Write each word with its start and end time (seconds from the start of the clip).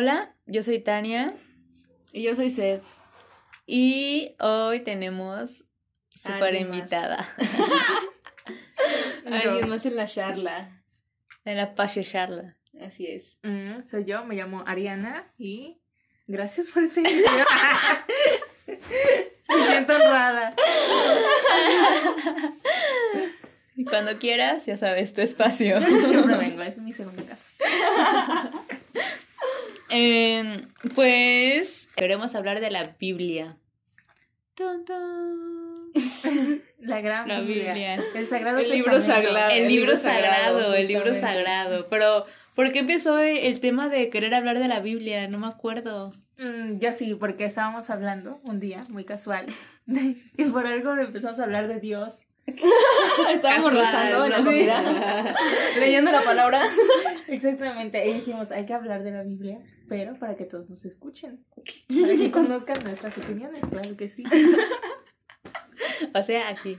Hola, 0.00 0.32
yo 0.46 0.62
soy 0.62 0.78
Tania. 0.78 1.34
Y 2.12 2.22
yo 2.22 2.36
soy 2.36 2.50
Seth. 2.50 2.84
Y 3.66 4.30
hoy 4.38 4.78
tenemos 4.78 5.70
super 6.08 6.54
invitada. 6.54 7.28
Alguien 9.26 9.68
más 9.68 9.86
en 9.86 9.96
la 9.96 10.06
charla. 10.06 10.84
En 11.44 11.56
la 11.56 11.74
Pache 11.74 12.04
Charla. 12.04 12.56
Así 12.80 13.08
es. 13.08 13.40
Mm, 13.42 13.82
soy 13.84 14.04
yo, 14.04 14.24
me 14.24 14.36
llamo 14.36 14.62
Ariana 14.68 15.24
y 15.36 15.82
gracias 16.28 16.68
por 16.68 16.84
esta 16.84 17.00
invitación. 17.00 17.46
me 19.48 19.66
siento 19.66 19.94
honrada. 19.96 20.54
Y 23.78 23.84
cuando 23.84 24.18
quieras, 24.18 24.66
ya 24.66 24.76
sabes, 24.76 25.14
tu 25.14 25.22
espacio. 25.22 25.80
Siempre 26.08 26.36
vengo, 26.36 26.62
es 26.62 26.78
mi 26.78 26.92
segunda 26.92 27.22
casa. 27.24 27.48
Em, 29.90 30.62
pues 30.94 31.88
queremos 31.96 32.34
hablar 32.34 32.60
de 32.60 32.70
la 32.70 32.84
Biblia. 32.98 33.56
La 36.80 37.00
gran 37.00 37.28
La 37.28 37.40
Biblia. 37.40 37.72
Biblia. 37.72 38.02
El 38.14 38.26
sagrado 38.26 38.58
El 38.58 38.70
libro 38.70 39.00
sagrado. 39.00 39.50
El 39.50 39.64
el 39.64 39.68
libro 39.68 39.96
sagrado, 39.96 40.58
sagrado, 40.58 40.74
el 40.74 40.88
libro 40.88 41.14
sagrado. 41.14 41.86
Pero, 41.90 42.26
¿por 42.54 42.72
qué 42.72 42.80
empezó 42.80 43.18
el 43.18 43.60
tema 43.60 43.88
de 43.88 44.10
querer 44.10 44.34
hablar 44.34 44.58
de 44.58 44.68
la 44.68 44.80
Biblia? 44.80 45.28
No 45.28 45.38
me 45.38 45.46
acuerdo. 45.46 46.12
Mm, 46.38 46.78
yo 46.78 46.92
sí, 46.92 47.14
porque 47.14 47.46
estábamos 47.46 47.90
hablando 47.90 48.40
un 48.44 48.60
día 48.60 48.84
muy 48.90 49.04
casual 49.04 49.46
y 49.86 50.44
por 50.44 50.66
algo 50.66 50.92
empezamos 50.94 51.40
a 51.40 51.44
hablar 51.44 51.68
de 51.68 51.80
Dios. 51.80 52.27
Estábamos 53.32 53.72
rezando 53.72 54.24
en 54.24 54.30
la 54.30 54.38
comida. 54.38 55.34
leyendo 55.80 56.10
la 56.10 56.22
palabra. 56.22 56.62
Exactamente, 57.28 58.06
y 58.08 58.14
dijimos, 58.14 58.50
hay 58.50 58.66
que 58.66 58.74
hablar 58.74 59.02
de 59.02 59.12
la 59.12 59.22
Biblia, 59.22 59.58
pero 59.88 60.18
para 60.18 60.36
que 60.36 60.44
todos 60.44 60.68
nos 60.70 60.84
escuchen, 60.84 61.44
para 61.52 62.16
que 62.16 62.30
conozcan 62.30 62.82
nuestras 62.84 63.18
opiniones, 63.18 63.60
claro 63.70 63.96
que 63.96 64.08
sí. 64.08 64.24
O 66.14 66.22
sea, 66.22 66.48
aquí. 66.48 66.78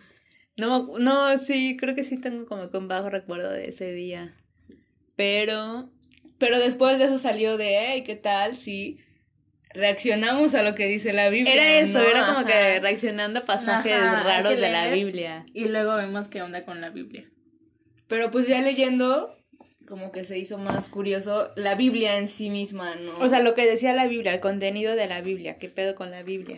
No, 0.58 0.98
no, 0.98 1.38
sí, 1.38 1.78
creo 1.78 1.95
que 1.95 2.04
sí 2.04 2.20
tengo 2.20 2.45
como 2.45 2.70
un 2.73 2.88
bajo 2.88 3.09
recuerdo 3.09 3.52
de 3.52 3.70
ese 3.70 3.94
día. 3.94 4.36
Pero 5.16 5.89
Pero 6.38 6.58
después 6.59 7.00
de 7.00 7.06
eso 7.06 7.17
salió 7.17 7.58
de, 7.58 7.78
hey, 7.78 8.04
¿qué 8.06 8.16
tal 8.16 8.56
si 8.56 9.00
reaccionamos 9.73 10.56
a 10.56 10.64
lo 10.64 10.75
que 10.75 10.88
dice 10.88 11.14
la 11.14 11.30
Biblia? 11.30 11.53
era 11.53 11.80
eso, 11.80 12.00
¿no? 12.00 12.06
era 12.06 12.25
como 12.25 12.39
Ajá. 12.39 12.48
que 12.48 12.80
reaccionando 12.80 13.39
a 13.39 13.44
pasajes 13.44 13.94
Ajá, 13.94 14.23
raros 14.23 14.59
de 14.59 14.70
la. 14.70 14.89
Biblia. 14.89 15.45
Y 15.53 15.66
luego 15.66 15.95
vemos 15.95 16.28
qué 16.28 16.42
onda 16.42 16.66
con 16.66 16.81
la 16.81 16.89
Biblia. 16.89 17.23
Pero 18.08 18.31
pues 18.31 18.48
ya 18.48 18.61
leyendo, 18.61 19.36
como 19.88 20.11
que 20.11 20.23
se 20.23 20.39
hizo 20.39 20.58
más 20.58 20.88
curioso 20.88 21.52
la 21.56 21.76
Biblia 21.76 22.17
en 22.17 22.28
sí 22.28 22.50
misma, 22.50 22.95
¿no? 22.95 23.14
O 23.20 23.30
sea, 23.30 23.39
lo 23.42 23.53
que 23.53 23.67
decía 23.67 23.94
la 23.94 24.08
Biblia, 24.08 24.34
el 24.34 24.39
contenido 24.39 24.95
de 24.95 25.08
la 25.08 25.22
Biblia, 25.22 25.58
qué 25.58 25.70
pedo 25.70 25.94
con 25.95 26.09
la 26.09 26.23
Biblia. 26.23 26.58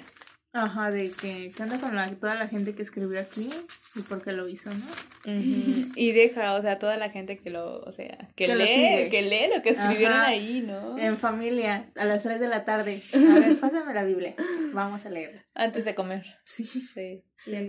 Ajá, 0.54 0.92
de 0.92 1.10
que, 1.10 1.50
¿qué 1.56 1.64
onda 1.64 1.80
con 1.80 1.96
la, 1.96 2.10
toda 2.20 2.36
la 2.36 2.48
gente 2.48 2.76
que 2.76 2.82
escribió 2.82 3.22
aquí 3.22 3.50
y 3.96 4.02
por 4.02 4.22
qué 4.22 4.34
lo 4.34 4.50
hizo, 4.50 4.70
no? 4.70 4.86
Y 5.96 6.12
deja, 6.12 6.56
o 6.56 6.62
sea, 6.62 6.78
toda 6.80 6.98
la 6.98 7.10
gente 7.10 7.38
que 7.38 7.50
lo, 7.50 7.80
o 7.80 7.92
sea, 7.92 8.18
que, 8.36 8.46
Que 8.46 8.56
lo 8.56 8.56
lee, 8.56 8.68
sigue. 8.68 9.10
que 9.10 9.22
lee 9.22 9.54
lo 9.56 9.62
que 9.62 9.70
escribieron 9.70 10.18
Ajá. 10.18 10.28
ahí, 10.28 10.64
¿no? 10.66 10.98
En 10.98 11.18
familia, 11.18 11.92
a 11.96 12.06
las 12.06 12.24
3 12.24 12.40
de 12.40 12.48
la 12.50 12.66
tarde. 12.66 13.00
A 13.14 13.40
ver, 13.40 13.58
pásame 13.60 13.94
la 13.94 14.04
Biblia. 14.04 14.36
Vamos 14.74 15.06
a 15.06 15.10
leerla. 15.10 15.46
Antes 15.54 15.86
de 15.86 15.96
comer. 15.96 16.26
Sí. 16.44 16.66
Sí. 16.66 17.24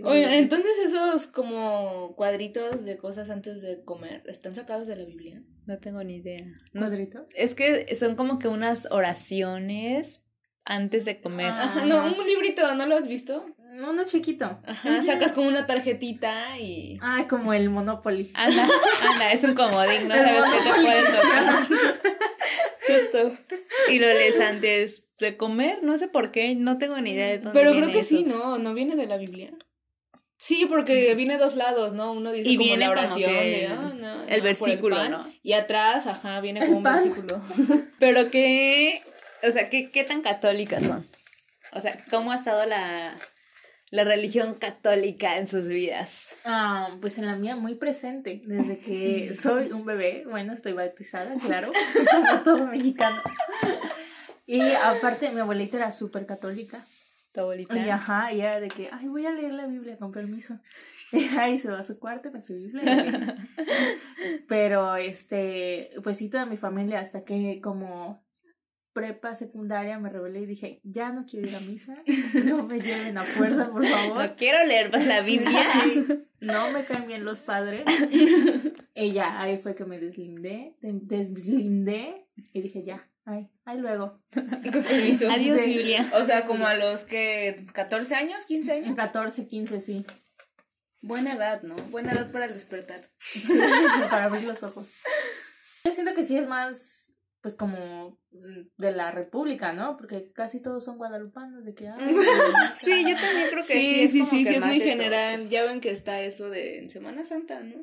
Oye, 0.05 0.39
entonces 0.39 0.72
esos 0.84 1.27
como 1.28 2.14
cuadritos 2.17 2.84
de 2.84 2.96
cosas 2.98 3.30
antes 3.30 3.62
de 3.62 3.84
comer, 3.84 4.22
¿están 4.27 4.55
sacados 4.55 4.86
de 4.86 4.96
la 4.96 5.05
Biblia? 5.05 5.42
No 5.67 5.79
tengo 5.79 6.02
ni 6.02 6.17
idea. 6.17 6.45
No. 6.73 6.80
¿Cuadritos? 6.80 7.30
Es 7.36 7.55
que 7.55 7.95
son 7.95 8.17
como 8.17 8.39
que 8.39 8.48
unas 8.48 8.89
oraciones 8.90 10.27
antes 10.64 11.05
de 11.05 11.20
comer. 11.20 11.46
Ajá, 11.48 11.84
no, 11.84 12.05
un 12.05 12.27
librito, 12.27 12.74
¿no 12.74 12.86
lo 12.86 12.96
has 12.96 13.08
visto? 13.08 13.45
Uno 13.78 14.05
chiquito. 14.05 14.61
Ajá, 14.67 15.02
sacas 15.02 15.33
como 15.33 15.48
una 15.48 15.67
tarjetita 15.67 16.58
y... 16.58 16.98
Ah, 17.00 17.24
como 17.28 17.55
el 17.55 17.70
Monopoly. 17.70 18.30
Anda, 18.34 18.68
anda, 19.11 19.33
es 19.33 19.45
un 19.45 19.55
comodín, 19.55 20.08
no 20.08 20.14
sabes 20.14 20.45
qué 20.45 20.70
te 20.70 20.83
puedes 20.83 21.20
tocar. 21.20 21.68
Justo. 22.86 23.36
Y 23.90 23.98
lo 23.98 24.06
lees 24.08 24.40
antes 24.40 25.08
de 25.18 25.36
comer, 25.36 25.78
no 25.83 25.96
sé 25.96 26.08
por 26.08 26.33
qué, 26.33 26.55
no 26.55 26.77
tengo 26.77 27.00
ni 27.00 27.12
idea 27.12 27.29
de 27.29 27.39
dónde 27.39 27.58
Pero 27.58 27.73
creo 27.73 27.90
que 27.90 28.00
eso. 28.00 28.08
sí, 28.11 28.24
¿no? 28.24 28.58
¿No 28.58 28.74
viene 28.74 28.94
de 28.96 29.06
la 29.06 29.17
Biblia? 29.17 29.52
Sí, 30.36 30.67
porque 30.68 31.14
viene 31.14 31.39
dos 31.39 31.55
lados, 31.55 31.92
¿no? 31.92 32.12
Uno 32.12 32.33
dice 32.33 32.50
Y 32.50 32.56
como 32.56 32.67
viene 32.67 32.86
la 32.86 32.89
como 32.89 33.00
oración 33.00 33.30
que 33.30 33.36
de, 33.36 33.67
ah, 33.68 33.94
no, 33.96 34.24
el 34.24 34.39
no, 34.39 34.44
versículo, 34.44 34.96
por 34.96 35.06
el 35.06 35.12
pan, 35.12 35.23
¿no? 35.23 35.33
Y 35.42 35.52
atrás, 35.52 36.08
ajá, 36.08 36.40
viene 36.40 36.61
como 36.61 36.79
un 36.79 36.83
pan. 36.83 36.94
versículo. 37.02 37.40
Pero 38.00 38.29
qué, 38.30 39.00
o 39.42 39.51
sea, 39.51 39.69
¿qué, 39.69 39.91
qué 39.91 40.05
tan 40.05 40.23
católicas 40.23 40.85
son? 40.85 41.07
O 41.73 41.80
sea, 41.80 41.97
¿cómo 42.11 42.33
ha 42.33 42.36
estado 42.36 42.67
la, 42.67 43.14
la 43.91 44.05
religión 44.05 44.55
católica 44.55 45.39
en 45.39 45.47
sus 45.47 45.69
vidas? 45.69 46.35
Ah, 46.45 46.89
pues 47.01 47.19
en 47.19 47.27
la 47.27 47.36
mía 47.36 47.57
muy 47.57 47.75
presente, 47.75 48.42
desde 48.45 48.79
que 48.79 49.35
soy 49.35 49.73
un 49.73 49.85
bebé, 49.85 50.25
bueno, 50.29 50.53
estoy 50.53 50.73
bautizada, 50.73 51.35
claro, 51.39 51.73
como 52.11 52.42
todo 52.42 52.67
mexicano. 52.67 53.20
Y 54.47 54.61
aparte 54.61 55.30
mi 55.30 55.41
abuelita 55.41 55.79
era 55.79 55.92
súper 55.92 56.27
católica. 56.27 56.79
Tu 57.33 57.41
abuelita. 57.41 57.77
Y 57.77 57.89
ajá, 57.89 58.33
y 58.33 58.41
era 58.41 58.61
de 58.61 58.69
que, 58.69 58.91
ay, 58.92 59.09
voy 59.09 59.24
a 59.24 59.33
leer 59.33 59.55
la 59.55 59.67
Biblia 59.67 59.97
con 59.97 60.13
permiso. 60.13 60.59
Y 61.14 61.29
ahí 61.36 61.59
se 61.59 61.70
va 61.70 61.79
a 61.79 61.83
su 61.83 61.98
cuarto 61.98 62.33
con 62.33 62.41
su 62.41 62.55
Biblia. 62.55 63.36
Pero 64.48 64.97
este, 64.97 65.91
pues 66.03 66.17
sí, 66.17 66.30
toda 66.30 66.47
mi 66.47 66.57
familia, 66.57 67.01
hasta 67.01 67.23
que 67.23 67.61
como 67.63 68.24
prepa 68.92 69.35
secundaria 69.35 69.98
me 69.98 70.11
rebelé 70.11 70.41
y 70.41 70.47
dije, 70.47 70.80
ya 70.85 71.13
no 71.13 71.25
quiero 71.25 71.48
ir 71.48 71.57
a 71.57 71.61
misa, 71.61 71.97
no 72.45 72.63
me 72.64 72.80
lleven 72.80 73.17
a 73.19 73.23
fuerza, 73.23 73.70
por 73.70 73.86
favor. 73.86 74.23
No 74.29 74.36
quiero 74.36 74.64
leer 74.67 74.91
más 74.92 75.07
la 75.07 75.20
Biblia. 75.20 75.51
Sí, 75.83 76.05
no 76.41 76.70
me 76.73 76.85
caen 76.85 77.07
bien 77.07 77.25
los 77.25 77.41
padres. 77.41 77.85
Y 78.95 79.13
ya, 79.13 79.41
ahí 79.41 79.58
fue 79.58 79.75
que 79.75 79.85
me 79.85 79.98
deslindé, 79.98 80.77
de- 80.80 80.98
deslindé 81.03 82.27
y 82.53 82.61
dije, 82.63 82.83
ya, 82.85 83.08
ay, 83.25 83.48
ay 83.64 83.79
luego. 83.79 84.19
Permiso. 84.30 85.30
Adiós, 85.30 85.61
Sí. 85.63 85.67
Biblia. 85.70 86.11
O 86.20 86.24
sea, 86.24 86.45
como 86.45 86.67
a 86.67 86.74
los 86.74 87.05
que 87.05 87.64
14 87.73 88.14
años, 88.17 88.45
15 88.47 88.77
En 88.77 88.85
años. 88.85 88.97
14, 88.97 89.48
15, 89.48 89.80
sí, 89.80 90.05
Buena 91.05 91.33
edad, 91.33 91.63
¿no? 91.63 91.74
Buena 91.91 92.13
edad 92.13 92.30
para 92.30 92.45
el 92.47 92.53
despertar. 92.53 93.01
Sí, 93.19 93.59
para 94.11 94.24
abrir 94.24 94.45
los 94.45 94.63
ojos. 94.63 94.89
Yo 95.85 95.91
siento 95.91 96.14
que 96.14 96.23
sí 96.24 96.36
es 96.36 96.47
más, 96.47 97.11
pues 97.42 97.55
como 97.57 98.19
mm, 98.30 98.61
de 98.79 98.92
la 98.92 99.11
república, 99.11 99.73
¿no? 99.73 99.97
Porque 99.97 100.29
casi 100.33 100.63
todos 100.63 100.85
son 100.85 100.97
guadalupanos, 100.97 101.64
de 101.64 101.75
que... 101.75 101.89
ay, 101.89 102.17
Sí, 102.75 103.05
yo 103.07 103.14
también 103.17 103.48
creo 103.51 103.57
que 103.57 103.63
sí. 103.75 103.80
Sí, 103.80 104.05
es 104.05 104.13
sí, 104.13 104.19
como 104.20 104.30
sí, 104.30 104.42
que 104.45 104.48
sí, 104.48 104.55
es 104.55 104.64
muy 104.64 104.80
general. 104.80 105.36
todos. 105.39 105.51
Ya 105.51 105.64
ven 105.64 105.80
que 105.80 105.91
está 105.91 106.20
eso 106.20 106.48
de 106.51 106.79
en 106.79 106.89
Semana 106.89 107.25
Santa, 107.25 107.58
¿no? 107.61 107.75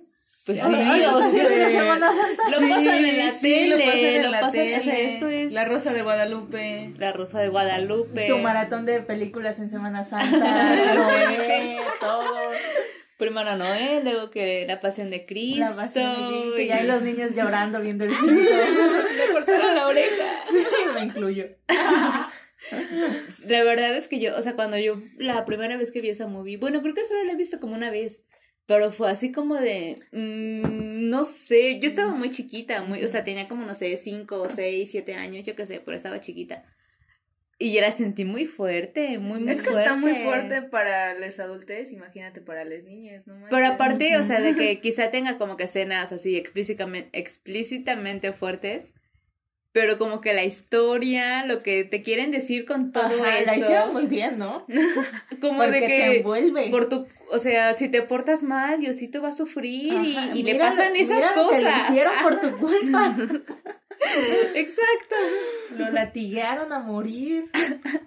Pues 0.45 0.61
Sí, 0.61 0.65
Semana 1.71 2.09
Santa. 2.11 2.43
Lo 2.51 2.57
sí. 2.59 2.69
pasan 2.69 3.05
en 3.05 3.17
la 3.17 3.29
sí, 3.29 3.41
tele, 3.53 3.67
lo 3.77 3.91
pasan 3.91 4.05
en 4.05 4.21
lo 4.23 4.29
la 4.31 4.39
pasan- 4.39 4.49
o 4.49 4.53
sea, 4.71 4.79
tele. 4.79 5.05
esto 5.05 5.27
es- 5.27 5.53
La 5.53 5.65
Rosa 5.65 5.93
de 5.93 6.01
Guadalupe. 6.01 6.93
La 6.97 7.11
Rosa 7.11 7.39
de 7.39 7.49
Guadalupe. 7.49 8.27
Tu 8.27 8.37
maratón 8.39 8.85
de 8.85 9.01
películas 9.01 9.59
en 9.59 9.69
Semana 9.69 10.03
Santa, 10.03 10.73
todo. 11.99 12.23
Primero 13.19 13.57
Noé, 13.57 13.99
luego 14.01 14.31
que 14.31 14.65
la 14.65 14.79
Pasión 14.79 15.09
de 15.09 15.25
Cristo. 15.25 15.59
La 15.59 15.75
pasión 15.75 16.09
de 16.15 16.39
Cristo, 16.39 16.61
y 16.61 16.71
ahí 16.71 16.87
los 16.87 17.01
niños 17.01 17.35
llorando 17.35 17.81
viendo 17.81 18.05
el 18.05 18.15
cine. 18.15 18.33
Me 18.33 19.33
cortaron 19.33 19.75
la 19.75 19.87
oreja. 19.87 20.23
Sí, 20.49 20.65
me 20.93 21.01
incluyo. 21.01 21.45
La 23.49 23.63
verdad 23.65 23.93
es 23.97 24.07
que 24.07 24.21
yo, 24.21 24.37
o 24.37 24.41
sea, 24.41 24.55
cuando 24.55 24.77
yo, 24.77 25.01
la 25.17 25.43
primera 25.43 25.75
vez 25.75 25.91
que 25.91 25.99
vi 25.99 26.09
esa 26.09 26.29
movie, 26.29 26.55
bueno, 26.55 26.81
creo 26.81 26.93
que 26.93 27.03
solo 27.03 27.25
la 27.25 27.33
he 27.33 27.35
visto 27.35 27.59
como 27.59 27.75
una 27.75 27.91
vez, 27.91 28.21
pero 28.65 28.89
fue 28.93 29.11
así 29.11 29.33
como 29.33 29.55
de, 29.55 29.97
mm, 30.13 31.09
no 31.09 31.25
sé, 31.25 31.77
yo 31.81 31.89
estaba 31.89 32.11
muy 32.11 32.31
chiquita, 32.31 32.83
muy, 32.83 33.03
o 33.03 33.07
sea, 33.09 33.25
tenía 33.25 33.49
como, 33.49 33.65
no 33.65 33.75
sé, 33.75 33.97
cinco 33.97 34.39
o 34.39 34.47
seis, 34.47 34.91
siete 34.91 35.15
años, 35.15 35.45
yo 35.45 35.57
qué 35.57 35.65
sé, 35.65 35.81
pero 35.83 35.97
estaba 35.97 36.21
chiquita. 36.21 36.63
Y 37.61 37.73
yo 37.73 37.81
la 37.81 37.91
sentí 37.91 38.23
muy 38.23 38.45
fuerte, 38.47 39.19
muy, 39.19 39.41
muy 39.41 39.51
Es 39.51 39.61
que 39.61 39.69
está 39.71 39.97
muy 39.97 40.15
fuerte 40.15 40.61
para 40.61 41.13
los 41.19 41.41
adultos, 41.41 41.91
imagínate 41.91 42.39
para 42.39 42.63
las 42.63 42.83
niñas, 42.85 43.27
¿no? 43.27 43.35
Pero 43.49 43.65
aparte, 43.67 44.15
o 44.17 44.23
sea, 44.23 44.39
de 44.39 44.55
que 44.57 44.79
quizá 44.79 45.11
tenga 45.11 45.37
como 45.37 45.57
que 45.57 45.65
escenas 45.65 46.13
así 46.13 46.37
explícitamente, 46.37 47.09
explícitamente 47.19 48.31
fuertes, 48.31 48.93
pero 49.73 49.97
como 49.97 50.21
que 50.21 50.33
la 50.33 50.45
historia, 50.45 51.45
lo 51.45 51.59
que 51.59 51.83
te 51.83 52.01
quieren 52.01 52.31
decir 52.31 52.65
con 52.65 52.93
todo 52.93 53.03
Ajá, 53.03 53.37
eso. 53.39 53.45
la 53.45 53.57
hicieron 53.57 53.91
muy 53.93 54.05
bien, 54.07 54.37
¿no? 54.39 54.65
como 55.41 55.61
de 55.63 55.67
Porque 55.69 55.79
te 55.81 55.87
que 55.87 56.17
envuelve. 56.19 56.69
por 56.69 56.87
tu, 56.87 57.07
o 57.29 57.39
sea, 57.39 57.75
si 57.75 57.89
te 57.89 58.01
portas 58.03 58.41
mal, 58.41 58.79
Diosito 58.79 59.21
va 59.21 59.29
a 59.29 59.33
sufrir 59.33 60.01
y, 60.01 60.15
Ajá, 60.15 60.31
y 60.33 60.43
le 60.43 60.53
mira 60.53 60.69
pasan 60.69 60.95
esas 60.95 61.17
mira 61.17 61.35
lo 61.35 61.49
que 61.49 61.57
cosas. 61.57 61.75
le 61.75 61.83
hicieron 61.93 62.13
por 62.23 62.39
tu 62.39 62.57
culpa. 62.57 63.17
Exacto. 64.55 65.15
Lo 65.77 65.91
latiguearon 65.91 66.71
a 66.73 66.79
morir. 66.79 67.45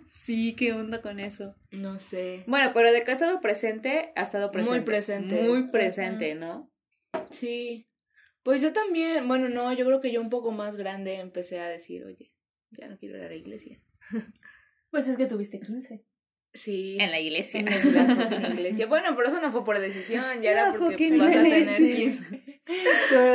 Sí, 0.04 0.54
qué 0.56 0.72
onda 0.72 1.00
con 1.00 1.20
eso. 1.20 1.54
No 1.70 2.00
sé. 2.00 2.44
Bueno, 2.46 2.70
pero 2.74 2.92
de 2.92 3.04
que 3.04 3.10
ha 3.10 3.14
estado 3.14 3.40
presente, 3.40 4.12
ha 4.16 4.22
estado 4.22 4.50
presente. 4.50 4.78
Muy 4.78 4.84
presente. 4.84 5.42
Muy 5.42 5.70
presente, 5.70 6.34
¿no? 6.34 6.70
Sí. 7.30 7.88
Pues 8.42 8.60
yo 8.60 8.72
también, 8.72 9.28
bueno, 9.28 9.48
no, 9.48 9.72
yo 9.72 9.84
creo 9.84 10.00
que 10.00 10.12
yo 10.12 10.20
un 10.20 10.30
poco 10.30 10.50
más 10.50 10.76
grande 10.76 11.16
empecé 11.16 11.60
a 11.60 11.68
decir, 11.68 12.04
oye, 12.04 12.34
ya 12.70 12.88
no 12.88 12.98
quiero 12.98 13.16
ir 13.18 13.24
a 13.24 13.28
la 13.28 13.34
iglesia. 13.34 13.80
Pues 14.90 15.08
es 15.08 15.16
que 15.16 15.26
tuviste 15.26 15.60
15. 15.60 16.04
Sí. 16.54 16.99
En 17.00 17.10
la 17.10 17.19
iglesia. 17.19 17.60
En 17.60 17.66
la 17.66 18.49
iglesia. 18.54 18.87
Bueno, 18.87 19.14
pero 19.16 19.28
eso 19.28 19.40
no 19.40 19.50
fue 19.50 19.64
por 19.64 19.78
decisión, 19.78 20.22
ya 20.43 20.50
era 20.50 20.66
No, 20.69 20.75
fue 20.75 20.87
porque 20.90 21.08
que 21.08 21.16
vas 21.19 21.28
a 21.28 21.32
tener 21.43 21.81
iglesia. 21.81 22.26
15. 22.28 22.43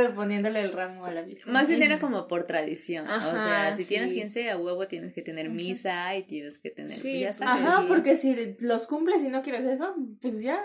Tú 0.10 0.16
poniéndole 0.16 0.62
el 0.62 0.72
ramo 0.72 1.06
a 1.06 1.12
la 1.12 1.22
Virgen. 1.22 1.52
Más 1.52 1.68
bien 1.68 1.82
era 1.84 2.00
como 2.00 2.28
por 2.28 2.44
tradición. 2.44 3.08
o 3.08 3.12
Ajá, 3.12 3.44
sea, 3.44 3.76
si 3.76 3.84
sí. 3.84 3.90
tienes 3.90 4.14
15 4.14 4.52
a 4.52 4.58
huevo 4.58 4.88
tienes 4.88 5.14
que 5.14 5.22
tener 5.22 5.50
misa 5.50 6.16
y 6.16 6.24
tienes 6.24 6.60
que 6.60 6.70
tener. 6.70 6.98
Sí, 6.98 7.22
ya 7.22 7.34
sabes. 7.34 7.64
Ajá, 7.64 7.86
porque 7.88 8.16
si 8.16 8.56
los 8.62 8.88
cumples 8.88 9.24
y 9.24 9.30
no 9.30 9.42
quieres 9.42 9.66
eso, 9.66 9.96
pues 10.22 10.42
ya. 10.42 10.60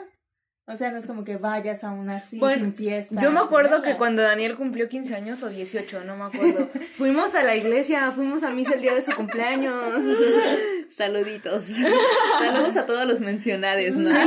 O 0.66 0.76
sea, 0.76 0.92
no 0.92 0.98
es 0.98 1.06
como 1.06 1.24
que 1.24 1.36
vayas 1.36 1.82
a 1.82 1.90
una 1.90 2.16
así 2.16 2.38
Bueno, 2.38 2.64
sin 2.64 2.74
fiesta. 2.74 3.20
Yo 3.20 3.32
me 3.32 3.40
acuerdo 3.40 3.82
que 3.82 3.96
cuando 3.96 4.22
Daniel 4.22 4.56
cumplió 4.56 4.88
15 4.88 5.16
años 5.16 5.42
o 5.42 5.48
18, 5.48 6.04
no 6.04 6.16
me 6.16 6.24
acuerdo. 6.24 6.68
fuimos 6.92 7.34
a 7.34 7.42
la 7.42 7.56
iglesia, 7.56 8.12
fuimos 8.12 8.44
a 8.44 8.50
misa 8.50 8.74
el 8.74 8.80
día 8.80 8.94
de 8.94 9.02
su 9.02 9.12
cumpleaños. 9.12 9.74
Saluditos. 10.88 11.64
Saludos 11.64 12.76
a 12.76 12.86
todos 12.86 13.06
los 13.06 13.20
mencionados, 13.20 13.96
¿no? 13.96 14.10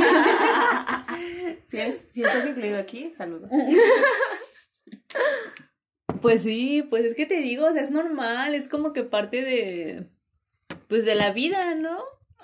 Si, 1.64 1.80
es, 1.80 2.06
si 2.12 2.22
estás 2.22 2.46
incluido 2.46 2.78
aquí, 2.78 3.12
saludos. 3.12 3.50
Pues 6.22 6.44
sí, 6.44 6.86
pues 6.88 7.04
es 7.04 7.16
que 7.16 7.26
te 7.26 7.40
digo, 7.40 7.66
o 7.66 7.72
sea, 7.72 7.82
es 7.82 7.90
normal, 7.90 8.54
es 8.54 8.68
como 8.68 8.92
que 8.92 9.02
parte 9.02 9.42
de. 9.42 10.06
Pues 10.86 11.04
de 11.04 11.16
la 11.16 11.32
vida, 11.32 11.74
¿no? 11.74 11.98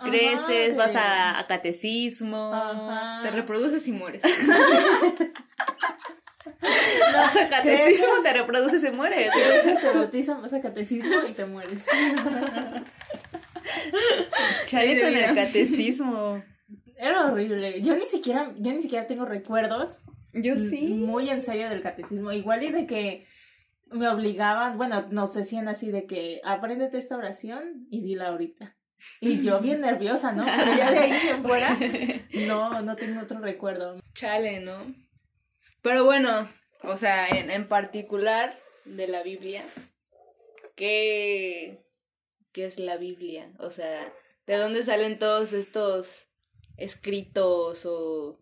Creces, 0.04 0.76
vas 0.76 0.96
a, 0.96 1.38
a 1.38 1.46
catecismo. 1.46 2.52
Ajá. 2.52 3.22
Te 3.22 3.30
reproduces 3.30 3.86
y 3.88 3.92
mueres. 3.92 4.22
Vas 7.14 7.36
a 7.36 7.48
catecismo, 7.48 8.08
te 8.22 8.32
reproduces 8.32 8.84
y 8.84 8.90
mueres. 8.90 9.30
Creces, 9.30 9.80
te 9.80 9.90
bautizan, 9.90 10.42
vas 10.42 10.52
a 10.52 10.60
catecismo 10.60 11.16
y 11.28 11.32
te 11.32 11.44
mueres. 11.44 11.86
Chale 14.66 15.00
con 15.00 15.14
el 15.14 15.34
catecismo. 15.34 16.42
Era 16.96 17.26
horrible. 17.26 17.82
Yo 17.82 17.96
ni 17.96 18.06
siquiera, 18.06 18.52
yo 18.58 18.72
ni 18.72 18.80
siquiera 18.80 19.06
tengo 19.06 19.24
recuerdos 19.24 20.04
Yo 20.32 20.54
muy 20.56 21.30
en 21.30 21.42
serio 21.42 21.68
del 21.68 21.82
catecismo. 21.82 22.32
Igual 22.32 22.62
y 22.62 22.70
de 22.70 22.86
que 22.86 23.26
me 23.90 24.08
obligaban, 24.08 24.78
bueno, 24.78 25.06
nos 25.10 25.34
decían 25.34 25.68
así 25.68 25.90
de 25.90 26.06
que 26.06 26.40
apréndete 26.44 26.98
esta 26.98 27.16
oración 27.16 27.86
y 27.90 28.02
dila 28.02 28.28
ahorita. 28.28 28.76
Y 29.20 29.42
yo 29.42 29.60
bien 29.60 29.80
nerviosa, 29.80 30.32
¿no? 30.32 30.44
Pero 30.56 30.76
ya 30.76 30.90
de 30.90 30.98
ahí 30.98 31.12
en 31.12 31.42
fuera, 31.42 31.76
no, 32.48 32.82
no 32.82 32.96
tengo 32.96 33.20
otro 33.20 33.38
recuerdo. 33.38 34.00
Chale, 34.14 34.60
¿no? 34.60 34.94
Pero 35.80 36.04
bueno, 36.04 36.48
o 36.82 36.96
sea, 36.96 37.28
en, 37.28 37.50
en 37.50 37.68
particular 37.68 38.56
de 38.84 39.08
la 39.08 39.22
Biblia, 39.22 39.64
¿qué, 40.74 41.78
¿qué 42.52 42.64
es 42.64 42.78
la 42.78 42.96
Biblia? 42.96 43.52
O 43.58 43.70
sea, 43.70 44.12
¿de 44.46 44.56
dónde 44.56 44.82
salen 44.82 45.18
todos 45.18 45.52
estos 45.52 46.28
escritos 46.76 47.86
o... 47.86 48.38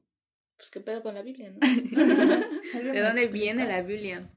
Pues 0.56 0.70
qué 0.70 0.80
pedo 0.80 1.02
con 1.02 1.14
la 1.14 1.22
Biblia, 1.22 1.50
¿no? 1.50 1.58
¿De 2.92 3.00
dónde 3.00 3.28
viene 3.28 3.66
la 3.66 3.80
Biblia? 3.80 4.28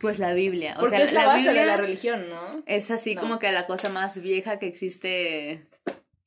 Pues 0.00 0.18
la 0.18 0.34
Biblia. 0.34 0.74
O 0.78 0.80
Porque 0.80 0.96
sea, 0.96 1.04
es 1.06 1.12
la, 1.12 1.26
base 1.26 1.52
de 1.52 1.64
la 1.64 1.76
religión, 1.76 2.28
¿no? 2.28 2.62
Es 2.66 2.90
así 2.90 3.14
No. 3.14 3.20
como 3.20 3.38
que 3.38 3.52
la 3.52 3.66
cosa 3.66 3.88
más 3.88 4.20
vieja 4.20 4.58
que 4.58 4.66
existe 4.66 5.68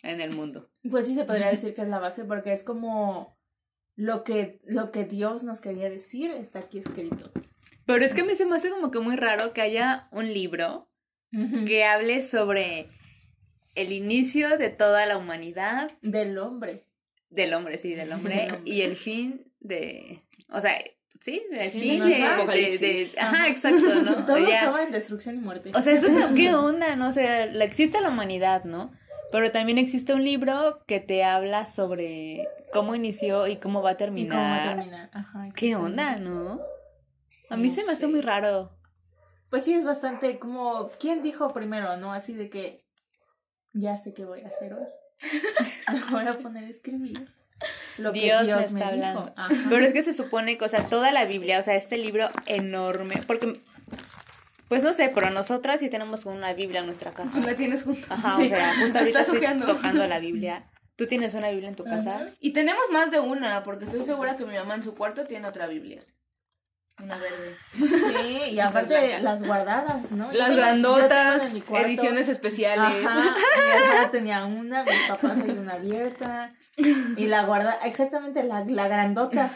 en 0.04 0.22
el 0.22 0.36
mundo. 0.36 0.70
Pues 0.90 1.08
sí 1.08 1.16
se 1.16 1.26
podría 1.26 1.48
decir 1.50 1.74
que 1.74 1.82
es 1.82 1.88
la 1.88 2.00
base 2.00 2.24
porque 2.26 2.54
es 2.54 2.64
como 2.64 3.38
lo 3.96 4.24
que, 4.24 4.60
lo 4.64 4.92
que 4.92 5.04
Dios 5.04 5.44
nos 5.44 5.62
quería 5.62 5.90
decir 5.90 6.32
está 6.32 6.60
aquí 6.60 6.80
escrito. 6.80 7.32
Pero 7.86 8.04
es 8.06 8.14
que 8.14 8.22
a 8.22 8.26
mí 8.26 8.36
se 8.36 8.46
me 8.46 8.56
hace 8.56 8.70
como 8.70 8.92
que 8.92 9.00
muy 9.00 9.16
raro 9.16 9.52
que 9.54 9.62
haya 9.62 10.08
un 10.12 10.34
libro 10.34 10.90
que 11.68 11.84
hable 11.84 12.22
sobre 12.22 12.88
el 13.76 13.92
inicio 13.92 14.58
de 14.58 14.70
toda 14.70 15.06
la 15.06 15.18
humanidad, 15.18 15.92
Del 16.02 16.38
hombre. 16.38 16.86
del 17.30 17.54
hombre, 17.54 17.78
sí, 17.78 17.94
del 17.94 18.12
hombre, 18.14 18.36
Del 18.42 18.52
hombre. 18.56 18.72
y 18.72 18.82
el 18.82 18.96
fin 18.96 19.44
de, 19.60 20.22
o 20.50 20.62
sea, 20.62 20.82
sí, 21.22 21.42
el 21.52 21.72
fin 21.72 21.82
de 21.82 21.88
de, 21.88 22.56
de- 22.56 22.78
de- 22.78 23.08
ajá, 23.20 23.48
exacto, 23.48 23.96
¿no? 24.04 24.16
Todo 24.26 24.38
Ya- 24.48 24.62
acaba 24.62 24.84
en 24.84 24.92
destrucción 24.92 25.36
y 25.36 25.40
muerte. 25.40 25.72
O 25.74 25.82
sea, 25.82 25.94
eso 25.94 26.08
es 26.08 26.26
qué 26.36 26.54
onda, 26.54 26.96
¿no? 26.96 27.10
O 27.10 27.12
sea, 27.12 27.46
la- 27.48 27.64
existe 27.66 28.02
la 28.02 28.10
humanidad, 28.10 28.64
¿no? 28.64 28.92
Pero 29.32 29.52
también 29.52 29.78
existe 29.78 30.14
un 30.14 30.24
libro 30.24 30.84
que 30.88 31.00
te 31.00 31.24
habla 31.24 31.66
sobre 31.66 32.48
cómo 32.72 32.96
inició 32.96 33.48
y 33.48 33.58
cómo 33.58 33.82
va 33.82 33.90
a 33.90 33.94
y 33.94 33.96
cómo 33.96 34.06
terminar. 34.06 34.76
terminar. 34.78 35.10
Ajá, 35.14 35.50
¿Qué 35.56 35.76
onda, 35.76 36.18
no? 36.18 36.60
A 37.50 37.58
mí 37.58 37.68
No 37.68 37.74
se 37.74 37.84
me 37.86 37.92
hace 37.92 38.08
muy 38.08 38.22
raro. 38.22 38.72
Pues 39.50 39.64
sí, 39.64 39.74
es 39.74 39.84
bastante 39.84 40.40
como, 40.40 40.90
¿quién 41.00 41.22
dijo 41.22 41.54
primero, 41.54 41.98
no? 41.98 42.14
Así 42.14 42.34
de 42.34 42.50
que 42.50 42.80
ya 43.74 43.98
sé 43.98 44.14
qué 44.14 44.26
voy 44.26 44.42
a 44.42 44.48
hacer 44.48 44.74
hoy. 44.74 44.86
Me 45.94 46.12
voy 46.12 46.28
a 46.28 46.38
poner 46.38 46.64
a 46.66 46.70
escribir. 46.70 47.28
Lo 47.98 48.12
que 48.12 48.22
Dios, 48.22 48.46
Dios 48.46 48.60
me 48.60 48.66
está 48.80 48.88
hablando. 48.90 49.34
Pero 49.70 49.86
es 49.86 49.94
que 49.94 50.04
se 50.04 50.14
supone 50.14 50.58
que, 50.58 50.66
o 50.66 50.70
sea, 50.70 50.84
toda 50.86 51.12
la 51.12 51.26
Biblia, 51.26 51.60
o 51.60 51.64
sea, 51.64 51.76
este 51.76 51.98
libro 51.98 52.30
enorme, 52.48 53.16
porque, 53.28 53.54
pues 54.68 54.84
no 54.84 54.94
sé, 54.94 55.12
pero 55.14 55.30
nosotras 55.30 55.80
sí 55.80 55.90
tenemos 55.90 56.26
una 56.26 56.54
Biblia 56.54 56.82
en 56.82 56.86
nuestra 56.88 57.12
casa. 57.12 57.40
La 57.40 57.56
tienes 57.56 57.84
junto. 57.84 58.06
Ajá, 58.14 58.36
Sí. 58.36 58.46
o 58.46 58.50
sea, 58.50 58.74
justo 58.80 59.00
ahorita 59.00 59.22
estoy 59.22 59.42
tocando 59.66 60.06
la 60.08 60.20
Biblia. 60.20 60.64
¿Tú 60.98 61.08
tienes 61.08 61.34
una 61.34 61.50
Biblia 61.50 61.68
en 61.70 61.76
tu 61.76 61.84
casa? 61.84 62.26
Y 62.40 62.52
tenemos 62.52 62.84
más 62.92 63.12
de 63.12 63.20
una, 63.20 63.64
porque 63.64 63.84
estoy 63.86 64.04
segura 64.04 64.38
que 64.38 64.46
mi 64.46 64.56
mamá 64.56 64.76
en 64.76 64.84
su 64.84 64.96
cuarto 64.96 65.26
tiene 65.26 65.48
otra 65.48 65.68
Biblia. 65.68 66.00
Una 67.04 67.18
verde. 67.18 67.58
Sí, 67.74 68.52
y 68.52 68.60
aparte 68.60 69.20
las 69.20 69.44
guardadas, 69.44 70.12
¿no? 70.12 70.32
Las 70.32 70.50
yo 70.52 70.56
grandotas, 70.56 71.54
ediciones 71.54 72.30
especiales. 72.30 73.06
Ajá, 73.06 73.36
mi 73.36 73.78
hermana 73.78 74.12
tenía 74.12 74.46
una, 74.46 74.84
mis 74.84 75.04
papás 75.08 75.40
hay 75.44 75.52
una 75.52 75.74
abierta. 75.74 76.52
Y 77.18 77.28
la 77.28 77.44
guarda, 77.44 77.78
exactamente 77.84 78.44
la, 78.44 78.64
la 78.64 78.88
grandota. 78.88 79.50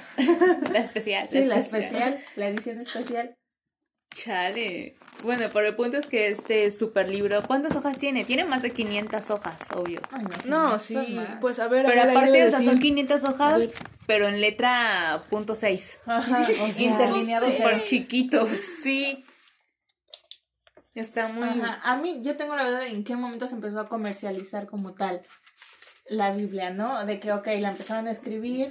La 0.71 0.79
especial. 0.79 1.27
Sí, 1.29 1.45
la 1.45 1.55
especial, 1.55 2.19
la 2.35 2.47
edición 2.47 2.77
especial. 2.79 3.35
Chale. 4.23 4.95
Bueno, 5.23 5.45
pero 5.53 5.67
el 5.67 5.75
punto 5.75 5.97
es 5.97 6.07
que 6.07 6.27
este 6.27 6.71
super 6.71 7.09
libro, 7.09 7.41
¿cuántas 7.45 7.75
hojas 7.75 7.97
tiene? 7.99 8.25
Tiene 8.25 8.45
más 8.45 8.61
de 8.61 8.71
500 8.71 9.31
hojas, 9.31 9.57
obvio. 9.75 9.99
Ay, 10.11 10.23
No, 10.45 10.71
son 10.71 11.05
sí, 11.05 11.13
más. 11.15 11.37
pues 11.39 11.59
a 11.59 11.67
ver, 11.67 11.85
Pero 11.85 12.01
a 12.01 12.05
ver, 12.05 12.17
aparte, 12.17 12.47
o 12.47 12.51
sea, 12.51 12.61
son 12.61 12.79
500 12.79 13.23
A 13.23 13.29
hojas, 13.31 13.69
pero 14.07 14.27
en 14.27 14.41
letra 14.41 15.21
punto 15.29 15.55
seis. 15.55 15.99
Ajá, 16.05 16.41
o 16.41 16.45
sea, 16.45 16.85
Interlineados 16.85 17.53
súper 17.53 17.83
chiquitos, 17.83 18.49
sí. 18.49 19.23
Está 20.95 21.27
muy... 21.27 21.47
Ajá, 21.47 21.79
a 21.83 21.97
mí, 21.97 22.21
yo 22.23 22.35
tengo 22.35 22.55
la 22.55 22.67
duda 22.67 22.79
de 22.79 22.87
en 22.89 23.03
qué 23.03 23.15
momento 23.15 23.47
se 23.47 23.55
empezó 23.55 23.79
a 23.79 23.87
comercializar 23.87 24.67
como 24.67 24.93
tal 24.93 25.21
la 26.09 26.33
Biblia, 26.33 26.71
¿no? 26.71 27.05
De 27.05 27.19
que, 27.19 27.31
ok, 27.31 27.47
la 27.59 27.69
empezaron 27.71 28.07
a 28.07 28.11
escribir 28.11 28.67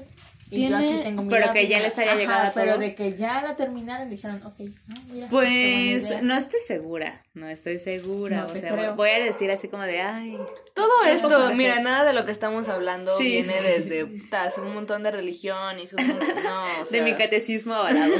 y 0.51 0.63
yo 0.63 0.69
Tiene- 0.77 0.77
aquí 0.95 1.03
tengo 1.05 1.23
mi 1.23 1.31
pero 1.31 1.53
que 1.53 1.69
ya 1.69 1.81
les 1.81 1.99
haya 1.99 2.13
ajá, 2.13 2.21
llegado 2.21 2.49
a 2.49 2.53
pero 2.53 2.67
todos. 2.73 2.81
de 2.81 2.95
que 2.95 3.17
ya 3.17 3.43
la 3.43 3.57
terminaron 3.57 4.09
dijeron, 4.09 4.41
ok, 4.45 4.59
no, 4.59 4.95
mira. 5.13 5.27
qué 5.29 5.31
buena 5.31 5.31
Pues 5.31 6.23
no 6.23 6.35
estoy 6.37 6.61
segura, 6.67 7.23
no 7.35 7.49
estoy 7.49 7.79
segura. 7.79 8.39
No 8.43 8.47
o 8.47 8.55
sea, 8.57 8.73
creo. 8.73 8.95
voy 8.97 9.11
a 9.11 9.19
decir 9.23 9.51
así 9.51 9.69
como 9.69 9.83
de, 9.83 10.01
ay, 10.01 10.39
Todo 10.75 11.05
esto, 11.07 11.51
mira, 11.55 11.81
nada 11.81 12.05
de 12.05 12.13
lo 12.15 12.25
que 12.25 12.33
estamos 12.33 12.69
hablando 12.69 13.17
Sí, 13.19 13.25
viene 13.25 13.53
sí. 13.53 13.67
desde 13.67 14.05
un 14.05 14.75
montón 14.75 15.03
de 15.03 15.11
religión 15.11 15.79
y 15.79 15.87
sus 15.87 16.01
no, 16.07 16.15
o 16.15 16.19
de 16.81 16.87
sea, 16.87 17.03
mi 17.05 17.15
catecismo 17.15 17.75
avalado. 17.75 18.15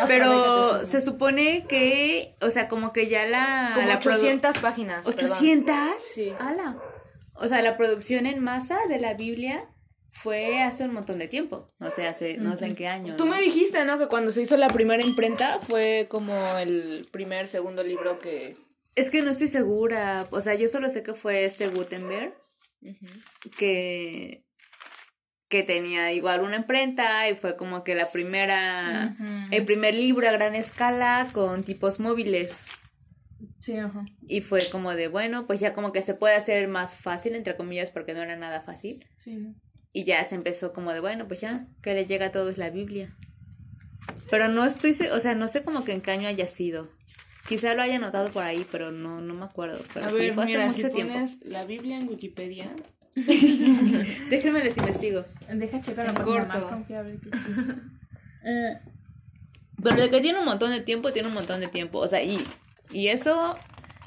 Ah, 0.00 0.04
Pero 0.06 0.84
se 0.84 1.00
supone 1.00 1.64
que, 1.68 2.34
o 2.42 2.50
sea, 2.50 2.68
como 2.68 2.92
que 2.92 3.08
ya 3.08 3.24
la... 3.26 3.70
como 3.74 3.86
la 3.86 4.00
produ- 4.00 4.14
800 4.18 4.58
páginas. 4.58 5.06
perdón. 5.06 5.28
¿800? 5.28 5.74
Sí. 5.98 6.32
Ala. 6.40 6.76
O 7.34 7.46
sea, 7.48 7.62
la 7.62 7.76
producción 7.76 8.26
en 8.26 8.40
masa 8.42 8.78
de 8.88 9.00
la 9.00 9.14
Biblia 9.14 9.64
fue 10.22 10.62
hace 10.62 10.84
un 10.84 10.94
montón 10.94 11.18
de 11.18 11.28
tiempo. 11.28 11.72
No 11.78 11.90
sé, 11.90 12.06
hace, 12.06 12.38
no 12.38 12.56
sé 12.56 12.66
en 12.66 12.74
qué 12.76 12.88
año. 12.88 13.16
Tú 13.16 13.24
¿no? 13.26 13.32
me 13.32 13.40
dijiste, 13.40 13.84
¿no? 13.84 13.98
Que 13.98 14.06
cuando 14.06 14.30
se 14.32 14.42
hizo 14.42 14.56
la 14.56 14.68
primera 14.68 15.04
imprenta 15.04 15.58
fue 15.60 16.06
como 16.08 16.34
el 16.58 17.06
primer, 17.10 17.46
segundo 17.46 17.82
libro 17.82 18.18
que... 18.18 18.56
Es 18.94 19.10
que 19.10 19.22
no 19.22 19.30
estoy 19.30 19.48
segura. 19.48 20.26
O 20.30 20.40
sea, 20.40 20.54
yo 20.54 20.66
solo 20.68 20.88
sé 20.90 21.02
que 21.02 21.14
fue 21.14 21.44
este 21.44 21.68
Gutenberg 21.68 22.32
que 23.58 24.44
que 25.48 25.62
tenía 25.62 26.12
igual 26.12 26.42
una 26.42 26.56
imprenta 26.56 27.28
y 27.28 27.34
fue 27.34 27.56
como 27.56 27.82
que 27.82 27.94
la 27.94 28.10
primera 28.10 29.16
el 29.50 29.64
primer 29.64 29.94
libro 29.94 30.28
a 30.28 30.32
gran 30.32 30.54
escala 30.54 31.26
con 31.32 31.64
tipos 31.64 32.00
móviles 32.00 32.64
Sí, 33.60 33.76
ajá. 33.76 34.04
y 34.26 34.42
fue 34.42 34.60
como 34.70 34.94
de 34.94 35.08
bueno 35.08 35.46
pues 35.46 35.58
ya 35.60 35.72
como 35.72 35.92
que 35.92 36.02
se 36.02 36.14
puede 36.14 36.34
hacer 36.36 36.68
más 36.68 36.92
fácil 36.94 37.34
entre 37.34 37.56
comillas 37.56 37.90
porque 37.90 38.12
no 38.14 38.20
era 38.22 38.36
nada 38.36 38.60
fácil 38.60 39.04
Sí. 39.18 39.54
Y 39.98 40.04
ya 40.04 40.22
se 40.22 40.36
empezó 40.36 40.72
como 40.72 40.92
de 40.92 41.00
bueno 41.00 41.26
pues 41.26 41.40
ya 41.40 41.66
que 41.82 41.92
le 41.92 42.06
llega 42.06 42.26
a 42.26 42.30
todos 42.30 42.56
la 42.56 42.70
Biblia 42.70 43.12
pero 44.30 44.46
no 44.46 44.64
estoy 44.64 44.92
o 45.12 45.18
sea 45.18 45.34
no 45.34 45.48
sé 45.48 45.64
como 45.64 45.82
que 45.82 45.92
en 45.92 46.00
qué 46.00 46.12
año 46.12 46.28
haya 46.28 46.46
sido 46.46 46.88
quizá 47.48 47.74
lo 47.74 47.82
haya 47.82 47.98
notado 47.98 48.30
por 48.30 48.44
ahí 48.44 48.64
pero 48.70 48.92
no 48.92 49.20
no 49.20 49.34
me 49.34 49.44
acuerdo 49.44 49.82
pero 49.92 50.06
A 50.06 50.10
sí 50.10 50.16
ver, 50.16 50.34
fue 50.34 50.44
hace 50.44 50.58
mucho 50.58 50.86
si 50.88 50.94
tiempo 50.94 51.14
pones 51.14 51.44
la 51.46 51.64
Biblia 51.64 51.96
en 51.96 52.08
Wikipedia, 52.08 52.70
déjenme 53.16 54.62
les 54.62 54.76
investigo 54.76 55.24
Deja 55.52 55.80
checar 55.80 56.06
la 56.06 56.12
página 56.12 56.42
corto. 56.42 56.54
más 56.54 56.64
confiable 56.66 57.18
que 57.18 57.28
existe. 57.30 57.74
Pero 59.82 60.02
de 60.02 60.10
que 60.10 60.20
tiene 60.20 60.38
un 60.38 60.44
montón 60.44 60.70
de 60.70 60.80
tiempo, 60.80 61.12
tiene 61.12 61.28
un 61.28 61.34
montón 61.34 61.60
de 61.60 61.66
tiempo. 61.66 61.98
O 61.98 62.08
sea, 62.08 62.22
y, 62.22 62.36
y 62.92 63.08
eso 63.08 63.56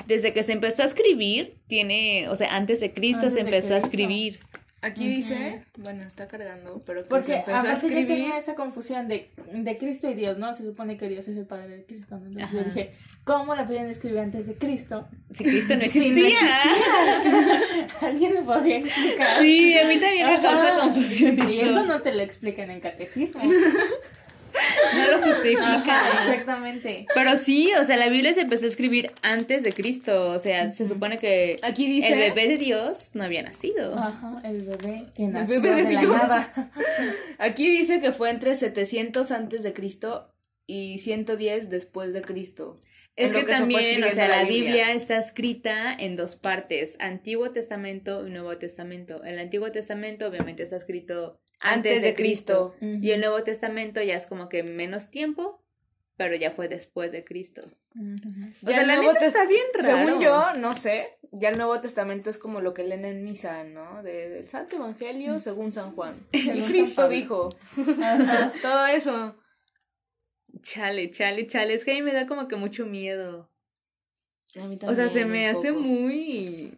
desde 0.06 0.34
que 0.34 0.44
se 0.44 0.52
empezó 0.52 0.84
a 0.84 0.86
escribir, 0.86 1.58
tiene, 1.68 2.28
o 2.30 2.36
sea, 2.36 2.56
antes 2.56 2.80
de 2.80 2.94
Cristo 2.94 3.28
Antes 3.28 3.34
se 3.34 3.40
empezó 3.42 3.76
a 3.76 3.78
escribir. 3.78 4.40
Aquí 4.84 5.08
dice, 5.08 5.64
bueno, 5.78 6.02
está 6.02 6.28
cargando, 6.28 6.82
pero 6.88 7.06
Porque 7.06 7.36
a 7.36 7.40
aparte 7.42 7.68
yo 7.68 7.74
escribir. 7.74 8.08
tenía 8.08 8.38
esa 8.40 8.56
confusión 8.56 9.08
de, 9.08 9.30
de 9.54 9.78
Cristo 9.78 10.10
y 10.10 10.16
Dios, 10.16 10.40
¿no? 10.40 10.56
Se 10.56 10.64
supone 10.64 10.98
que 10.98 11.08
Dios 11.08 11.28
es 11.28 11.38
el 11.38 11.46
Padre 11.46 11.78
de 11.78 11.86
Cristo, 11.86 12.18
¿no? 12.18 12.26
Entonces 12.26 12.52
yo 12.52 12.64
dije, 12.64 12.92
¿cómo 13.24 13.54
la 13.54 13.68
podían 13.68 13.88
escribir 13.90 14.20
antes 14.20 14.48
de 14.48 14.56
Cristo? 14.56 15.08
Si 15.32 15.44
Cristo 15.44 15.76
no 15.76 15.82
Sí, 15.90 16.00
no 16.00 16.06
existía. 16.18 16.64
¿Alguien 18.02 18.34
me 18.34 18.42
podría 18.42 18.78
explicar? 18.80 19.40
Sí, 19.40 19.78
a 19.78 19.88
mí 19.88 20.00
también 20.00 20.28
me 20.28 20.42
causa 20.42 20.76
confusión 20.80 21.38
Y 21.48 21.60
eso. 21.60 21.70
eso 21.70 21.86
no 21.86 22.02
te 22.02 22.12
lo 22.14 22.22
explican 22.22 22.72
en 22.72 22.80
catecismo. 22.80 23.44
No 24.96 25.12
lo 25.12 25.26
justifica. 25.26 25.98
Ajá, 25.98 26.32
exactamente. 26.32 27.08
Pero 27.14 27.38
sí, 27.38 27.72
o 27.80 27.84
sea, 27.84 27.98
la 27.98 28.10
Biblia 28.10 28.34
se 28.34 28.42
empezó 28.42 28.66
a 28.66 28.70
escribir 28.70 29.12
antes 29.22 29.64
de 29.64 29.74
Cristo. 29.74 30.32
O 30.32 30.40
sea, 30.40 30.72
se 30.72 30.88
supone 30.88 31.18
que 31.18 31.58
Aquí 31.64 31.88
dice, 31.88 32.14
el 32.14 32.20
bebé 32.34 32.48
de 32.48 32.58
Dios 32.58 33.12
no 33.14 33.24
había 33.24 33.44
nacido. 33.44 33.98
Ajá, 33.98 34.36
el 34.44 34.62
bebé 34.62 35.06
que 35.16 35.28
nació 35.28 35.62
bebé 35.62 35.84
de 35.84 35.90
de, 35.90 35.94
la 35.94 36.02
nada. 36.02 36.72
aquí 37.38 37.70
dice 37.70 38.02
que 38.02 38.12
fue 38.12 38.30
entre 38.30 38.56
700 38.56 39.32
antes 39.32 39.64
de 39.64 39.74
Cristo 39.74 40.34
y 40.68 41.00
110 41.00 41.70
después 41.70 42.14
de 42.14 42.22
Cristo. 42.22 42.78
Es 43.16 43.34
que, 43.34 43.42
fue 43.42 43.52
también, 43.52 44.04
o 44.04 44.10
sea, 44.10 44.28
la 44.28 44.46
Biblia. 44.46 44.94
está 44.94 45.18
escrita 45.18 45.94
en 45.94 46.16
dos 46.16 46.38
partes, 46.38 46.96
Antiguo 47.00 47.52
Testamento 47.52 48.26
y 48.26 48.32
Nuevo 48.32 48.58
Testamento. 48.58 49.24
El 49.24 49.38
Antiguo 49.38 49.72
Testamento 49.72 50.28
obviamente 50.28 50.64
está 50.64 50.78
escrito 50.78 51.40
antes, 51.62 52.02
de 52.02 52.16
Cristo. 52.16 52.76
Y 52.82 53.12
el 53.12 53.20
Nuevo 53.22 53.44
Testamento 53.44 54.02
ya 54.02 54.16
es 54.16 54.28
como 54.28 54.50
que 54.50 54.64
menos 54.64 55.10
tiempo, 55.12 55.64
pero 56.18 56.36
ya 56.36 56.52
fue 56.52 56.68
después 56.68 57.12
de 57.12 57.24
Cristo. 57.24 57.62
O 57.96 58.00
Ya 58.62 58.74
sea, 58.74 58.82
el 58.82 58.88
la 58.88 58.96
Nuevo 58.98 59.14
neta 59.14 59.26
está 59.26 59.46
bien 59.46 59.66
raro. 59.74 60.06
Según 60.06 60.22
yo, 60.22 60.54
no 60.60 60.72
sé, 60.72 61.08
ya 61.32 61.50
el 61.50 61.58
Nuevo 61.58 61.80
Testamento 61.82 62.30
es 62.30 62.38
como 62.38 62.62
lo 62.62 62.74
que 62.74 62.84
leen 62.86 63.04
en 63.06 63.24
misa, 63.24 63.64
¿no? 63.66 64.02
De- 64.02 64.30
del 64.30 64.48
Santo 64.48 64.78
Evangelio 64.78 65.40
según 65.40 65.74
San 65.74 65.92
Juan. 65.94 66.16
y 66.32 66.62
Cristo 66.62 67.10
dijo. 67.10 67.50
Todo 68.62 68.86
eso. 68.88 69.36
Chale, 70.64 71.10
chale, 71.12 71.48
chale. 71.48 71.74
Es 71.74 71.84
que 71.86 71.92
a 71.92 71.96
mí 71.96 72.02
me 72.02 72.14
da 72.14 72.28
como 72.28 72.48
que 72.48 72.56
mucho 72.56 72.86
miedo. 72.86 73.50
A 74.62 74.66
mí 74.68 74.78
O 74.88 74.94
sea, 74.96 75.08
se 75.10 75.22
también, 75.22 75.30
me 75.32 75.48
hace 75.50 75.70
poco. 75.74 75.84
muy... 75.86 76.78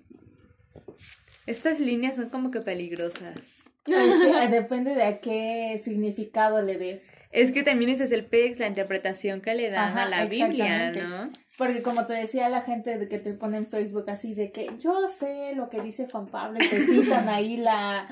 Estas 1.45 1.79
líneas 1.79 2.15
son 2.15 2.29
como 2.29 2.49
que 2.51 2.61
peligrosas. 2.61 3.65
Pues, 3.85 4.51
depende 4.51 4.95
de 4.95 5.03
a 5.03 5.19
qué 5.19 5.79
significado 5.81 6.61
le 6.61 6.77
des. 6.77 7.09
Es 7.31 7.51
que 7.51 7.63
también 7.63 7.89
ese 7.91 8.05
es 8.05 8.11
el 8.11 8.25
pex, 8.25 8.59
la 8.59 8.67
interpretación 8.67 9.41
que 9.41 9.55
le 9.55 9.69
dan 9.69 9.97
Ajá, 9.97 10.03
a 10.03 10.09
la 10.09 10.25
Biblia. 10.25 10.91
¿no? 10.91 11.29
Porque 11.57 11.81
como 11.81 12.05
te 12.05 12.13
decía 12.13 12.49
la 12.49 12.61
gente 12.61 12.97
de 12.97 13.07
que 13.07 13.19
te 13.19 13.33
pone 13.33 13.57
en 13.57 13.67
Facebook 13.67 14.09
así 14.09 14.33
de 14.33 14.51
que 14.51 14.69
yo 14.79 15.07
sé 15.07 15.53
lo 15.55 15.69
que 15.69 15.81
dice 15.81 16.07
Juan 16.11 16.27
Pablo 16.27 16.59
te 16.59 16.79
citan 16.85 17.29
ahí 17.29 17.57
la, 17.57 18.07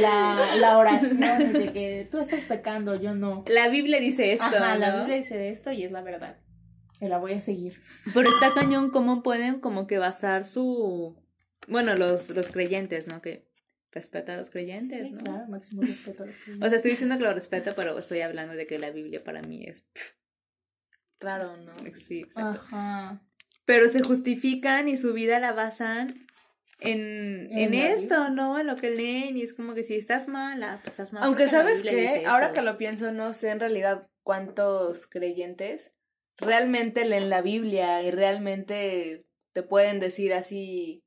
la, 0.00 0.56
la 0.56 0.78
oración 0.78 1.52
de 1.52 1.72
que 1.72 2.08
tú 2.10 2.18
estás 2.18 2.40
pecando, 2.40 2.94
yo 3.00 3.14
no. 3.14 3.44
La 3.48 3.68
Biblia 3.68 4.00
dice 4.00 4.32
esto, 4.32 4.46
Ajá, 4.46 4.74
¿no? 4.74 4.80
la 4.80 4.96
Biblia 4.96 5.16
dice 5.16 5.50
esto 5.50 5.72
y 5.72 5.84
es 5.84 5.92
la 5.92 6.02
verdad. 6.02 6.38
Y 7.00 7.08
la 7.08 7.18
voy 7.18 7.34
a 7.34 7.40
seguir. 7.40 7.80
Pero 8.12 8.28
está 8.28 8.52
cañón 8.52 8.90
cómo 8.90 9.22
pueden 9.22 9.60
como 9.60 9.86
que 9.86 9.98
basar 9.98 10.44
su... 10.44 11.16
Bueno, 11.68 11.94
los, 11.94 12.30
los 12.30 12.50
creyentes, 12.50 13.06
¿no? 13.06 13.20
Que 13.20 13.47
respeta 13.98 14.34
a 14.34 14.36
los 14.36 14.50
creyentes, 14.50 15.08
Sí, 15.08 15.12
¿no? 15.12 15.18
claro, 15.24 15.46
máximo 15.48 15.82
respeto 15.82 16.22
a 16.22 16.26
los 16.26 16.36
que- 16.36 16.52
O 16.64 16.68
sea, 16.68 16.76
estoy 16.76 16.92
diciendo 16.92 17.16
que 17.18 17.24
lo 17.24 17.34
respeto, 17.34 17.72
pero 17.76 17.98
estoy 17.98 18.20
hablando 18.20 18.54
de 18.54 18.66
que 18.66 18.78
la 18.78 18.90
Biblia 18.90 19.22
para 19.22 19.42
mí 19.42 19.64
es... 19.66 19.84
Claro, 21.18 21.56
¿no? 21.56 21.74
Sí, 21.94 22.20
exacto. 22.20 22.60
Ajá. 22.60 23.20
Pero 23.64 23.88
se 23.88 24.02
justifican 24.04 24.86
y 24.88 24.96
su 24.96 25.12
vida 25.12 25.40
la 25.40 25.52
basan 25.52 26.14
en, 26.80 27.50
En 27.58 27.74
esto, 27.74 28.30
¿no? 28.30 28.58
En 28.60 28.68
lo 28.68 28.76
que 28.76 28.90
leen 28.90 29.36
y 29.36 29.42
es 29.42 29.52
como 29.52 29.74
que 29.74 29.82
si 29.82 29.96
estás 29.96 30.28
mala, 30.28 30.78
pues 30.80 30.92
estás 30.92 31.12
mal. 31.12 31.24
Aunque 31.24 31.48
sabes 31.48 31.82
que, 31.82 32.24
ahora 32.24 32.46
eso. 32.46 32.54
que 32.54 32.62
lo 32.62 32.76
pienso, 32.76 33.10
no 33.10 33.32
sé 33.32 33.50
en 33.50 33.58
realidad 33.58 34.08
cuántos 34.22 35.08
creyentes 35.08 35.94
realmente 36.36 37.04
leen 37.04 37.30
la 37.30 37.42
Biblia 37.42 38.00
y 38.04 38.12
realmente 38.12 39.26
te 39.52 39.62
pueden 39.64 39.98
decir 39.98 40.32
así. 40.32 41.02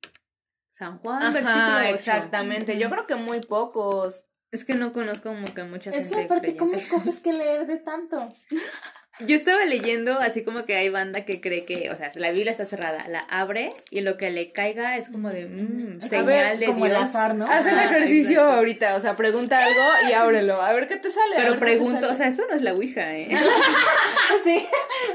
San 0.71 0.99
Juan, 0.99 1.21
Ajá, 1.21 1.31
versículo 1.31 1.79
exactamente. 1.93 2.77
Yo 2.79 2.89
creo 2.89 3.05
que 3.05 3.15
muy 3.15 3.41
pocos. 3.41 4.21
Es 4.51 4.65
que 4.65 4.73
no 4.73 4.91
conozco 4.91 5.29
como 5.29 5.45
que 5.53 5.63
mucha 5.63 5.91
Es 5.91 6.05
gente 6.05 6.15
que 6.15 6.23
aparte, 6.23 6.57
¿cómo 6.57 6.73
escoges 6.73 7.19
qué 7.19 7.33
leer 7.33 7.67
de 7.67 7.77
tanto? 7.77 8.27
Yo 9.19 9.35
estaba 9.35 9.63
leyendo 9.65 10.17
así 10.19 10.43
como 10.43 10.65
que 10.65 10.75
hay 10.75 10.89
banda 10.89 11.25
que 11.25 11.41
cree 11.41 11.63
que, 11.65 11.89
o 11.91 11.95
sea, 11.95 12.09
la 12.15 12.31
Biblia 12.31 12.51
está 12.51 12.65
cerrada, 12.65 13.05
la 13.07 13.19
abre 13.19 13.73
y 13.91 14.01
lo 14.01 14.17
que 14.17 14.31
le 14.31 14.51
caiga 14.51 14.97
es 14.97 15.09
como 15.09 15.29
de 15.29 15.45
mm, 15.45 15.99
A 16.01 16.01
señal 16.01 16.25
ver, 16.25 16.57
de 16.59 16.65
como 16.67 16.85
el 16.85 16.91
Dios. 16.91 17.03
azar, 17.03 17.35
¿no? 17.35 17.45
Haz 17.45 17.67
el 17.67 17.77
ejercicio 17.77 18.39
exacto. 18.39 18.57
ahorita, 18.57 18.95
o 18.95 18.99
sea, 18.99 19.15
pregunta 19.15 19.63
algo 19.63 19.81
y 20.09 20.13
ábrelo. 20.13 20.61
A 20.61 20.73
ver 20.73 20.87
qué 20.87 20.95
te 20.95 21.11
sale. 21.11 21.35
Pero 21.35 21.59
pregunto, 21.59 21.99
sale. 22.01 22.13
o 22.13 22.15
sea, 22.15 22.27
eso 22.27 22.43
no 22.49 22.55
es 22.55 22.61
la 22.61 22.73
Ouija, 22.73 23.15
¿eh? 23.15 23.29
Sí. 24.43 24.67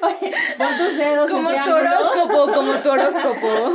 Oye, 0.02 0.32
pon 0.56 0.68
tus 0.78 0.98
dedos 0.98 1.30
como 1.30 1.50
tu 1.50 1.70
horóscopo, 1.72 2.52
como 2.52 2.74
tu 2.74 2.90
horóscopo. 2.90 3.72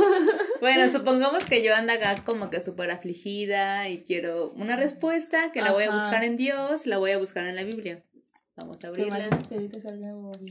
Bueno, 0.62 0.88
supongamos 0.88 1.44
que 1.44 1.62
yo 1.64 1.74
ando 1.74 1.92
acá 1.92 2.14
como 2.24 2.48
que 2.48 2.60
súper 2.60 2.92
afligida 2.92 3.88
y 3.88 4.04
quiero 4.04 4.52
una 4.52 4.76
respuesta 4.76 5.50
que 5.50 5.60
la 5.60 5.72
voy 5.72 5.82
a 5.82 5.90
buscar 5.90 6.22
en 6.22 6.36
Dios, 6.36 6.86
la 6.86 6.98
voy 6.98 7.10
a 7.10 7.18
buscar 7.18 7.44
en 7.46 7.56
la 7.56 7.64
Biblia. 7.64 8.04
Vamos 8.54 8.84
a 8.84 8.86
abrirla. 8.86 9.28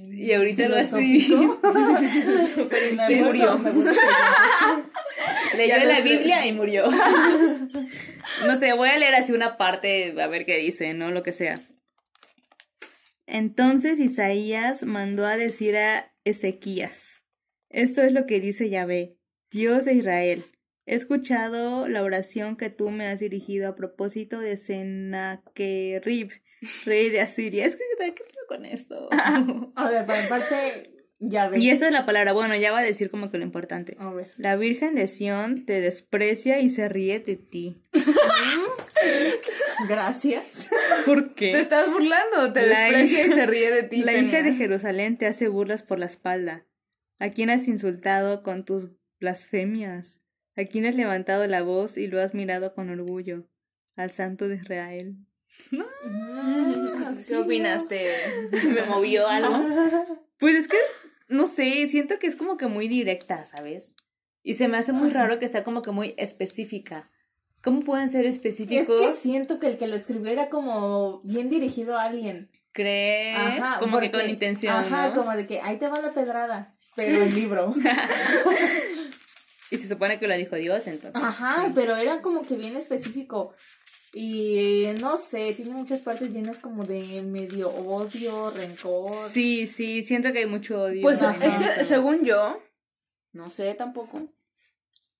Y 0.09 0.33
ahorita 0.33 0.67
lo 0.67 0.75
así. 0.75 1.33
Y 3.09 3.15
murió. 3.15 3.57
Leyó 5.57 5.77
la 5.85 6.01
Biblia 6.01 6.45
y 6.45 6.51
murió. 6.51 6.91
No 8.45 8.57
sé, 8.57 8.73
voy 8.73 8.89
a 8.89 8.97
leer 8.97 9.15
así 9.15 9.31
una 9.31 9.55
parte, 9.55 10.13
a 10.21 10.27
ver 10.27 10.45
qué 10.45 10.57
dice, 10.57 10.93
¿no? 10.93 11.11
Lo 11.11 11.23
que 11.23 11.31
sea. 11.31 11.57
Entonces 13.27 14.01
Isaías 14.01 14.83
mandó 14.83 15.25
a 15.25 15.37
decir 15.37 15.77
a 15.77 16.11
Ezequías, 16.25 17.23
esto 17.69 18.01
es 18.01 18.11
lo 18.11 18.25
que 18.25 18.41
dice 18.41 18.69
Yahvé, 18.69 19.20
Dios 19.51 19.85
de 19.85 19.93
Israel. 19.93 20.43
He 20.85 20.95
escuchado 20.95 21.87
la 21.89 22.03
oración 22.03 22.55
que 22.55 22.69
tú 22.69 22.89
me 22.89 23.05
has 23.05 23.19
dirigido 23.19 23.69
a 23.69 23.75
propósito 23.75 24.39
de 24.39 24.55
Sennacherib, 24.57 26.31
rey 26.85 27.09
de 27.09 27.21
Asiria. 27.21 27.65
Es 27.65 27.75
que, 27.75 27.83
¿qué 27.99 28.23
con 28.47 28.65
esto? 28.65 29.09
A 29.75 29.89
ver, 29.89 30.05
para 30.05 30.27
parte, 30.27 30.91
ya 31.19 31.49
ves. 31.49 31.61
y 31.61 31.69
esa 31.69 31.87
es 31.87 31.93
la 31.93 32.05
palabra, 32.05 32.33
bueno, 32.33 32.55
ya 32.55 32.71
va 32.71 32.79
a 32.79 32.83
decir 32.83 33.11
como 33.11 33.29
que 33.29 33.37
lo 33.37 33.43
importante. 33.43 33.95
A 33.99 34.11
ver. 34.11 34.27
La 34.37 34.55
Virgen 34.55 34.95
de 34.95 35.07
Sión 35.07 35.65
te 35.65 35.81
desprecia 35.81 36.59
y 36.61 36.69
se 36.69 36.89
ríe 36.89 37.19
de 37.19 37.35
ti. 37.35 37.81
Gracias. 39.87 40.69
¿Por 41.05 41.35
qué? 41.35 41.51
Te 41.51 41.59
estás 41.59 41.91
burlando, 41.91 42.53
te 42.53 42.65
La 42.67 42.79
desprecia 42.85 43.25
y 43.25 43.29
se 43.29 43.45
ríe 43.45 43.71
de 43.71 43.83
ti. 43.83 44.03
La 44.03 44.13
hija 44.13 44.41
de 44.43 44.53
Jerusalén 44.53 45.17
te 45.17 45.27
hace 45.27 45.47
burlas 45.47 45.83
por 45.83 45.99
la 45.99 46.05
espalda. 46.05 46.65
¿A 47.19 47.29
quién 47.29 47.49
has 47.49 47.67
insultado 47.67 48.41
con 48.41 48.65
tus 48.65 48.89
blasfemias? 49.21 50.19
¿A 50.57 50.65
quién 50.65 50.85
has 50.85 50.95
levantado 50.95 51.47
la 51.47 51.61
voz 51.61 51.97
y 51.97 52.07
lo 52.07 52.19
has 52.21 52.33
mirado 52.33 52.73
con 52.73 52.89
orgullo? 52.89 53.47
Al 53.95 54.11
santo 54.11 54.49
de 54.49 54.55
Israel. 54.57 55.15
¿Qué 57.27 57.37
opinaste? 57.37 58.07
Me 58.67 58.81
movió 58.83 59.27
algo. 59.27 59.57
Pues 60.41 60.55
es 60.55 60.67
que, 60.67 60.77
no 61.27 61.45
sé, 61.45 61.85
siento 61.85 62.17
que 62.17 62.25
es 62.25 62.35
como 62.35 62.57
que 62.57 62.65
muy 62.65 62.87
directa, 62.87 63.45
¿sabes? 63.45 63.95
Y 64.41 64.55
se 64.55 64.67
me 64.67 64.77
hace 64.77 64.91
muy 64.91 65.11
raro 65.11 65.37
que 65.37 65.47
sea 65.47 65.63
como 65.63 65.83
que 65.83 65.91
muy 65.91 66.15
específica. 66.17 67.07
¿Cómo 67.63 67.81
pueden 67.81 68.09
ser 68.09 68.25
Es 68.25 68.37
específicos? 68.37 68.99
que 68.99 69.11
siento 69.11 69.59
que 69.59 69.67
el 69.67 69.77
que 69.77 69.85
lo 69.85 69.95
escribió 69.95 70.31
era 70.31 70.49
como 70.49 71.21
bien 71.23 71.51
dirigido 71.51 71.95
a 71.95 72.05
alguien. 72.05 72.49
¿Crees? 72.73 73.37
Ajá, 73.37 73.77
como 73.79 73.99
que 73.99 74.09
con 74.09 74.27
intención, 74.27 74.73
Ajá, 74.75 75.09
¿no? 75.09 75.15
como 75.15 75.31
de 75.35 75.45
que 75.45 75.61
ahí 75.61 75.77
te 75.77 75.87
va 75.89 76.01
la 76.01 76.09
pedrada, 76.11 76.73
pero 76.95 77.23
el 77.23 77.33
libro. 77.33 77.73
Y 79.71 79.77
se 79.77 79.87
supone 79.87 80.19
que 80.19 80.27
lo 80.27 80.35
dijo 80.35 80.57
Dios, 80.57 80.85
entonces. 80.85 81.23
Ajá, 81.23 81.67
sí. 81.67 81.71
pero 81.73 81.95
era 81.95 82.21
como 82.21 82.41
que 82.41 82.55
bien 82.55 82.75
específico. 82.75 83.55
Y 84.13 84.87
no 84.99 85.17
sé, 85.17 85.53
tiene 85.53 85.71
muchas 85.71 86.01
partes 86.01 86.31
llenas 86.31 86.59
como 86.59 86.83
de 86.83 87.23
medio 87.23 87.69
odio, 87.69 88.49
rencor. 88.49 89.09
Sí, 89.09 89.67
sí, 89.67 90.01
siento 90.01 90.33
que 90.33 90.39
hay 90.39 90.45
mucho 90.45 90.81
odio. 90.81 91.01
Pues 91.01 91.21
es 91.21 91.55
que 91.55 91.85
según 91.85 92.25
yo, 92.25 92.61
no 93.31 93.49
sé 93.49 93.73
tampoco, 93.73 94.27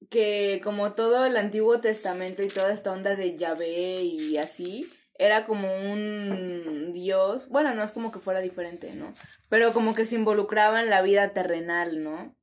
que 0.09 0.59
como 0.61 0.91
todo 0.91 1.25
el 1.25 1.37
Antiguo 1.37 1.79
Testamento 1.79 2.43
y 2.43 2.49
toda 2.49 2.73
esta 2.73 2.91
onda 2.91 3.15
de 3.15 3.37
Yahvé 3.37 4.01
y 4.01 4.37
así, 4.37 4.85
era 5.21 5.45
como 5.45 5.71
un 5.91 6.91
dios, 6.93 7.49
bueno, 7.49 7.75
no 7.75 7.83
es 7.83 7.91
como 7.91 8.11
que 8.11 8.19
fuera 8.19 8.41
diferente, 8.41 8.91
¿no? 8.95 9.13
Pero 9.49 9.71
como 9.71 9.93
que 9.93 10.05
se 10.05 10.15
involucraba 10.15 10.81
en 10.81 10.89
la 10.89 11.03
vida 11.03 11.31
terrenal, 11.31 12.03
¿no? 12.03 12.35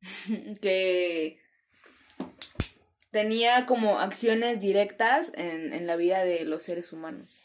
que 0.62 1.38
tenía 3.10 3.66
como 3.66 4.00
acciones 4.00 4.58
directas 4.58 5.32
en, 5.36 5.74
en 5.74 5.86
la 5.86 5.96
vida 5.96 6.24
de 6.24 6.46
los 6.46 6.62
seres 6.62 6.94
humanos. 6.94 7.42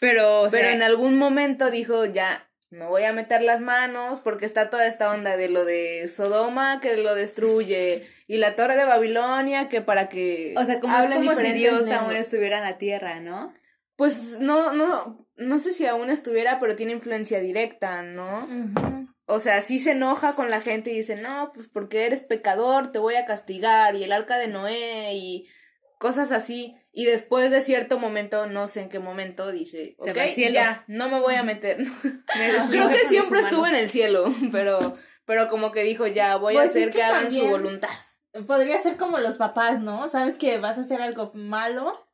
Pero, 0.00 0.42
o 0.42 0.50
sea, 0.50 0.58
Pero 0.58 0.70
en 0.70 0.82
algún 0.82 1.18
momento 1.18 1.70
dijo, 1.70 2.06
ya, 2.06 2.48
no 2.70 2.88
voy 2.88 3.04
a 3.04 3.12
meter 3.12 3.42
las 3.42 3.60
manos 3.60 4.20
porque 4.20 4.46
está 4.46 4.70
toda 4.70 4.86
esta 4.86 5.10
onda 5.10 5.36
de 5.36 5.50
lo 5.50 5.66
de 5.66 6.08
Sodoma 6.08 6.80
que 6.80 6.96
lo 6.96 7.14
destruye 7.14 8.02
y 8.26 8.38
la 8.38 8.56
torre 8.56 8.76
de 8.76 8.84
Babilonia 8.84 9.68
que 9.68 9.82
para 9.82 10.08
que 10.08 10.54
O 10.56 10.64
sea, 10.64 10.80
como, 10.80 10.96
es 10.96 11.10
como 11.10 11.34
si 11.34 11.52
Dios 11.52 11.90
aún 11.90 12.16
estuviera 12.16 12.58
en 12.58 12.64
la 12.64 12.78
tierra, 12.78 13.20
¿no? 13.20 13.52
Pues 13.98 14.38
no, 14.38 14.72
no, 14.74 15.26
no 15.34 15.58
sé 15.58 15.72
si 15.72 15.84
aún 15.84 16.08
estuviera, 16.08 16.60
pero 16.60 16.76
tiene 16.76 16.92
influencia 16.92 17.40
directa, 17.40 18.04
¿no? 18.04 18.48
O 19.26 19.40
sea, 19.40 19.60
sí 19.60 19.80
se 19.80 19.90
enoja 19.90 20.36
con 20.36 20.50
la 20.50 20.60
gente 20.60 20.92
y 20.92 20.94
dice, 20.98 21.16
no, 21.16 21.50
pues 21.52 21.66
porque 21.66 22.06
eres 22.06 22.20
pecador, 22.20 22.92
te 22.92 23.00
voy 23.00 23.16
a 23.16 23.24
castigar, 23.24 23.96
y 23.96 24.04
el 24.04 24.12
arca 24.12 24.38
de 24.38 24.46
Noé, 24.46 25.14
y 25.14 25.48
cosas 25.98 26.30
así. 26.30 26.76
Y 26.92 27.06
después 27.06 27.50
de 27.50 27.60
cierto 27.60 27.98
momento, 27.98 28.46
no 28.46 28.68
sé 28.68 28.82
en 28.82 28.88
qué 28.88 29.00
momento, 29.00 29.50
dice, 29.50 29.96
ok, 29.98 30.16
ya, 30.52 30.84
no 30.86 31.08
me 31.08 31.18
voy 31.18 31.34
a 31.34 31.42
meter. 31.42 31.78
Creo 32.70 32.90
que 32.90 33.04
siempre 33.04 33.40
estuvo 33.40 33.66
en 33.66 33.74
el 33.74 33.88
cielo, 33.88 34.32
pero, 34.52 34.96
pero 35.24 35.48
como 35.48 35.72
que 35.72 35.82
dijo, 35.82 36.06
ya, 36.06 36.36
voy 36.36 36.54
a 36.54 36.60
pues 36.60 36.70
hacer 36.70 36.90
que, 36.90 37.02
hagan 37.02 37.32
su 37.32 37.48
voluntad. 37.48 37.90
Podría 38.46 38.78
ser 38.78 38.96
como 38.96 39.18
los 39.18 39.38
papás, 39.38 39.80
¿no? 39.80 40.06
Sabes 40.06 40.34
que 40.34 40.58
vas 40.58 40.78
a 40.78 40.82
hacer 40.82 41.02
algo 41.02 41.32
malo 41.34 42.07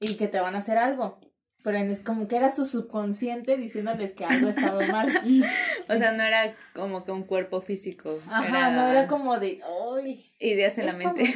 y 0.00 0.16
que 0.16 0.28
te 0.28 0.40
van 0.40 0.54
a 0.54 0.58
hacer 0.58 0.78
algo. 0.78 1.20
Pero 1.64 1.78
es 1.78 2.02
como 2.02 2.28
que 2.28 2.36
era 2.36 2.50
su 2.50 2.66
subconsciente 2.66 3.56
diciéndoles 3.56 4.12
que 4.12 4.26
algo 4.26 4.48
estaba 4.48 4.86
mal. 4.88 5.08
o 5.88 5.96
sea, 5.96 6.12
no 6.12 6.22
era 6.22 6.54
como 6.74 7.04
que 7.04 7.12
un 7.12 7.22
cuerpo 7.24 7.62
físico. 7.62 8.20
Ajá, 8.30 8.70
no 8.72 8.86
era 8.88 9.06
como 9.06 9.38
de, 9.38 9.60
¡ay! 9.96 10.30
Ideas 10.38 10.76
en 10.76 10.86
la 10.86 10.92
mente. 10.92 11.24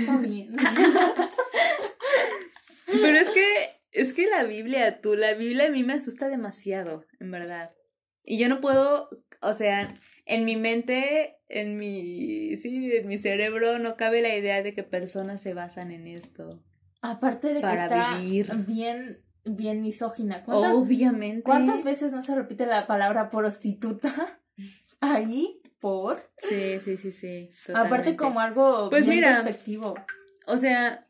Pero 2.87 3.19
es 3.19 3.31
que, 3.31 3.71
es 3.93 4.12
que 4.12 4.27
la 4.27 4.45
Biblia, 4.45 5.00
tú, 5.00 5.15
la 5.15 5.33
Biblia 5.33 5.67
a 5.67 5.71
mí 5.71 5.83
me 5.83 5.95
asusta 5.95 6.29
demasiado, 6.29 7.07
en 7.21 7.31
verdad. 7.31 7.71
Y 8.23 8.38
yo 8.38 8.50
no 8.50 8.61
puedo, 8.61 9.09
o 9.41 9.55
sea, 9.55 9.95
en 10.27 10.45
mi 10.45 10.57
mente, 10.57 11.38
en 11.49 11.79
mi, 11.79 12.55
sí, 12.57 12.95
en 12.95 13.09
mi 13.09 13.17
cerebro 13.17 13.79
no 13.79 13.97
cabe 13.97 14.21
la 14.21 14.37
idea 14.37 14.62
de 14.62 14.75
que 14.75 14.83
personas 14.83 15.41
se 15.41 15.55
basan 15.55 15.91
en 15.91 16.07
esto. 16.07 16.62
Aparte 17.00 17.55
de 17.55 17.61
que 17.61 17.75
está 17.75 18.19
bien, 18.67 19.21
bien 19.45 19.83
misógina. 19.83 20.43
Obviamente. 20.47 21.43
¿Cuántas 21.43 21.85
veces 21.85 22.12
no 22.12 22.23
se 22.23 22.35
repite 22.35 22.67
la 22.67 22.87
palabra 22.87 23.28
prostituta? 23.28 24.40
Ahí, 25.00 25.59
por. 25.81 26.31
Sí, 26.37 26.81
sí, 26.81 26.97
sí, 26.97 27.12
sí. 27.12 27.50
Aparte 27.75 28.17
como 28.17 28.40
algo 28.40 28.90
pues 28.90 29.07
mira, 29.07 29.45
O 30.47 30.57
sea, 30.57 31.05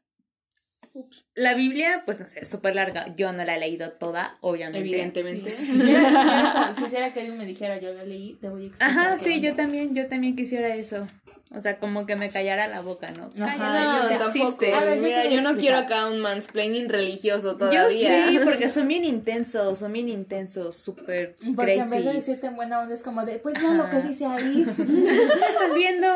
la 1.35 1.55
Biblia, 1.55 2.03
pues 2.05 2.21
no 2.21 2.27
sé, 2.27 2.41
es 2.41 2.49
súper 2.49 2.75
larga. 2.75 3.15
Yo 3.15 3.33
no 3.33 3.45
la 3.45 3.57
he 3.57 3.61
leído 3.61 3.93
toda, 3.93 4.37
obviamente. 4.41 4.81
Evidentemente. 4.81 5.51
Si 5.51 6.83
quisiera, 6.83 7.13
que 7.13 7.21
alguien 7.21 7.39
me 7.39 7.47
dijera, 7.47 7.79
yo 7.79 7.93
la 7.93 8.05
leí, 8.05 8.35
te 8.41 8.49
voy 8.49 8.65
a 8.65 8.67
explicar. 8.67 8.91
Ajá, 8.91 9.19
sí, 9.19 9.41
yo 9.41 9.55
también, 9.55 9.95
yo 9.95 10.07
también 10.07 10.37
quisiera 10.37 10.75
eso. 10.75 11.07
O 11.51 11.61
sea, 11.61 11.79
como 11.79 12.05
que 12.05 12.15
me 12.15 12.29
callara 12.29 12.69
la 12.69 12.83
boca, 12.83 13.07
¿no? 13.17 13.31
Ajá, 13.43 14.03
no, 14.03 14.19
tampoco. 14.19 14.67
Mira, 15.01 15.25
yo 15.27 15.41
no 15.41 15.57
quiero 15.57 15.79
acá 15.79 16.07
un 16.07 16.21
mansplaining 16.21 16.91
religioso 16.91 17.57
todavía. 17.57 17.85
Yo 17.85 17.91
sí, 17.91 18.39
porque 18.45 18.69
son 18.69 18.87
bien 18.87 19.05
intensos, 19.05 19.79
son 19.79 19.93
bien 19.93 20.11
intensos, 20.11 20.77
súper 20.77 21.37
Porque 21.57 21.77
en 21.77 21.89
vez 21.89 22.05
de 22.05 22.13
decirte 22.13 22.49
en 22.49 22.57
buena 22.57 22.81
onda 22.81 22.95
es 22.95 23.03
como 23.03 23.25
de, 23.25 23.39
pues 23.39 23.55
ya 23.55 23.73
lo 23.73 23.89
que 23.89 24.01
dice 24.03 24.27
ahí. 24.27 24.63
estás 24.69 25.75
viendo? 25.75 26.07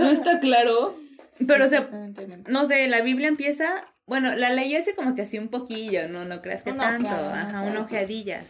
No 0.00 0.10
está 0.10 0.38
claro. 0.38 0.94
Pero, 1.46 1.64
o 1.64 1.68
sea, 1.68 1.88
no 2.48 2.64
sé, 2.66 2.88
la 2.88 3.00
Biblia 3.00 3.28
empieza, 3.28 3.72
bueno, 4.06 4.34
la 4.36 4.50
leí 4.50 4.76
así 4.76 4.92
como 4.92 5.14
que 5.14 5.22
así 5.22 5.38
un 5.38 5.48
poquillo, 5.48 6.08
no, 6.08 6.24
no 6.26 6.42
creas 6.42 6.62
que 6.62 6.72
tanto, 6.72 7.08
ajá, 7.08 7.62
una 7.62 7.80
ojeadilla. 7.80 8.42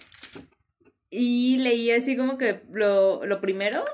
Y 1.11 1.59
leí 1.59 1.91
así 1.93 2.17
como 2.17 2.39
que 2.39 2.63
lo, 2.73 3.25
lo 3.25 3.41
primero 3.41 3.85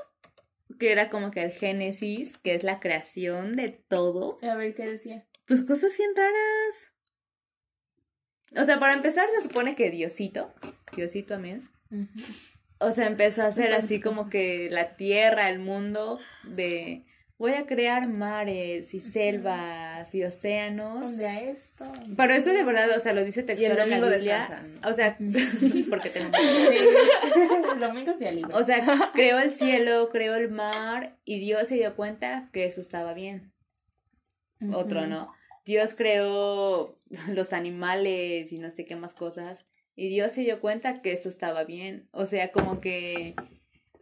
que 0.77 0.91
era 0.91 1.09
como 1.09 1.31
que 1.31 1.43
el 1.43 1.51
Génesis, 1.51 2.37
que 2.37 2.55
es 2.55 2.63
la 2.63 2.79
creación 2.79 3.53
de 3.53 3.69
todo. 3.69 4.37
A 4.41 4.55
ver, 4.55 4.73
¿qué 4.73 4.85
decía? 4.87 5.25
Pues 5.47 5.61
cosas 5.63 5.97
bien 5.97 6.11
raras. 6.15 6.93
O 8.57 8.63
sea, 8.63 8.79
para 8.79 8.93
empezar 8.93 9.27
se 9.29 9.47
supone 9.47 9.75
que 9.75 9.91
Diosito, 9.91 10.53
Diosito 10.95 11.35
también. 11.35 11.61
O 12.79 12.91
sea, 12.91 13.07
empezó 13.07 13.43
a 13.43 13.47
hacer 13.47 13.73
así 13.73 14.01
como 14.01 14.29
que 14.29 14.69
la 14.69 14.95
tierra, 14.95 15.49
el 15.49 15.59
mundo 15.59 16.19
de 16.43 17.05
voy 17.37 17.53
a 17.53 17.65
crear 17.65 18.07
mares 18.07 18.93
y 18.93 18.99
selvas 18.99 20.13
y 20.15 20.23
océanos. 20.23 21.19
a 21.19 21.41
esto. 21.41 21.85
Pero 22.15 22.33
eso 22.33 22.51
de 22.51 22.63
verdad, 22.63 22.89
o 22.95 22.99
sea, 22.99 23.13
lo 23.13 23.23
dice 23.23 23.43
textual 23.43 23.77
en 23.77 24.01
la 24.01 24.09
Biblia. 24.09 24.63
O 24.85 24.93
sea, 24.93 25.17
porque 25.89 26.09
tengo 26.09 26.31
El 27.73 27.79
domingo 27.79 28.13
O 28.53 28.63
sea, 28.63 28.83
creó 29.13 29.39
el 29.39 29.51
cielo, 29.51 30.09
creó 30.09 30.35
el 30.35 30.49
mar 30.49 31.17
y 31.25 31.39
Dios 31.39 31.67
se 31.67 31.75
dio 31.75 31.95
cuenta 31.95 32.49
que 32.53 32.65
eso 32.65 32.81
estaba 32.81 33.13
bien. 33.13 33.53
Otro, 34.73 35.05
¿no? 35.05 35.33
Dios 35.65 35.93
creó 35.95 36.97
los 37.27 37.53
animales 37.53 38.51
y 38.53 38.59
no 38.59 38.69
sé 38.69 38.85
qué 38.85 38.95
más 38.95 39.13
cosas 39.13 39.65
y 39.95 40.09
Dios 40.09 40.33
se 40.33 40.41
dio 40.41 40.59
cuenta 40.59 40.99
que 40.99 41.13
eso 41.13 41.29
estaba 41.29 41.63
bien. 41.63 42.07
O 42.11 42.25
sea, 42.25 42.51
como 42.51 42.81
que 42.81 43.33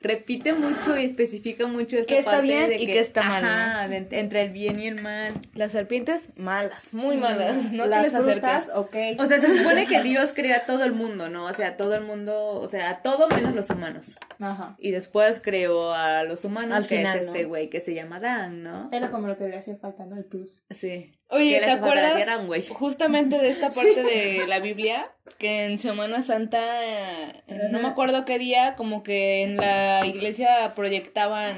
repite 0.03 0.53
mucho 0.53 0.97
y 0.97 1.05
especifica 1.05 1.65
mucho 1.65 1.97
esta 1.97 2.13
que 2.13 2.19
está 2.19 2.41
bien 2.41 2.71
y 2.73 2.85
que, 2.85 2.99
está 2.99 3.23
mal. 3.23 3.43
Ajá, 3.43 3.95
entre 3.95 4.41
el 4.41 4.51
bien 4.51 4.77
y 4.79 4.87
el 4.87 5.01
mal. 5.01 5.31
Las 5.55 5.71
serpientes, 5.71 6.29
malas, 6.35 6.93
muy 6.93 7.15
malas. 7.15 7.71
No 7.71 7.85
Las 7.87 7.99
te 7.99 8.03
les 8.03 8.15
acerques. 8.15 8.69
Okay. 8.75 9.15
O 9.17 9.25
sea, 9.25 9.39
se 9.39 9.57
supone 9.57 9.87
que 9.87 10.01
Dios 10.03 10.33
crea 10.35 10.57
a 10.57 10.65
todo 10.65 10.83
el 10.83 10.91
mundo, 10.91 11.29
¿no? 11.29 11.45
O 11.45 11.53
sea, 11.53 11.77
todo 11.77 11.95
el 11.95 12.03
mundo, 12.03 12.55
o 12.55 12.67
sea, 12.67 12.89
a 12.89 13.01
todo 13.01 13.29
menos 13.29 13.55
los 13.55 13.69
humanos. 13.69 14.17
Ajá. 14.39 14.75
Y 14.77 14.91
después 14.91 15.41
creó 15.43 15.93
a 15.93 16.23
los 16.23 16.45
humanos, 16.45 16.77
Al 16.77 16.87
que 16.87 17.01
es 17.01 17.15
este 17.15 17.45
güey 17.45 17.69
que 17.69 17.79
se 17.79 17.93
llama 17.93 18.19
Dan, 18.19 18.63
¿no? 18.63 18.89
Era 18.91 19.11
como 19.11 19.27
lo 19.27 19.37
que 19.37 19.47
le 19.47 19.57
hacía 19.57 19.77
falta, 19.77 20.05
¿no? 20.05 20.17
El 20.17 20.25
plus. 20.25 20.63
Sí. 20.69 21.11
Oye, 21.29 21.59
¿te 21.59 21.71
acuerdas 21.71 22.27
justamente 22.69 23.39
de 23.39 23.49
esta 23.49 23.69
parte 23.75 24.03
de 24.03 24.47
la 24.47 24.59
Biblia? 24.59 25.11
Que 25.37 25.65
en 25.65 25.77
Semana 25.77 26.21
Santa, 26.21 26.61
eh, 26.83 27.43
no 27.71 27.79
me 27.79 27.87
acuerdo 27.87 28.25
qué 28.25 28.37
día, 28.37 28.75
como 28.75 29.03
que 29.03 29.43
en 29.43 29.57
la 29.57 30.05
iglesia 30.05 30.73
proyectaban 30.75 31.55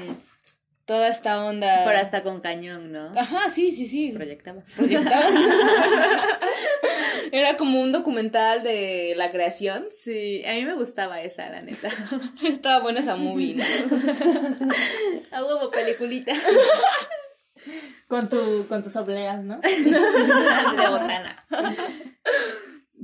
toda 0.86 1.08
esta 1.08 1.44
onda. 1.44 1.82
Pero 1.84 1.98
hasta 1.98 2.22
con 2.22 2.40
cañón, 2.40 2.92
¿no? 2.92 3.12
Ajá, 3.18 3.48
sí, 3.50 3.72
sí, 3.72 3.86
sí. 3.86 4.12
Proyectaban. 4.12 4.64
Proyectaban. 4.74 5.34
Era 7.32 7.56
como 7.56 7.80
un 7.80 7.92
documental 7.92 8.62
de 8.62 9.14
la 9.16 9.30
creación. 9.30 9.86
Sí, 9.94 10.44
a 10.46 10.54
mí 10.54 10.64
me 10.64 10.74
gustaba 10.74 11.20
esa, 11.20 11.50
la 11.50 11.60
neta. 11.60 11.90
Estaba 12.44 12.80
buena 12.80 13.00
esa 13.00 13.16
movie, 13.16 13.56
¿no? 13.56 13.64
A 15.32 15.44
huevo, 15.44 15.70
peliculita. 15.70 16.32
Con, 18.06 18.28
tu, 18.28 18.66
con 18.68 18.84
tus 18.84 18.94
obleas, 18.94 19.42
¿no? 19.42 19.58
de 19.60 20.88
botana. 20.88 21.44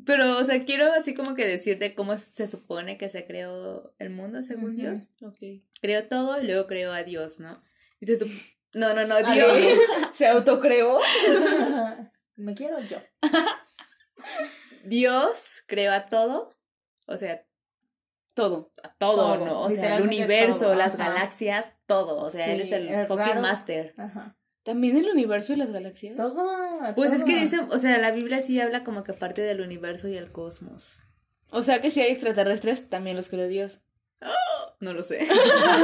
Pero, 0.06 0.38
o 0.38 0.44
sea, 0.44 0.64
quiero 0.64 0.92
así 0.92 1.14
como 1.14 1.34
que 1.34 1.46
decirte 1.46 1.94
cómo 1.94 2.16
se 2.16 2.46
supone 2.46 2.96
que 2.96 3.08
se 3.08 3.26
creó 3.26 3.92
el 3.98 4.10
mundo 4.10 4.42
según 4.42 4.76
Dios. 4.76 5.10
Okay. 5.20 5.62
Creó 5.80 6.04
todo 6.06 6.40
y 6.40 6.46
luego 6.46 6.68
creó 6.68 6.92
a 6.92 7.02
Dios, 7.02 7.40
¿no? 7.40 7.56
Se 8.02 8.18
no, 8.74 8.94
no, 8.94 9.06
no, 9.06 9.32
Dios 9.32 9.56
se 10.12 10.26
autocreó. 10.26 10.98
Me 12.36 12.54
quiero 12.54 12.80
yo. 12.80 12.98
Dios 14.84 15.62
creó 15.66 15.92
a 15.92 16.06
todo, 16.06 16.56
o 17.06 17.16
sea, 17.16 17.46
todo, 18.34 18.72
a 18.82 18.94
todo, 18.94 19.36
¿no? 19.44 19.60
O 19.60 19.70
sea, 19.70 19.96
el 19.96 20.02
universo, 20.02 20.74
las 20.74 20.96
galaxias, 20.96 21.74
todo. 21.86 22.16
O 22.16 22.30
sea, 22.30 22.52
él 22.52 22.62
es 22.62 22.72
el, 22.72 23.06
fucking 23.06 23.40
master. 23.40 23.92
Ajá. 23.96 24.36
¿También 24.64 24.96
el 24.96 25.10
universo 25.10 25.52
y 25.52 25.56
las 25.56 25.70
galaxias? 25.70 26.16
Todo. 26.16 26.48
Pues 26.94 27.12
es 27.12 27.24
que 27.24 27.36
dice, 27.36 27.60
o 27.70 27.78
sea, 27.78 27.98
la 27.98 28.12
Biblia 28.12 28.40
sí 28.40 28.60
habla 28.60 28.84
como 28.84 29.02
que 29.02 29.12
parte 29.12 29.42
del 29.42 29.60
universo 29.60 30.08
y 30.08 30.16
el 30.16 30.32
cosmos. 30.32 31.00
O 31.50 31.62
sea 31.62 31.80
que 31.80 31.90
si 31.90 32.00
hay 32.00 32.10
extraterrestres, 32.10 32.88
también 32.88 33.16
los 33.16 33.28
creó 33.28 33.46
Dios. 33.46 33.82
No 34.82 34.92
lo 34.92 35.02
sé. 35.04 35.26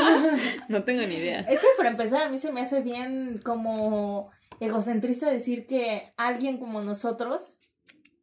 no 0.69 0.83
tengo 0.83 1.03
ni 1.03 1.15
idea. 1.15 1.41
Es 1.41 1.61
que 1.61 1.67
para 1.77 1.89
empezar, 1.89 2.25
a 2.25 2.29
mí 2.29 2.37
se 2.37 2.53
me 2.53 2.61
hace 2.61 2.83
bien 2.83 3.41
como 3.45 4.31
egocentrista 4.61 5.31
decir 5.31 5.67
que 5.67 6.13
alguien 6.17 6.59
como 6.59 6.83
nosotros 6.83 7.59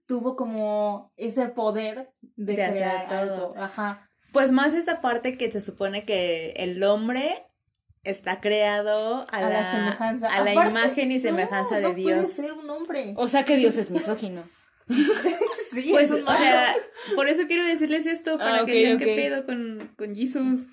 tuvo 0.06 0.36
como 0.36 1.12
ese 1.16 1.48
poder 1.48 2.10
de, 2.36 2.56
crear 2.56 3.14
algo. 3.14 3.54
Ajá. 3.58 4.10
Pues 4.34 4.52
más 4.52 4.74
esa 4.74 5.00
parte 5.00 5.38
que 5.38 5.50
se 5.50 5.62
supone 5.62 6.04
que 6.04 6.52
el 6.58 6.84
hombre 6.84 7.46
está 8.04 8.42
creado 8.42 9.26
a, 9.32 9.42
la, 9.42 9.72
semejanza. 9.72 10.28
A 10.34 10.44
la 10.44 10.54
imagen 10.54 11.12
y 11.12 11.22
semejanza 11.22 11.80
de 11.80 11.94
Dios. 11.94 12.20
Puede 12.20 12.26
ser 12.26 12.52
un 12.52 12.70
hombre. 12.70 13.14
O 13.16 13.30
sea 13.30 13.46
que 13.46 13.56
Dios 13.56 13.78
es 13.78 13.92
misógino. 13.92 14.44
sí, 15.82 15.90
pues, 15.92 16.12
o 16.12 16.18
sea, 16.18 16.76
por 17.16 17.28
eso 17.28 17.44
quiero 17.48 17.66
decirles 17.66 18.06
esto, 18.06 18.38
para 18.38 18.62
ah, 18.62 18.66
que 18.66 18.74
vean 18.74 18.98
qué 18.98 19.08
pedo 19.16 19.46
con, 19.46 19.94
con 19.98 20.16
Jesús. 20.16 20.68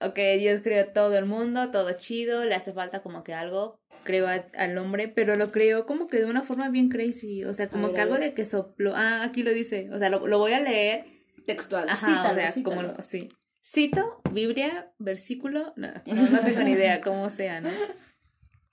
Ok, 0.00 0.18
Dios 0.38 0.60
creó 0.62 0.92
todo 0.92 1.16
el 1.16 1.24
mundo, 1.24 1.70
todo 1.70 1.90
chido, 1.94 2.44
le 2.44 2.54
hace 2.54 2.72
falta 2.72 3.02
como 3.02 3.24
que 3.24 3.32
algo, 3.32 3.80
creo 4.04 4.28
al 4.28 4.78
hombre, 4.78 5.08
pero 5.08 5.36
lo 5.36 5.50
creó 5.50 5.86
como 5.86 6.06
que 6.06 6.18
de 6.18 6.26
una 6.26 6.42
forma 6.42 6.68
bien 6.68 6.90
crazy, 6.90 7.44
o 7.44 7.54
sea, 7.54 7.68
como 7.68 7.94
que 7.94 8.02
algo 8.02 8.18
de 8.18 8.34
que 8.34 8.44
sopló, 8.44 8.92
ah, 8.94 9.22
aquí 9.22 9.42
lo 9.42 9.52
dice, 9.52 9.88
o 9.92 9.98
sea, 9.98 10.10
lo, 10.10 10.26
lo 10.26 10.38
voy 10.38 10.52
a 10.52 10.60
leer 10.60 11.06
textual. 11.46 11.88
Ajá, 11.88 12.30
o 12.30 12.34
sea, 12.34 12.52
como, 12.62 12.82
sí 13.00 13.28
Cito, 13.68 14.20
Biblia, 14.30 14.92
versículo, 14.98 15.72
no, 15.74 15.88
no, 15.88 16.30
no 16.30 16.40
tengo 16.40 16.60
ni 16.60 16.70
idea 16.72 17.00
cómo 17.00 17.30
sea, 17.30 17.60
¿no? 17.60 17.70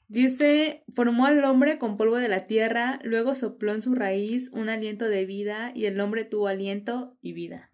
Dice, 0.08 0.84
formó 0.94 1.26
al 1.26 1.44
hombre 1.46 1.78
con 1.78 1.98
polvo 1.98 2.18
de 2.18 2.28
la 2.28 2.42
tierra, 2.46 3.00
luego 3.04 3.34
sopló 3.36 3.74
en 3.74 3.82
su 3.82 3.96
raíz 3.96 4.50
un 4.54 4.70
aliento 4.70 5.08
de 5.10 5.26
vida 5.26 5.72
y 5.74 5.86
el 5.86 6.00
hombre 6.00 6.24
tuvo 6.24 6.48
aliento 6.48 7.18
y 7.22 7.34
vida. 7.34 7.72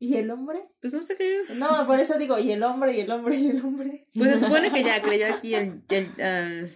¿Y 0.00 0.16
el 0.16 0.30
hombre? 0.30 0.68
Pues 0.80 0.92
no 0.92 1.02
sé 1.02 1.16
qué 1.16 1.38
es. 1.38 1.58
No, 1.58 1.68
por 1.86 1.98
eso 2.00 2.18
digo, 2.18 2.38
y 2.38 2.50
el 2.52 2.62
hombre, 2.62 2.96
y 2.96 3.00
el 3.00 3.10
hombre, 3.10 3.36
y 3.36 3.48
el 3.48 3.64
hombre. 3.64 4.06
Pues 4.14 4.32
se 4.34 4.40
supone 4.40 4.70
que 4.70 4.82
ya 4.82 5.00
creyó 5.02 5.32
aquí 5.32 5.54
el, 5.54 5.82
el- 5.90 6.20
al, 6.22 6.70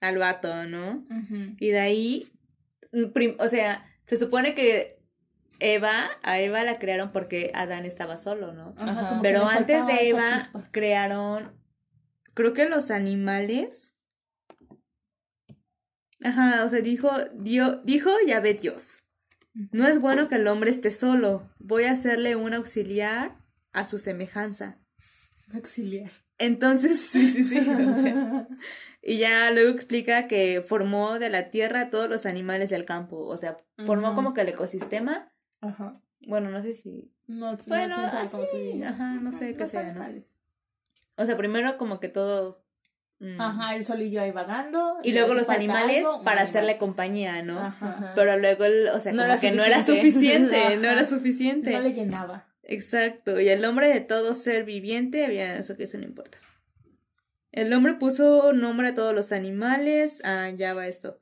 al 0.00 0.18
vato, 0.18 0.66
¿no? 0.66 1.04
Y 1.58 1.70
de 1.70 1.78
ahí, 1.80 2.28
mm, 2.92 3.06
prim- 3.12 3.36
o 3.40 3.48
sea, 3.48 3.84
se 4.04 4.16
supone 4.16 4.54
que 4.54 5.00
Eva, 5.60 5.92
a 6.22 6.38
Eva 6.40 6.62
la 6.64 6.78
crearon 6.78 7.10
porque 7.12 7.50
Adán 7.54 7.84
estaba 7.84 8.16
solo, 8.16 8.52
¿no? 8.52 8.74
Ajá, 8.78 9.18
Pero 9.22 9.44
antes 9.46 9.86
de 9.86 10.10
Eva 10.10 10.48
crearon, 10.70 11.52
creo 12.34 12.52
que 12.52 12.68
los 12.68 12.90
animales. 12.90 13.94
Ajá, 16.22 16.64
o 16.64 16.68
sea, 16.68 16.80
dijo, 16.80 17.10
dio, 17.34 17.76
dijo 17.84 18.10
Yahvé 18.26 18.54
Dios. 18.54 19.04
No 19.72 19.86
es 19.86 20.00
bueno 20.00 20.28
que 20.28 20.36
el 20.36 20.46
hombre 20.46 20.70
esté 20.70 20.90
solo. 20.90 21.50
Voy 21.58 21.84
a 21.84 21.92
hacerle 21.92 22.36
un 22.36 22.54
auxiliar 22.54 23.36
a 23.72 23.84
su 23.84 23.98
semejanza. 23.98 24.78
Auxiliar. 25.52 26.10
Entonces, 26.38 27.00
sí, 27.00 27.28
sí, 27.28 27.42
sí. 27.44 27.60
y 29.02 29.18
ya 29.18 29.50
luego 29.50 29.70
explica 29.70 30.28
que 30.28 30.62
formó 30.62 31.18
de 31.18 31.30
la 31.30 31.50
tierra 31.50 31.82
a 31.82 31.90
todos 31.90 32.08
los 32.08 32.26
animales 32.26 32.70
del 32.70 32.84
campo. 32.84 33.20
O 33.22 33.36
sea, 33.36 33.56
formó 33.84 34.14
como 34.14 34.34
que 34.34 34.42
el 34.42 34.48
ecosistema. 34.48 35.32
Ajá. 35.60 36.00
Bueno, 36.26 36.50
no 36.50 36.62
sé 36.62 36.74
si. 36.74 37.12
No, 37.26 37.56
Bueno, 37.66 37.96
no, 37.96 38.04
así, 38.04 38.82
ajá, 38.82 39.14
no 39.14 39.32
sé 39.32 39.54
qué 39.54 39.66
sea, 39.66 39.92
¿no? 39.92 40.06
O 41.16 41.26
sea, 41.26 41.36
primero 41.36 41.76
como 41.76 42.00
que 42.00 42.08
todos. 42.08 42.60
Mm, 43.20 43.40
Ajá, 43.40 43.76
el 43.76 43.84
solillo 43.84 44.20
ahí 44.20 44.30
vagando. 44.30 44.98
Y 45.02 45.12
luego 45.12 45.34
los 45.34 45.48
animales 45.50 45.98
algo, 45.98 46.22
para 46.24 46.40
animal. 46.40 46.48
hacerle 46.48 46.76
compañía, 46.78 47.42
¿no? 47.42 47.58
Ajá. 47.58 48.12
Pero 48.14 48.36
luego, 48.38 48.64
el, 48.64 48.88
o 48.88 49.00
sea, 49.00 49.12
No 49.12 49.22
como 49.26 49.40
que 49.40 49.50
no 49.52 49.64
era 49.64 49.82
suficiente. 49.84 50.76
no 50.78 50.88
era 50.88 51.04
suficiente. 51.04 51.70
No 51.72 51.80
le 51.80 51.92
llenaba. 51.92 52.46
Exacto, 52.62 53.40
y 53.40 53.48
el 53.48 53.62
nombre 53.62 53.88
de 53.88 54.00
todo 54.00 54.34
ser 54.34 54.64
viviente, 54.64 55.24
había 55.24 55.56
eso 55.56 55.74
que 55.76 55.84
eso 55.84 55.96
no 55.96 56.04
importa. 56.04 56.36
El 57.50 57.72
hombre 57.72 57.94
puso 57.94 58.52
nombre 58.52 58.88
a 58.88 58.94
todos 58.94 59.14
los 59.14 59.32
animales, 59.32 60.20
ah, 60.24 60.50
ya 60.50 60.74
va 60.74 60.86
esto. 60.86 61.16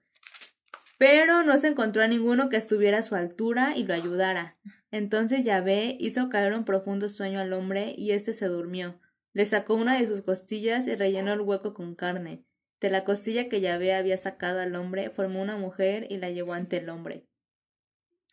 Pero 0.98 1.44
no 1.44 1.56
se 1.58 1.68
encontró 1.68 2.02
a 2.02 2.08
ninguno 2.08 2.48
que 2.48 2.56
estuviera 2.56 2.98
a 2.98 3.02
su 3.02 3.14
altura 3.14 3.76
y 3.76 3.84
lo 3.84 3.94
ayudara. 3.94 4.56
Entonces 4.90 5.44
Yahvé 5.44 5.96
hizo 6.00 6.28
caer 6.30 6.52
un 6.54 6.64
profundo 6.64 7.08
sueño 7.08 7.38
al 7.38 7.52
hombre 7.52 7.94
y 7.96 8.10
éste 8.12 8.32
se 8.32 8.46
durmió. 8.46 8.98
Le 9.36 9.44
sacó 9.44 9.74
una 9.74 9.98
de 9.98 10.06
sus 10.06 10.22
costillas 10.22 10.86
y 10.86 10.96
rellenó 10.96 11.34
el 11.34 11.42
hueco 11.42 11.74
con 11.74 11.94
carne. 11.94 12.46
De 12.80 12.88
la 12.88 13.04
costilla 13.04 13.50
que 13.50 13.60
Yahvé 13.60 13.92
había 13.92 14.16
sacado 14.16 14.60
al 14.60 14.74
hombre, 14.74 15.10
formó 15.10 15.42
una 15.42 15.58
mujer 15.58 16.06
y 16.08 16.16
la 16.16 16.30
llevó 16.30 16.54
ante 16.54 16.78
el 16.78 16.88
hombre. 16.88 17.28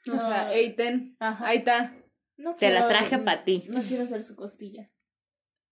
O 0.08 0.18
sea, 0.18 0.54
ey, 0.54 0.78
ten, 0.78 1.18
Ajá. 1.20 1.46
ahí 1.46 1.58
está. 1.58 1.94
No 2.38 2.56
Te 2.56 2.72
la 2.72 2.88
traje 2.88 3.18
para 3.18 3.44
ti. 3.44 3.66
No 3.68 3.82
quiero 3.82 4.08
ser 4.08 4.24
su 4.24 4.38
costilla. 4.38 4.88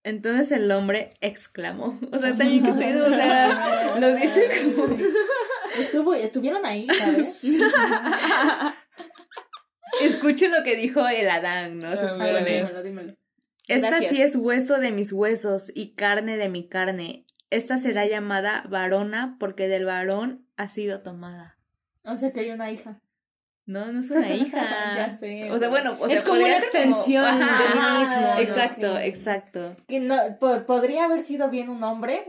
Entonces 0.02 0.52
el 0.52 0.70
hombre 0.70 1.14
exclamó. 1.22 1.98
O 2.12 2.18
sea, 2.18 2.36
también 2.36 2.62
que 2.62 2.74
pedo, 2.74 3.06
o 3.06 3.08
sea, 3.08 3.96
lo 4.00 4.14
dice 4.14 4.50
como. 4.74 4.94
Estuvo, 5.78 6.12
estuvieron 6.12 6.66
ahí, 6.66 6.86
¿sabes? 6.88 7.42
Escuche 10.02 10.50
lo 10.50 10.62
que 10.62 10.76
dijo 10.76 11.08
el 11.08 11.30
Adán, 11.30 11.78
¿no? 11.78 11.96
Se 11.96 12.06
supone. 12.06 12.44
dímelo, 12.44 12.82
dímelo. 12.82 13.21
Esta 13.76 13.88
Gracias. 13.90 14.10
sí 14.10 14.22
es 14.22 14.36
hueso 14.36 14.78
de 14.78 14.92
mis 14.92 15.12
huesos 15.12 15.70
y 15.74 15.94
carne 15.94 16.36
de 16.36 16.48
mi 16.48 16.68
carne. 16.68 17.24
Esta 17.50 17.76
será 17.78 18.06
llamada 18.06 18.64
varona 18.70 19.36
porque 19.38 19.68
del 19.68 19.84
varón 19.84 20.46
ha 20.56 20.68
sido 20.68 21.00
tomada. 21.02 21.58
O 22.04 22.16
sea, 22.16 22.32
que 22.32 22.40
hay 22.40 22.50
una 22.50 22.70
hija. 22.70 23.00
No, 23.66 23.92
no 23.92 24.00
es 24.00 24.10
una 24.10 24.28
hija. 24.34 24.94
Ya 24.96 25.16
sé, 25.16 25.50
O 25.52 25.58
sea, 25.58 25.68
bueno, 25.68 25.96
o 26.00 26.08
sea, 26.08 26.16
Es 26.16 26.22
como 26.24 26.36
una 26.40 26.44
como- 26.54 26.56
extensión 26.56 27.24
Ajá, 27.24 27.62
de 27.62 27.80
mí 27.80 27.98
mismo. 27.98 28.34
Exacto, 28.38 28.98
exacto. 28.98 29.76
Que 29.86 30.00
no, 30.00 30.16
po- 30.40 30.64
podría 30.66 31.04
haber 31.04 31.20
sido 31.20 31.48
bien 31.50 31.68
un 31.68 31.82
hombre, 31.84 32.24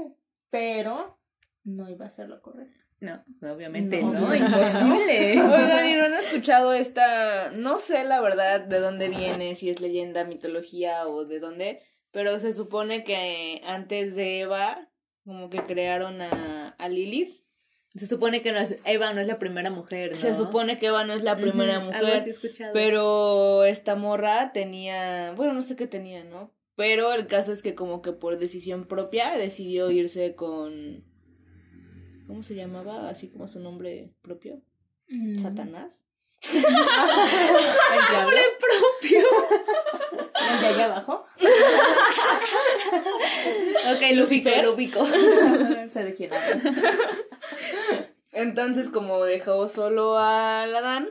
pero 0.50 1.18
no 1.64 1.90
iba 1.90 2.06
a 2.06 2.10
ser 2.10 2.28
lo 2.30 2.42
correcto. 2.42 2.83
No, 3.04 3.22
obviamente 3.54 4.02
No. 4.02 4.12
no, 4.14 4.34
imposible. 4.36 5.32
Oigan, 5.42 5.90
¿y 5.90 5.94
no 5.96 6.06
han 6.06 6.14
escuchado 6.14 6.72
esta? 6.74 7.52
No 7.52 7.78
sé 7.78 8.06
la 8.06 8.22
verdad 8.22 8.62
de 8.62 8.80
dónde 8.80 9.10
viene, 9.10 9.56
si 9.56 9.70
es 9.70 9.82
leyenda, 9.82 10.24
mitología 10.24 11.06
o 11.08 11.26
de 11.26 11.40
dónde, 11.40 11.82
pero 12.14 12.40
se 12.40 12.54
supone 12.54 13.04
que 13.04 13.62
antes 13.68 14.16
de 14.16 14.40
Eva, 14.42 14.90
como 15.26 15.50
que 15.50 15.60
crearon 15.64 16.22
a, 16.22 16.70
a 16.78 16.88
Lilith. 16.88 17.30
Se 17.94 18.08
supone 18.08 18.42
que 18.42 18.54
no 18.54 18.60
es, 18.60 18.80
Eva 18.86 19.14
no 19.14 19.20
es 19.20 19.28
la 19.28 19.38
primera 19.38 19.70
mujer, 19.70 20.12
¿no? 20.12 20.18
Se 20.18 20.34
supone 20.34 20.80
que 20.80 20.88
Eva 20.88 21.04
no 21.04 21.14
es 21.14 21.24
la 21.24 21.36
primera 21.36 21.80
Ujú, 21.80 21.90
algo 21.92 22.02
mujer, 22.06 22.20
así 22.22 22.30
he 22.30 22.32
escuchado. 22.32 22.72
pero 22.74 23.66
esta 23.66 23.96
morra 23.96 24.52
tenía, 24.54 25.34
bueno, 25.36 25.54
no 25.54 25.62
sé 25.62 25.76
qué 25.76 25.86
tenía, 25.88 26.24
¿no? 26.24 26.52
Pero 26.76 27.14
el 27.14 27.28
caso 27.28 27.52
es 27.52 27.62
que 27.62 27.76
como 27.76 28.02
que 28.02 28.14
por 28.14 28.38
decisión 28.40 28.86
propia 28.88 29.38
decidió 29.38 29.92
irse 29.92 30.34
con... 30.36 31.12
¿Cómo 32.28 32.44
se 32.44 32.56
llamaba? 32.56 33.10
Así 33.10 33.30
como 33.30 33.48
su 33.48 33.60
nombre 33.60 34.14
propio. 34.22 34.62
Mm. 35.10 35.40
Satanás. 35.42 36.04
¿El 36.54 36.62
diablo? 38.12 38.38
propio. 38.60 39.28
¿El 40.52 40.62
de 40.62 40.68
allá 40.68 40.86
abajo? 40.86 41.26
Ok, 43.86 44.02
ubico, 44.26 44.50
lo 44.62 44.74
ubico. 44.74 45.06
sé 45.06 46.04
de 46.06 46.14
quién 46.14 46.34
habla. 46.34 46.62
Entonces, 48.32 48.90
como 48.90 49.24
dejó 49.26 49.68
solo 49.68 50.18
al 50.18 50.74
Adán, 50.76 51.10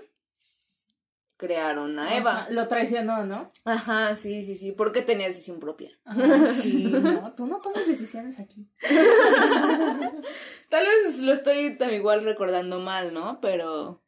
crearon 1.43 1.99
a 1.99 2.17
Eva. 2.17 2.43
Ajá, 2.43 2.51
Lo 2.51 2.69
traicionó, 2.69 3.25
¿no? 3.27 3.49
Ajá, 3.65 4.15
sí, 4.15 4.45
sí, 4.45 4.55
sí, 4.55 4.71
porque 4.71 5.03
tenía 5.03 5.27
decisión 5.27 5.59
propia. 5.59 5.91
Ajá, 6.05 6.47
sí, 6.47 6.85
no, 6.85 7.35
tú 7.35 7.47
no 7.47 7.59
tomas 7.61 7.85
decisiones 7.85 8.39
aquí. 8.39 8.71
Tal 10.69 10.87
vez 10.87 11.19
lo 11.19 11.33
estoy 11.33 11.77
igual 11.91 12.23
recordando 12.23 12.79
mal, 12.79 13.13
¿no? 13.13 13.41
Pero 13.41 14.01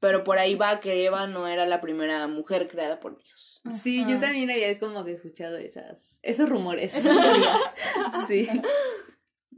pero 0.00 0.24
por 0.24 0.38
ahí 0.38 0.54
va 0.54 0.80
que 0.80 1.04
Eva 1.04 1.26
no 1.26 1.46
era 1.46 1.66
la 1.66 1.80
primera 1.80 2.26
mujer 2.26 2.68
creada 2.68 3.00
por 3.00 3.18
Dios. 3.18 3.60
Sí, 3.70 4.06
yo 4.08 4.18
también 4.18 4.50
había 4.50 4.78
como 4.78 5.04
que 5.04 5.12
escuchado 5.12 5.56
esas, 5.58 6.20
esos 6.22 6.48
rumores. 6.48 6.94
Esas 6.94 7.16
teorías. 7.20 7.60
sí. 8.28 8.48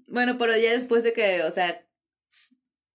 Bueno, 0.07 0.39
pero 0.39 0.57
ya 0.57 0.73
después 0.73 1.05
de 1.05 1.13
que, 1.13 1.43
o 1.43 1.51
sea, 1.51 1.87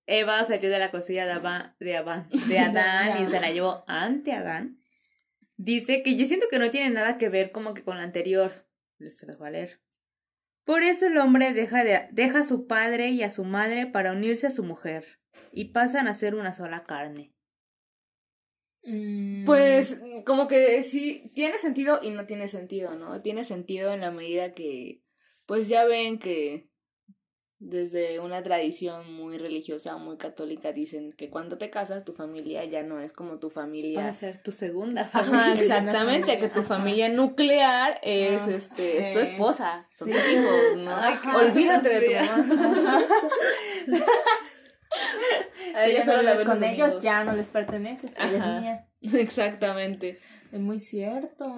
Eva 0.06 0.44
salió 0.44 0.70
de 0.70 0.80
la 0.80 0.89
cosilla 0.89 1.26
de, 1.26 1.32
Aba- 1.34 1.76
de, 1.80 1.96
Aba- 1.98 2.28
de 2.48 2.60
Adán 2.60 3.24
y 3.24 3.28
se 3.28 3.39
la 3.39 3.52
llevó 3.52 3.84
ante 3.88 4.34
Adán, 4.34 4.82
dice 5.58 6.04
que 6.04 6.16
yo 6.16 6.26
siento 6.26 6.48
que 6.50 6.60
no 6.60 6.70
tiene 6.70 6.89
nada 6.89 7.18
que 7.18 7.30
ver 7.30 7.52
como 7.52 7.74
que 7.74 7.84
con 7.84 7.98
la 7.98 8.04
anterior. 8.04 8.52
Voy 9.38 9.48
a 9.48 9.52
leer. 9.52 9.82
Por 10.66 10.84
eso 10.84 11.08
el 11.08 11.18
hombre 11.18 11.52
deja, 11.52 11.84
de, 11.84 12.08
deja 12.12 12.39
a 12.39 12.44
su 12.44 12.68
padre 12.68 13.10
y 13.10 13.22
a 13.24 13.30
su 13.30 13.44
madre 13.44 13.86
para 13.86 14.13
unirse 14.13 14.48
a 14.48 14.52
su 14.52 14.63
mujer 14.63 15.20
y 15.52 15.66
pasan 15.74 16.08
a 16.08 16.16
ser 16.16 16.36
una 16.36 16.54
sola 16.54 16.84
carne. 16.86 17.34
Mm, 18.84 19.46
Pues 19.46 20.02
como 20.26 20.48
que 20.48 20.82
sí, 20.84 21.32
tiene 21.36 21.58
sentido 21.58 22.00
y 22.02 22.10
no 22.12 22.26
tiene 22.26 22.48
sentido, 22.48 22.96
¿no? 22.96 23.22
Tiene 23.22 23.44
sentido 23.44 23.94
en 23.94 24.02
la 24.02 24.12
medida 24.12 24.54
que, 24.54 25.04
pues 25.48 25.68
ya 25.70 25.86
ven 25.86 26.18
que 26.20 26.70
desde 27.65 28.19
una 28.19 28.43
tradición 28.43 29.13
muy 29.13 29.38
religiosa, 29.38 29.95
muy 29.97 30.17
católica, 30.17 30.73
dicen 30.73 31.13
que 31.13 31.30
cuando 31.30 31.58
te 31.58 31.69
casas 31.69 32.04
tu 32.04 32.12
familia 32.12 32.65
ya 32.65 32.84
no 32.84 32.99
es 32.99 33.13
como 33.13 33.39
tu 33.39 33.47
Va 33.47 33.52
a 33.52 33.56
familia. 33.56 34.13
ser 34.13 34.43
tu 34.43 34.52
segunda 34.52 35.04
Ajá, 35.04 35.21
familia. 35.23 35.54
exactamente, 35.62 36.38
que 36.39 36.49
tu 36.49 36.60
Ajá. 36.60 36.78
familia 36.78 37.08
nuclear 37.10 37.99
es 38.04 38.47
Ah, 38.47 38.52
este, 38.52 38.99
es 38.99 39.13
tu 39.13 39.19
esposa, 39.19 39.82
son 39.89 40.10
sí. 40.10 40.13
tus 40.13 40.32
hijos, 40.34 40.78
¿no? 40.78 40.95
Ay, 40.95 41.15
Olvídate 41.36 41.89
de 41.89 42.02
tu 42.02 42.13
mamá. 42.13 42.99
A 45.76 45.88
ella 45.88 46.04
solo 46.06 46.17
no 46.17 46.23
la 46.23 46.36
los 46.36 46.43
con 46.43 46.63
ellos, 46.63 47.02
ya 47.02 47.23
no 47.23 47.34
les 47.36 47.47
perteneces, 47.47 48.13
eres 48.17 48.41
Ajá. 48.41 48.60
mía. 48.60 48.88
Exactamente. 49.13 50.19
Es 50.52 50.60
muy 50.60 50.78
cierto. 50.80 51.58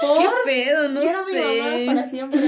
¿Qué 0.00 0.28
pedo? 0.44 0.88
No 0.90 1.00
Quiero 1.00 1.18
a 1.18 1.26
mi 1.26 1.32
mamá 1.38 1.76
sé. 1.76 1.84
para 1.86 2.08
siempre. 2.08 2.40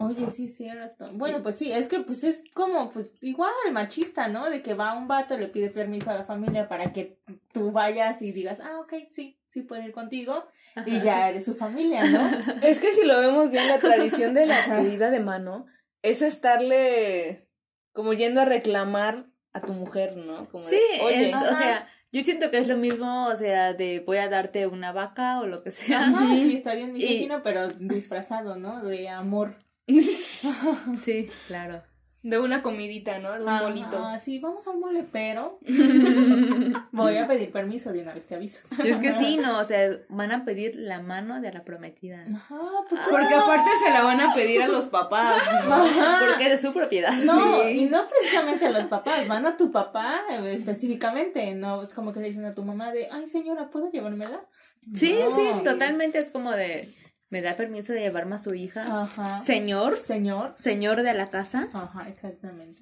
Oye, 0.00 0.30
sí 0.30 0.46
cierto. 0.46 1.06
Bueno, 1.14 1.42
pues 1.42 1.56
sí, 1.56 1.72
es 1.72 1.88
que 1.88 1.98
pues 2.00 2.22
es 2.22 2.40
como, 2.54 2.88
pues 2.88 3.12
igual 3.20 3.50
el 3.66 3.72
machista, 3.72 4.28
¿no? 4.28 4.48
De 4.48 4.62
que 4.62 4.74
va 4.74 4.96
un 4.96 5.08
vato, 5.08 5.36
le 5.36 5.48
pide 5.48 5.70
permiso 5.70 6.10
a 6.10 6.14
la 6.14 6.22
familia 6.22 6.68
para 6.68 6.92
que 6.92 7.18
tú 7.52 7.72
vayas 7.72 8.22
y 8.22 8.30
digas, 8.30 8.60
ah, 8.60 8.78
ok, 8.80 8.94
sí, 9.08 9.40
sí 9.44 9.62
puedo 9.62 9.82
ir 9.82 9.90
contigo. 9.90 10.44
Y 10.86 11.00
ya 11.00 11.28
eres 11.28 11.44
su 11.46 11.56
familia, 11.56 12.04
¿no? 12.04 12.20
Es 12.62 12.78
que 12.78 12.92
si 12.92 13.04
lo 13.06 13.18
vemos 13.18 13.50
bien, 13.50 13.66
la 13.66 13.78
tradición 13.78 14.34
de 14.34 14.46
la 14.46 14.56
pedida 14.76 15.10
de 15.10 15.18
mano 15.18 15.66
es 16.02 16.22
estarle 16.22 17.40
como 17.92 18.12
yendo 18.12 18.40
a 18.40 18.44
reclamar 18.44 19.26
a 19.52 19.60
tu 19.62 19.72
mujer, 19.72 20.16
¿no? 20.16 20.48
Como 20.48 20.62
de, 20.62 20.70
Sí, 20.70 20.80
"Oye, 21.02 21.26
es, 21.26 21.34
o 21.34 21.54
sea, 21.54 21.84
Yo 22.10 22.22
siento 22.22 22.50
que 22.50 22.56
es 22.58 22.68
lo 22.68 22.76
mismo, 22.78 23.26
o 23.26 23.36
sea, 23.36 23.74
de 23.74 24.00
voy 24.00 24.16
a 24.16 24.30
darte 24.30 24.66
una 24.66 24.92
vaca 24.92 25.40
o 25.40 25.46
lo 25.46 25.62
que 25.62 25.72
sea. 25.72 26.00
Ajá, 26.06 26.36
sí, 26.36 26.54
está 26.54 26.74
bien 26.74 26.92
misógino, 26.94 27.42
pero 27.42 27.68
disfrazado, 27.68 28.56
¿no? 28.56 28.80
De 28.82 29.08
amor. 29.10 29.56
sí, 30.96 31.30
claro. 31.46 31.82
De 32.24 32.36
una 32.38 32.62
comidita, 32.62 33.20
¿no? 33.20 33.32
De 33.32 33.38
un 33.44 33.44
molito. 33.62 34.04
Ah, 34.04 34.18
sí, 34.18 34.40
vamos 34.40 34.66
al 34.66 34.78
mole, 34.78 35.04
pero 35.12 35.56
voy 36.92 37.16
a 37.16 37.28
pedir 37.28 37.52
permiso 37.52 37.92
de 37.92 38.00
una 38.02 38.12
vez, 38.12 38.26
te 38.26 38.34
aviso. 38.34 38.62
Es 38.84 38.98
que 38.98 39.12
sí, 39.12 39.36
no, 39.36 39.58
o 39.60 39.64
sea, 39.64 39.88
van 40.08 40.32
a 40.32 40.44
pedir 40.44 40.74
la 40.74 41.00
mano 41.00 41.40
de 41.40 41.52
la 41.52 41.62
prometida. 41.62 42.24
Ajá, 42.34 42.56
¿por 42.90 42.98
qué 42.98 43.04
Porque 43.08 43.34
no? 43.36 43.42
aparte 43.42 43.70
se 43.84 43.90
la 43.90 44.02
van 44.02 44.20
a 44.20 44.34
pedir 44.34 44.60
a 44.62 44.68
los 44.68 44.86
papás. 44.86 45.40
Porque 46.20 46.44
es 46.46 46.60
de 46.60 46.68
su 46.68 46.74
propiedad. 46.74 47.12
No, 47.24 47.62
Sí. 47.62 47.68
y 47.82 47.84
no 47.84 48.04
precisamente 48.08 48.66
a 48.66 48.70
los 48.70 48.84
papás, 48.86 49.28
van 49.28 49.46
a 49.46 49.56
tu 49.56 49.70
papá 49.70 50.20
eh, 50.32 50.52
específicamente, 50.52 51.54
no 51.54 51.82
es 51.84 51.94
como 51.94 52.12
que 52.12 52.18
le 52.18 52.28
dicen 52.28 52.44
a 52.46 52.52
tu 52.52 52.64
mamá 52.64 52.90
de, 52.92 53.08
ay 53.12 53.28
señora, 53.28 53.70
¿puedo 53.70 53.92
llevármela? 53.92 54.40
Sí, 54.92 55.18
No. 55.24 55.34
sí, 55.34 55.42
totalmente 55.64 56.18
es 56.18 56.30
como 56.30 56.50
de, 56.50 56.92
¿me 57.30 57.40
da 57.42 57.56
permiso 57.56 57.92
de 57.92 58.00
llevarme 58.00 58.34
a 58.36 58.38
su 58.38 58.54
hija? 58.54 59.02
Ajá. 59.02 59.38
Señor, 59.38 59.96
Señor. 59.98 60.54
señor 60.56 61.02
de 61.02 61.14
la 61.14 61.28
casa. 61.28 61.68
Ajá, 61.72 62.08
exactamente. 62.08 62.80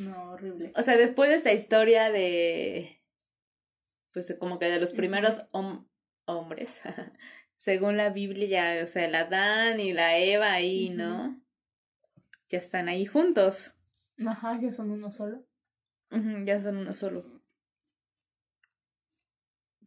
No, 0.00 0.30
horrible. 0.32 0.72
O 0.76 0.82
sea, 0.82 0.96
después 0.96 1.30
de 1.30 1.36
esta 1.36 1.52
historia 1.52 2.10
de, 2.12 3.02
pues 4.12 4.34
como 4.38 4.58
que 4.58 4.66
de 4.66 4.80
los 4.80 4.92
primeros 4.92 5.46
hom- 5.52 5.88
hombres, 6.26 6.82
según 7.56 7.96
la 7.96 8.10
Biblia, 8.10 8.76
ya, 8.76 8.82
o 8.84 8.86
sea, 8.86 9.08
la 9.08 9.24
Dan 9.24 9.80
y 9.80 9.92
la 9.92 10.16
Eva 10.18 10.52
ahí, 10.52 10.90
¿no? 10.90 11.42
Ya 12.48 12.58
están 12.58 12.88
ahí 12.88 13.04
juntos. 13.06 13.72
Ajá, 14.26 14.58
ya 14.60 14.72
son 14.72 14.90
uno 14.90 15.10
solo. 15.10 15.44
Ujú, 16.10 16.44
ya 16.44 16.58
son 16.60 16.78
uno 16.78 16.92
solo. 16.94 17.24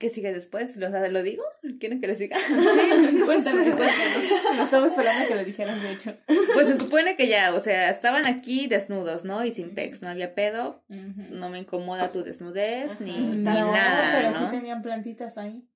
¿Qué 0.02 0.10
sigue 0.10 0.34
después? 0.34 0.78
¿Lo, 0.78 0.90
¿lo 1.10 1.22
digo? 1.22 1.44
¿Quieren 1.80 2.02
que 2.02 2.08
le 2.08 2.16
siga? 2.16 2.36
Cuéntame, 3.26 3.66
cuéntame. 3.66 4.28
No 4.58 4.64
estaba 4.64 4.88
esperando 4.88 5.28
que 5.28 5.36
lo 5.36 5.46
dijeras, 5.46 5.80
de 5.80 5.92
hecho. 5.92 6.18
Pues 6.56 6.66
se 6.66 6.78
supone 6.78 7.16
que 7.16 7.28
ya, 7.28 7.54
o 7.54 7.60
sea, 7.60 7.88
estaban 7.92 8.26
aquí 8.26 8.66
desnudos, 8.66 9.26
¿no? 9.26 9.46
Y 9.46 9.52
sin 9.52 9.76
pex, 9.76 10.02
no 10.02 10.10
había 10.10 10.34
pedo, 10.34 10.84
no 10.88 11.50
me 11.50 11.60
incomoda 11.60 12.12
tu 12.12 12.24
desnudez, 12.24 13.00
ni, 13.00 13.12
ni 13.16 13.38
No, 13.44 13.72
nada, 13.72 14.12
pero 14.16 14.32
¿no? 14.32 14.40
sí 14.40 14.46
tenían 14.50 14.82
plantitas 14.82 15.38
ahí. 15.38 15.70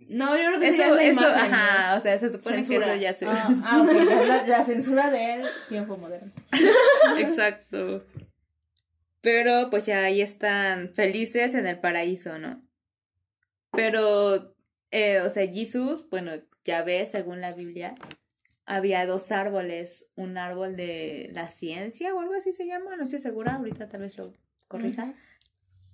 No, 0.00 0.36
yo 0.36 0.46
creo 0.48 0.58
que 0.58 0.68
Eso, 0.70 0.98
es 0.98 1.12
eso, 1.12 1.20
imagen, 1.20 1.54
ajá, 1.54 1.94
o 1.96 2.00
sea, 2.00 2.18
se 2.18 2.28
supone 2.28 2.56
Censura. 2.56 2.86
que 2.86 2.92
eso 2.92 3.00
ya 3.02 3.12
se... 3.12 3.26
Ah, 3.26 3.62
ah, 3.64 3.82
ok, 3.82 3.92
ya 4.08 4.24
la, 4.24 4.46
la 4.48 4.64
censura 4.64 5.10
del 5.10 5.46
tiempo 5.68 5.96
moderno. 5.96 6.32
Exacto. 7.20 8.04
Pero 9.20 9.70
pues 9.70 9.86
ya 9.86 10.02
ahí 10.02 10.22
están 10.22 10.92
felices 10.92 11.54
en 11.54 11.68
el 11.68 11.78
paraíso, 11.78 12.36
¿no? 12.40 12.68
Pero, 13.72 14.54
eh, 14.90 15.20
o 15.20 15.28
sea, 15.28 15.46
Jesús, 15.46 16.08
bueno, 16.10 16.32
ya 16.64 16.82
ves, 16.82 17.10
según 17.10 17.40
la 17.40 17.52
Biblia, 17.52 17.94
había 18.66 19.06
dos 19.06 19.32
árboles, 19.32 20.10
un 20.14 20.38
árbol 20.38 20.76
de 20.76 21.30
la 21.32 21.48
ciencia 21.48 22.14
o 22.14 22.20
algo 22.20 22.34
así 22.34 22.52
se 22.52 22.66
llama, 22.66 22.96
no 22.96 23.04
estoy 23.04 23.18
segura, 23.18 23.54
ahorita 23.54 23.88
tal 23.88 24.02
vez 24.02 24.16
lo 24.16 24.32
corrija. 24.68 25.12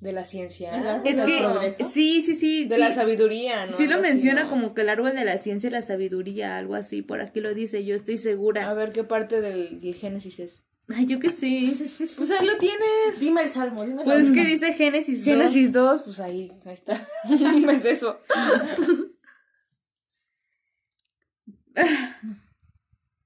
De 0.00 0.12
la 0.12 0.24
ciencia. 0.24 1.00
Es 1.06 1.22
que, 1.22 1.38
progreso. 1.38 1.82
sí, 1.82 2.20
sí, 2.20 2.34
sí. 2.36 2.66
De 2.66 2.74
sí. 2.74 2.80
la 2.82 2.92
sabiduría, 2.92 3.64
¿no? 3.64 3.72
Sí 3.72 3.86
lo 3.86 3.94
Algo 3.94 4.04
así, 4.04 4.12
menciona 4.12 4.42
¿no? 4.42 4.50
como 4.50 4.74
que 4.74 4.82
el 4.82 4.90
árbol 4.90 5.16
de 5.16 5.24
la 5.24 5.38
ciencia 5.38 5.68
y 5.68 5.70
la 5.70 5.80
sabiduría, 5.80 6.58
algo 6.58 6.74
así, 6.74 7.00
por 7.00 7.22
aquí 7.22 7.40
lo 7.40 7.54
dice, 7.54 7.82
yo 7.82 7.94
estoy 7.94 8.18
segura. 8.18 8.68
A 8.68 8.74
ver 8.74 8.92
qué 8.92 9.04
parte 9.04 9.40
del, 9.40 9.80
del 9.80 9.94
Génesis 9.94 10.38
es. 10.38 10.65
Ay, 10.88 11.06
yo 11.06 11.18
que 11.18 11.30
sí. 11.30 11.76
Pues 12.16 12.30
ahí 12.30 12.46
lo 12.46 12.58
tienes. 12.58 13.18
Dime 13.18 13.42
el 13.42 13.50
salmo, 13.50 13.84
dime 13.84 14.04
Pues 14.04 14.28
es 14.28 14.30
que 14.30 14.44
dice 14.44 14.72
Génesis 14.72 15.24
2. 15.24 15.34
Génesis 15.34 15.72
2, 15.72 16.02
pues 16.02 16.20
ahí, 16.20 16.52
ahí 16.64 16.72
está. 16.72 17.04
es 17.72 17.84
eso. 17.84 18.20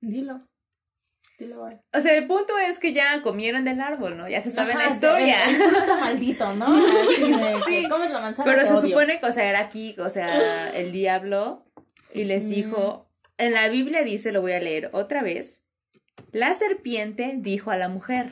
Dilo. 0.01 0.49
Dilo 1.38 1.57
ahora. 1.57 1.81
O 1.94 2.01
sea, 2.01 2.14
el 2.16 2.27
punto 2.27 2.57
es 2.59 2.79
que 2.79 2.94
ya 2.94 3.20
comieron 3.23 3.64
del 3.64 3.81
árbol, 3.81 4.16
¿no? 4.16 4.27
Ya 4.27 4.42
se 4.42 4.49
estaba 4.49 4.70
en 4.70 4.79
la 4.79 4.85
Ajá, 4.85 4.94
historia. 4.94 5.44
El, 5.44 5.55
el 5.55 5.70
fruto 5.70 5.96
maldito, 5.96 6.55
¿no? 6.55 6.66
Que 7.68 7.88
comes 7.88 8.11
la 8.11 8.20
manzana. 8.20 8.51
Pero 8.51 8.66
se 8.66 8.73
odio. 8.73 8.88
supone 8.88 9.20
que, 9.20 9.27
o 9.27 9.33
sea, 9.33 9.49
era 9.49 9.61
aquí, 9.61 9.94
o 9.99 10.09
sea, 10.09 10.70
el 10.70 10.92
diablo 10.92 11.66
y 12.14 12.25
les 12.25 12.49
dijo, 12.49 13.11
en 13.37 13.53
la 13.53 13.68
Biblia 13.68 14.03
dice, 14.03 14.33
lo 14.33 14.40
voy 14.40 14.53
a 14.53 14.61
leer 14.61 14.90
otra 14.92 15.23
vez, 15.23 15.64
la 16.33 16.54
serpiente 16.54 17.35
dijo 17.38 17.70
a 17.70 17.76
la 17.76 17.88
mujer, 17.88 18.30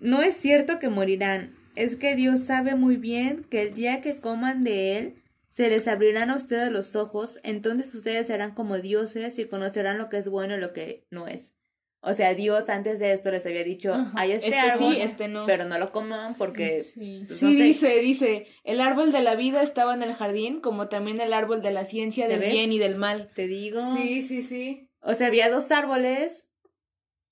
no 0.00 0.22
es 0.22 0.34
cierto 0.36 0.78
que 0.78 0.88
morirán, 0.88 1.52
es 1.76 1.96
que 1.96 2.16
Dios 2.16 2.40
sabe 2.42 2.74
muy 2.74 2.96
bien 2.96 3.44
que 3.44 3.62
el 3.62 3.74
día 3.74 4.00
que 4.00 4.16
coman 4.20 4.64
de 4.64 4.98
él, 4.98 5.14
se 5.48 5.68
les 5.68 5.88
abrirán 5.88 6.30
a 6.30 6.36
ustedes 6.36 6.70
los 6.70 6.94
ojos, 6.94 7.40
entonces 7.42 7.92
ustedes 7.94 8.28
serán 8.28 8.54
como 8.54 8.78
dioses 8.78 9.38
y 9.38 9.46
conocerán 9.46 9.98
lo 9.98 10.08
que 10.08 10.18
es 10.18 10.28
bueno 10.28 10.56
y 10.56 10.60
lo 10.60 10.72
que 10.72 11.04
no 11.10 11.26
es. 11.26 11.54
O 12.02 12.14
sea, 12.14 12.34
Dios 12.34 12.70
antes 12.70 12.98
de 12.98 13.12
esto 13.12 13.30
les 13.30 13.44
había 13.44 13.62
dicho, 13.64 13.92
Ajá. 13.92 14.10
hay 14.14 14.32
este, 14.32 14.46
Este 14.46 14.58
árbol, 14.60 14.94
sí, 14.94 15.00
este 15.02 15.28
no. 15.28 15.44
pero 15.46 15.64
no 15.66 15.76
lo 15.78 15.90
coman 15.90 16.34
porque... 16.36 16.80
Sí. 16.82 17.24
pues, 17.26 17.38
Sí, 17.40 17.44
no 17.46 17.52
sé. 17.52 17.62
dice, 17.62 17.98
dice, 17.98 18.46
el 18.64 18.80
árbol 18.80 19.12
de 19.12 19.20
la 19.20 19.34
vida 19.34 19.60
estaba 19.62 19.92
en 19.92 20.02
el 20.02 20.14
jardín, 20.14 20.60
como 20.60 20.88
también 20.88 21.20
el 21.20 21.32
árbol 21.34 21.60
de 21.60 21.72
la 21.72 21.84
ciencia 21.84 22.24
¿Ya 22.24 22.30
del 22.30 22.40
ves? 22.40 22.52
bien 22.52 22.72
y 22.72 22.78
del 22.78 22.94
mal. 22.96 23.28
Te 23.34 23.48
digo. 23.48 23.80
Sí, 23.96 24.22
sí, 24.22 24.40
sí. 24.40 24.88
O 25.02 25.12
sea, 25.14 25.26
había 25.26 25.50
dos 25.50 25.70
árboles 25.72 26.49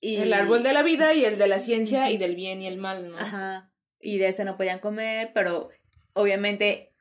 y... 0.01 0.17
El 0.19 0.33
árbol 0.33 0.63
de 0.63 0.73
la 0.73 0.83
vida 0.83 1.15
y 1.15 1.25
el 1.25 1.39
de 1.39 1.49
la 1.49 1.59
ciencia 1.61 2.11
y 2.11 2.17
del 2.19 2.35
bien 2.37 2.61
y 2.63 2.67
el 2.67 2.77
mal, 2.79 3.11
¿no? 3.11 3.19
Ajá. 3.19 3.71
Y 4.01 4.19
de 4.19 4.29
ese 4.29 4.45
no 4.45 4.57
podían 4.57 4.79
comer, 4.79 5.33
pero 5.35 5.71
obviamente 6.13 6.93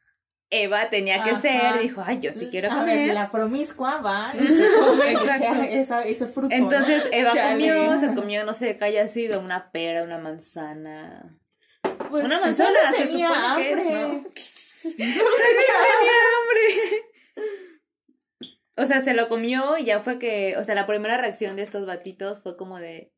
Eva 0.49 0.89
tenía 0.89 1.23
que 1.23 1.31
Ajá. 1.31 1.39
ser, 1.41 1.79
dijo, 1.81 2.01
ay, 2.05 2.19
yo 2.21 2.33
sí 2.33 2.47
quiero 2.49 2.71
A 2.71 2.83
ver, 2.85 2.97
comer. 2.97 3.13
la 3.13 3.29
promiscua 3.29 3.97
va 4.01 4.31
y 4.39 4.47
se 4.47 4.65
come 4.79 5.11
Exacto. 5.11 5.53
ese, 5.63 5.79
esa- 5.79 6.03
ese 6.05 6.27
fruto. 6.27 6.55
Entonces 6.55 7.03
¿no? 7.11 7.17
Eva 7.17 7.33
Chale. 7.33 7.51
comió, 7.69 7.97
se 7.99 8.07
comió, 8.15 8.45
no 8.45 8.53
sé 8.53 8.77
qué 8.77 8.85
haya 8.85 9.07
sido, 9.07 9.39
una 9.41 9.71
pera, 9.71 10.03
una 10.03 10.17
manzana. 10.19 11.37
Pues, 12.09 12.25
una 12.25 12.39
manzana, 12.39 12.79
se 12.95 13.07
supone 13.07 13.17
que 13.57 13.71
es, 13.73 13.79
hambre. 13.79 13.83
¿no? 13.83 14.23
tenía 14.83 15.73
hambre. 16.37 17.03
O 18.77 18.85
sea, 18.85 19.01
se 19.01 19.13
lo 19.13 19.27
comió 19.27 19.77
y 19.77 19.85
ya 19.85 20.01
fue 20.01 20.19
que, 20.19 20.55
o 20.57 20.63
sea, 20.63 20.75
la 20.75 20.85
primera 20.85 21.17
reacción 21.17 21.55
de 21.55 21.63
estos 21.63 21.85
batitos 21.85 22.39
fue 22.41 22.55
como 22.55 22.77
de, 22.79 23.11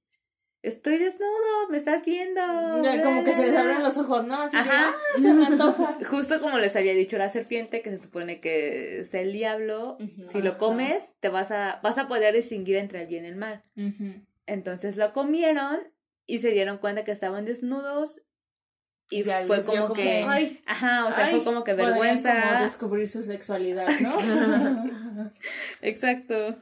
estoy 0.62 0.98
desnudo, 0.98 1.70
me 1.70 1.78
estás 1.78 2.06
viendo. 2.06 2.42
Ya, 2.82 3.02
Como 3.02 3.24
que 3.24 3.34
se 3.34 3.46
les 3.48 3.56
abren 3.56 3.84
los 3.84 3.98
ojos, 3.98 4.26
¿no? 4.26 4.42
Así 4.44 4.56
Ajá. 4.58 4.94
"Ah, 4.96 5.22
se 5.22 5.34
me 5.34 5.46
antoja. 5.46 5.98
Justo 6.10 6.40
como 6.42 6.58
les 6.60 6.76
había 6.76 6.94
dicho 6.94 7.18
la 7.18 7.30
serpiente, 7.30 7.82
que 7.82 7.90
se 7.90 7.98
supone 7.98 8.40
que 8.40 9.00
es 9.00 9.14
el 9.14 9.32
diablo, 9.34 9.98
si 10.30 10.42
lo 10.42 10.58
comes, 10.58 11.16
te 11.20 11.30
vas 11.30 11.52
a, 11.52 11.80
vas 11.84 11.98
a 11.98 12.08
poder 12.08 12.34
distinguir 12.34 12.78
entre 12.78 13.02
el 13.02 13.08
bien 13.08 13.26
y 13.26 13.28
el 13.28 13.36
mal. 13.36 13.64
Entonces 14.46 14.98
lo 14.98 15.14
comieron 15.14 15.80
y 16.26 16.40
se 16.40 16.52
dieron 16.52 16.78
cuenta 16.78 17.04
que 17.04 17.12
estaban 17.12 17.44
desnudos 17.46 18.22
y 19.12 19.24
Ya 19.24 19.42
fue 19.46 19.64
como, 19.64 19.82
como, 19.84 19.94
que, 19.96 20.24
"Ay, 20.28 20.62
ajá, 20.68 21.06
o 21.08 21.12
sea, 21.12 21.26
ay". 21.26 21.36
fue 21.36 21.44
como 21.44 21.64
que 21.64 21.74
vergüenza. 21.74 22.34
como 22.50 22.64
descubrir 22.64 23.10
su 23.10 23.24
sexualidad, 23.24 23.88
¿no? 24.02 24.18
Exacto. 25.82 26.56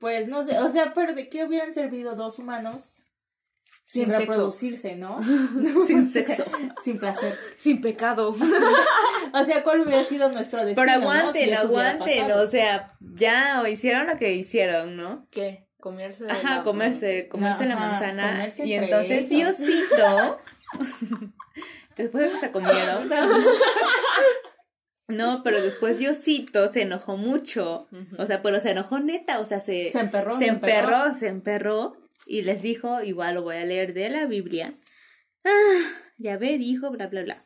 pues 0.00 0.28
no 0.28 0.42
sé, 0.42 0.58
o 0.58 0.68
sea, 0.70 0.92
pero 0.94 1.14
¿de 1.14 1.28
qué 1.28 1.44
hubieran 1.44 1.72
servido 1.72 2.14
dos 2.14 2.38
humanos 2.38 2.92
sin, 3.82 4.04
Sin 4.04 4.12
sexo. 4.12 4.30
reproducirse, 4.32 4.96
no? 4.96 5.18
Sin 5.86 6.04
sexo. 6.04 6.44
sin 6.82 6.98
placer. 6.98 7.36
Sin 7.56 7.80
pecado. 7.80 8.36
O 9.32 9.44
sea, 9.44 9.62
¿cuál 9.64 9.80
hubiera 9.80 10.02
sido 10.02 10.30
nuestro 10.30 10.64
destino? 10.64 10.86
Pero 10.86 11.00
no? 11.00 11.10
Si 11.10 11.18
aguanten, 11.18 11.42
hubiera 11.42 11.60
aguanten, 11.60 12.30
o 12.32 12.46
sea, 12.46 12.96
ya 13.00 13.60
o 13.60 13.66
hicieron 13.66 14.06
lo 14.06 14.16
que 14.16 14.32
hicieron, 14.32 14.96
¿no? 14.96 15.26
¿Qué? 15.30 15.65
Comerse 15.86 16.24
de 16.24 16.32
Ajá, 16.32 16.56
la- 16.56 16.62
comerse, 16.64 17.28
comerse 17.28 17.64
la 17.64 17.74
Ajá, 17.76 17.86
manzana. 17.90 18.32
comerse 18.32 18.66
Y 18.66 18.74
entonces. 18.74 19.28
Diosito, 19.28 20.40
después 21.96 22.24
de 22.24 22.30
que 22.32 22.38
se 22.38 22.50
comieron, 22.50 23.08
no, 25.08 25.42
pero 25.44 25.62
después 25.62 25.98
Diosito 25.98 26.66
se 26.66 26.82
enojó 26.82 27.16
mucho. 27.16 27.86
O 28.18 28.26
sea, 28.26 28.42
pero 28.42 28.58
se 28.58 28.72
enojó 28.72 28.98
neta, 28.98 29.38
o 29.38 29.46
sea, 29.46 29.60
se, 29.60 29.92
Se 29.92 30.00
emperró, 30.00 30.32
se 30.32 30.40
se 30.40 30.46
emperró. 30.48 30.78
emperró, 30.80 31.14
se 31.14 31.26
emperró 31.28 31.96
y 32.26 32.42
les 32.42 32.62
dijo, 32.62 33.00
igual 33.02 33.36
lo 33.36 33.42
voy 33.42 33.54
a 33.54 33.64
leer 33.64 33.94
de 33.94 34.10
la 34.10 34.26
Biblia. 34.26 34.72
Ah, 35.44 35.78
ya 36.18 36.36
ve, 36.36 36.58
dijo, 36.58 36.90
bla, 36.90 37.06
bla, 37.06 37.22
bla. 37.22 37.40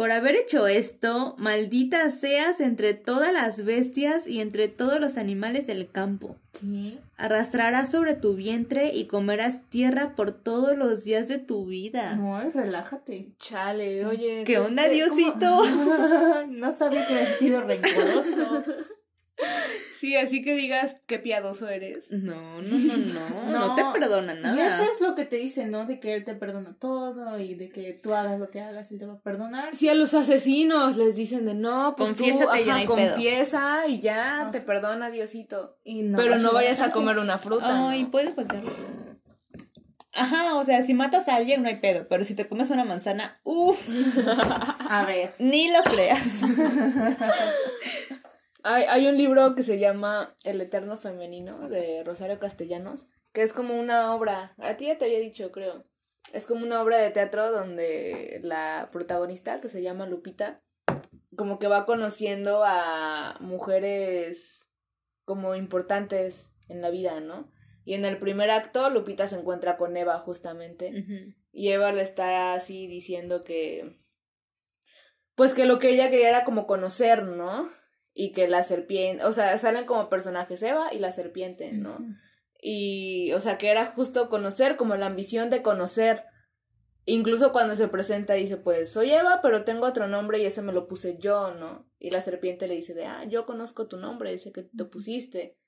Por 0.00 0.12
haber 0.12 0.34
hecho 0.34 0.66
esto, 0.66 1.34
maldita 1.36 2.10
seas 2.10 2.62
entre 2.62 2.94
todas 2.94 3.34
las 3.34 3.66
bestias 3.66 4.26
y 4.26 4.40
entre 4.40 4.66
todos 4.66 4.98
los 4.98 5.18
animales 5.18 5.66
del 5.66 5.90
campo. 5.90 6.36
¿Qué? 6.58 6.96
Arrastrarás 7.18 7.90
sobre 7.90 8.14
tu 8.14 8.34
vientre 8.34 8.94
y 8.94 9.04
comerás 9.04 9.68
tierra 9.68 10.14
por 10.16 10.30
todos 10.32 10.74
los 10.74 11.04
días 11.04 11.28
de 11.28 11.36
tu 11.36 11.66
vida. 11.66 12.14
No, 12.14 12.40
relájate. 12.50 13.28
Chale, 13.38 14.06
oye. 14.06 14.44
¿Qué 14.46 14.58
onda, 14.58 14.84
¿cómo- 14.84 14.94
Diosito? 14.94 15.62
no 16.48 16.72
sabía 16.72 17.06
que 17.06 17.12
habías 17.12 17.36
sido 17.36 17.60
rencoroso. 17.60 18.64
Sí, 19.92 20.16
así 20.16 20.42
que 20.42 20.54
digas 20.54 20.96
qué 21.06 21.18
piadoso 21.18 21.68
eres. 21.68 22.10
No, 22.10 22.62
no, 22.62 22.78
no, 22.78 22.96
no. 22.96 23.50
No, 23.50 23.74
te 23.74 23.84
perdona 23.92 24.34
nada. 24.34 24.56
Y 24.56 24.60
eso 24.60 24.82
es 24.90 25.00
lo 25.00 25.14
que 25.14 25.24
te 25.24 25.36
dice, 25.36 25.66
¿no? 25.66 25.84
De 25.84 26.00
que 26.00 26.14
él 26.14 26.24
te 26.24 26.34
perdona 26.34 26.74
todo 26.78 27.38
y 27.38 27.54
de 27.54 27.68
que 27.68 27.92
tú 27.92 28.14
hagas 28.14 28.38
lo 28.38 28.50
que 28.50 28.60
hagas, 28.60 28.90
él 28.92 28.98
te 28.98 29.06
va 29.06 29.14
a 29.14 29.20
perdonar. 29.20 29.74
Si 29.74 29.88
a 29.88 29.94
los 29.94 30.14
asesinos 30.14 30.96
les 30.96 31.16
dicen 31.16 31.44
de 31.46 31.54
no, 31.54 31.94
pues 31.96 32.10
Confiésate 32.10 32.46
tú, 32.46 32.54
y 32.62 32.64
ya 32.64 32.64
no 32.66 32.70
ajá, 32.72 32.80
hay 32.80 32.86
pedo". 32.86 32.96
confiesa 33.14 33.86
y 33.88 34.00
ya 34.00 34.40
Ah. 34.42 34.50
te 34.50 34.60
perdona 34.60 35.10
Diosito. 35.10 35.76
Y 35.84 36.02
no 36.02 36.16
Pero 36.18 36.36
no 36.38 36.52
vayas 36.52 36.80
a 36.80 36.90
comer 36.90 37.18
una 37.18 37.36
fruta. 37.38 37.90
Ay, 37.90 38.04
¿no? 38.04 38.10
puedes 38.10 38.34
voltearlo. 38.34 38.72
Ajá, 40.12 40.56
o 40.56 40.64
sea, 40.64 40.82
si 40.82 40.92
matas 40.92 41.28
a 41.28 41.36
alguien 41.36 41.62
no 41.62 41.68
hay 41.68 41.76
pedo, 41.76 42.06
pero 42.08 42.24
si 42.24 42.34
te 42.34 42.48
comes 42.48 42.70
una 42.70 42.84
manzana, 42.84 43.38
uff, 43.44 43.88
A 44.90 45.04
ver. 45.06 45.32
ni 45.38 45.70
lo 45.70 45.82
creas. 45.84 46.40
Hay, 48.62 48.84
hay 48.84 49.06
un 49.06 49.16
libro 49.16 49.54
que 49.54 49.62
se 49.62 49.78
llama 49.78 50.36
El 50.44 50.60
Eterno 50.60 50.96
Femenino 50.96 51.68
de 51.68 52.02
Rosario 52.04 52.38
Castellanos, 52.38 53.08
que 53.32 53.42
es 53.42 53.52
como 53.52 53.78
una 53.78 54.14
obra, 54.14 54.54
a 54.58 54.76
ti 54.76 54.86
ya 54.86 54.98
te 54.98 55.04
había 55.06 55.20
dicho, 55.20 55.50
creo. 55.52 55.84
Es 56.32 56.46
como 56.46 56.64
una 56.64 56.82
obra 56.82 56.98
de 56.98 57.10
teatro 57.10 57.50
donde 57.50 58.40
la 58.44 58.88
protagonista, 58.92 59.60
que 59.60 59.68
se 59.68 59.82
llama 59.82 60.06
Lupita, 60.06 60.62
como 61.36 61.58
que 61.58 61.68
va 61.68 61.86
conociendo 61.86 62.62
a 62.64 63.36
mujeres 63.40 64.68
como 65.24 65.54
importantes 65.54 66.52
en 66.68 66.82
la 66.82 66.90
vida, 66.90 67.20
¿no? 67.20 67.50
Y 67.84 67.94
en 67.94 68.04
el 68.04 68.18
primer 68.18 68.50
acto, 68.50 68.90
Lupita 68.90 69.26
se 69.26 69.36
encuentra 69.36 69.76
con 69.76 69.96
Eva 69.96 70.18
justamente. 70.18 71.34
Y 71.52 71.70
Eva 71.70 71.92
le 71.92 72.02
está 72.02 72.54
así 72.54 72.86
diciendo 72.86 73.42
que. 73.42 73.90
Pues 75.34 75.54
que 75.54 75.64
lo 75.64 75.78
que 75.78 75.90
ella 75.90 76.10
quería 76.10 76.28
era 76.28 76.44
como 76.44 76.66
conocer, 76.66 77.24
¿no? 77.24 77.68
Y 78.12 78.32
que 78.32 78.48
la 78.48 78.62
serpiente. 78.64 79.24
O 79.24 79.32
sea, 79.32 79.56
salen 79.58 79.84
como 79.84 80.08
personajes 80.08 80.62
Eva 80.62 80.92
y 80.92 80.98
la 80.98 81.12
serpiente, 81.12 81.72
¿no? 81.72 81.98
Y. 82.60 83.32
O 83.32 83.40
sea, 83.40 83.58
que 83.58 83.68
era 83.68 83.86
justo 83.86 84.28
conocer, 84.28 84.76
como 84.76 84.96
la 84.96 85.06
ambición 85.06 85.50
de 85.50 85.62
conocer. 85.62 86.24
Incluso 87.06 87.52
cuando 87.52 87.74
se 87.74 87.88
presenta 87.88 88.34
dice, 88.34 88.56
pues 88.56 88.92
soy 88.92 89.10
Eva, 89.10 89.40
pero 89.42 89.64
tengo 89.64 89.86
otro 89.86 90.06
nombre 90.06 90.38
y 90.38 90.44
ese 90.44 90.62
me 90.62 90.72
lo 90.72 90.86
puse 90.86 91.16
yo, 91.18 91.54
¿no? 91.54 91.90
Y 91.98 92.10
la 92.10 92.20
serpiente 92.20 92.68
le 92.68 92.76
dice 92.76 92.94
de, 92.94 93.06
ah, 93.06 93.24
yo 93.24 93.46
conozco 93.46 93.88
tu 93.88 93.96
nombre, 93.96 94.32
ese 94.32 94.52
que 94.52 94.62
te 94.62 94.84
pusiste. 94.84 95.58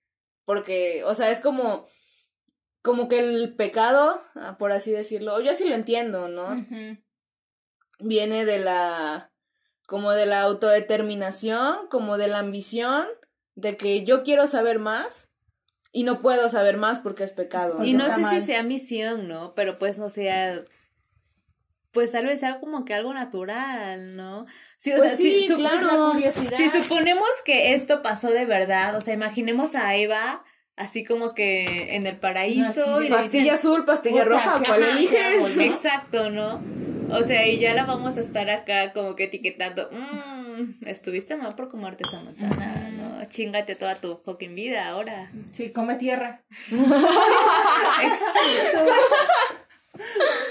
Porque, 0.45 1.03
o 1.05 1.15
sea, 1.15 1.31
es 1.31 1.41
como, 1.41 1.85
como 2.83 3.09
que 3.09 3.21
el 3.21 3.57
pecado, 3.57 4.19
ah, 4.35 4.57
por 4.59 4.73
así 4.73 4.91
decirlo, 4.91 5.41
yo 5.41 5.55
sí 5.55 5.69
lo 5.69 5.75
entiendo, 5.75 6.29
¿no? 6.29 6.67
Viene 7.99 8.45
de 8.45 8.59
la, 8.59 9.32
como 9.87 10.13
de 10.13 10.27
la 10.27 10.41
autodeterminación, 10.43 11.87
como 11.89 12.19
de 12.19 12.29
la 12.29 12.39
ambición, 12.39 13.05
de 13.55 13.77
que 13.77 14.05
yo 14.05 14.23
quiero 14.23 14.47
saber 14.47 14.79
más 14.79 15.29
y 15.93 16.05
no 16.05 16.21
puedo 16.21 16.49
saber 16.49 16.77
más 16.77 16.99
porque 16.99 17.25
es 17.25 17.33
pecado. 17.33 17.75
Porque 17.75 17.89
Y 17.89 17.95
no 17.95 18.11
sé 18.11 18.25
si 18.27 18.41
sea 18.41 18.63
misión, 18.63 19.29
¿no? 19.29 19.53
Pero 19.55 19.79
pues 19.79 19.99
no 19.99 20.09
sea. 20.09 20.61
Pues 21.93 22.13
tal 22.13 22.25
vez 22.25 22.41
sea 22.41 22.59
como 22.59 22.87
que 22.87 22.95
algo 22.95 23.13
natural, 23.13 24.17
¿no? 24.17 24.47
Sí, 24.79 24.93
o 24.95 24.97
Pues 24.97 25.11
sea, 25.11 25.17
sí, 25.19 25.41
si, 25.43 25.47
su- 25.49 25.57
claro. 25.57 26.15
Si 26.57 26.69
suponemos 26.71 27.29
que 27.45 27.75
esto 27.75 28.01
pasó 28.03 28.31
de 28.31 28.47
verdad, 28.47 28.97
o 28.97 29.03
sea, 29.03 29.13
imaginemos 29.13 29.75
a 29.75 29.95
Eva 29.97 30.43
así 30.75 31.05
como 31.05 31.35
que 31.35 31.95
en 31.95 32.07
el 32.07 32.17
paraíso 32.19 33.03
y 33.03 33.11
Pastilla 33.11 33.43
dicen, 33.43 33.55
azul, 33.55 33.85
pastilla 33.85 34.25
roja, 34.25 34.63
¿cuál 34.67 34.83
eliges? 34.83 35.59
Exacto, 35.59 36.31
¿no? 36.31 36.63
O 37.19 37.23
sea, 37.23 37.47
y 37.47 37.59
ya 37.59 37.75
la 37.75 37.85
vamos 37.85 38.17
a 38.17 38.21
estar 38.21 38.49
acá 38.51 38.93
como 38.93 39.15
que 39.17 39.25
etiquetando, 39.25 39.89
mmm, 39.93 40.87
estuviste 40.87 41.37
mal 41.37 41.55
por 41.55 41.69
comerte 41.69 42.05
esa 42.07 42.21
manzana, 42.21 42.91
¿no? 42.91 43.25
Chingate 43.27 43.75
toda 43.77 43.95
tu 43.97 44.17
fucking 44.19 44.55
vida 44.55 44.89
ahora. 44.89 45.31
Sí, 45.53 45.71
come 45.71 45.97
tierra. 45.97 46.45
Exacto. 48.03 48.91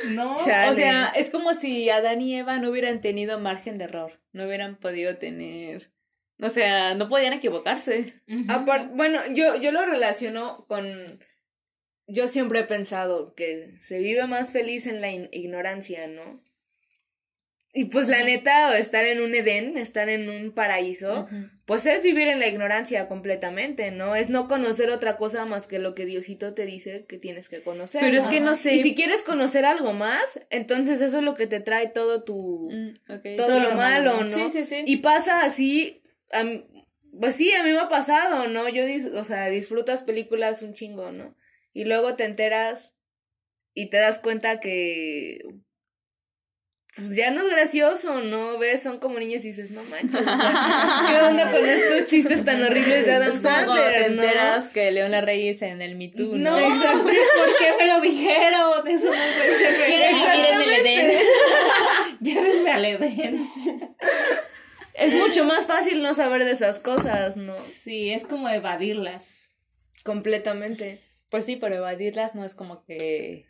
No. 0.10 0.38
O 0.38 0.74
sea, 0.76 1.08
es 1.16 1.30
como 1.30 1.54
si 1.54 1.90
Adán 1.90 2.22
y 2.22 2.36
Eva 2.38 2.58
no 2.58 2.70
hubieran 2.70 3.02
tenido 3.02 3.40
margen 3.40 3.78
de 3.78 3.86
error, 3.86 4.12
no 4.34 4.46
hubieran 4.46 4.76
podido 4.78 5.18
tener, 5.18 5.92
o 6.40 6.50
sea, 6.50 6.96
no 6.96 7.10
podían 7.10 7.34
equivocarse. 7.34 8.14
Apar- 8.48 8.92
bueno, 8.96 9.20
yo, 9.34 9.56
yo 9.58 9.72
lo 9.72 9.86
relaciono 9.86 10.66
con... 10.68 10.86
Yo 12.08 12.28
siempre 12.28 12.60
he 12.60 12.64
pensado 12.64 13.34
que 13.36 13.72
se 13.80 14.00
vive 14.00 14.26
más 14.28 14.52
feliz 14.52 14.86
en 14.86 15.00
la 15.02 15.12
in- 15.12 15.30
ignorancia, 15.32 16.08
¿no? 16.08 16.22
Y 17.74 17.86
pues 17.86 18.10
la 18.10 18.22
neta, 18.26 18.78
estar 18.78 19.06
en 19.06 19.22
un 19.22 19.34
Edén, 19.34 19.78
estar 19.78 20.10
en 20.10 20.30
un 20.30 20.52
paraíso, 20.52 21.26
pues 21.66 21.86
es 21.86 22.04
vivir 22.04 22.28
en 22.28 22.40
la 22.42 22.48
ignorancia 22.48 23.08
completamente, 23.08 23.92
¿no? 23.92 24.14
Es 24.14 24.30
no 24.30 24.50
conocer 24.50 24.90
otra 24.90 25.16
cosa 25.16 25.46
más 25.46 25.68
que 25.68 25.80
lo 25.80 25.96
que 25.96 26.06
Diosito 26.06 26.54
te 26.54 26.66
dice 26.66 27.06
que 27.08 27.18
tienes 27.18 27.48
que 27.48 27.62
conocer. 27.62 28.02
Pero 28.02 28.18
es 28.18 28.28
que 28.28 28.42
no 28.42 28.56
sé. 28.58 28.74
Y 28.76 28.80
si 28.84 28.94
quieres 28.94 29.22
conocer 29.24 29.64
algo 29.64 29.94
más, 29.94 30.42
entonces 30.50 31.00
eso 31.00 31.20
es 31.20 31.24
lo 31.24 31.34
que 31.36 31.48
te 31.48 31.62
trae 31.62 31.88
todo 31.88 32.24
tu... 32.26 32.70
Mm, 32.72 32.94
todo 33.38 33.48
solo 33.48 33.70
lo 33.70 33.76
malo, 33.76 34.22
¿no? 34.22 34.28
Sí, 34.30 34.50
sí, 34.52 34.66
sí. 34.66 34.84
Y 34.86 34.98
pasa 34.98 35.44
así, 35.44 36.04
a 36.34 36.44
mí- 36.44 36.66
pues 37.22 37.36
sí, 37.36 37.54
a 37.54 37.64
mí 37.64 37.72
me 37.72 37.80
ha 37.80 37.88
pasado, 37.88 38.50
¿no? 38.50 38.68
Yo, 38.68 38.84
dis- 38.84 39.14
o 39.16 39.24
sea, 39.24 39.48
disfrutas 39.48 40.04
películas 40.04 40.62
un 40.62 40.74
chingo, 40.74 41.12
¿no? 41.14 41.38
Y 41.74 41.86
luego 41.86 42.16
te 42.18 42.26
enteras 42.26 42.96
y 43.74 43.90
te 43.90 43.96
das 43.96 44.20
cuenta 44.20 44.60
que, 44.60 45.40
pues 46.96 47.16
ya 47.16 47.32
no 47.32 47.42
es 47.42 47.50
gracioso, 47.50 48.20
¿no? 48.22 48.58
Ves, 48.58 48.84
son 48.84 49.00
como 49.00 49.18
niños 49.18 49.46
y 49.46 49.50
dices, 49.50 49.72
no 49.72 49.82
manches, 49.86 50.20
o 50.20 50.24
sea, 50.24 51.06
¿qué 51.10 51.24
onda 51.24 51.50
con 51.50 51.66
estos 51.66 52.08
chistes 52.08 52.44
tan 52.44 52.62
horribles 52.64 53.06
de 53.06 53.14
Adam 53.14 53.30
Es 53.30 53.42
como 53.42 53.54
cuando 53.54 53.76
Sandler, 53.76 53.94
te 53.94 54.10
no? 54.10 54.24
enteras 54.24 54.68
que 54.68 54.92
Leona 54.92 55.22
Reyes 55.22 55.62
en 55.62 55.82
el 55.82 55.96
Me 55.96 56.10
Too, 56.10 56.38
¿no? 56.38 56.52
No, 56.52 56.60
Exacto. 56.60 57.04
¿por 57.04 57.58
qué 57.58 57.74
me 57.80 57.88
lo 57.88 58.02
dijeron? 58.02 58.88
Eso 58.88 59.06
no 59.06 59.12
puede 59.12 59.58
ser. 59.58 59.90
Mírenme 59.90 60.64
el 60.64 60.86
Edén. 60.86 61.12
Llévenme 62.20 62.72
al 62.72 62.86
Edén. 62.86 63.50
Es 64.94 65.14
mucho 65.14 65.46
más 65.46 65.68
fácil 65.68 66.04
no 66.04 66.14
saber 66.14 66.44
de 66.44 66.52
esas 66.52 66.80
cosas, 66.80 67.38
¿no? 67.38 67.56
Sí, 67.58 68.12
es 68.12 68.26
como 68.26 68.50
evadirlas. 68.50 69.50
Completamente. 70.04 71.00
Pues 71.30 71.46
sí, 71.46 71.56
pero 71.56 71.76
evadirlas 71.76 72.36
no 72.36 72.44
es 72.44 72.54
como 72.54 72.84
que 72.84 73.46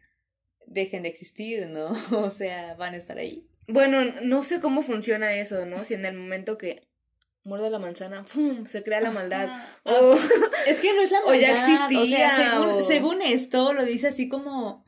dejen 0.67 1.04
de 1.04 1.10
existir, 1.10 1.67
¿no? 1.67 1.89
O 2.12 2.30
sea, 2.32 2.74
van 2.76 2.93
a 2.93 2.97
estar 2.97 3.17
ahí. 3.17 3.47
Bueno, 3.67 4.04
no 4.24 4.41
sé 4.43 4.60
cómo 4.60 4.82
funciona 4.82 5.34
eso, 5.34 5.65
¿no? 5.65 5.84
Si 5.84 5.93
en 5.93 6.06
el 6.06 6.15
momento 6.17 6.58
que 6.58 6.88
muerde 7.43 7.69
la 7.69 7.80
manzana, 7.80 8.24
¡fum! 8.24 8.65
se 8.65 8.84
crea 8.84 9.02
la 9.02 9.12
maldad. 9.12 9.50
O, 9.84 10.13
Es 10.67 10.80
que 10.82 10.93
no 10.93 11.02
es 11.02 11.12
la 11.12 11.19
O 11.26 11.34
ya 11.34 11.54
maldad, 11.54 11.69
O 11.69 11.74
existía, 11.74 12.30
sea, 12.30 12.52
según, 12.52 12.69
o- 12.69 12.82
según 12.82 13.21
esto, 13.21 13.74
lo 13.74 13.86
dice 13.86 14.08
así 14.08 14.28
como. 14.30 14.84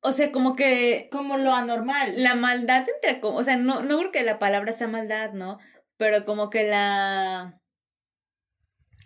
O 0.00 0.12
sea, 0.12 0.30
como 0.30 0.54
que 0.56 1.08
Como 1.10 1.36
lo 1.38 1.52
anormal. 1.54 2.12
la 2.22 2.34
maldad 2.34 2.86
entre. 2.88 3.18
O 3.22 3.42
sea, 3.42 3.56
no, 3.56 3.82
no 3.82 3.98
creo 3.98 4.12
que 4.12 4.22
la 4.22 4.38
palabra 4.38 4.72
sea 4.72 4.86
maldad, 4.88 5.32
¿no? 5.32 5.58
Pero 5.96 6.24
como 6.24 6.50
que 6.50 6.64
la. 6.68 7.57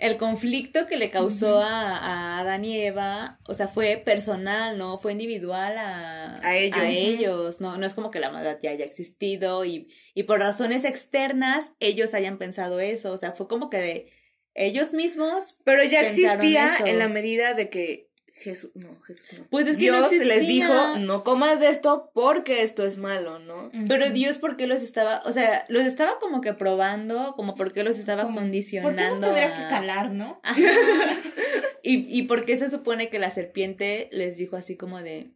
El 0.02 0.16
conflicto 0.16 0.86
que 0.88 0.96
le 0.96 1.10
causó 1.10 1.60
a, 1.60 1.96
a 1.96 2.38
Adán 2.40 2.64
y 2.64 2.76
Eva, 2.76 3.38
o 3.46 3.54
sea, 3.54 3.68
fue 3.68 4.02
personal, 4.04 4.76
¿no? 4.76 4.98
Fue 4.98 5.12
individual 5.12 5.78
a, 5.78 6.40
A 6.42 6.56
ellos. 6.56 6.78
a 6.80 6.88
ellos, 6.88 7.60
¿no? 7.60 7.76
No 7.78 7.86
es 7.86 7.94
como 7.94 8.10
que 8.10 8.18
la 8.18 8.30
maldad 8.30 8.58
ya 8.60 8.70
haya 8.70 8.84
existido 8.84 9.64
y, 9.64 9.86
y 10.12 10.24
por 10.24 10.40
razones 10.40 10.84
externas 10.84 11.74
ellos 11.78 12.14
hayan 12.14 12.36
pensado 12.36 12.80
eso, 12.80 13.12
o 13.12 13.16
sea, 13.16 13.30
fue 13.30 13.46
como 13.46 13.70
que 13.70 13.76
de 13.78 14.12
ellos 14.54 14.92
mismos 14.92 15.56
pero 15.64 15.84
ya 15.84 16.02
existía 16.02 16.66
eso. 16.74 16.86
en 16.86 16.98
la 16.98 17.08
medida 17.08 17.54
de 17.54 17.70
que 17.70 18.11
Jesús, 18.42 18.72
no, 18.74 18.98
Jesús 19.00 19.38
no. 19.38 19.44
Pues 19.50 19.66
es 19.66 19.76
que 19.76 19.90
no 19.90 20.08
Dios 20.08 20.24
les 20.24 20.46
dijo, 20.46 20.98
no 20.98 21.22
comas 21.24 21.60
de 21.60 21.68
esto 21.68 22.10
porque 22.12 22.62
esto 22.62 22.84
es 22.84 22.98
malo, 22.98 23.38
¿no? 23.38 23.70
Pero 23.88 24.10
Dios, 24.10 24.38
¿por 24.38 24.56
qué 24.56 24.66
los 24.66 24.82
estaba, 24.82 25.22
o 25.24 25.32
sea, 25.32 25.64
los 25.68 25.84
estaba 25.84 26.18
como 26.18 26.40
que 26.40 26.52
probando, 26.54 27.34
como 27.36 27.54
por 27.54 27.72
qué 27.72 27.84
los 27.84 27.98
estaba 27.98 28.24
Como, 28.24 28.38
condicionando? 28.40 28.96
¿Por 28.96 29.02
qué 29.02 29.10
nos 29.10 29.20
tendría 29.20 29.56
a- 29.56 29.62
que 29.62 29.68
calar, 29.68 30.10
no? 30.12 30.40
Y, 31.84 32.06
y 32.16 32.22
por 32.22 32.44
qué 32.44 32.56
se 32.56 32.70
supone 32.70 33.08
que 33.08 33.18
la 33.18 33.30
serpiente 33.30 34.08
les 34.12 34.36
dijo 34.36 34.56
así 34.56 34.76
como 34.76 35.02
de... 35.02 35.32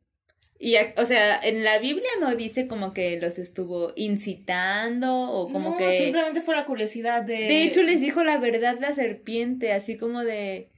Y, 0.59 0.77
o 0.97 1.05
sea, 1.05 1.39
en 1.43 1.65
la 1.65 1.79
Biblia 1.81 2.09
no 2.21 2.35
dice 2.35 2.67
como 2.67 2.93
que 2.95 3.21
los 3.21 3.39
estuvo 3.39 3.93
incitando 3.97 5.13
o 5.31 5.51
como 5.53 5.71
no, 5.71 5.77
que... 5.77 5.99
simplemente 5.99 6.41
fue 6.41 6.55
la 6.55 6.65
curiosidad 6.65 7.23
de... 7.23 7.35
De 7.35 7.63
hecho, 7.65 7.83
les 7.83 8.01
dijo 8.01 8.23
la 8.25 8.39
verdad 8.39 8.79
la 8.81 8.95
serpiente, 8.95 9.73
así 9.73 9.97
como 9.97 10.23
de... 10.25 10.71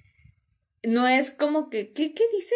No 0.82 1.08
es 1.08 1.30
como 1.30 1.70
que... 1.70 1.92
¿Qué, 1.92 2.14
qué 2.14 2.24
dice? 2.32 2.54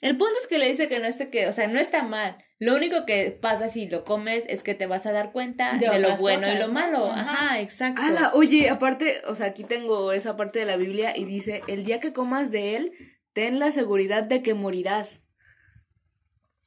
El 0.00 0.16
punto 0.16 0.34
es 0.40 0.46
que 0.46 0.58
le 0.58 0.68
dice 0.68 0.88
que 0.88 1.00
no 1.00 1.06
es 1.06 1.16
que, 1.16 1.48
o 1.48 1.52
sea, 1.52 1.66
no 1.66 1.80
está 1.80 2.04
mal. 2.04 2.38
Lo 2.60 2.76
único 2.76 3.04
que 3.04 3.32
pasa 3.32 3.68
si 3.68 3.88
lo 3.88 4.04
comes 4.04 4.44
es 4.48 4.62
que 4.62 4.74
te 4.74 4.86
vas 4.86 5.06
a 5.06 5.12
dar 5.12 5.32
cuenta 5.32 5.76
De 5.76 5.88
de, 5.88 5.98
lo 5.98 6.16
bueno 6.16 6.52
y 6.52 6.56
lo 6.56 6.68
malo. 6.68 7.10
Ajá. 7.10 7.20
Ajá, 7.20 7.60
exacto. 7.60 8.02
Ala, 8.02 8.32
oye, 8.34 8.68
aparte, 8.68 9.22
o 9.26 9.34
sea, 9.34 9.46
aquí 9.46 9.64
tengo 9.64 10.12
esa 10.12 10.36
parte 10.36 10.60
de 10.60 10.66
la 10.66 10.76
Biblia 10.76 11.16
y 11.16 11.24
dice, 11.24 11.62
el 11.66 11.84
día 11.84 11.98
que 11.98 12.12
comas 12.12 12.52
de 12.52 12.76
él, 12.76 12.92
ten 13.32 13.58
la 13.58 13.72
seguridad 13.72 14.22
de 14.22 14.40
que 14.40 14.54
morirás. 14.54 15.24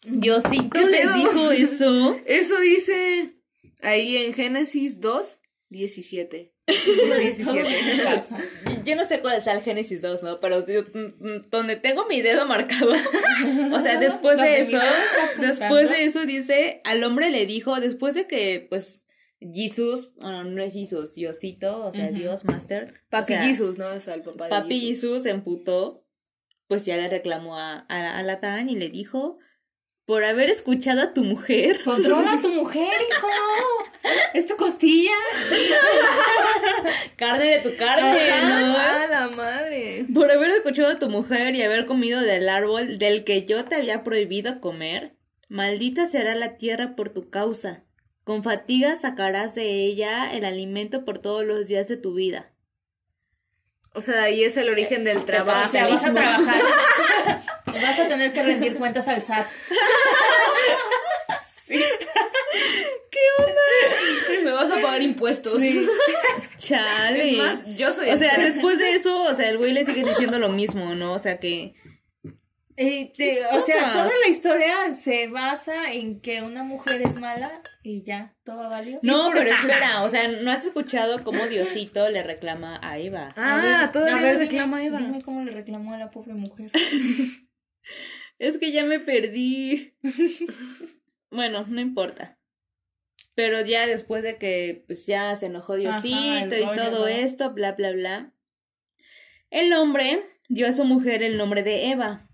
Diosito 0.04 0.70
¿Qué 0.72 0.86
les 0.86 1.02
pedo? 1.02 1.14
dijo 1.14 1.52
eso. 1.52 2.20
Eso 2.26 2.60
dice 2.60 3.36
ahí 3.82 4.18
en 4.18 4.34
Génesis 4.34 5.00
2, 5.00 5.42
17. 5.70 6.54
Yo 8.86 8.96
no 8.96 9.06
sé 9.06 9.20
cuál 9.20 9.38
es 9.38 9.48
el 9.48 9.62
Génesis 9.62 10.02
2, 10.02 10.24
¿no? 10.24 10.40
Pero 10.40 10.60
mm, 10.60 11.50
donde 11.50 11.76
tengo 11.76 12.06
mi 12.08 12.22
dedo 12.22 12.46
marcado, 12.46 12.92
o 13.74 13.80
sea, 13.80 14.00
después 14.00 14.40
de 14.40 14.62
eso, 14.62 14.80
después 15.40 15.90
de 15.90 16.06
eso 16.06 16.26
dice, 16.26 16.82
al 16.84 17.04
hombre 17.04 17.30
le 17.30 17.46
dijo, 17.46 17.80
después 17.80 18.16
de 18.16 18.28
que, 18.28 18.66
pues, 18.70 19.06
Jesús, 19.40 20.14
bueno, 20.18 20.44
no 20.44 20.62
es 20.62 20.74
Jesús, 20.74 21.16
Diosito, 21.16 21.84
o 21.84 21.92
sea, 21.92 22.12
Dios, 22.12 22.46
Master. 22.46 23.02
Papi 23.10 23.34
o 23.34 23.38
sea, 23.38 23.44
Jesus, 23.44 23.78
¿no? 23.78 23.92
Es 23.92 24.08
el 24.08 24.22
papá 24.22 24.46
de 24.46 24.50
Papi. 24.52 24.80
Jesús 24.80 25.24
se 25.24 25.32
emputó, 25.32 26.06
pues 26.68 26.86
ya 26.86 26.96
le 26.98 27.08
reclamó 27.08 27.58
a, 27.58 27.86
a, 27.90 28.20
a 28.20 28.24
Latán 28.24 28.70
y 28.70 28.76
le 28.76 28.90
dijo, 28.90 29.40
por 30.06 30.24
haber 30.24 30.50
escuchado 30.50 31.02
a 31.02 31.14
tu 31.14 31.24
mujer, 31.24 31.80
Controla 31.84 32.34
a 32.34 32.42
tu 32.42 32.50
mujer, 32.50 32.92
hijo. 33.10 33.28
Es 34.34 34.48
tu 34.48 34.56
costilla. 34.56 35.12
carne 37.16 37.46
de 37.46 37.60
tu 37.60 37.76
carne, 37.78 38.30
¿no? 38.42 38.76
¡Ah, 38.78 39.06
la 39.10 39.28
madre! 39.30 40.06
Por 40.14 40.32
haber 40.32 40.52
escuchado 40.52 40.90
a 40.90 40.96
tu 41.00 41.10
mujer 41.10 41.54
y 41.56 41.62
haber 41.64 41.86
comido 41.86 42.22
del 42.22 42.50
árbol 42.50 42.98
del 42.98 43.24
que 43.24 43.46
yo 43.46 43.64
te 43.66 43.76
había 43.76 44.04
prohibido 44.04 44.60
comer, 44.62 45.14
maldita 45.50 46.08
será 46.08 46.36
la 46.36 46.58
tierra 46.58 46.96
por 46.96 47.10
tu 47.10 47.30
causa. 47.30 47.84
Con 48.24 48.44
fatiga 48.44 48.96
sacarás 48.96 49.56
de 49.56 49.86
ella 49.86 50.32
el 50.34 50.46
alimento 50.46 51.06
por 51.06 51.18
todos 51.18 51.44
los 51.46 51.68
días 51.68 51.88
de 51.88 51.98
tu 51.98 52.14
vida. 52.14 52.52
O 53.94 54.00
sea, 54.02 54.24
ahí 54.24 54.44
es 54.44 54.56
el 54.58 54.70
origen 54.70 55.04
del 55.04 55.18
O 55.18 55.26
trabajo. 55.26 55.70
sea, 55.70 55.88
vas 55.88 56.06
a 56.08 56.14
trabajar. 56.14 56.56
Vas 57.66 58.00
a 58.00 58.08
tener 58.08 58.32
que 58.34 58.44
rendir 58.44 58.76
cuentas 58.76 59.08
al 59.08 59.22
SAT. 59.22 59.48
Me 64.44 64.52
vas 64.52 64.72
a 64.72 64.82
pagar 64.82 65.02
impuestos. 65.02 65.62
Chale. 66.58 67.32
Es 67.32 67.38
más, 67.38 67.66
yo 67.76 67.92
soy 67.92 68.10
o 68.10 68.18
sea, 68.18 68.38
después 68.38 68.78
de 68.80 68.92
eso, 68.96 69.24
o 69.24 69.34
sea, 69.34 69.50
el 69.50 69.58
güey 69.58 69.74
le 69.74 69.86
sigue 69.86 70.04
diciendo 70.04 70.40
lo 70.40 70.50
mismo, 70.50 70.96
¿no? 70.96 71.14
O 71.14 71.20
sea 71.20 71.40
que. 71.40 71.74
Eh, 72.78 73.12
te- 73.16 73.32
Esas 73.40 73.56
o 73.58 73.62
sea, 73.62 73.92
toda 73.94 74.10
la 74.24 74.28
historia 74.30 74.94
se 74.94 75.28
basa 75.28 75.92
en 75.92 76.20
que 76.22 76.42
una 76.42 76.64
mujer 76.64 77.02
es 77.04 77.16
mala 77.20 77.62
y 77.84 78.02
ya, 78.04 78.36
todo 78.44 78.70
valió. 78.70 78.98
No, 79.04 79.30
pero 79.34 79.52
espera, 79.54 80.04
o 80.04 80.10
sea, 80.10 80.28
¿no 80.30 80.50
has 80.52 80.66
escuchado 80.66 81.24
cómo 81.24 81.46
Diosito 81.48 82.10
le 82.10 82.24
reclama 82.24 82.80
a 82.82 82.98
Eva? 82.98 83.30
Ah, 83.36 83.84
A 83.84 83.92
todavía 83.92 84.22
ver, 84.22 84.40
reclama 84.40 84.80
dime, 84.80 84.98
Eva. 84.98 85.06
Dime 85.06 85.22
cómo 85.22 85.44
le 85.44 85.52
reclamó 85.52 85.94
a 85.94 85.98
la 86.00 86.10
pobre 86.10 86.34
mujer. 86.34 86.72
Es 88.40 88.58
que 88.58 88.72
ya 88.72 88.86
me 88.86 89.00
perdí. 89.00 89.94
Bueno, 91.32 91.66
no 91.68 91.82
importa. 91.82 92.38
Pero 93.34 93.62
ya 93.66 93.88
después 93.88 94.24
de 94.24 94.38
que 94.38 94.84
pues 94.88 95.06
ya 95.06 95.36
se 95.36 95.48
enojó 95.48 95.76
Diosito 95.76 96.16
Ajá, 96.18 96.46
y 96.46 96.50
todo 96.76 97.00
¿no? 97.02 97.08
esto, 97.08 97.54
bla, 97.54 97.72
bla, 97.72 97.92
bla. 97.92 98.34
El 99.50 99.72
hombre 99.74 100.22
dio 100.50 100.68
a 100.68 100.72
su 100.74 100.86
mujer 100.86 101.24
el 101.24 101.38
nombre 101.38 101.64
de 101.64 101.92
Eva. 101.92 102.28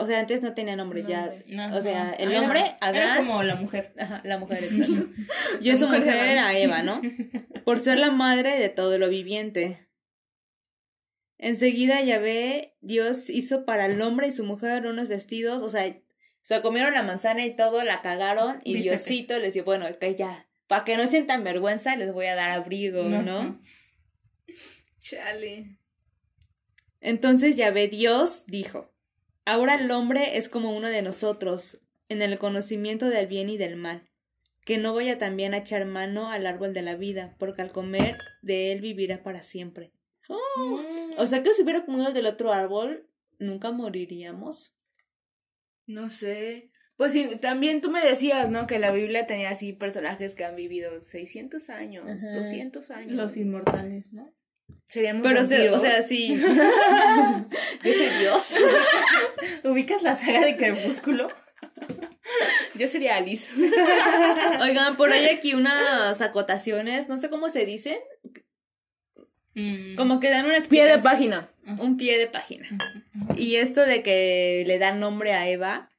O 0.00 0.06
sea, 0.06 0.18
antes 0.18 0.42
no 0.42 0.52
tenía 0.52 0.74
nombre, 0.74 1.04
ya. 1.06 1.32
Ajá. 1.58 1.76
O 1.76 1.80
sea, 1.80 2.12
el 2.14 2.32
Era- 2.32 2.40
nombre, 2.40 2.60
Era 2.60 2.76
Adán. 2.80 3.18
como 3.26 3.42
la 3.44 3.54
mujer. 3.54 3.92
Ajá, 3.98 4.20
la 4.24 4.38
mujer, 4.38 4.58
exacto. 4.64 5.08
Dio 5.60 5.74
a 5.74 5.76
su 5.76 5.84
mujer 5.86 6.00
de 6.04 6.10
mujer 6.10 6.38
Adán. 6.38 6.44
a 6.44 6.58
Eva, 6.58 6.82
¿no? 6.82 7.00
Por 7.64 7.78
ser 7.78 7.98
la 7.98 8.10
madre 8.10 8.58
de 8.58 8.68
todo 8.68 8.98
lo 8.98 9.08
viviente. 9.08 9.78
Enseguida 11.38 12.00
Yahvé, 12.02 12.74
Dios 12.80 13.28
hizo 13.30 13.64
para 13.66 13.86
el 13.86 14.00
hombre 14.00 14.28
y 14.28 14.32
su 14.32 14.44
mujer 14.44 14.86
unos 14.86 15.06
vestidos, 15.08 15.60
o 15.62 15.68
sea, 15.68 15.94
se 16.46 16.62
comieron 16.62 16.94
la 16.94 17.02
manzana 17.02 17.44
y 17.44 17.56
todo, 17.56 17.82
la 17.82 18.02
cagaron 18.02 18.60
y 18.62 18.74
Vístete. 18.74 18.96
Diosito 18.96 19.38
les 19.40 19.54
dijo, 19.54 19.64
bueno, 19.64 19.84
ok, 19.88 20.04
ya, 20.16 20.46
para 20.68 20.84
que 20.84 20.96
no 20.96 21.04
sientan 21.08 21.42
vergüenza 21.42 21.96
les 21.96 22.12
voy 22.12 22.26
a 22.26 22.36
dar 22.36 22.52
abrigo, 22.52 23.02
¿no? 23.02 23.40
Ajá. 23.40 23.60
Chale. 25.00 25.76
Entonces 27.00 27.56
Yahvé 27.56 27.88
Dios 27.88 28.44
dijo, 28.46 28.94
ahora 29.44 29.74
el 29.74 29.90
hombre 29.90 30.36
es 30.36 30.48
como 30.48 30.70
uno 30.70 30.88
de 30.88 31.02
nosotros, 31.02 31.80
en 32.08 32.22
el 32.22 32.38
conocimiento 32.38 33.08
del 33.08 33.26
bien 33.26 33.50
y 33.50 33.56
del 33.56 33.74
mal, 33.74 34.08
que 34.64 34.78
no 34.78 34.94
vaya 34.94 35.18
también 35.18 35.52
a 35.52 35.58
echar 35.58 35.84
mano 35.84 36.30
al 36.30 36.46
árbol 36.46 36.74
de 36.74 36.82
la 36.82 36.94
vida, 36.94 37.34
porque 37.40 37.62
al 37.62 37.72
comer 37.72 38.18
de 38.42 38.70
él 38.70 38.80
vivirá 38.80 39.24
para 39.24 39.42
siempre. 39.42 39.90
Mm. 40.28 41.18
O 41.18 41.26
sea 41.26 41.42
que 41.42 41.52
si 41.54 41.62
hubiera 41.62 41.84
comido 41.84 42.12
del 42.12 42.26
otro 42.26 42.52
árbol, 42.52 43.10
nunca 43.40 43.72
moriríamos. 43.72 44.75
No 45.86 46.10
sé. 46.10 46.70
Pues 46.96 47.12
sí, 47.12 47.28
también 47.40 47.80
tú 47.80 47.90
me 47.90 48.02
decías, 48.02 48.48
¿no? 48.48 48.66
Que 48.66 48.78
la 48.78 48.90
Biblia 48.90 49.26
tenía 49.26 49.50
así 49.50 49.72
personajes 49.74 50.34
que 50.34 50.44
han 50.44 50.56
vivido 50.56 51.02
600 51.02 51.68
años, 51.70 52.04
Ajá. 52.06 52.34
200 52.36 52.90
años. 52.90 53.12
Los 53.12 53.36
inmortales, 53.36 54.12
¿no? 54.12 54.32
Seríamos 54.86 55.22
Pero, 55.22 55.44
se- 55.44 55.70
o 55.70 55.78
sea, 55.78 56.00
sí. 56.02 56.34
Yo 57.84 57.92
soy 57.92 58.08
Dios. 58.20 58.54
¿Ubicas 59.64 60.02
la 60.02 60.14
saga 60.16 60.40
de 60.44 60.56
Crepúsculo? 60.56 61.28
Yo 62.76 62.88
sería 62.88 63.16
Alice. 63.16 63.52
Oigan, 64.60 64.96
por 64.96 65.12
ahí 65.12 65.26
aquí 65.26 65.54
unas 65.54 66.20
acotaciones, 66.20 67.08
no 67.08 67.16
sé 67.18 67.30
cómo 67.30 67.48
se 67.50 67.64
dice, 67.66 68.00
Mm. 69.56 69.96
como 69.96 70.20
que 70.20 70.28
dan 70.28 70.44
una 70.44 70.60
Pie 70.60 70.84
de 70.84 70.98
página. 70.98 71.48
un 71.78 71.96
pie 71.96 72.18
de 72.18 72.26
página. 72.26 72.68
Y 73.36 73.56
esto 73.56 73.80
de 73.80 74.02
que 74.02 74.64
le 74.66 74.78
dan 74.78 75.00
nombre 75.00 75.32
a 75.32 75.48
Eva, 75.48 75.90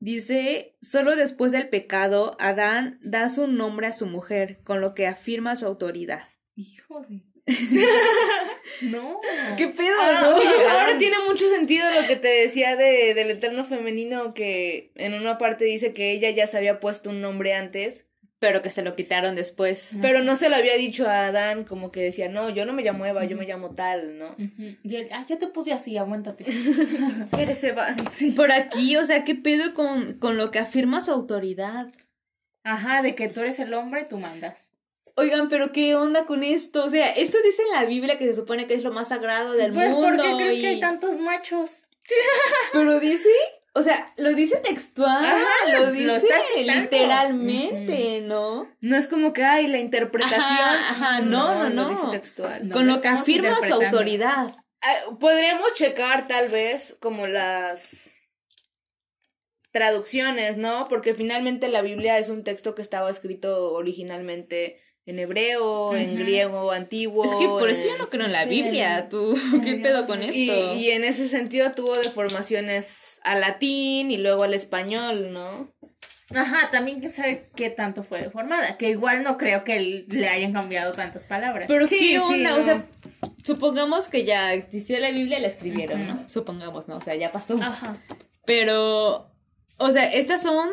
dice, 0.00 0.76
solo 0.82 1.14
después 1.14 1.52
del 1.52 1.68
pecado, 1.68 2.36
Adán 2.40 2.98
da 3.02 3.28
su 3.28 3.46
nombre 3.46 3.86
a 3.86 3.92
su 3.92 4.06
mujer, 4.06 4.58
con 4.64 4.80
lo 4.80 4.94
que 4.94 5.06
afirma 5.06 5.54
su 5.54 5.64
autoridad. 5.64 6.22
Hijo 6.56 7.02
de. 7.08 7.22
no. 8.82 9.20
¿Qué 9.56 9.68
pedo? 9.68 9.94
Ah, 10.00 10.20
no? 10.22 10.70
ahora 10.70 10.98
tiene 10.98 11.16
mucho 11.28 11.48
sentido 11.48 11.88
lo 11.90 12.06
que 12.08 12.16
te 12.16 12.28
decía 12.28 12.74
de, 12.74 13.14
del 13.14 13.30
eterno 13.30 13.64
femenino, 13.64 14.34
que 14.34 14.90
en 14.96 15.14
una 15.14 15.38
parte 15.38 15.64
dice 15.64 15.94
que 15.94 16.10
ella 16.10 16.30
ya 16.30 16.46
se 16.48 16.56
había 16.58 16.80
puesto 16.80 17.10
un 17.10 17.20
nombre 17.20 17.54
antes, 17.54 18.08
Pero 18.46 18.60
que 18.60 18.68
se 18.70 18.82
lo 18.82 18.94
quitaron 18.94 19.34
después. 19.36 19.92
pero 20.02 20.22
no 20.22 20.36
se 20.36 20.50
lo 20.50 20.56
había 20.56 20.76
dicho 20.76 21.08
a 21.08 21.28
Adán, 21.28 21.64
como 21.64 21.90
que 21.90 22.00
decía, 22.02 22.28
no, 22.28 22.50
yo 22.50 22.66
no 22.66 22.74
me 22.74 22.82
llamo 22.82 23.06
Eva, 23.06 23.24
yo 23.24 23.38
me 23.38 23.46
llamo 23.46 23.70
tal, 23.74 24.18
¿no? 24.18 24.34
Y 24.82 24.96
él, 24.96 25.08
ah, 25.12 25.24
ya 25.26 25.38
te 25.38 25.46
puse 25.46 25.72
así, 25.72 25.96
aguántate. 25.96 26.44
Eres 27.38 27.64
Eva. 27.64 27.86
Por 28.36 28.52
aquí, 28.52 28.96
o 28.98 29.04
sea, 29.06 29.24
¿qué 29.24 29.34
pedo 29.34 29.72
con, 29.72 30.12
con 30.18 30.36
lo 30.36 30.50
que 30.50 30.58
afirma 30.58 31.00
su 31.00 31.10
autoridad? 31.10 31.86
Ajá, 32.64 33.00
de 33.00 33.14
que 33.14 33.28
tú 33.28 33.40
eres 33.40 33.58
el 33.60 33.72
hombre, 33.72 34.04
tú 34.04 34.18
mandas. 34.18 34.72
Oigan, 35.16 35.48
pero 35.48 35.72
¿qué 35.72 35.94
onda 35.94 36.26
con 36.26 36.42
esto? 36.44 36.84
O 36.84 36.90
sea, 36.90 37.10
esto 37.12 37.38
dice 37.44 37.62
en 37.62 37.70
la 37.80 37.84
Biblia 37.86 38.18
que 38.18 38.26
se 38.26 38.34
supone 38.36 38.66
que 38.66 38.74
es 38.74 38.82
lo 38.82 38.92
más 38.92 39.08
sagrado 39.08 39.52
del 39.52 39.72
Pues, 39.72 39.92
mundo. 39.92 40.08
¿por 40.08 40.20
qué 40.20 40.36
crees 40.36 40.58
y- 40.58 40.60
que 40.60 40.66
hay 40.66 40.80
tantos 40.80 41.18
machos? 41.18 41.84
Pero 42.72 43.00
dice, 43.00 43.28
o 43.76 43.82
sea, 43.82 44.06
lo 44.18 44.32
dice 44.34 44.58
textual, 44.58 45.24
Ajá, 45.24 45.44
lo 45.72 45.86
lo 45.86 45.92
dice 45.92 46.20
literalmente, 46.58 48.20
¿no? 48.22 48.72
No 48.80 48.96
es 48.96 49.08
como 49.08 49.32
que, 49.32 49.42
ay, 49.42 49.66
la 49.66 49.78
interpretación. 49.78 50.40
Ajá, 50.40 50.90
ajá, 50.90 51.20
no, 51.22 51.54
no, 51.56 51.64
lo 51.64 51.70
no. 51.70 51.88
dice 51.90 52.06
textual. 52.12 52.68
Con 52.70 52.86
lo 52.86 52.94
lo 52.94 53.00
que 53.00 53.08
afirma 53.08 53.56
su 53.56 53.74
autoridad. 53.74 54.54
Ah, 54.80 55.16
Podríamos 55.18 55.74
checar 55.74 56.28
tal 56.28 56.50
vez 56.50 56.96
como 57.00 57.26
las 57.26 58.14
traducciones, 59.72 60.56
¿no? 60.56 60.86
Porque 60.86 61.12
finalmente 61.12 61.66
la 61.66 61.82
Biblia 61.82 62.18
es 62.18 62.28
un 62.28 62.44
texto 62.44 62.76
que 62.76 62.82
estaba 62.82 63.10
escrito 63.10 63.72
originalmente 63.72 64.80
en 65.06 65.18
hebreo, 65.18 65.94
en 65.94 66.16
griego 66.16 66.72
antiguo. 66.72 67.24
Es 67.24 67.30
que 67.36 67.46
por 67.46 67.68
eso 67.68 67.86
yo 67.88 67.98
no 67.98 68.08
creo 68.10 68.24
en 68.26 68.32
la 68.32 68.44
Sí, 68.44 68.48
Biblia, 68.50 69.08
tú, 69.08 69.36
¿qué 69.64 69.74
pedo 69.74 70.06
con 70.06 70.20
esto? 70.22 70.34
y, 70.36 70.50
y 70.50 70.90
en 70.90 71.04
ese 71.04 71.28
sentido 71.28 71.72
tuvo 71.72 71.94
deformaciones 71.96 73.20
al 73.22 73.40
latín 73.40 74.10
y 74.10 74.16
luego 74.18 74.44
al 74.44 74.54
español, 74.54 75.32
¿no? 75.32 75.72
Ajá, 76.34 76.70
también 76.70 77.00
quién 77.00 77.12
sabe 77.12 77.50
qué 77.54 77.68
tanto 77.68 78.02
fue 78.02 78.22
deformada. 78.22 78.78
Que 78.78 78.88
igual 78.90 79.22
no 79.22 79.36
creo 79.36 79.62
que 79.62 80.04
le 80.08 80.28
hayan 80.28 80.54
cambiado 80.54 80.92
tantas 80.92 81.26
palabras. 81.26 81.66
Pero 81.68 81.86
Sí, 81.86 81.98
qué 81.98 82.18
sí, 82.18 82.34
onda, 82.34 82.50
no. 82.52 82.56
o 82.56 82.62
sea, 82.62 82.82
supongamos 83.42 84.08
que 84.08 84.24
ya 84.24 84.54
existió 84.54 84.98
la 85.00 85.10
Biblia 85.10 85.38
y 85.38 85.42
la 85.42 85.48
escribieron, 85.48 86.04
¿no? 86.06 86.24
Supongamos, 86.28 86.88
¿no? 86.88 86.96
O 86.96 87.00
sea, 87.02 87.14
ya 87.14 87.30
pasó. 87.30 87.56
Ajá. 87.60 87.94
Pero, 88.46 89.30
o 89.76 89.90
sea, 89.90 90.06
estas 90.12 90.42
son, 90.42 90.68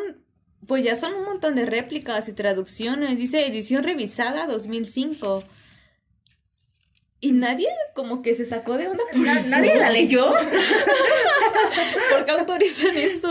pues 0.66 0.84
ya 0.84 0.94
son 0.96 1.14
un 1.14 1.24
montón 1.24 1.54
de 1.54 1.66
réplicas 1.66 2.28
y 2.28 2.32
traducciones. 2.32 3.16
Dice 3.16 3.46
edición 3.46 3.82
revisada 3.84 4.46
2005. 4.46 5.42
Y 7.20 7.32
nadie 7.32 7.68
como 7.94 8.20
que 8.22 8.34
se 8.34 8.44
sacó 8.44 8.76
de 8.78 8.88
onda 8.88 9.04
por 9.12 9.20
Na- 9.20 9.38
eso. 9.38 9.48
¿Nadie 9.50 9.76
la 9.76 9.90
leyó? 9.90 10.32
¿Por 12.10 12.24
qué 12.24 12.30
autorizan 12.32 12.96
esto? 12.96 13.28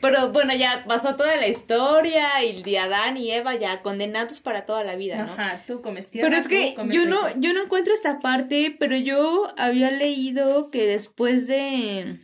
Pero 0.00 0.32
bueno, 0.32 0.52
ya 0.54 0.84
pasó 0.88 1.14
toda 1.14 1.36
la 1.36 1.46
historia 1.46 2.42
y 2.42 2.62
de 2.62 2.78
Adán 2.78 3.16
y 3.16 3.30
Eva 3.30 3.54
ya 3.54 3.82
condenados 3.82 4.40
para 4.40 4.66
toda 4.66 4.82
la 4.82 4.96
vida, 4.96 5.22
¿no? 5.22 5.32
Ajá, 5.32 5.62
tú 5.66 5.80
comes 5.80 6.10
tierra. 6.10 6.28
Pero 6.28 6.40
es 6.40 6.48
que 6.48 6.74
yo 6.88 7.06
no, 7.06 7.20
yo 7.38 7.52
no 7.52 7.62
encuentro 7.62 7.94
esta 7.94 8.18
parte, 8.18 8.74
pero 8.80 8.96
yo 8.96 9.46
había 9.58 9.90
leído 9.92 10.70
que 10.72 10.86
después 10.86 11.46
de, 11.46 12.16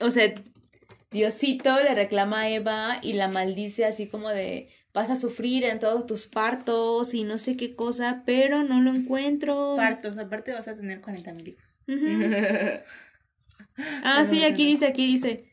o 0.00 0.10
sea, 0.10 0.32
Diosito 1.10 1.82
le 1.82 1.94
reclama 1.94 2.42
a 2.42 2.50
Eva 2.50 2.98
y 3.02 3.14
la 3.14 3.26
maldice 3.28 3.84
así 3.84 4.06
como 4.06 4.28
de 4.30 4.68
vas 4.94 5.10
a 5.10 5.16
sufrir 5.16 5.64
en 5.64 5.80
todos 5.80 6.06
tus 6.06 6.28
partos 6.28 7.14
y 7.14 7.24
no 7.24 7.36
sé 7.38 7.56
qué 7.56 7.74
cosa, 7.74 8.22
pero 8.24 8.62
no 8.62 8.80
lo 8.80 8.92
encuentro. 8.92 9.74
Partos, 9.76 10.18
aparte 10.18 10.52
vas 10.52 10.68
a 10.68 10.76
tener 10.76 11.00
40 11.00 11.32
mil 11.32 11.48
hijos. 11.48 11.80
Ah, 14.04 14.24
sí, 14.26 14.44
aquí 14.44 14.66
dice, 14.66 14.86
aquí 14.86 15.06
dice. 15.06 15.50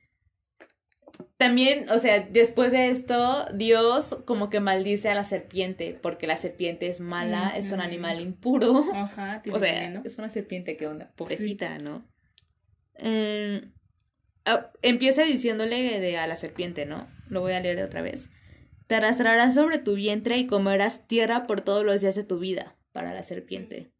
También, 1.37 1.89
o 1.91 1.99
sea, 1.99 2.19
después 2.19 2.71
de 2.71 2.89
esto, 2.89 3.45
Dios 3.53 4.23
como 4.25 4.49
que 4.49 4.59
maldice 4.59 5.09
a 5.09 5.15
la 5.15 5.23
serpiente, 5.23 5.97
porque 6.01 6.27
la 6.27 6.35
serpiente 6.35 6.87
es 6.87 6.99
mala, 6.99 7.53
es 7.55 7.71
un 7.71 7.79
animal 7.79 8.19
impuro. 8.19 8.83
Ajá, 8.93 9.41
O 9.53 9.59
sea, 9.59 10.01
es 10.03 10.17
una 10.17 10.29
serpiente 10.29 10.75
que 10.77 10.87
onda, 10.87 11.11
pobrecita, 11.15 11.77
¿no? 11.77 12.05
Eh, 12.95 13.69
ah, 14.47 14.71
empieza 14.81 15.23
diciéndole 15.23 15.99
de 15.99 16.17
a 16.17 16.27
la 16.27 16.35
serpiente, 16.35 16.85
¿no? 16.85 17.07
Lo 17.29 17.41
voy 17.41 17.53
a 17.53 17.59
leer 17.59 17.81
otra 17.83 18.01
vez. 18.01 18.29
Te 18.87 18.95
arrastrarás 18.95 19.53
sobre 19.53 19.77
tu 19.77 19.95
vientre 19.95 20.37
y 20.37 20.47
comerás 20.47 21.07
tierra 21.07 21.43
por 21.43 21.61
todos 21.61 21.83
los 21.83 22.01
días 22.01 22.15
de 22.15 22.23
tu 22.23 22.39
vida, 22.39 22.75
para 22.93 23.13
la 23.13 23.21
serpiente. 23.21 23.91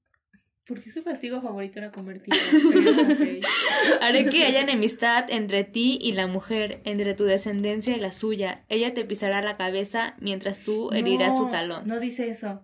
¿Por 0.67 0.81
qué 0.81 0.91
su 0.91 1.01
castigo 1.01 1.41
favorito 1.41 1.79
era 1.79 1.91
comer 1.91 2.21
tierra? 2.21 2.41
Haré 4.01 4.29
que 4.29 4.43
haya 4.43 4.59
enemistad 4.59 5.25
entre 5.29 5.63
ti 5.63 5.97
y 6.01 6.11
la 6.11 6.27
mujer, 6.27 6.81
entre 6.83 7.13
tu 7.13 7.23
descendencia 7.23 7.95
y 7.95 7.99
la 8.01 8.11
suya. 8.11 8.65
Ella 8.67 8.93
te 8.93 9.05
pisará 9.05 9.41
la 9.41 9.55
cabeza 9.55 10.15
mientras 10.19 10.59
tú 10.59 10.91
herirás 10.91 11.37
su 11.37 11.47
talón. 11.47 11.87
No 11.87 12.01
dice 12.01 12.29
eso. 12.29 12.63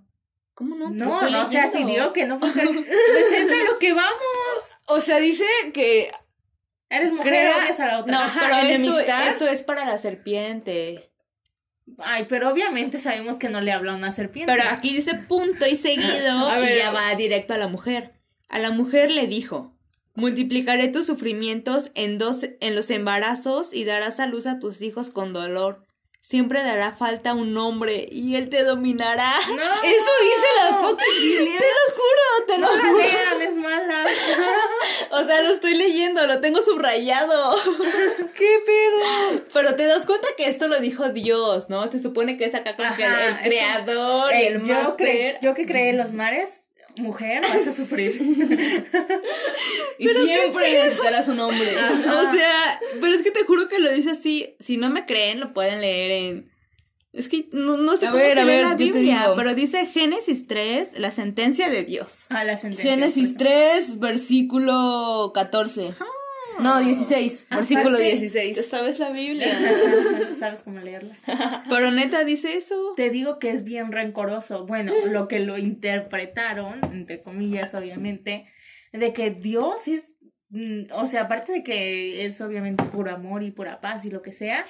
¿Cómo 0.53 0.75
no? 0.75 0.89
No, 0.91 1.05
no, 1.05 1.41
o 1.41 1.49
sea, 1.49 1.67
si 1.67 1.79
leyendo. 1.79 1.93
digo 1.93 2.13
que 2.13 2.25
no 2.25 2.39
fue 2.39 2.49
Pues 2.53 3.31
es 3.31 3.49
de 3.49 3.63
lo 3.63 3.79
que 3.79 3.93
vamos. 3.93 4.13
O 4.87 4.99
sea, 4.99 5.17
dice 5.17 5.45
que 5.73 6.11
Eres 6.93 7.11
mujer, 7.11 7.53
odias 7.55 7.79
a 7.79 7.87
la 7.87 7.99
otra. 7.99 8.11
No, 8.13 8.21
Ajá, 8.21 8.41
pero 8.43 8.55
esto, 8.55 8.75
enemistad. 8.75 9.27
esto 9.27 9.47
es 9.47 9.61
para 9.63 9.85
la 9.85 9.97
serpiente. 9.97 11.11
Ay, 11.97 12.25
pero 12.29 12.49
obviamente 12.49 12.99
sabemos 12.99 13.37
que 13.37 13.49
no 13.49 13.61
le 13.61 13.71
habla 13.71 13.93
a 13.93 13.95
una 13.95 14.11
serpiente. 14.11 14.51
Pero 14.53 14.69
aquí 14.69 14.93
dice 14.93 15.15
punto 15.15 15.65
y 15.65 15.75
seguido 15.75 16.47
A 16.49 16.57
ver. 16.59 16.75
y 16.75 16.79
ya 16.79 16.91
va 16.91 17.13
directo 17.15 17.53
a 17.53 17.57
la 17.57 17.67
mujer. 17.67 18.13
A 18.47 18.59
la 18.59 18.71
mujer 18.71 19.09
le 19.11 19.27
dijo, 19.27 19.75
multiplicaré 20.13 20.87
tus 20.87 21.07
sufrimientos 21.07 21.91
en, 21.95 22.17
dos, 22.17 22.45
en 22.59 22.75
los 22.75 22.89
embarazos 22.89 23.73
y 23.73 23.83
darás 23.83 24.19
a 24.19 24.27
luz 24.27 24.45
a 24.45 24.59
tus 24.59 24.81
hijos 24.81 25.09
con 25.09 25.33
dolor. 25.33 25.82
Siempre 26.25 26.63
dará 26.63 26.93
falta 26.93 27.33
un 27.33 27.57
hombre 27.57 28.05
y 28.09 28.37
él 28.37 28.47
te 28.47 28.63
dominará. 28.63 29.33
No, 29.49 29.55
eso 29.55 30.11
dice 30.21 30.47
la 30.57 30.73
fucking 30.77 31.21
Biblia. 31.21 31.59
Te 31.59 31.65
lo 31.65 31.95
juro, 31.95 32.45
te 32.47 32.57
lo 32.59 32.67
no 32.67 32.75
la 32.77 32.81
juro. 32.89 32.97
lean, 32.97 33.41
es 33.41 33.57
mala. 33.57 34.05
O 35.11 35.23
sea, 35.25 35.41
lo 35.41 35.49
estoy 35.49 35.75
leyendo, 35.75 36.25
lo 36.25 36.39
tengo 36.39 36.61
subrayado. 36.61 37.55
¿Qué 38.35 38.59
pedo? 38.65 39.41
Pero 39.53 39.75
te 39.75 39.85
das 39.85 40.05
cuenta 40.05 40.27
que 40.37 40.47
esto 40.47 40.67
lo 40.69 40.79
dijo 40.79 41.09
Dios, 41.09 41.69
¿no? 41.69 41.91
Se 41.91 41.99
supone 42.01 42.37
que 42.37 42.45
es 42.45 42.55
acá 42.55 42.75
como 42.77 42.95
que 42.95 43.03
el, 43.03 43.11
Ajá, 43.13 43.27
el 43.27 43.33
es 43.35 43.41
creador 43.41 44.33
Ey, 44.33 44.47
el 44.47 44.63
yo, 44.63 44.97
cre- 44.97 45.37
yo 45.41 45.53
que 45.53 45.65
creé 45.67 45.89
en 45.89 45.97
los 45.97 46.13
mares, 46.13 46.67
mujer, 46.97 47.41
vas 47.47 47.67
a 47.67 47.73
sufrir. 47.73 48.21
Y 49.99 50.07
siempre 50.07 50.71
necesitarás 50.71 51.27
un 51.27 51.39
hombre. 51.39 51.67
O 51.67 52.31
sea, 52.33 52.81
pero 52.99 53.13
es 53.13 53.21
que 53.21 53.31
te 53.31 53.43
juro 53.43 53.67
que 53.67 53.79
lo 53.79 53.91
dice 53.91 54.11
así. 54.11 54.55
Si 54.59 54.77
no 54.77 54.89
me 54.89 55.05
creen, 55.05 55.39
lo 55.39 55.53
pueden 55.53 55.81
leer 55.81 56.11
en. 56.11 56.51
Es 57.13 57.27
que 57.29 57.47
no, 57.51 57.77
no 57.77 57.95
sé 57.95 58.07
A 58.07 58.11
cómo 58.11 58.23
ver, 58.23 58.33
se 58.33 58.39
a 58.39 58.45
lee 58.45 58.51
ver, 58.51 58.65
la 58.65 58.75
Biblia, 58.75 59.33
pero 59.35 59.53
dice 59.53 59.85
Génesis 59.85 60.47
3, 60.47 60.99
la 60.99 61.11
sentencia 61.11 61.69
de 61.69 61.83
Dios. 61.83 62.25
A 62.29 62.43
la 62.43 62.57
sentencia. 62.57 62.91
Génesis 62.91 63.37
3, 63.37 63.99
versículo 63.99 65.31
14. 65.33 65.93
No, 66.59 66.79
16. 66.79 67.47
versículo 67.49 67.97
sí. 67.97 68.03
16. 68.03 68.65
sabes 68.65 68.99
la 68.99 69.09
Biblia. 69.09 69.47
Sabes 70.37 70.63
cómo 70.63 70.79
leerla. 70.79 71.15
pero 71.69 71.91
neta 71.91 72.23
dice 72.23 72.55
eso. 72.55 72.93
Te 72.95 73.09
digo 73.09 73.39
que 73.39 73.51
es 73.51 73.63
bien 73.63 73.91
rencoroso. 73.91 74.65
Bueno, 74.65 74.93
lo 75.09 75.27
que 75.27 75.39
lo 75.39 75.57
interpretaron, 75.57 76.79
entre 76.91 77.21
comillas, 77.21 77.73
obviamente, 77.75 78.45
de 78.91 79.13
que 79.13 79.31
Dios 79.31 79.87
es. 79.87 80.12
Mm, 80.53 80.93
O 80.93 81.05
sea, 81.05 81.23
aparte 81.23 81.51
de 81.51 81.63
que 81.63 82.25
es 82.25 82.39
obviamente 82.41 82.83
puro 82.85 83.11
amor 83.11 83.43
y 83.43 83.51
pura 83.51 83.81
paz 83.81 84.05
y 84.05 84.09
lo 84.09 84.21
que 84.21 84.31
sea, 84.31 84.65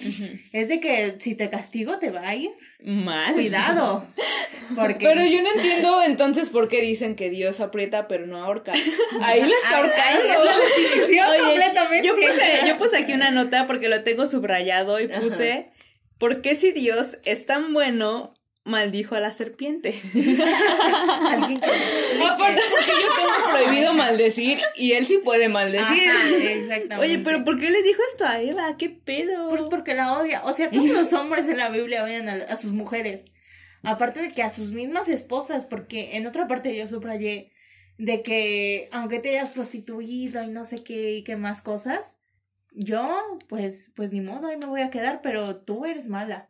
es 0.51 0.67
de 0.67 0.79
que 0.79 1.15
si 1.19 1.35
te 1.35 1.49
castigo 1.49 1.99
te 1.99 2.09
va 2.09 2.27
a 2.27 2.35
ir. 2.35 2.49
Mal. 2.83 3.33
Cuidado. 3.33 4.07
Porque. 4.75 5.05
Pero 5.05 5.23
yo 5.25 5.41
no 5.41 5.49
entiendo 5.55 6.01
entonces 6.03 6.49
por 6.49 6.67
qué 6.67 6.81
dicen 6.81 7.15
que 7.15 7.29
Dios 7.29 7.59
aprieta 7.59 8.07
pero 8.07 8.25
no 8.25 8.41
ahorca. 8.43 8.73
Ahí 9.21 9.41
la 9.41 9.47
está 9.47 9.69
es 9.69 9.73
ahorcando. 9.75 10.45
la 10.45 11.29
Oye, 11.29 11.39
completamente. 11.39 12.07
yo 12.07 12.15
puse, 12.15 12.67
yo 12.67 12.77
puse 12.77 12.97
aquí 12.97 13.13
una 13.13 13.31
nota 13.31 13.67
porque 13.67 13.89
lo 13.89 14.03
tengo 14.03 14.25
subrayado 14.25 14.99
y 14.99 15.07
puse, 15.07 15.69
¿por 16.17 16.41
qué 16.41 16.55
si 16.55 16.71
Dios 16.71 17.19
es 17.25 17.45
tan 17.45 17.73
bueno, 17.73 18.33
maldijo 18.65 19.15
a 19.15 19.19
la 19.19 19.31
serpiente? 19.31 19.89
Alguien 20.13 21.59
que. 21.59 21.69
Aparte 22.23 22.61
porque 22.71 22.91
yo 23.01 23.15
tengo 23.15 23.49
prohibido 23.51 23.93
maldecir 23.93 24.59
y 24.75 24.93
él 24.93 25.05
sí 25.05 25.19
puede 25.23 25.49
maldecir. 25.49 26.09
Ajá, 26.09 26.29
exactamente. 26.43 26.95
Oye, 26.97 27.19
pero 27.19 27.43
¿por 27.43 27.59
qué 27.59 27.69
le 27.69 27.81
dijo 27.83 28.01
esto 28.09 28.25
a 28.25 28.41
Eva? 28.41 28.75
¿Qué 28.77 28.89
pedo? 28.89 29.49
Pues 29.49 29.63
porque 29.69 29.93
la 29.93 30.17
odia. 30.17 30.43
O 30.45 30.53
sea, 30.53 30.69
todos 30.69 30.89
los 30.89 31.13
hombres 31.13 31.49
en 31.49 31.57
la 31.57 31.69
Biblia 31.69 32.03
odian 32.03 32.29
a, 32.29 32.33
a 32.33 32.55
sus 32.55 32.71
mujeres. 32.71 33.31
Aparte 33.83 34.21
de 34.21 34.31
que 34.31 34.43
a 34.43 34.49
sus 34.49 34.71
mismas 34.71 35.09
esposas, 35.09 35.65
porque 35.65 36.15
en 36.15 36.25
otra 36.25 36.47
parte 36.47 36.73
yo 36.73 36.87
subrayé 36.87 37.51
de 37.97 38.23
que 38.23 38.87
aunque 38.91 39.19
te 39.19 39.29
hayas 39.29 39.49
prostituido 39.49 40.41
y 40.43 40.47
no 40.47 40.63
sé 40.63 40.83
qué 40.83 41.11
y 41.17 41.23
qué 41.23 41.35
más 41.35 41.61
cosas, 41.61 42.17
yo 42.71 43.05
pues 43.49 43.91
pues 43.95 44.11
ni 44.11 44.21
modo, 44.21 44.47
ahí 44.47 44.57
me 44.57 44.65
voy 44.65 44.81
a 44.81 44.89
quedar, 44.89 45.21
pero 45.21 45.57
tú 45.57 45.85
eres 45.85 46.07
mala. 46.07 46.49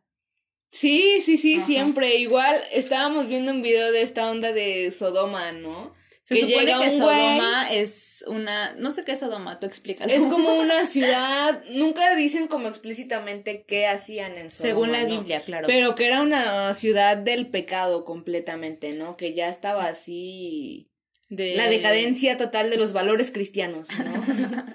Sí, 0.74 1.22
sí, 1.22 1.38
sí, 1.38 1.56
Ajá. 1.56 1.66
siempre. 1.66 2.16
Igual 2.18 2.60
estábamos 2.72 3.28
viendo 3.30 3.52
un 3.52 3.62
video 3.62 3.92
de 3.92 4.02
esta 4.02 4.30
onda 4.30 4.52
de 4.52 4.90
Sodoma, 4.92 5.52
¿no? 5.54 5.94
Se 6.24 6.36
que 6.36 6.42
supone 6.42 6.60
llega 6.66 6.80
que 6.80 6.88
un 6.90 7.02
güey- 7.02 7.28
Sodoma 7.28 7.74
es 7.74 8.24
una... 8.28 8.74
No 8.78 8.92
sé 8.92 9.04
qué 9.04 9.12
es 9.12 9.20
Sodoma, 9.20 9.60
tú 9.60 9.66
explícalo. 9.66 10.12
Es 10.12 10.24
como 10.24 10.54
una 10.60 10.86
ciudad, 10.88 11.62
nunca 11.72 12.16
dicen 12.16 12.48
como 12.48 12.70
explícitamente 12.70 13.66
qué 13.68 13.88
hacían 13.88 14.32
en 14.38 14.50
Sodoma, 14.50 14.70
Según 14.70 14.92
la 14.94 15.04
¿no? 15.04 15.20
Biblia, 15.20 15.42
claro. 15.42 15.68
Pero 15.68 15.96
que 15.96 16.08
era 16.08 16.22
una 16.22 16.74
ciudad 16.74 17.18
del 17.18 17.48
pecado 17.48 18.04
completamente, 18.06 18.94
¿no? 18.94 19.16
Que 19.18 19.34
ya 19.34 19.50
estaba 19.50 19.86
así 19.88 20.90
De- 21.30 21.56
la 21.56 21.68
decadencia 21.68 22.38
total 22.38 22.70
de 22.70 22.78
los 22.78 22.94
valores 22.94 23.30
cristianos, 23.30 23.90
¿no? 24.00 24.66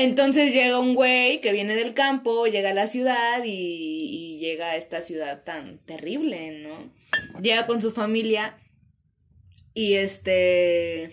Entonces 0.00 0.52
llega 0.52 0.78
un 0.78 0.94
güey 0.94 1.40
que 1.40 1.50
viene 1.50 1.74
del 1.74 1.92
campo, 1.92 2.46
llega 2.46 2.70
a 2.70 2.74
la 2.74 2.86
ciudad 2.86 3.42
y, 3.44 3.50
y 3.50 4.38
llega 4.38 4.70
a 4.70 4.76
esta 4.76 5.02
ciudad 5.02 5.42
tan 5.42 5.78
terrible, 5.78 6.62
¿no? 6.62 6.92
Llega 7.42 7.66
con 7.66 7.82
su 7.82 7.90
familia 7.90 8.56
y 9.74 9.94
este 9.94 11.12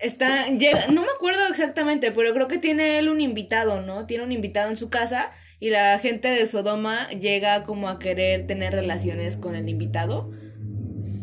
está 0.00 0.48
llega, 0.48 0.88
no 0.88 1.02
me 1.02 1.12
acuerdo 1.14 1.46
exactamente, 1.48 2.10
pero 2.10 2.34
creo 2.34 2.48
que 2.48 2.58
tiene 2.58 2.98
él 2.98 3.08
un 3.08 3.20
invitado, 3.20 3.80
¿no? 3.80 4.06
Tiene 4.06 4.24
un 4.24 4.32
invitado 4.32 4.70
en 4.70 4.76
su 4.76 4.90
casa 4.90 5.30
y 5.60 5.70
la 5.70 5.96
gente 6.00 6.26
de 6.26 6.48
Sodoma 6.48 7.08
llega 7.10 7.62
como 7.62 7.88
a 7.88 8.00
querer 8.00 8.48
tener 8.48 8.72
relaciones 8.72 9.36
con 9.36 9.54
el 9.54 9.68
invitado 9.68 10.30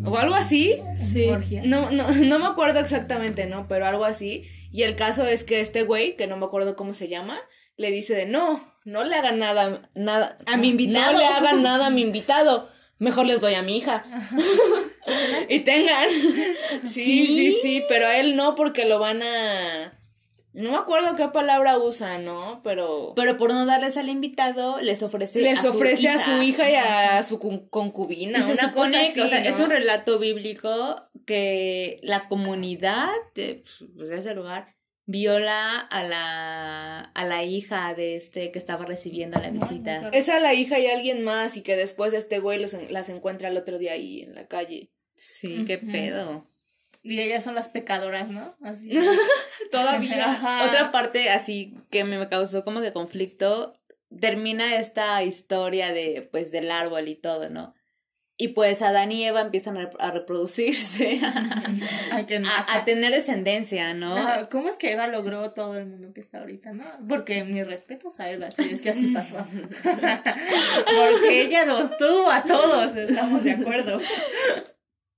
o 0.06 0.18
algo 0.18 0.36
así. 0.36 0.80
Sí. 0.98 1.30
No, 1.66 1.92
no, 1.92 2.10
no 2.12 2.40
me 2.40 2.46
acuerdo 2.46 2.80
exactamente, 2.80 3.46
¿no? 3.46 3.68
Pero 3.68 3.86
algo 3.86 4.06
así. 4.06 4.46
Y 4.72 4.84
el 4.84 4.96
caso 4.96 5.28
es 5.28 5.44
que 5.44 5.60
este 5.60 5.84
güey, 5.84 6.16
que 6.16 6.28
no 6.28 6.38
me 6.38 6.46
acuerdo 6.46 6.76
cómo 6.76 6.94
se 6.94 7.10
llama, 7.10 7.40
le 7.78 7.92
dice 7.92 8.16
de 8.16 8.26
no, 8.26 8.66
no 8.86 9.04
le 9.04 9.16
hagan 9.16 9.40
nada, 9.40 9.82
nada. 9.96 10.38
A 10.46 10.58
mi 10.58 10.70
invitado. 10.70 11.12
No 11.12 11.18
le 11.18 11.26
hagan 11.26 11.62
nada 11.62 11.88
a 11.88 11.90
mi 11.90 12.02
invitado. 12.02 12.70
Mejor 12.98 13.26
les 13.26 13.42
doy 13.42 13.56
a 13.56 13.64
mi 13.64 13.78
hija. 13.78 14.06
y 15.50 15.60
tengan. 15.62 16.08
Sí, 16.86 17.28
sí, 17.28 17.52
sí, 17.52 17.84
pero 17.90 18.08
a 18.08 18.18
él 18.18 18.36
no, 18.36 18.56
porque 18.56 18.86
lo 18.86 19.00
van 19.00 19.24
a. 19.24 19.92
No 20.54 20.72
me 20.72 20.78
acuerdo 20.78 21.16
qué 21.16 21.28
palabra 21.30 21.78
usa, 21.78 22.18
¿no? 22.18 22.60
Pero. 22.64 23.14
Pero 23.16 23.38
por 23.38 23.52
no 23.52 23.66
darles 23.66 23.96
al 23.98 24.10
invitado, 24.10 24.82
les 24.82 25.02
ofrece 25.02 25.40
les 25.42 25.60
a 25.60 25.62
su 25.62 25.68
ofrece 25.70 26.10
a 26.10 26.20
su 26.20 26.42
hija 26.44 26.70
y 26.70 26.76
a 26.76 27.24
su 27.24 27.40
con- 27.40 27.68
concubina. 27.70 28.40
Y 28.40 28.42
se 28.42 28.52
una 28.54 28.62
supone 28.64 28.92
cosa 28.92 29.02
así, 29.02 29.14
que, 29.14 29.22
o 29.22 29.28
sea, 29.30 29.46
es 29.46 29.60
un 29.60 29.70
relato 29.70 30.20
bíblico 30.20 30.96
que 31.26 32.00
la 32.04 32.28
comunidad 32.28 33.10
de, 33.36 33.64
pues, 33.96 34.10
de 34.10 34.18
ese 34.18 34.36
lugar 34.36 34.68
viola 35.06 35.80
a 35.80 36.04
la, 36.04 37.00
a 37.00 37.26
la 37.26 37.44
hija 37.44 37.94
de 37.96 38.16
este 38.18 38.52
que 38.52 38.60
estaba 38.60 38.86
recibiendo 38.86 39.40
la 39.40 39.50
visita. 39.50 40.10
Es 40.14 40.28
a 40.30 40.40
la 40.40 40.54
hija 40.54 40.80
y 40.80 40.88
a 40.88 40.94
alguien 40.96 41.24
más 41.24 41.56
y 41.58 41.64
que 41.64 41.76
después 41.78 42.12
este 42.14 42.40
güey 42.40 42.60
los 42.62 42.74
las 42.90 43.10
encuentra 43.10 43.48
el 43.48 43.58
otro 43.58 43.78
día 43.78 43.94
ahí 43.94 44.22
en 44.24 44.36
la 44.36 44.48
calle. 44.48 44.90
Sí, 45.16 45.64
qué 45.66 45.78
pedo. 45.78 46.44
Y 47.04 47.20
ellas 47.20 47.44
son 47.44 47.56
las 47.56 47.70
pecadoras, 47.70 48.28
¿no? 48.30 48.54
Así. 48.64 48.92
Todavía. 49.72 50.32
Ajá. 50.32 50.66
Otra 50.66 50.92
parte 50.92 51.30
así 51.30 51.76
que 51.90 52.04
me 52.04 52.28
causó 52.28 52.64
como 52.64 52.82
que 52.82 52.92
conflicto, 52.92 53.74
termina 54.20 54.76
esta 54.76 55.24
historia 55.24 55.94
de, 55.94 56.28
pues, 56.32 56.52
del 56.52 56.72
árbol 56.72 57.08
y 57.08 57.16
todo, 57.16 57.50
¿no? 57.50 57.74
Y 58.42 58.48
pues 58.50 58.82
Adán 58.82 59.12
y 59.12 59.24
Eva 59.24 59.42
empiezan 59.42 59.78
a, 59.78 60.10
reproducirse, 60.10 61.22
a, 62.12 62.86
tener 62.86 63.12
descendencia, 63.12 63.94
¿no? 63.94 64.16
No, 64.16 64.50
¿Cómo 64.50 64.68
es 64.68 64.78
que 64.78 64.94
Eva 64.94 65.06
logró 65.06 65.52
todo 65.52 65.78
el 65.78 65.86
mundo 65.86 66.12
que 66.12 66.22
está 66.22 66.40
ahorita, 66.40 66.72
no? 66.72 66.84
Porque 67.08 67.44
mis 67.44 67.68
respetos 67.68 68.20
a 68.20 68.32
Eva, 68.32 68.50
si 68.50 68.74
es 68.74 68.82
que 68.82 68.90
así 68.90 69.08
pasó. 69.14 69.46
Porque 69.84 71.42
ella 71.44 71.66
nos 71.66 71.96
tuvo 71.98 72.32
a 72.32 72.42
todos, 72.42 72.96
estamos 72.96 73.44
de 73.44 73.52
acuerdo. 73.52 74.00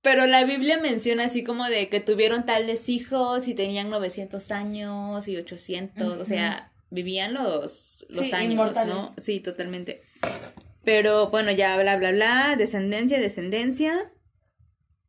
Pero 0.04 0.26
la 0.26 0.44
Biblia 0.44 0.78
menciona 0.78 1.24
así 1.24 1.42
como 1.44 1.64
de 1.64 1.88
que 1.88 1.98
tuvieron 1.98 2.44
tales 2.44 2.90
hijos 2.90 3.48
y 3.48 3.54
tenían 3.54 3.88
900 3.88 4.50
años 4.50 5.26
y 5.28 5.36
800, 5.38 6.20
o 6.20 6.24
sea, 6.26 6.72
vivían 6.90 7.32
los, 7.32 8.04
los 8.10 8.26
Sí, 8.26 8.34
años, 8.34 8.52
inmortales. 8.52 8.94
¿no? 8.94 9.14
Sí, 9.16 9.40
totalmente. 9.40 10.02
Pero 10.84 11.30
bueno, 11.30 11.50
ya 11.52 11.80
bla, 11.80 11.96
bla, 11.96 12.12
bla, 12.12 12.54
descendencia, 12.58 13.18
descendencia. 13.18 14.12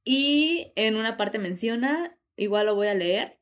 Y 0.06 0.72
en 0.78 0.96
una 0.96 1.18
parte 1.18 1.40
menciona, 1.40 2.18
igual 2.38 2.68
lo 2.68 2.76
voy 2.76 2.88
a 2.88 2.96
leer, 2.96 3.38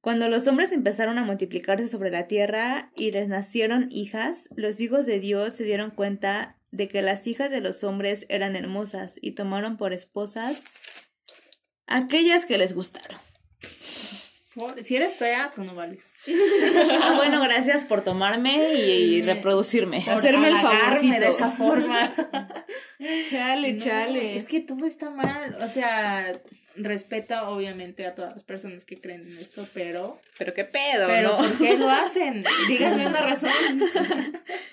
cuando 0.00 0.28
los 0.28 0.48
hombres 0.48 0.72
empezaron 0.72 1.16
a 1.18 1.24
multiplicarse 1.24 1.86
sobre 1.86 2.10
la 2.10 2.26
tierra 2.26 2.90
y 2.96 3.12
les 3.12 3.28
nacieron 3.28 3.86
hijas, 3.92 4.48
los 4.56 4.80
hijos 4.80 5.06
de 5.06 5.20
Dios 5.20 5.52
se 5.52 5.62
dieron 5.62 5.92
cuenta 5.92 6.58
de 6.72 6.88
que 6.88 7.02
las 7.02 7.26
hijas 7.26 7.50
de 7.50 7.60
los 7.60 7.84
hombres 7.84 8.26
eran 8.28 8.56
hermosas 8.56 9.18
y 9.22 9.32
tomaron 9.32 9.76
por 9.76 9.92
esposas 9.92 10.64
aquellas 11.86 12.46
que 12.46 12.58
les 12.58 12.74
gustaron. 12.74 13.18
Si 14.84 14.96
eres 14.96 15.16
fea, 15.16 15.50
tú 15.54 15.64
no 15.64 15.74
vales. 15.74 16.12
Ah, 17.02 17.14
bueno, 17.16 17.40
gracias 17.40 17.86
por 17.86 18.02
tomarme 18.02 18.74
y, 18.74 19.14
y 19.16 19.22
reproducirme. 19.22 20.02
Por 20.02 20.12
Hacerme 20.14 20.48
el 20.48 20.58
favorcito. 20.58 21.20
de 21.20 21.28
esa 21.28 21.50
forma. 21.50 22.12
Chale, 23.30 23.72
No, 23.74 23.84
chale. 23.84 24.36
Es 24.36 24.48
que 24.48 24.60
todo 24.60 24.84
está 24.86 25.08
mal. 25.10 25.56
O 25.62 25.68
sea, 25.68 26.30
respeta 26.76 27.48
obviamente 27.48 28.06
a 28.06 28.14
todas 28.14 28.32
las 28.32 28.44
personas 28.44 28.84
que 28.84 29.00
creen 29.00 29.22
en 29.22 29.38
esto, 29.38 29.66
pero. 29.74 30.20
Pero 30.38 30.54
qué 30.54 30.64
pedo, 30.64 31.06
Pero 31.06 31.30
¿no? 31.30 31.36
¿por 31.38 31.58
qué 31.58 31.76
lo 31.78 31.90
hacen? 31.90 32.44
Díganme 32.68 33.06
una 33.06 33.22
razón. 33.22 33.50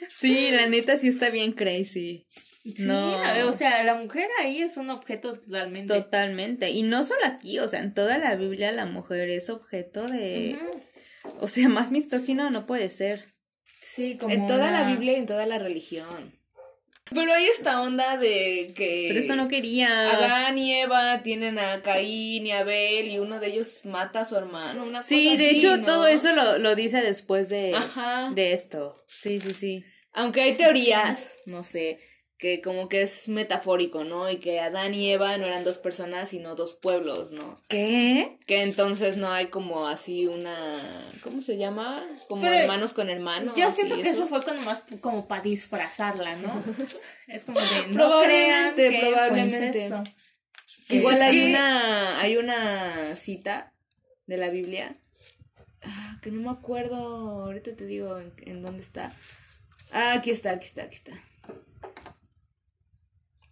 Sí, 0.10 0.52
la 0.52 0.68
neta 0.68 0.98
sí 0.98 1.08
está 1.08 1.30
bien 1.30 1.54
crazy. 1.54 2.26
Sí, 2.64 2.74
No. 2.86 3.16
o 3.48 3.54
sea, 3.54 3.84
la 3.84 3.96
mujer 3.96 4.28
ahí 4.42 4.62
es 4.62 4.78
un 4.78 4.90
objeto 4.90 5.40
totalmente. 5.40 5.94
Totalmente. 5.94 6.70
Y 6.72 6.84
no 6.84 7.04
solo 7.04 7.22
aquí, 7.26 7.60
o 7.60 7.68
sea, 7.70 7.80
en 7.80 7.94
toda 7.94 8.18
la 8.18 8.36
Biblia 8.36 8.72
la 8.72 8.86
mujer 8.86 9.30
es 9.30 9.50
objeto 9.50 10.08
de... 10.08 10.60
O 11.40 11.48
sea, 11.48 11.70
más 11.70 11.92
misógino 11.92 12.50
no 12.50 12.66
puede 12.66 12.90
ser. 12.90 13.26
Sí, 13.82 14.18
como. 14.18 14.34
En 14.34 14.46
toda 14.48 14.72
la 14.72 14.84
Biblia 14.84 15.14
y 15.14 15.16
en 15.18 15.26
toda 15.26 15.46
la 15.46 15.58
religión. 15.60 16.34
Pero 17.14 17.34
hay 17.34 17.46
esta 17.48 17.82
onda 17.82 18.18
de 18.18 18.72
que. 18.76 19.06
Pero 19.08 19.20
eso 19.20 19.36
no 19.36 19.48
quería. 19.48 20.12
Adán 20.12 20.58
y 20.58 20.74
Eva 20.74 21.22
tienen 21.24 21.58
a 21.60 21.82
Caín 21.82 22.46
y 22.46 22.52
Abel 22.52 23.10
y 23.10 23.20
uno 23.20 23.40
de 23.40 23.48
ellos 23.48 23.82
mata 23.86 24.22
a 24.22 24.26
su 24.26 24.36
hermano. 24.36 24.84
Una 24.84 25.02
Sí, 25.02 25.26
cosa 25.30 25.38
de 25.38 25.48
así, 25.48 25.58
hecho 25.58 25.78
¿no? 25.78 25.86
todo 25.86 26.08
eso 26.08 26.34
lo, 26.34 26.58
lo 26.60 26.76
dice 26.76 27.02
después 27.02 27.50
de, 27.50 27.74
Ajá. 27.76 28.32
de 28.34 28.54
esto. 28.54 28.94
Sí, 29.08 29.40
sí, 29.40 29.54
sí. 29.54 29.84
Aunque 30.14 30.42
hay 30.42 30.54
teorías, 30.54 31.38
no 31.46 31.64
sé, 31.64 32.00
que 32.40 32.62
como 32.62 32.88
que 32.88 33.02
es 33.02 33.28
metafórico, 33.28 34.06
¿no? 34.06 34.30
Y 34.32 34.38
que 34.38 34.62
Adán 34.62 34.94
y 34.94 35.12
Eva 35.12 35.38
no 35.38 35.46
eran 35.46 35.66
dos 35.66 35.78
personas, 35.78 36.30
sino 36.30 36.56
dos 36.56 36.74
pueblos, 36.74 37.32
¿no? 37.32 37.54
¿Qué? 37.68 38.38
Que 38.48 38.64
entonces 38.64 39.18
no 39.18 39.30
hay 39.30 39.48
como 39.48 39.88
así 39.88 40.26
una. 40.26 40.56
¿Cómo 41.22 41.42
se 41.42 41.58
llama? 41.58 42.02
Como 42.30 42.42
Pero 42.42 42.56
hermanos 42.56 42.94
con 42.94 43.10
hermanos. 43.10 43.58
Yo 43.58 43.70
siento 43.72 43.98
que 43.98 44.08
eso 44.10 44.26
fue 44.26 44.42
como 44.42 44.62
más 44.62 44.84
como 45.02 45.28
para 45.28 45.42
disfrazarla, 45.42 46.36
¿no? 46.38 46.64
Es 47.28 47.44
como 47.44 47.60
de 47.60 47.66
no 47.90 47.96
Probablemente, 47.96 48.88
crean 48.88 48.92
que 48.94 49.00
fue 49.00 49.12
probablemente. 49.12 49.92
Igual 50.88 51.16
Es 51.16 51.22
hay 51.22 51.40
que- 51.40 51.50
una, 51.50 52.22
hay 52.22 52.38
una 52.38 53.16
cita 53.18 53.74
de 54.28 54.38
la 54.38 54.50
Biblia 54.50 54.96
ah, 55.84 56.18
que 56.24 56.32
no 56.32 56.42
me 56.42 56.58
acuerdo, 56.58 56.96
ahorita 56.96 57.76
te 57.76 57.86
digo 57.86 58.18
en, 58.18 58.34
en 58.46 58.62
dónde 58.62 58.82
está. 58.82 59.14
Ah, 59.92 60.14
aquí 60.14 60.32
está, 60.32 60.52
aquí 60.52 60.66
está, 60.66 60.84
aquí 60.84 60.96
está. 60.96 61.14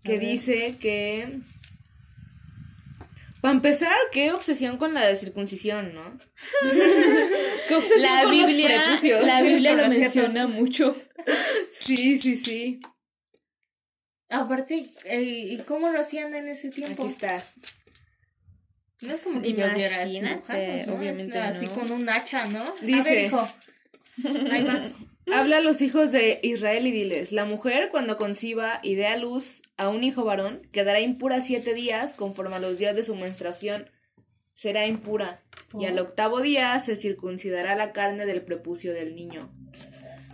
Que 0.07 0.19
dice 0.19 0.75
que... 0.79 1.39
Para 3.41 3.53
empezar, 3.53 3.95
qué 4.11 4.31
obsesión 4.31 4.77
con 4.77 4.93
la 4.95 5.13
circuncisión, 5.15 5.93
¿no? 5.93 6.17
qué 7.67 7.75
obsesión 7.75 8.15
La 8.15 8.23
con 8.23 8.31
Biblia, 8.31 8.69
los 8.69 8.83
prepucios. 8.85 9.25
la 9.27 9.41
Biblia 9.43 9.73
lo 9.73 9.87
menciona 9.89 10.47
mucho. 10.47 10.95
Sí, 11.71 12.17
sí, 12.17 12.35
sí. 12.35 12.79
Aparte, 14.29 14.83
¿y 15.13 15.57
cómo 15.67 15.89
lo 15.89 15.99
hacían 15.99 16.33
en 16.33 16.47
ese 16.47 16.71
tiempo? 16.71 17.03
Aquí 17.03 17.11
está. 17.13 17.41
No 19.01 19.13
es 19.13 19.21
como 19.21 19.41
que 19.41 19.53
yo 19.53 19.63
cirujanos, 19.69 20.21
¿no? 20.87 20.93
obviamente 20.95 21.37
Así 21.39 21.65
no. 21.67 21.71
con 21.75 21.91
un 21.91 22.09
hacha, 22.09 22.45
¿no? 22.47 22.63
A 22.63 22.73
Dice- 22.81 23.09
ver, 23.11 23.25
hijo. 23.25 23.47
Hay 24.51 24.63
más. 24.63 24.95
Habla 25.33 25.57
a 25.57 25.61
los 25.61 25.81
hijos 25.81 26.11
de 26.11 26.39
Israel 26.41 26.87
y 26.87 26.91
diles, 26.91 27.31
la 27.31 27.45
mujer 27.45 27.89
cuando 27.91 28.17
conciba 28.17 28.79
y 28.81 28.95
dé 28.95 29.07
a 29.07 29.17
luz 29.17 29.61
a 29.75 29.89
un 29.89 30.03
hijo 30.03 30.23
varón, 30.23 30.61
quedará 30.71 31.01
impura 31.01 31.41
siete 31.41 31.73
días 31.73 32.13
conforme 32.13 32.55
a 32.55 32.59
los 32.59 32.77
días 32.77 32.95
de 32.95 33.03
su 33.03 33.15
menstruación, 33.15 33.89
será 34.53 34.87
impura, 34.87 35.43
y 35.77 35.85
al 35.85 35.99
octavo 35.99 36.39
día 36.39 36.79
se 36.79 36.95
circuncidará 36.95 37.75
la 37.75 37.91
carne 37.91 38.25
del 38.25 38.41
prepucio 38.41 38.93
del 38.93 39.15
niño. 39.15 39.51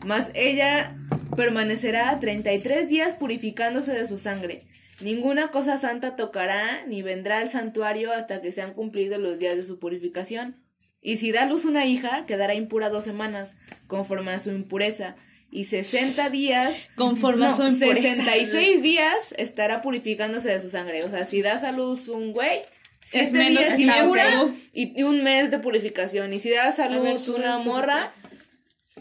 Mas 0.05 0.31
ella 0.35 0.95
permanecerá 1.35 2.19
treinta 2.19 2.53
y 2.53 2.59
tres 2.59 2.87
días 2.87 3.15
purificándose 3.15 3.93
de 3.93 4.05
su 4.05 4.19
sangre. 4.19 4.61
Ninguna 5.01 5.49
cosa 5.49 5.77
santa 5.77 6.15
tocará, 6.15 6.85
ni 6.85 7.01
vendrá 7.01 7.39
al 7.39 7.49
santuario 7.49 8.11
hasta 8.11 8.41
que 8.41 8.51
sean 8.51 8.73
cumplidos 8.73 9.19
los 9.19 9.39
días 9.39 9.55
de 9.55 9.63
su 9.63 9.79
purificación. 9.79 10.62
Y 11.03 11.17
si 11.17 11.31
da 11.31 11.43
a 11.43 11.45
luz 11.45 11.65
una 11.65 11.85
hija, 11.85 12.25
quedará 12.25 12.55
impura 12.55 12.89
dos 12.89 13.03
semanas, 13.03 13.55
conforme 13.87 14.31
a 14.31 14.39
su 14.39 14.51
impureza. 14.51 15.15
Y 15.51 15.65
sesenta 15.65 16.29
días, 16.29 16.87
Conforme 16.95 17.45
a 17.45 17.49
no, 17.49 17.57
su 17.57 17.67
impureza. 17.67 18.15
66 18.15 18.81
días 18.81 19.35
estará 19.37 19.81
purificándose 19.81 20.49
de 20.49 20.59
su 20.59 20.69
sangre. 20.69 21.03
O 21.03 21.11
sea, 21.11 21.25
si 21.25 21.43
das 21.43 21.63
a 21.63 21.71
luz 21.73 22.07
un 22.07 22.31
güey, 22.31 22.61
siete 23.01 23.37
menos 23.37 23.77
días 23.77 23.79
impura 23.79 24.49
y, 24.73 24.99
y 24.99 25.03
un 25.03 25.23
mes 25.23 25.51
de 25.51 25.59
purificación. 25.59 26.33
Y 26.33 26.39
si 26.39 26.49
das 26.49 26.79
a 26.79 26.85
A 26.85 26.87
ver, 26.87 27.13
luz 27.13 27.27
una 27.27 27.59
morra, 27.59 28.11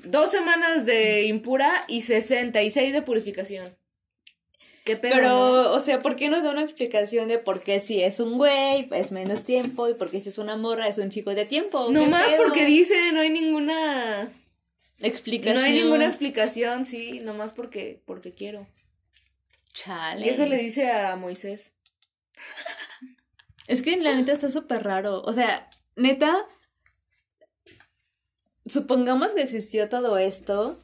dos 0.04 0.30
semanas 0.30 0.84
de 0.84 1.26
impura 1.26 1.70
y 1.88 2.02
66 2.02 2.92
de 2.92 3.02
purificación. 3.02 3.66
¿Qué 4.84 4.96
pedo? 4.96 5.14
Pero, 5.14 5.28
no? 5.28 5.72
o 5.72 5.80
sea, 5.80 6.00
¿por 6.00 6.16
qué 6.16 6.28
no 6.28 6.42
da 6.42 6.50
una 6.50 6.62
explicación 6.64 7.28
de 7.28 7.38
por 7.38 7.62
qué 7.62 7.78
si 7.78 8.02
es 8.02 8.18
un 8.18 8.36
güey 8.36 8.88
es 8.92 9.12
menos 9.12 9.44
tiempo 9.44 9.88
y 9.88 9.94
por 9.94 10.10
qué 10.10 10.20
si 10.20 10.30
es 10.30 10.38
una 10.38 10.56
morra 10.56 10.88
es 10.88 10.98
un 10.98 11.10
chico 11.10 11.34
de 11.34 11.46
tiempo? 11.46 11.86
¿Qué 11.86 11.92
Nomás 11.92 12.32
pedo? 12.32 12.42
porque 12.44 12.64
dice, 12.64 13.12
no 13.12 13.20
hay 13.20 13.30
ninguna 13.30 14.28
explicación. 15.00 15.54
No 15.54 15.62
hay 15.62 15.74
ninguna 15.74 16.06
explicación, 16.06 16.84
sí, 16.84 17.20
nomás 17.20 17.52
porque 17.52 18.02
porque 18.06 18.34
quiero. 18.34 18.66
Chale. 19.72 20.26
Y 20.26 20.28
eso 20.28 20.46
le 20.46 20.56
dice 20.56 20.90
a 20.90 21.16
Moisés. 21.16 21.74
Es 23.68 23.82
que 23.82 23.96
la 23.96 24.14
neta 24.14 24.32
está 24.32 24.50
súper 24.50 24.82
raro. 24.82 25.22
O 25.22 25.32
sea, 25.32 25.70
neta, 25.96 26.46
supongamos 28.66 29.32
que 29.32 29.42
existió 29.42 29.88
todo 29.88 30.18
esto. 30.18 30.78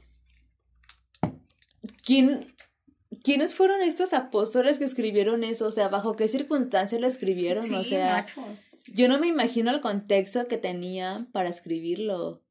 ¿Quién, 2.05 2.47
¿Quiénes 3.29 3.55
fueron 3.55 3.83
estos 3.83 4.15
apóstoles 4.15 4.79
que 4.79 4.87
escribieron 4.87 5.45
eso? 5.45 5.67
O 5.67 5.71
sea, 5.71 5.89
¿bajo 5.89 6.17
qué 6.17 6.29
circunstancias 6.29 6.99
lo 6.99 7.07
escribieron? 7.07 7.63
Sí, 7.63 7.75
o 7.75 7.85
sea, 7.85 8.13
machos. 8.23 8.43
yo 8.95 9.07
no 9.07 9.19
me 9.19 9.27
imagino 9.27 9.71
el 9.71 9.83
contexto 9.83 10.49
que 10.49 10.57
tenían 10.57 11.27
para 11.27 11.51
escribirlo. 11.51 12.43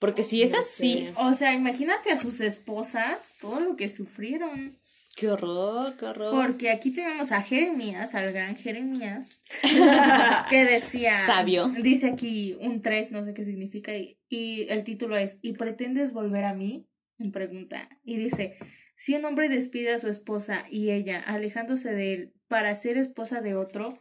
Porque 0.00 0.24
si 0.24 0.42
es 0.42 0.50
No 0.50 0.58
así, 0.58 1.06
sé. 1.06 1.12
O 1.18 1.32
sea, 1.32 1.54
imagínate 1.54 2.10
a 2.10 2.18
sus 2.18 2.40
esposas, 2.40 3.34
todo 3.40 3.60
lo 3.60 3.76
que 3.76 3.88
sufrieron. 3.88 4.76
qué 5.14 5.28
horror, 5.30 5.94
qué 5.96 6.06
horror. 6.06 6.34
Porque 6.34 6.70
aquí 6.70 6.90
tenemos 6.90 7.30
a 7.30 7.40
Jeremías, 7.40 8.16
al 8.16 8.32
gran 8.32 8.56
Jeremías, 8.56 9.44
que 10.50 10.64
decía... 10.64 11.12
Sabio. 11.24 11.68
Dice 11.68 12.08
aquí 12.08 12.56
un 12.60 12.80
3, 12.80 13.12
no 13.12 13.22
sé 13.22 13.32
qué 13.32 13.44
significa, 13.44 13.94
y, 13.94 14.18
y 14.28 14.66
el 14.70 14.82
título 14.82 15.16
es, 15.16 15.38
¿y 15.40 15.52
pretendes 15.52 16.12
volver 16.12 16.42
a 16.42 16.52
mí? 16.52 16.88
En 17.16 17.30
pregunta. 17.30 17.88
Y 18.02 18.16
dice, 18.16 18.58
si 18.96 19.14
un 19.14 19.24
hombre 19.24 19.48
despide 19.48 19.92
a 19.92 19.98
su 19.98 20.08
esposa 20.08 20.64
y 20.70 20.90
ella, 20.90 21.20
alejándose 21.20 21.92
de 21.92 22.14
él, 22.14 22.34
para 22.48 22.74
ser 22.74 22.96
esposa 22.96 23.40
de 23.40 23.54
otro, 23.54 23.98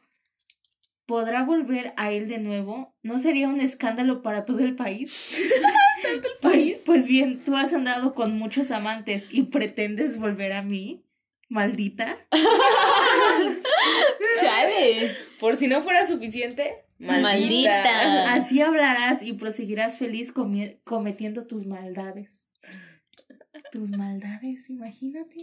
¿podrá 1.05 1.43
volver 1.43 1.93
a 1.97 2.11
él 2.11 2.27
de 2.27 2.39
nuevo? 2.39 2.95
¿No 3.03 3.17
sería 3.17 3.49
un 3.49 3.59
escándalo 3.59 4.23
para 4.23 4.45
todo 4.45 4.59
el 4.59 4.75
país? 4.75 5.37
pues, 6.41 6.81
pues 6.85 7.07
bien, 7.07 7.43
tú 7.43 7.55
has 7.55 7.73
andado 7.73 8.13
con 8.13 8.37
muchos 8.37 8.71
amantes 8.71 9.27
y 9.31 9.43
pretendes 9.43 10.17
volver 10.17 10.53
a 10.53 10.61
mí, 10.61 11.05
maldita. 11.49 12.15
Chale. 14.41 15.15
Por 15.39 15.55
si 15.55 15.67
no 15.67 15.81
fuera 15.81 16.05
suficiente, 16.05 16.85
maldita. 16.97 17.21
Maldita. 17.21 18.33
Así 18.33 18.61
hablarás 18.61 19.23
y 19.23 19.33
proseguirás 19.33 19.97
feliz 19.97 20.33
cometiendo 20.83 21.47
tus 21.47 21.65
maldades. 21.65 22.55
Tus 23.71 23.91
maldades, 23.97 24.69
imagínate. 24.69 25.35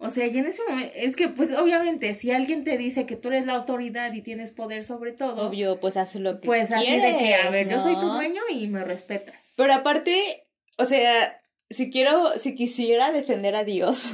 O 0.00 0.10
sea, 0.10 0.26
y 0.28 0.38
en 0.38 0.46
ese 0.46 0.62
momento, 0.68 0.92
es 0.94 1.16
que 1.16 1.28
pues 1.28 1.52
obviamente 1.52 2.14
si 2.14 2.30
alguien 2.30 2.62
te 2.62 2.78
dice 2.78 3.04
que 3.04 3.16
tú 3.16 3.28
eres 3.28 3.46
la 3.46 3.54
autoridad 3.54 4.12
y 4.12 4.22
tienes 4.22 4.52
poder 4.52 4.84
sobre 4.84 5.12
todo, 5.12 5.48
Obvio, 5.48 5.80
pues 5.80 5.96
haz 5.96 6.14
lo 6.14 6.40
que 6.40 6.46
pues 6.46 6.70
así 6.70 7.00
de 7.00 7.18
que, 7.18 7.34
a 7.34 7.50
ver, 7.50 7.68
yo 7.68 7.80
soy 7.80 7.94
tu 7.94 8.06
¿no? 8.06 8.14
dueño 8.14 8.42
y 8.48 8.68
me 8.68 8.84
respetas. 8.84 9.52
Pero 9.56 9.74
aparte, 9.74 10.46
o 10.76 10.84
sea, 10.84 11.40
si 11.68 11.90
quiero, 11.90 12.38
si 12.38 12.54
quisiera 12.54 13.10
defender 13.10 13.56
a 13.56 13.64
Dios, 13.64 14.12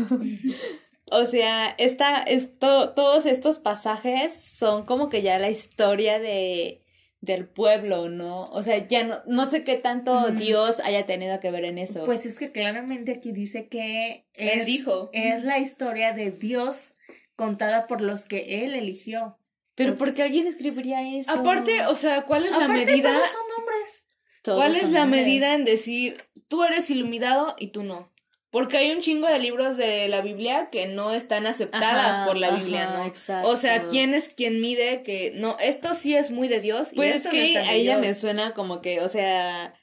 o 1.11 1.27
sea, 1.27 1.75
esta, 1.77 2.23
esto, 2.23 2.95
todos 2.95 3.27
estos 3.27 3.59
pasajes 3.59 4.33
son 4.33 4.87
como 4.87 5.11
que 5.11 5.21
ya 5.21 5.39
la 5.39 5.51
historia 5.51 6.19
de 6.19 6.84
del 7.25 7.47
pueblo, 7.49 8.09
¿no? 8.09 8.45
O 8.45 8.63
sea, 8.63 8.87
ya 8.87 9.05
no, 9.05 9.23
no 9.27 9.47
sé 9.47 9.65
qué 9.65 9.77
tanto 9.77 10.31
Dios 10.31 10.81
haya 10.81 11.07
tenido 11.07 11.41
que 11.41 11.51
ver 11.51 11.65
en 11.65 11.79
eso. 11.79 12.05
Pues 12.05 12.27
es 12.27 12.39
que 12.39 12.51
claramente 12.51 13.13
aquí 13.13 13.33
dice 13.33 13.69
que 13.69 14.27
Él 14.35 14.61
es, 14.61 14.67
dijo. 14.67 15.11
es 15.13 15.43
la 15.45 15.59
historia 15.59 16.13
de 16.13 16.31
Dios 16.31 16.95
contada 17.37 17.87
por 17.87 18.01
los 18.01 18.25
que 18.25 18.65
él 18.65 18.75
eligió. 18.75 19.39
Pero 19.75 19.91
pues- 19.91 19.99
¿por 19.99 20.15
qué 20.15 20.23
alguien 20.23 20.47
escribiría 20.47 21.03
eso? 21.19 21.33
Aparte, 21.33 21.87
o 21.87 21.95
sea, 21.95 22.23
¿cuál 22.23 22.45
es 22.45 22.53
la 22.53 22.69
medida? 22.69 23.11
todos 23.11 23.29
son 23.29 23.43
hombres. 23.63 24.05
Todos 24.43 24.59
¿Cuál 24.59 24.77
es 24.77 24.91
la 24.91 25.03
hombres. 25.05 25.23
medida 25.25 25.55
en 25.55 25.65
decir 25.65 26.17
tú 26.49 26.63
eres 26.63 26.91
iluminado 26.91 27.57
y 27.59 27.69
tú 27.69 27.83
no? 27.83 28.13
Porque 28.55 28.77
hay 28.77 28.93
un 28.93 29.01
chingo 29.01 29.27
de 29.27 29.41
libros 29.41 29.77
de 29.77 30.07
la 30.07 30.21
Biblia 30.21 30.69
que 30.71 30.87
no 30.87 31.11
están 31.11 31.45
aceptadas 31.45 32.19
Ajá, 32.19 32.27
por 32.27 32.37
la 32.37 32.47
ajá, 32.47 32.57
Biblia, 32.57 32.91
¿no? 32.91 33.05
exacto. 33.05 33.49
O 33.49 33.57
sea, 33.57 33.89
¿quién 33.89 34.15
es 34.15 34.29
quien 34.29 34.61
mide 34.61 35.03
que 35.03 35.33
no, 35.35 35.57
esto 35.59 35.93
sí 35.97 36.15
es 36.15 36.31
muy 36.31 36.47
de 36.47 36.61
Dios 36.61 36.93
y 36.93 36.95
Pues 36.95 37.11
es 37.11 37.17
esto 37.17 37.31
que 37.31 37.39
no 37.39 37.43
está 37.47 37.61
a 37.71 37.75
ella 37.75 37.99
Dios? 37.99 38.01
me 38.07 38.15
suena 38.15 38.55
como 38.55 38.81
que, 38.81 39.01
o 39.01 39.09
sea, 39.09 39.75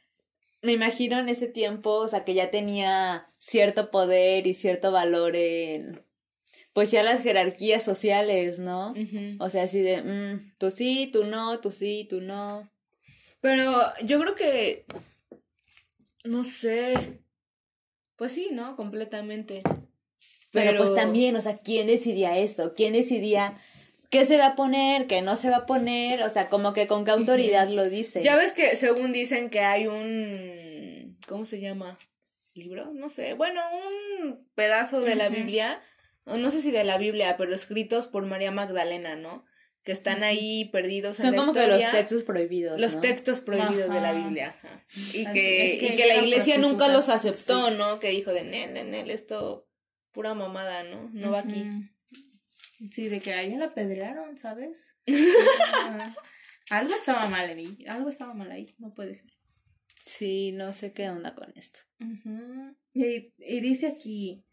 me 0.62 0.72
imagino 0.72 1.20
en 1.20 1.28
ese 1.28 1.50
tiempo, 1.50 1.96
o 1.96 2.08
sea, 2.08 2.24
que 2.24 2.34
ya 2.34 2.50
tenía 2.50 3.26
cierto 3.40 3.92
poder 3.92 4.48
y 4.48 4.54
cierto 4.54 4.94
valor 4.94 5.36
en, 5.36 6.02
pues 6.72 6.92
ya 6.92 7.04
las 7.04 7.24
jerarquías 7.24 7.84
sociales, 7.84 8.60
¿no? 8.60 8.96
O 9.40 9.50
sea, 9.50 9.64
así 9.64 9.82
de, 9.82 10.02
mm, 10.02 10.54
tú 10.60 10.72
sí, 10.72 11.10
tú 11.12 11.26
no, 11.26 11.60
tú 11.60 11.72
sí, 11.72 12.08
tú 12.10 12.22
no. 12.22 12.72
Pero 13.42 13.70
yo 14.06 14.18
creo 14.22 14.34
que 14.34 14.86
no 16.24 16.46
sé. 16.46 16.94
Pues 18.22 18.34
sí, 18.34 18.50
¿no? 18.52 18.76
Completamente. 18.76 19.64
Pero, 20.52 20.78
pues 20.78 20.94
también, 20.94 21.36
o 21.36 21.42
sea, 21.42 21.58
¿quién 21.58 21.88
decidía 21.88 22.38
eso? 22.38 22.72
¿Quién 22.76 22.94
decidía 22.94 23.52
qué 24.12 24.28
se 24.28 24.38
va 24.38 24.50
a 24.50 24.56
poner, 24.56 25.08
qué 25.08 25.24
no 25.24 25.36
se 25.36 25.50
va 25.50 25.58
a 25.58 25.66
poner? 25.66 26.22
O 26.22 26.30
sea, 26.30 26.48
como 26.48 26.72
que 26.72 26.86
con 26.86 27.04
qué 27.04 27.10
autoridad 27.10 27.68
lo 27.70 27.90
dice. 27.90 28.22
Ya 28.22 28.36
ves 28.36 28.52
que 28.52 28.76
según 28.76 29.12
dicen 29.12 29.50
que 29.50 29.62
hay 29.62 29.88
un 29.88 31.18
¿cómo 31.28 31.46
se 31.46 31.62
llama? 31.62 31.98
libro, 32.54 32.92
no 32.94 33.10
sé, 33.10 33.34
bueno, 33.34 33.60
un 34.22 34.48
pedazo 34.54 35.02
de 35.02 35.16
la 35.16 35.30
Biblia, 35.30 35.82
o 36.26 36.38
no 36.38 36.52
sé 36.52 36.62
si 36.62 36.70
de 36.70 36.84
la 36.84 37.00
Biblia, 37.00 37.38
pero 37.40 37.56
escritos 37.56 38.06
por 38.06 38.28
María 38.28 38.52
Magdalena, 38.52 39.16
¿no? 39.16 39.44
Que 39.84 39.92
están 39.92 40.24
ahí 40.24 40.66
perdidos 40.66 41.20
en 41.20 41.26
Son 41.26 41.36
la 41.36 41.42
como 41.42 41.54
que 41.54 41.68
los 41.68 41.92
textos 41.92 42.24
prohibidos. 42.24 42.80
los 42.80 42.96
¿no? 42.96 43.02
textos 43.02 43.40
prohibidos 43.42 43.92
de 43.92 44.02
la. 44.02 44.14
Biblia. 44.14 44.50
ajá. 44.50 44.86
Y 44.94 45.26
Así 45.26 45.34
que, 45.34 45.74
es 45.74 45.80
que 45.80 45.94
y 45.94 45.96
que 45.98 46.08
la 46.08 46.18
iglesia 46.22 46.58
nunca 46.60 46.88
los 46.88 47.10
aceptó, 47.10 47.72
¿no? 47.72 48.00
Que 48.00 48.10
dijo 48.10 48.32
de 48.32 48.44
Nel, 48.44 48.74
de 48.74 48.84
Nel, 48.84 49.10
esto 49.10 49.68
pura 50.12 50.34
mamada, 50.34 50.84
¿no? 50.84 51.10
No 51.14 51.32
va 51.32 51.40
aquí. 51.40 51.66
Sí, 52.92 53.10
de 53.10 53.20
que 53.20 53.34
a 53.34 53.42
ella 53.42 53.58
la 53.58 53.66
apedrearon, 53.66 54.38
¿sabes? 54.38 54.98
Algo 56.70 56.94
estaba 56.96 57.28
mal 57.28 57.50
ahí, 57.50 57.78
algo 57.88 58.10
estaba 58.10 58.34
mal 58.34 58.50
ahí, 58.50 58.66
no 58.80 58.94
puede 58.94 59.14
ser. 59.14 59.30
Sí, 60.06 60.52
no 60.54 60.74
sé 60.74 60.94
qué 60.94 61.10
onda 61.10 61.36
con 61.36 61.52
esto. 61.58 61.82
Y, 62.94 63.34
y 63.40 63.60
dice 63.60 63.88
aquí, 63.88 64.46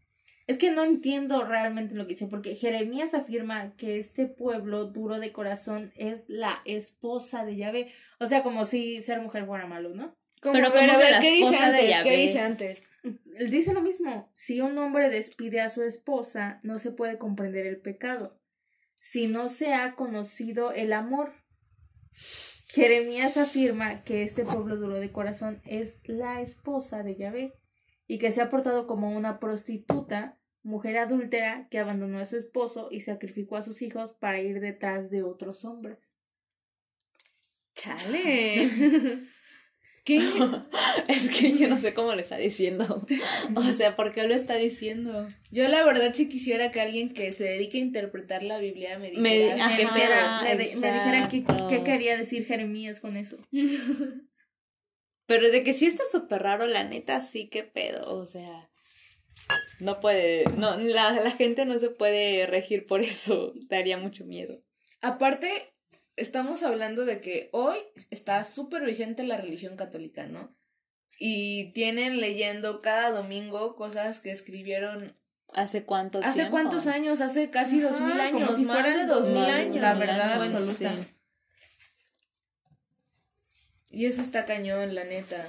es 0.49 0.57
que 0.57 0.71
no 0.71 0.83
entiendo 0.83 1.45
realmente 1.45 1.95
lo 1.95 2.07
que 2.07 2.15
dice, 2.15 2.27
porque 2.27 2.57
Jeremías 2.57 3.13
afirma 3.13 3.77
que 3.77 3.99
este 3.99 4.27
pueblo 4.27 4.87
duro 4.87 5.21
de 5.21 5.31
corazón 5.31 5.93
es 5.95 6.25
la 6.27 6.63
esposa 6.65 7.45
de 7.45 7.57
Yahvé. 7.57 7.93
O 8.19 8.27
sea, 8.27 8.43
como 8.43 8.65
si 8.65 9.03
ser 9.03 9.21
mujer 9.21 9.45
fuera 9.45 9.67
malo, 9.67 9.91
¿no? 9.91 10.17
Como, 10.41 10.55
Pero 10.55 10.69
a 10.69 10.71
ver, 10.71 10.89
como 10.89 10.93
a 10.93 11.03
ver, 11.03 11.21
¿qué 11.21 11.33
dice 11.33 11.51
esposa 11.51 11.71
de 11.71 11.95
antes? 11.95 12.13
¿Qué 12.13 12.17
dice 12.17 12.41
antes? 12.41 12.83
Él 13.03 13.51
dice 13.51 13.75
lo 13.75 13.83
mismo, 13.83 14.31
si 14.33 14.63
un 14.63 14.79
hombre 14.79 15.11
despide 15.11 15.61
a 15.61 15.69
su 15.69 15.83
esposa, 15.83 16.61
no 16.63 16.79
se 16.79 16.93
puede 16.93 17.19
comprender 17.19 17.67
el 17.67 17.81
pecado, 17.83 18.41
si 18.95 19.27
no 19.27 19.51
se 19.51 19.75
ha 19.75 19.97
conocido 19.97 20.73
el 20.73 20.95
amor. 20.95 21.35
Jeremías 22.69 23.37
afirma 23.37 24.03
que 24.03 24.23
este 24.23 24.45
pueblo 24.45 24.77
duro 24.77 24.99
de 24.99 25.13
corazón 25.13 25.61
es 25.67 25.99
la 26.05 26.41
esposa 26.41 27.03
de 27.03 27.17
Yahvé 27.17 27.53
y 28.07 28.19
que 28.19 28.33
se 28.33 28.41
ha 28.41 28.49
portado 28.49 28.87
como 28.87 29.15
una 29.15 29.39
prostituta, 29.39 30.38
mujer 30.69 30.99
adúltera 30.99 31.67
que 31.71 31.79
abandonó 31.79 32.19
a 32.19 32.27
su 32.27 32.37
esposo 32.37 32.89
y 32.91 33.01
sacrificó 33.01 33.57
a 33.57 33.63
sus 33.63 33.81
hijos 33.83 34.13
para 34.13 34.41
ir 34.41 34.61
detrás 34.61 35.11
de 35.11 35.23
otros 35.23 35.65
hombres. 35.65 36.17
Chale. 37.75 38.69
¿Qué? 40.05 40.21
Es 41.09 41.31
que 41.31 41.57
yo 41.57 41.69
no 41.69 41.79
sé 41.79 41.95
cómo 41.95 42.13
lo 42.15 42.21
está 42.21 42.37
diciendo. 42.37 43.03
O 43.57 43.63
sea, 43.63 43.97
¿por 43.97 44.13
qué 44.13 44.27
lo 44.27 44.35
está 44.35 44.57
diciendo? 44.57 45.29
Yo 45.51 45.69
la 45.69 45.83
verdad 45.85 46.13
sí 46.15 46.29
quisiera 46.29 46.71
que 46.71 46.81
alguien 46.81 47.13
que 47.15 47.33
se 47.33 47.45
dedique 47.45 47.79
a 47.79 47.81
interpretar 47.83 48.43
la 48.43 48.59
Biblia 48.59 48.99
me 48.99 49.11
dijera 49.11 49.23
Me- 49.23 49.53
Ajá, 49.63 50.47
Que 50.47 50.57
dijera 50.57 51.29
qué 51.69 51.83
quería 51.85 52.17
decir 52.19 52.45
Jeremías 52.45 53.01
con 53.01 53.17
eso. 53.17 53.39
Pero 55.27 55.51
de 55.51 55.63
que 55.63 55.73
sí 55.73 55.87
está 55.87 56.03
súper 56.11 56.43
raro, 56.43 56.67
la 56.67 56.85
neta, 56.85 57.21
sí, 57.21 57.49
qué 57.49 57.63
pedo. 57.63 58.15
O 58.15 58.25
sea, 58.27 58.71
no 59.81 60.01
puede, 60.01 60.45
no, 60.57 60.77
la, 60.77 61.13
la 61.13 61.31
gente 61.31 61.65
no 61.65 61.79
se 61.79 61.91
puede 61.91 62.47
regir 62.47 62.87
por 62.87 63.01
eso. 63.01 63.53
Daría 63.69 63.97
mucho 63.97 64.25
miedo. 64.25 64.63
Aparte, 65.01 65.51
estamos 66.17 66.63
hablando 66.63 67.05
de 67.05 67.21
que 67.21 67.49
hoy 67.53 67.77
está 68.11 68.43
súper 68.45 68.85
vigente 68.85 69.23
la 69.23 69.37
religión 69.37 69.77
católica, 69.77 70.27
¿no? 70.27 70.55
Y 71.21 71.73
tienen 71.73 72.21
leyendo 72.21 72.79
cada 72.81 73.11
domingo 73.11 73.75
cosas 73.75 74.21
que 74.21 74.31
escribieron 74.31 75.13
¿Hace 75.55 75.85
cuánto 75.85 76.19
hace 76.19 76.41
tiempo? 76.41 76.51
cuántos 76.53 76.87
años, 76.87 77.21
hace 77.21 77.51
casi 77.51 77.81
Ajá, 77.81 77.89
dos 77.91 78.01
mil 78.01 78.11
como 78.13 78.23
años, 78.23 78.57
si 78.57 78.65
más 78.65 78.81
fueran 78.81 78.99
de 78.99 79.07
dos 79.07 79.29
mil 79.29 79.45
años. 79.45 79.81
La 79.81 79.95
verdad 79.95 80.43
años, 80.43 80.55
absoluta. 80.55 80.95
sí. 80.95 81.15
Y 83.91 84.07
eso 84.07 84.21
está 84.21 84.45
cañón, 84.45 84.95
la 84.95 85.05
neta. 85.05 85.43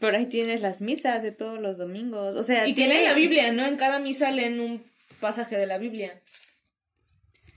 Pero 0.00 0.16
ahí 0.16 0.26
tienes 0.26 0.60
las 0.60 0.80
misas 0.80 1.22
de 1.22 1.32
todos 1.32 1.58
los 1.60 1.78
domingos. 1.78 2.36
O 2.36 2.42
sea, 2.42 2.66
Y 2.66 2.74
tiene- 2.74 2.94
leen 2.94 3.04
la 3.04 3.14
Biblia, 3.14 3.52
¿no? 3.52 3.66
En 3.66 3.76
cada 3.76 3.98
misa 3.98 4.30
leen 4.30 4.60
un 4.60 4.82
pasaje 5.20 5.56
de 5.56 5.66
la 5.66 5.78
Biblia. 5.78 6.12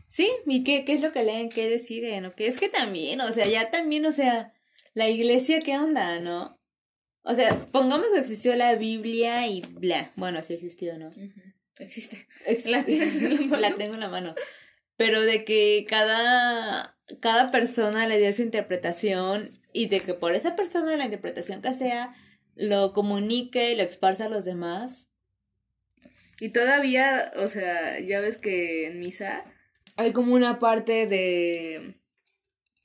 Sí, 0.07 0.29
¿y 0.45 0.63
qué, 0.63 0.85
qué 0.85 0.93
es 0.93 1.01
lo 1.01 1.11
que 1.11 1.23
leen? 1.23 1.49
¿Qué 1.49 1.69
deciden? 1.69 2.25
¿O 2.25 2.33
qué? 2.33 2.47
Es 2.47 2.57
que 2.57 2.69
también, 2.69 3.19
o 3.21 3.31
sea, 3.31 3.45
ya 3.47 3.69
también, 3.71 4.05
o 4.05 4.11
sea, 4.11 4.53
la 4.93 5.09
iglesia, 5.09 5.59
¿qué 5.59 5.77
onda, 5.77 6.19
no? 6.19 6.57
O 7.23 7.33
sea, 7.33 7.53
pongamos 7.71 8.07
que 8.13 8.19
existió 8.19 8.55
la 8.55 8.75
Biblia 8.75 9.47
y 9.47 9.61
bla. 9.61 10.09
Bueno, 10.15 10.41
sí 10.43 10.53
existió, 10.53 10.97
¿no? 10.97 11.09
Existe. 11.79 12.25
Ex- 12.45 12.67
¿La 12.67 12.79
en? 12.87 13.49
La 13.61 13.73
tengo 13.73 13.95
en 13.95 13.99
la 13.99 14.09
mano. 14.09 14.35
Pero 14.95 15.21
de 15.21 15.43
que 15.43 15.85
cada, 15.89 16.97
cada 17.19 17.51
persona 17.51 18.07
le 18.07 18.17
dé 18.19 18.31
su 18.33 18.43
interpretación 18.43 19.49
y 19.73 19.87
de 19.87 19.99
que 19.99 20.13
por 20.13 20.35
esa 20.35 20.55
persona, 20.55 20.95
la 20.95 21.03
interpretación 21.05 21.61
que 21.61 21.73
sea, 21.73 22.15
lo 22.55 22.93
comunique 22.93 23.71
y 23.71 23.75
lo 23.75 23.83
esparza 23.83 24.25
a 24.25 24.29
los 24.29 24.45
demás. 24.45 25.09
Y 26.39 26.49
todavía, 26.49 27.31
o 27.37 27.47
sea, 27.47 27.99
ya 27.99 28.19
ves 28.19 28.37
que 28.37 28.87
en 28.87 28.99
misa 28.99 29.45
hay 29.95 30.11
como 30.11 30.33
una 30.33 30.59
parte 30.59 31.07
de... 31.07 31.95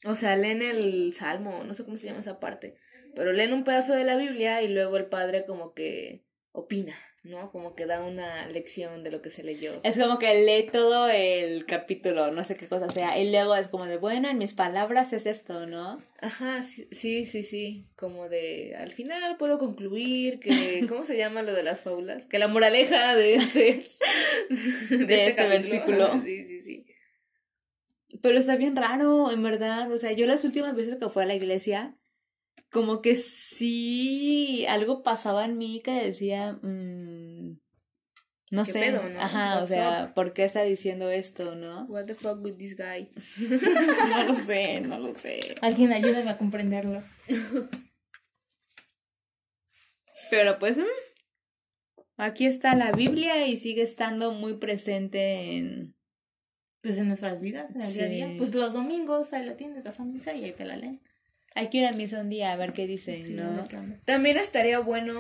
O 0.05 0.15
sea, 0.15 0.37
leen 0.37 0.63
el 0.63 1.13
salmo, 1.13 1.65
no 1.65 1.75
sé 1.75 1.85
cómo 1.85 1.99
se 1.99 2.07
llama 2.07 2.21
esa 2.21 2.41
parte, 2.41 2.77
pero 3.15 3.33
leen 3.33 3.53
un 3.53 3.65
pedazo 3.65 3.95
de 3.95 4.05
la 4.05 4.17
Biblia 4.17 4.63
y 4.63 4.69
luego 4.69 4.97
el 4.97 5.07
padre 5.07 5.45
como 5.45 5.75
que 5.75 6.25
opina, 6.53 6.95
¿no? 7.23 7.51
Como 7.51 7.75
que 7.75 7.87
da 7.87 8.03
una 8.03 8.47
lección 8.49 9.05
de 9.05 9.11
lo 9.11 9.21
que 9.21 9.31
se 9.31 9.43
leyó. 9.43 9.73
Es 9.83 9.99
como 9.99 10.19
que 10.19 10.45
lee 10.45 10.67
todo 10.71 11.09
el 11.09 11.67
capítulo, 11.67 12.31
no 12.33 12.45
sé 12.45 12.57
qué 12.57 12.67
cosa 12.67 12.89
sea, 12.91 13.19
y 13.19 13.31
luego 13.31 13.55
es 13.55 13.69
como 13.69 13.87
de, 13.87 13.99
bueno, 13.99 14.29
en 14.29 14.39
mis 14.39 14.55
palabras 14.55 15.13
es 15.13 15.27
esto, 15.27 15.67
¿no? 15.67 16.01
Ajá, 16.21 16.63
sí, 16.63 16.89
sí, 16.91 17.27
sí, 17.27 17.45
sí, 17.45 17.85
como 17.97 18.29
de, 18.29 18.75
al 18.77 18.91
final 18.91 19.37
puedo 19.37 19.59
concluir 19.59 20.41
que, 20.41 20.51
¿cómo 20.89 21.05
se 21.05 21.19
llama 21.19 21.43
lo 21.43 21.53
de 21.53 21.63
las 21.63 21.81
fábulas? 21.81 22.27
Que 22.27 22.39
la 22.39 22.49
moraleja 22.49 23.15
de 23.17 23.35
este, 23.35 23.83
De 24.91 25.27
este 25.27 25.47
versículo. 25.47 26.05
Ajá, 26.07 26.23
Sí, 26.23 26.43
sí, 26.45 26.61
sí. 26.61 26.87
Pero 28.23 28.39
está 28.39 28.57
bien 28.57 28.77
raro, 28.77 29.31
en 29.31 29.43
verdad. 29.43 29.91
O 29.91 29.97
sea, 29.97 30.13
yo 30.13 30.27
las 30.27 30.45
últimas 30.45 30.75
veces 30.75 30.97
que 30.97 31.09
fui 31.09 31.23
a 31.23 31.27
la 31.27 31.35
iglesia, 31.35 31.97
como 32.71 33.03
que 33.03 33.17
sí 33.17 34.65
algo 34.69 35.03
pasaba 35.03 35.45
en 35.45 35.59
mí 35.59 35.81
que 35.85 35.93
decía, 35.93 36.53
mm, 36.63 37.59
no 38.51 38.65
¿Qué 38.65 38.73
sé. 38.73 38.81
pedo, 38.81 39.09
no? 39.09 39.21
Ajá, 39.21 39.63
o 39.63 39.67
sea, 39.67 40.13
¿por 40.15 40.33
qué 40.33 40.45
está 40.45 40.63
diciendo 40.63 41.11
esto, 41.11 41.55
no? 41.55 41.85
What 41.87 42.07
the 42.07 42.15
fuck 42.15 42.43
with 42.43 42.57
this 42.57 42.77
guy? 42.77 43.09
no 44.11 44.25
lo 44.25 44.35
sé, 44.35 44.81
no 44.81 44.99
lo 44.99 45.13
sé. 45.13 45.41
Alguien 45.63 45.93
ayúdame 45.93 46.31
a 46.31 46.39
comprenderlo. 46.39 47.03
Pero 50.31 50.59
pues, 50.59 50.79
mm, 50.79 50.83
aquí 52.17 52.47
está 52.47 52.75
la 52.75 52.93
Biblia 52.93 53.47
y 53.47 53.57
sigue 53.57 53.83
estando 53.83 54.33
muy 54.33 54.55
presente 54.55 55.57
en... 55.57 55.97
Pues 56.83 56.97
en 56.99 57.09
nuestras 57.09 57.43
vidas, 57.43 57.75
en 57.75 57.83
el 57.83 57.93
día 57.93 58.05
a 58.05 58.09
día. 58.09 58.35
Pues 58.39 58.55
los 58.55 58.73
domingos 58.73 59.33
ahí 59.33 59.45
la 59.45 59.57
tienes, 59.57 59.85
vas 59.85 60.01
a 60.01 60.05
misa 60.05 60.33
y 60.35 60.45
ahí 60.45 60.53
te 60.53 60.65
la 60.65 60.77
leen. 60.77 61.01
Hay 61.55 61.69
que 61.69 61.79
ir 61.79 61.87
a 61.87 61.93
misa 61.93 62.21
un 62.21 62.29
día 62.29 62.53
a 62.53 62.57
ver 62.57 62.73
qué 62.73 62.87
dicen, 62.87 63.23
Sí, 63.25 63.35
¿no? 63.35 63.65
También 64.05 64.37
estaría 64.37 64.79
bueno 64.79 65.15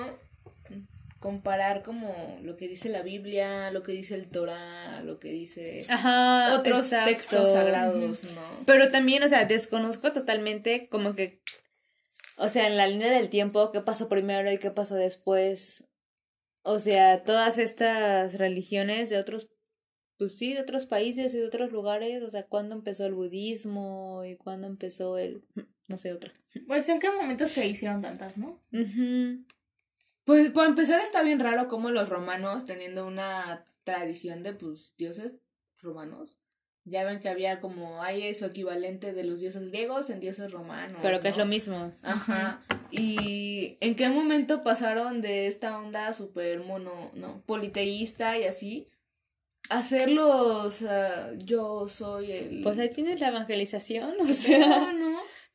comparar 1.20 1.82
como 1.82 2.38
lo 2.42 2.56
que 2.56 2.66
dice 2.66 2.88
la 2.88 3.02
Biblia, 3.02 3.70
lo 3.70 3.82
que 3.82 3.92
dice 3.92 4.14
el 4.14 4.28
Torah, 4.28 5.02
lo 5.02 5.18
que 5.18 5.28
dice 5.28 5.84
Ajá, 5.90 6.58
otros 6.58 6.84
exacto. 6.84 7.10
textos 7.10 7.52
sagrados, 7.52 8.24
¿no? 8.34 8.42
Pero 8.64 8.88
también, 8.88 9.22
o 9.22 9.28
sea, 9.28 9.44
desconozco 9.44 10.12
totalmente 10.12 10.88
como 10.88 11.14
que, 11.14 11.42
o 12.38 12.48
sea, 12.48 12.66
en 12.66 12.78
la 12.78 12.86
línea 12.86 13.10
del 13.10 13.28
tiempo, 13.28 13.70
qué 13.70 13.82
pasó 13.82 14.08
primero 14.08 14.50
y 14.50 14.58
qué 14.58 14.70
pasó 14.70 14.94
después. 14.94 15.84
O 16.62 16.78
sea, 16.78 17.22
todas 17.22 17.58
estas 17.58 18.38
religiones 18.38 19.10
de 19.10 19.18
otros, 19.18 19.50
pues 20.16 20.38
sí, 20.38 20.54
de 20.54 20.62
otros 20.62 20.86
países 20.86 21.34
y 21.34 21.38
de 21.38 21.46
otros 21.46 21.70
lugares, 21.70 22.22
o 22.22 22.30
sea, 22.30 22.46
cuándo 22.46 22.74
empezó 22.74 23.04
el 23.04 23.14
budismo 23.14 24.24
y 24.24 24.36
cuándo 24.36 24.66
empezó 24.66 25.18
el, 25.18 25.44
no 25.90 25.98
sé, 25.98 26.12
otra. 26.12 26.32
Pues 26.68 26.88
en 26.88 27.00
qué 27.00 27.10
momento 27.10 27.46
se 27.48 27.66
hicieron 27.66 28.00
tantas, 28.00 28.38
¿no? 28.38 28.60
Ujú. 28.72 29.44
Pues 30.24 30.50
para 30.50 30.68
empezar 30.68 31.00
está 31.00 31.22
bien 31.22 31.40
raro 31.40 31.66
como 31.66 31.90
los 31.90 32.08
romanos 32.08 32.64
teniendo 32.64 33.06
una 33.06 33.64
tradición 33.82 34.44
de 34.44 34.52
pues 34.52 34.94
dioses 34.96 35.34
romanos. 35.82 36.38
Ya 36.84 37.04
ven 37.04 37.18
que 37.18 37.28
había 37.28 37.60
como 37.60 38.02
hay 38.02 38.32
su 38.34 38.46
equivalente 38.46 39.12
de 39.12 39.24
los 39.24 39.40
dioses 39.40 39.68
griegos 39.68 40.10
en 40.10 40.20
dioses 40.20 40.52
romanos. 40.52 40.98
Pero 41.02 41.20
que 41.20 41.28
es 41.28 41.36
lo 41.36 41.44
mismo. 41.44 41.92
Ajá. 42.02 42.62
¿Y 42.92 43.76
en 43.80 43.96
qué 43.96 44.08
momento 44.08 44.62
pasaron 44.62 45.20
de 45.20 45.48
esta 45.48 45.78
onda 45.78 46.12
súper 46.12 46.62
mono, 46.62 47.10
no, 47.14 47.42
politeísta 47.46 48.38
y 48.38 48.44
así? 48.44 48.86
A 49.70 49.82
ser 49.82 50.10
los 50.10 50.82
ah, 50.82 51.30
yo 51.44 51.86
soy 51.86 52.32
el 52.32 52.62
Pues 52.62 52.78
ahí 52.78 52.90
tienes 52.90 53.20
la 53.20 53.28
evangelización, 53.28 54.14
o 54.20 54.26
sea. 54.26 54.92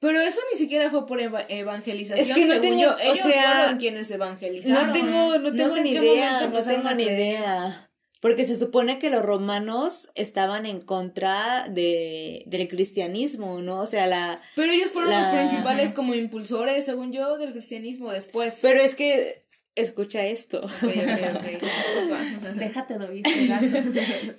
Pero 0.06 0.22
eso 0.22 0.40
ni 0.52 0.58
siquiera 0.60 0.90
fue 0.92 1.06
por 1.08 1.20
eva- 1.20 1.46
evangelización. 1.50 2.28
Es 2.28 2.34
que 2.36 2.42
no 2.42 2.48
según 2.48 2.62
tengo- 2.62 2.82
yo. 2.82 2.96
o 2.96 3.00
Ellos 3.00 3.18
sea, 3.32 3.54
fueron 3.56 3.78
quienes 3.78 4.12
evangelizaron. 4.12 4.88
No 4.88 4.94
tengo, 4.94 5.38
no 5.40 5.52
tengo 5.54 5.70
sé 5.74 5.82
ni 5.84 5.92
idea, 5.92 6.42
no 6.48 6.64
tengo 6.64 6.92
ni 6.92 7.04
idea. 7.04 7.82
Porque 8.22 8.44
se 8.46 8.58
supone 8.58 8.98
que 8.98 9.12
los 9.12 9.22
romanos 9.24 10.10
estaban 10.16 10.66
en 10.66 10.82
contra 10.82 11.68
de, 11.70 12.42
del 12.48 12.68
cristianismo, 12.68 13.62
¿no? 13.62 13.82
O 13.82 13.86
sea, 13.86 14.08
la... 14.08 14.42
Pero 14.56 14.72
ellos 14.72 14.94
fueron 14.94 15.12
La- 15.12 15.26
los 15.28 15.36
principales 15.36 15.94
como 15.94 16.16
impulsores, 16.16 16.86
según 16.86 17.12
yo, 17.12 17.38
del 17.38 17.52
cristianismo 17.52 18.12
después. 18.12 18.60
Pero 18.64 18.80
es 18.82 18.96
que, 18.96 19.32
escucha 19.76 20.26
esto. 20.26 20.62
Déjate 20.82 21.60
gato. 23.02 23.20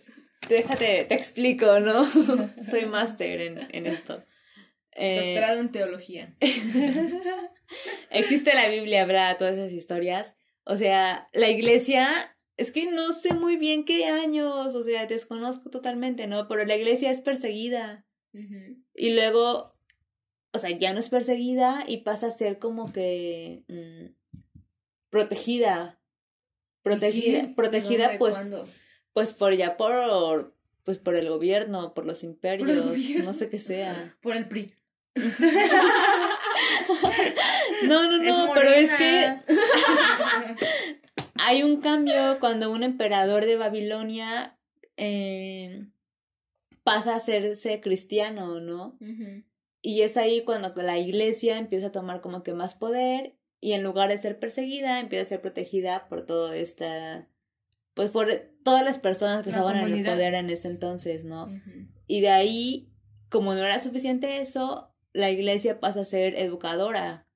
Déjate, 0.49 1.05
te 1.09 1.14
explico, 1.14 1.81
¿no? 1.81 2.05
Soy 2.62 2.87
máster 2.87 3.41
en, 3.41 3.69
en 3.73 3.87
esto. 3.87 4.23
Eh, 4.97 5.26
Doctorado 5.26 5.61
en 5.61 5.70
teología. 5.70 6.34
existe 8.11 8.55
la 8.55 8.68
Biblia, 8.68 9.03
habla 9.03 9.36
todas 9.36 9.55
esas 9.55 9.72
historias. 9.72 10.34
O 10.64 10.76
sea, 10.76 11.28
la 11.32 11.49
iglesia, 11.49 12.09
es 12.57 12.72
que 12.72 12.90
no 12.90 13.12
sé 13.12 13.34
muy 13.34 13.57
bien 13.57 13.84
qué 13.84 14.07
años, 14.07 14.74
o 14.74 14.82
sea, 14.82 15.07
desconozco 15.07 15.70
totalmente, 15.70 16.26
¿no? 16.26 16.49
Pero 16.49 16.64
la 16.64 16.76
iglesia 16.76 17.11
es 17.11 17.20
perseguida. 17.20 18.05
Y 18.94 19.11
luego, 19.11 19.70
o 20.53 20.59
sea, 20.59 20.70
ya 20.70 20.92
no 20.92 21.01
es 21.01 21.09
perseguida 21.09 21.84
y 21.86 21.99
pasa 21.99 22.26
a 22.26 22.30
ser 22.30 22.59
como 22.59 22.92
que 22.92 23.64
mm, 23.68 24.14
protegida. 25.09 26.03
Protegida, 26.82 27.55
protegida 27.57 28.11
pues, 28.18 28.34
¿Cuándo? 28.34 28.68
pues 29.12 29.32
por 29.32 29.55
ya 29.55 29.78
por, 29.78 30.55
pues 30.84 30.99
por 30.99 31.16
el 31.16 31.28
gobierno, 31.30 31.94
por 31.94 32.05
los 32.05 32.22
imperios, 32.22 32.68
gobierno. 32.68 33.24
no 33.24 33.32
sé 33.32 33.49
qué 33.49 33.59
sea. 33.59 34.16
Por 34.20 34.36
el 34.36 34.47
PRI. 34.47 34.74
No, 37.85 38.11
no, 38.11 38.23
Es 38.23 38.29
no, 38.29 38.51
pero 38.55 38.71
es 38.71 38.93
que 38.93 39.37
hay 41.35 41.62
un 41.62 41.81
cambio 41.81 42.39
cuando 42.41 42.71
un 42.71 42.83
emperador 42.83 43.45
de 43.45 43.57
Babilonia 43.57 44.59
eh, 44.97 45.87
pasa 46.83 47.14
a 47.14 47.17
hacerse 47.17 47.81
cristiano, 47.81 48.61
¿no? 48.61 48.99
Y 49.83 50.03
es 50.03 50.17
ahí 50.17 50.43
cuando 50.45 50.73
la 50.83 50.99
iglesia 50.99 51.59
empieza 51.59 51.89
a 51.89 51.93
tomar 51.93 52.21
como 52.21 52.43
que 52.43 52.55
más 52.55 52.75
poder 52.75 53.37
y 53.61 53.73
en 53.73 53.83
lugar 53.83 54.09
de 54.09 54.19
ser 54.19 54.39
perseguida, 54.39 55.01
empieza 55.01 55.23
a 55.23 55.29
ser 55.29 55.41
protegida 55.41 56.09
por 56.09 56.27
toda 56.27 56.57
esta, 56.57 57.29
pues 57.95 58.11
por 58.11 58.29
todas 58.64 58.85
las 58.85 58.99
personas 58.99 59.43
que 59.43 59.51
La 59.51 59.57
estaban 59.57 59.77
en 59.77 59.93
el 59.93 60.05
poder 60.05 60.35
en 60.35 60.51
ese 60.51 60.69
entonces, 60.69 61.25
¿no? 61.25 61.49
Y 62.07 62.21
de 62.21 62.31
ahí, 62.31 62.91
como 63.31 63.55
no 63.55 63.64
era 63.64 63.81
suficiente 63.81 64.41
eso, 64.41 64.93
la 65.17 65.31
iglesia 65.31 65.81
pasa 65.81 66.01
a 66.01 66.05
ser 66.05 66.35
educadora. 66.39 67.27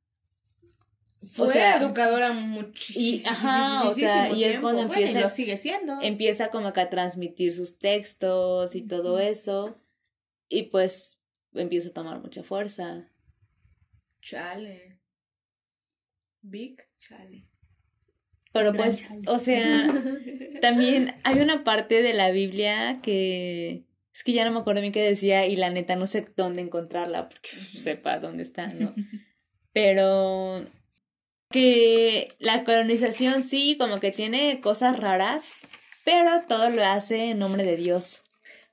Fue 1.22 1.48
sea, 1.52 1.76
educadora 1.76 2.32
muchísimo. 2.32 3.04
y- 3.04 3.28
ajá, 3.28 3.84
o 3.88 3.92
sea, 3.92 4.30
y 4.32 4.44
es 4.44 4.58
cuando 4.58 4.86
Bueno, 4.86 5.00
y 5.00 5.04
empieza- 5.04 5.20
lo 5.20 5.28
sigue 5.28 5.56
siendo. 5.58 6.00
Empieza 6.00 6.48
como 6.50 6.72
que 6.72 6.80
a 6.80 6.88
transmitir 6.88 7.54
sus 7.54 7.78
textos 7.78 8.74
y 8.74 8.82
todo 8.82 9.18
eso. 9.18 9.74
Y 10.48 10.64
pues 10.64 11.18
empieza 11.52 11.90
a 11.90 11.92
tomar 11.92 12.20
mucha 12.20 12.42
fuerza. 12.42 13.06
Chale. 14.22 14.98
Big 16.42 16.78
chale. 16.98 17.46
Pero 18.52 18.72
Gran 18.72 18.76
pues, 18.76 19.08
chale. 19.08 19.22
o 19.26 19.38
sea, 19.38 19.86
también 20.62 21.14
hay 21.22 21.40
una 21.40 21.64
parte 21.64 22.02
de 22.02 22.14
la 22.14 22.30
Biblia 22.30 22.98
que 23.02 23.84
es 24.20 24.24
que 24.24 24.34
ya 24.34 24.44
no 24.44 24.50
me 24.50 24.60
acuerdo 24.60 24.82
bien 24.82 24.92
qué 24.92 25.00
decía 25.00 25.46
y 25.46 25.56
la 25.56 25.70
neta 25.70 25.96
no 25.96 26.06
sé 26.06 26.26
dónde 26.36 26.60
encontrarla 26.60 27.30
porque 27.30 27.48
sepa 27.56 28.18
dónde 28.18 28.42
está, 28.42 28.66
¿no? 28.66 28.94
Pero 29.72 30.62
que 31.50 32.30
la 32.38 32.62
colonización 32.64 33.42
sí, 33.42 33.78
como 33.78 33.98
que 33.98 34.12
tiene 34.12 34.60
cosas 34.60 35.00
raras, 35.00 35.52
pero 36.04 36.42
todo 36.46 36.70
lo 36.70 36.84
hace 36.84 37.30
en 37.30 37.38
nombre 37.38 37.64
de 37.64 37.76
Dios. 37.76 38.22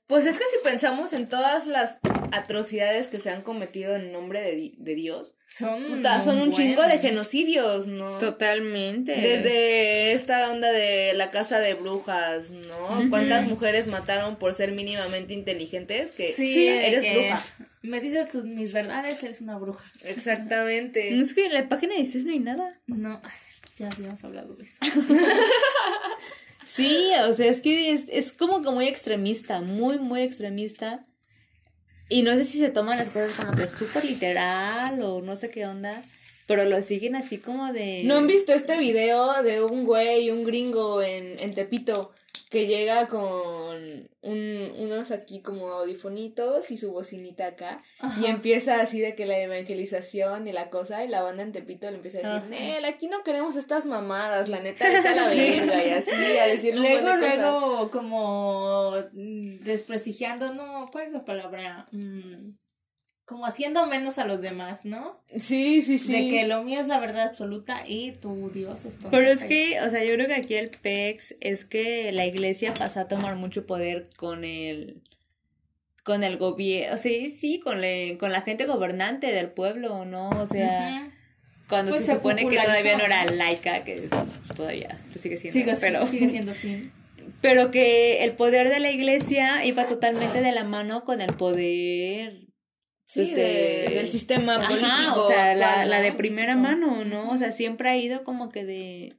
Pues 0.08 0.26
es 0.26 0.38
que 0.38 0.44
si 0.46 0.64
pensamos 0.64 1.12
en 1.12 1.28
todas 1.28 1.68
las 1.68 2.00
atrocidades 2.32 3.08
que 3.08 3.20
se 3.20 3.30
han 3.30 3.42
cometido 3.42 3.96
en 3.98 4.14
nombre 4.14 4.42
de, 4.42 4.56
di- 4.56 4.76
de 4.78 4.96
Dios, 4.96 5.36
Son, 5.50 5.84
puta, 5.86 6.22
son 6.22 6.40
un 6.40 6.54
chingo 6.54 6.82
de 6.84 6.98
genocidios, 7.00 7.88
¿no? 7.88 8.18
Totalmente. 8.18 9.14
Desde 9.20 10.14
esta 10.14 10.50
onda 10.50 10.72
de 10.72 11.14
la 11.14 11.30
casa 11.30 11.60
de 11.60 11.74
brujas, 11.74 12.52
¿no? 12.52 13.10
¿Cuántas 13.10 13.48
mujeres 13.48 13.88
mataron 13.88 14.38
por 14.38 14.54
ser 14.54 14.72
mínimamente 14.72 15.34
inteligentes? 15.34 16.14
Que 16.14 16.32
Sí, 16.32 16.68
eres 16.68 17.02
que 17.04 17.14
bruja. 17.14 17.44
Me 17.82 18.00
dices 18.00 18.30
tus, 18.32 18.46
mis 18.46 18.72
verdades, 18.74 19.22
eres 19.24 19.42
una 19.42 19.58
bruja. 19.58 19.84
Exactamente. 20.06 21.18
Es 21.20 21.34
que 21.34 21.48
en 21.48 21.54
la 21.54 21.68
página 21.68 21.96
16 21.96 22.26
no 22.26 22.32
hay 22.32 22.40
nada. 22.40 22.80
No, 22.88 23.22
ya 23.78 23.90
habíamos 23.90 24.24
hablado 24.24 24.56
de 24.56 24.64
eso. 24.64 24.80
Sí, 26.78 27.10
o 27.28 27.34
sea, 27.34 27.48
es 27.48 27.60
que 27.60 27.92
es, 27.92 28.08
es 28.10 28.32
como 28.32 28.62
que 28.62 28.70
muy 28.70 28.88
extremista, 28.88 29.62
muy, 29.62 29.98
muy 29.98 30.22
extremista. 30.22 31.08
Y 32.08 32.22
no 32.22 32.36
sé 32.36 32.44
si 32.44 32.60
se 32.60 32.70
toman 32.70 33.00
las 33.00 33.10
cosas 33.10 33.34
como 33.34 33.58
que 33.58 33.68
súper 33.68 34.06
literal 34.06 35.02
o 35.02 35.24
no 35.24 35.36
sé 35.36 35.50
qué 35.50 35.66
onda, 35.66 36.00
pero 36.46 36.66
lo 36.66 36.84
siguen 36.84 37.16
así 37.16 37.40
como 37.40 37.74
de... 37.74 38.04
¿No 38.06 38.18
han 38.18 38.28
visto 38.28 38.54
este 38.54 38.78
video 38.78 39.42
de 39.42 39.64
un 39.64 39.86
güey, 39.86 40.30
un 40.30 40.44
gringo 40.44 41.02
en, 41.02 41.40
en 41.40 41.52
Tepito, 41.56 42.14
que 42.50 42.66
llega 42.66 43.08
con 43.08 44.08
un, 44.22 44.74
unos 44.78 45.12
aquí 45.12 45.42
como 45.42 45.68
audifonitos 45.70 46.72
y 46.72 46.78
su 46.78 46.92
bocinita 46.92 47.48
acá, 47.48 47.84
y 48.22 48.26
empieza 48.26 48.80
así 48.80 49.00
de 49.00 49.16
que 49.16 49.26
la 49.26 49.38
evangelización 49.40 50.48
y 50.48 50.54
la 50.54 50.70
cosa, 50.70 51.04
y 51.04 51.10
la 51.10 51.22
banda 51.22 51.44
en 51.44 51.52
Tepito 51.52 51.90
le 51.90 51.98
empieza 51.98 52.20
a 52.20 52.22
decir, 52.22 52.38
Ajá. 52.38 52.48
Nel, 52.48 52.86
aquí 52.86 53.08
no 53.08 53.24
queremos 53.24 53.58
estas 53.58 53.86
mamadas, 53.86 54.48
la 54.48 54.62
neta, 54.62 54.86
a 54.88 55.16
la 55.16 55.28
verga, 55.28 55.86
y 55.86 55.90
así, 55.92 56.12
a 56.12 56.48
decirle 56.48 56.98
un 56.98 57.04
Luego, 57.04 57.18
luego, 57.18 57.92
como 57.92 58.92
mm, 59.14 59.64
desprestigiando, 59.64 60.54
no, 60.54 60.86
¿cuál 60.92 61.08
es 61.08 61.14
la 61.14 61.26
palabra? 61.26 61.86
Mm, 61.92 62.52
como 63.28 63.46
haciendo 63.46 63.86
menos 63.88 64.20
a 64.20 64.26
los 64.26 64.42
demás, 64.42 64.86
¿no? 64.86 65.20
Sí, 65.38 65.82
sí, 65.82 65.98
sí. 65.98 66.14
De 66.14 66.30
que 66.30 66.48
lo 66.48 66.64
mío 66.64 66.80
es 66.80 66.88
la 66.88 66.98
verdad 66.98 67.24
absoluta 67.28 67.86
y 67.86 68.14
tu 68.14 68.50
Dios 68.52 68.86
es 68.86 68.94
tonto. 68.96 69.10
Pero 69.12 69.30
es 69.30 69.44
que, 69.44 69.82
o 69.82 69.90
sea, 69.90 70.02
yo 70.06 70.14
creo 70.14 70.28
que 70.28 70.36
aquí 70.36 70.56
el 70.56 70.70
PEX 70.70 71.36
es 71.42 71.66
que 71.66 72.14
la 72.14 72.26
iglesia 72.26 72.74
pasa 72.74 73.02
a 73.02 73.08
tomar 73.10 73.36
mucho 73.36 73.66
poder 73.68 74.10
con 74.16 74.46
el 74.46 75.02
con 76.06 76.24
el 76.24 76.38
gobierno, 76.38 76.96
o 76.96 76.98
sea, 76.98 77.12
sí, 77.30 77.60
con, 77.62 77.82
le- 77.82 78.18
con 78.18 78.32
la 78.32 78.42
gente 78.42 78.66
gobernante 78.66 79.28
del 79.34 79.50
pueblo, 79.50 80.06
¿no? 80.06 80.30
O 80.30 80.48
sea, 80.48 81.12
cuando 81.68 81.92
Pues 81.92 82.06
se, 82.06 82.12
se 82.12 82.18
supone 82.18 82.48
que 82.48 82.56
todavía 82.58 82.98
no 82.98 83.04
era 83.04 83.26
laica, 83.26 83.84
que 83.84 84.08
todavía 84.56 84.98
lo 85.14 85.20
sigue 85.20 85.36
siendo, 85.38 85.60
sigue, 85.60 85.76
pero, 85.82 86.08
sigue 86.08 86.30
siendo 86.30 86.54
sí. 86.54 86.90
pero 87.42 87.72
que 87.72 88.24
el 88.24 88.32
poder 88.32 88.70
de 88.70 88.80
la 88.80 88.90
iglesia 88.90 89.66
iba 89.66 89.86
totalmente 89.86 90.40
de 90.42 90.54
la 90.54 90.64
mano 90.64 91.04
con 91.04 91.20
el 91.20 91.34
poder 91.34 92.47
Sí, 93.10 93.22
pues, 93.22 93.36
de- 93.36 93.86
del 93.96 94.08
sistema 94.10 94.58
político. 94.68 95.22
O 95.24 95.28
sea, 95.30 95.56
la, 95.56 95.86
la 95.86 96.02
de 96.02 96.12
primera 96.12 96.58
mano, 96.58 97.06
¿no? 97.06 97.30
O 97.30 97.38
sea, 97.38 97.54
siempre 97.54 97.88
ha 97.90 97.96
ido 97.96 98.26
como 98.26 98.50
que 98.50 98.66
de 98.66 99.16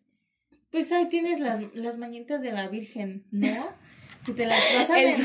Pues 0.70 0.93
ahí 0.93 1.07
tienes 1.07 1.41
las, 1.41 1.62
las 1.74 1.97
mañitas 1.97 2.43
de 2.43 2.53
la 2.53 2.68
Virgen, 2.68 3.24
¿no? 3.30 3.49
Que 4.26 4.34
te 4.34 4.45
las 4.45 4.61
pasan 4.76 4.99
en, 4.99 5.16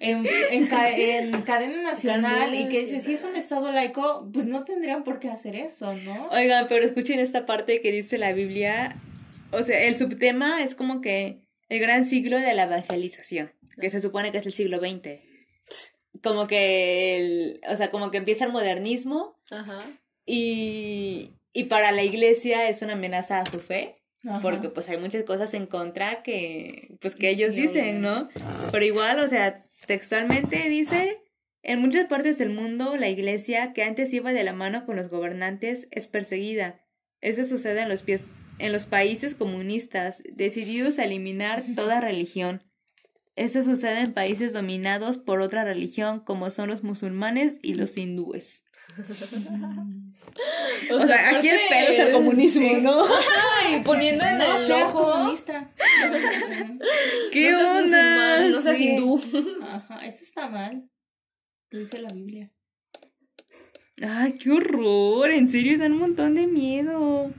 en, 0.00 0.26
en 0.50 0.66
ca- 0.66 0.90
en 0.90 1.40
cadena 1.42 1.80
nacional 1.80 2.50
Cadena 2.50 2.56
y 2.60 2.68
que 2.68 2.80
dice, 2.80 3.00
si 3.00 3.14
es 3.14 3.24
un 3.24 3.34
estado 3.34 3.72
laico, 3.72 4.28
pues 4.30 4.44
no 4.44 4.64
tendrían 4.64 5.04
por 5.04 5.18
qué 5.20 5.28
hacer 5.30 5.56
eso, 5.56 5.94
¿no? 6.04 6.28
Oigan, 6.32 6.66
pero 6.68 6.84
escuchen 6.84 7.18
esta 7.18 7.46
parte 7.46 7.80
que 7.80 7.90
dice 7.90 8.18
la 8.18 8.34
Biblia. 8.34 8.94
O 9.52 9.62
sea, 9.62 9.80
el 9.84 9.96
subtema 9.96 10.62
es 10.62 10.74
como 10.74 11.00
que 11.00 11.38
el 11.70 11.80
gran 11.80 12.04
siglo 12.04 12.36
de 12.38 12.52
la 12.52 12.64
evangelización, 12.64 13.52
que 13.80 13.88
se 13.88 14.02
supone 14.02 14.32
que 14.32 14.38
es 14.38 14.44
el 14.44 14.52
siglo 14.52 14.80
XX. 14.80 15.20
Como 16.22 16.46
que 16.46 17.16
el, 17.16 17.60
o 17.68 17.76
sea, 17.76 17.90
como 17.90 18.10
que 18.10 18.18
empieza 18.18 18.44
el 18.44 18.52
modernismo 18.52 19.36
Ajá. 19.50 19.80
y, 20.24 21.30
y 21.52 21.64
para 21.64 21.92
la 21.92 22.02
iglesia 22.02 22.68
es 22.68 22.82
una 22.82 22.92
amenaza 22.94 23.40
a 23.40 23.46
su 23.46 23.60
fe. 23.60 23.96
Ajá. 24.24 24.40
Porque 24.40 24.68
pues 24.68 24.88
hay 24.88 24.98
muchas 24.98 25.24
cosas 25.24 25.52
en 25.54 25.66
contra 25.66 26.22
que 26.22 26.96
pues 27.00 27.16
que 27.16 27.34
Sí, 27.34 27.42
ellos 27.42 27.54
dicen, 27.56 28.00
¿no? 28.00 28.28
Pero 28.70 28.84
igual, 28.84 29.18
o 29.18 29.26
sea, 29.26 29.60
textualmente 29.86 30.68
dice, 30.68 31.20
en 31.62 31.80
muchas 31.80 32.06
partes 32.06 32.38
del 32.38 32.50
mundo 32.50 32.96
la 32.96 33.08
iglesia 33.08 33.72
que 33.72 33.82
antes 33.82 34.12
iba 34.12 34.32
de 34.32 34.44
la 34.44 34.52
mano 34.52 34.84
con 34.84 34.94
los 34.94 35.08
gobernantes 35.08 35.88
es 35.90 36.06
perseguida. 36.06 36.80
Eso 37.20 37.44
sucede 37.44 37.82
en 37.82 37.88
los 37.88 38.02
pies 38.02 38.30
en 38.58 38.72
los 38.72 38.86
países 38.86 39.34
comunistas 39.34 40.22
decididos 40.32 40.98
a 40.98 41.04
eliminar 41.04 41.62
toda 41.76 42.00
religión. 42.00 42.62
Esto 43.36 43.62
sucede 43.62 44.00
en 44.00 44.12
países 44.12 44.52
dominados 44.52 45.16
por 45.18 45.40
otra 45.40 45.64
religión 45.64 46.20
como 46.20 46.50
son 46.50 46.68
los 46.68 46.82
musulmanes 46.84 47.58
y 47.62 47.74
los 47.74 47.96
hindúes. 47.96 48.64
O 50.90 51.06
sea, 51.06 51.30
aquí 51.38 51.48
el 51.48 51.58
pedo 51.70 51.88
es 51.92 51.98
el 52.00 52.12
comunismo, 52.12 52.68
sí. 52.68 52.80
¿no? 52.82 53.02
Ay, 53.64 53.80
poniendo 53.82 54.22
en 54.24 54.36
No 54.38 54.44
el 54.44 54.58
seas 54.58 54.92
ojo. 54.92 55.10
comunista. 55.12 55.72
¿Qué 57.32 57.50
no 57.52 57.58
seas 57.58 57.70
onda? 57.70 57.80
musulmán, 57.82 58.50
no 58.50 58.60
seas 58.60 58.76
Sí. 58.76 58.88
hindú. 58.90 59.20
Ajá, 59.62 60.06
eso 60.06 60.24
está 60.24 60.48
mal. 60.50 60.90
Lo 61.70 61.78
dice 61.78 61.98
la 62.02 62.12
Biblia. 62.12 62.50
Ay, 64.06 64.36
qué 64.36 64.50
horror, 64.50 65.30
en 65.30 65.48
serio 65.48 65.78
da 65.78 65.86
un 65.86 65.96
montón 65.98 66.34
de 66.34 66.46
miedo. 66.46 67.32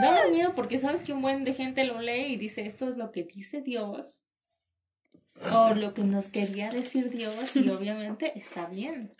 Da 0.00 0.10
más 0.10 0.30
miedo 0.30 0.54
porque 0.54 0.78
sabes 0.78 1.02
que 1.02 1.12
un 1.12 1.20
buen 1.20 1.44
de 1.44 1.54
gente 1.54 1.84
lo 1.84 2.00
lee 2.00 2.32
y 2.32 2.36
dice 2.36 2.66
esto 2.66 2.88
es 2.88 2.96
lo 2.96 3.12
que 3.12 3.24
dice 3.24 3.60
Dios. 3.60 4.22
O 5.52 5.74
lo 5.74 5.92
que 5.92 6.04
nos 6.04 6.28
quería 6.28 6.68
decir 6.70 7.10
Dios 7.10 7.56
y 7.56 7.68
obviamente 7.70 8.32
está 8.38 8.66
bien. 8.66 9.12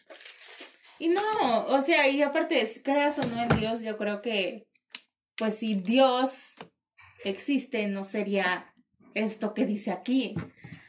Y 0.99 1.09
no, 1.09 1.67
o 1.67 1.83
sea, 1.83 2.09
y 2.09 2.23
aparte, 2.23 2.65
creas 2.85 3.19
o 3.19 3.27
no 3.27 3.43
en 3.43 3.49
Dios, 3.59 3.83
yo 3.83 3.97
creo 3.97 4.23
que, 4.23 4.69
pues 5.37 5.59
si 5.59 5.75
Dios 5.75 6.55
existe, 7.25 7.89
no 7.89 8.05
sería 8.05 8.73
esto 9.15 9.53
que 9.53 9.67
dice 9.67 9.91
aquí. 9.91 10.35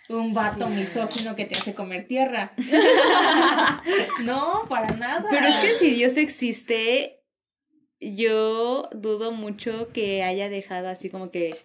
Un 0.10 0.34
vato 0.34 0.68
misógino 0.68 1.36
que 1.36 1.46
te 1.46 1.56
hace 1.56 1.74
comer 1.74 2.06
tierra. 2.06 2.54
no, 4.24 4.66
para 4.70 4.96
nada. 4.98 5.26
Pero 5.30 5.48
es 5.48 5.56
que 5.56 5.76
si 5.76 5.92
Dios 5.92 6.18
existe, 6.18 7.23
yo 8.16 8.84
dudo 8.94 9.32
mucho 9.32 9.90
que 9.94 10.24
haya 10.24 10.50
dejado 10.50 10.88
así 10.90 11.10
como 11.10 11.30
que 11.32 11.56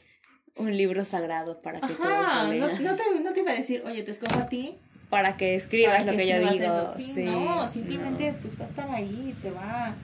un 0.56 0.76
libro 0.76 1.04
sagrado 1.04 1.58
para 1.60 1.80
que 1.80 1.92
todos 1.94 2.00
Ajá, 2.08 2.42
lo 2.44 2.48
no, 2.54 2.66
lean. 2.68 2.84
no 2.84 2.96
te, 2.96 3.02
no 3.22 3.32
te 3.32 3.40
iba 3.40 3.52
a 3.52 3.54
decir, 3.56 3.82
oye, 3.84 4.02
te 4.02 4.10
escojo 4.10 4.38
a 4.40 4.48
ti 4.48 4.76
Para 5.08 5.36
que 5.36 5.54
escribas 5.54 5.98
para 5.98 6.12
lo 6.12 6.18
que, 6.18 6.26
yo 6.26 6.34
escribas 6.36 6.96
digo. 6.98 7.14
sí, 7.14 7.22
no, 7.24 7.70
simplemente 7.70 8.34
pues 8.40 8.58
va 8.60 8.64
a 8.64 8.68
estar 8.68 8.90
ahí, 8.90 9.36
te 9.42 9.50
va 9.50 9.94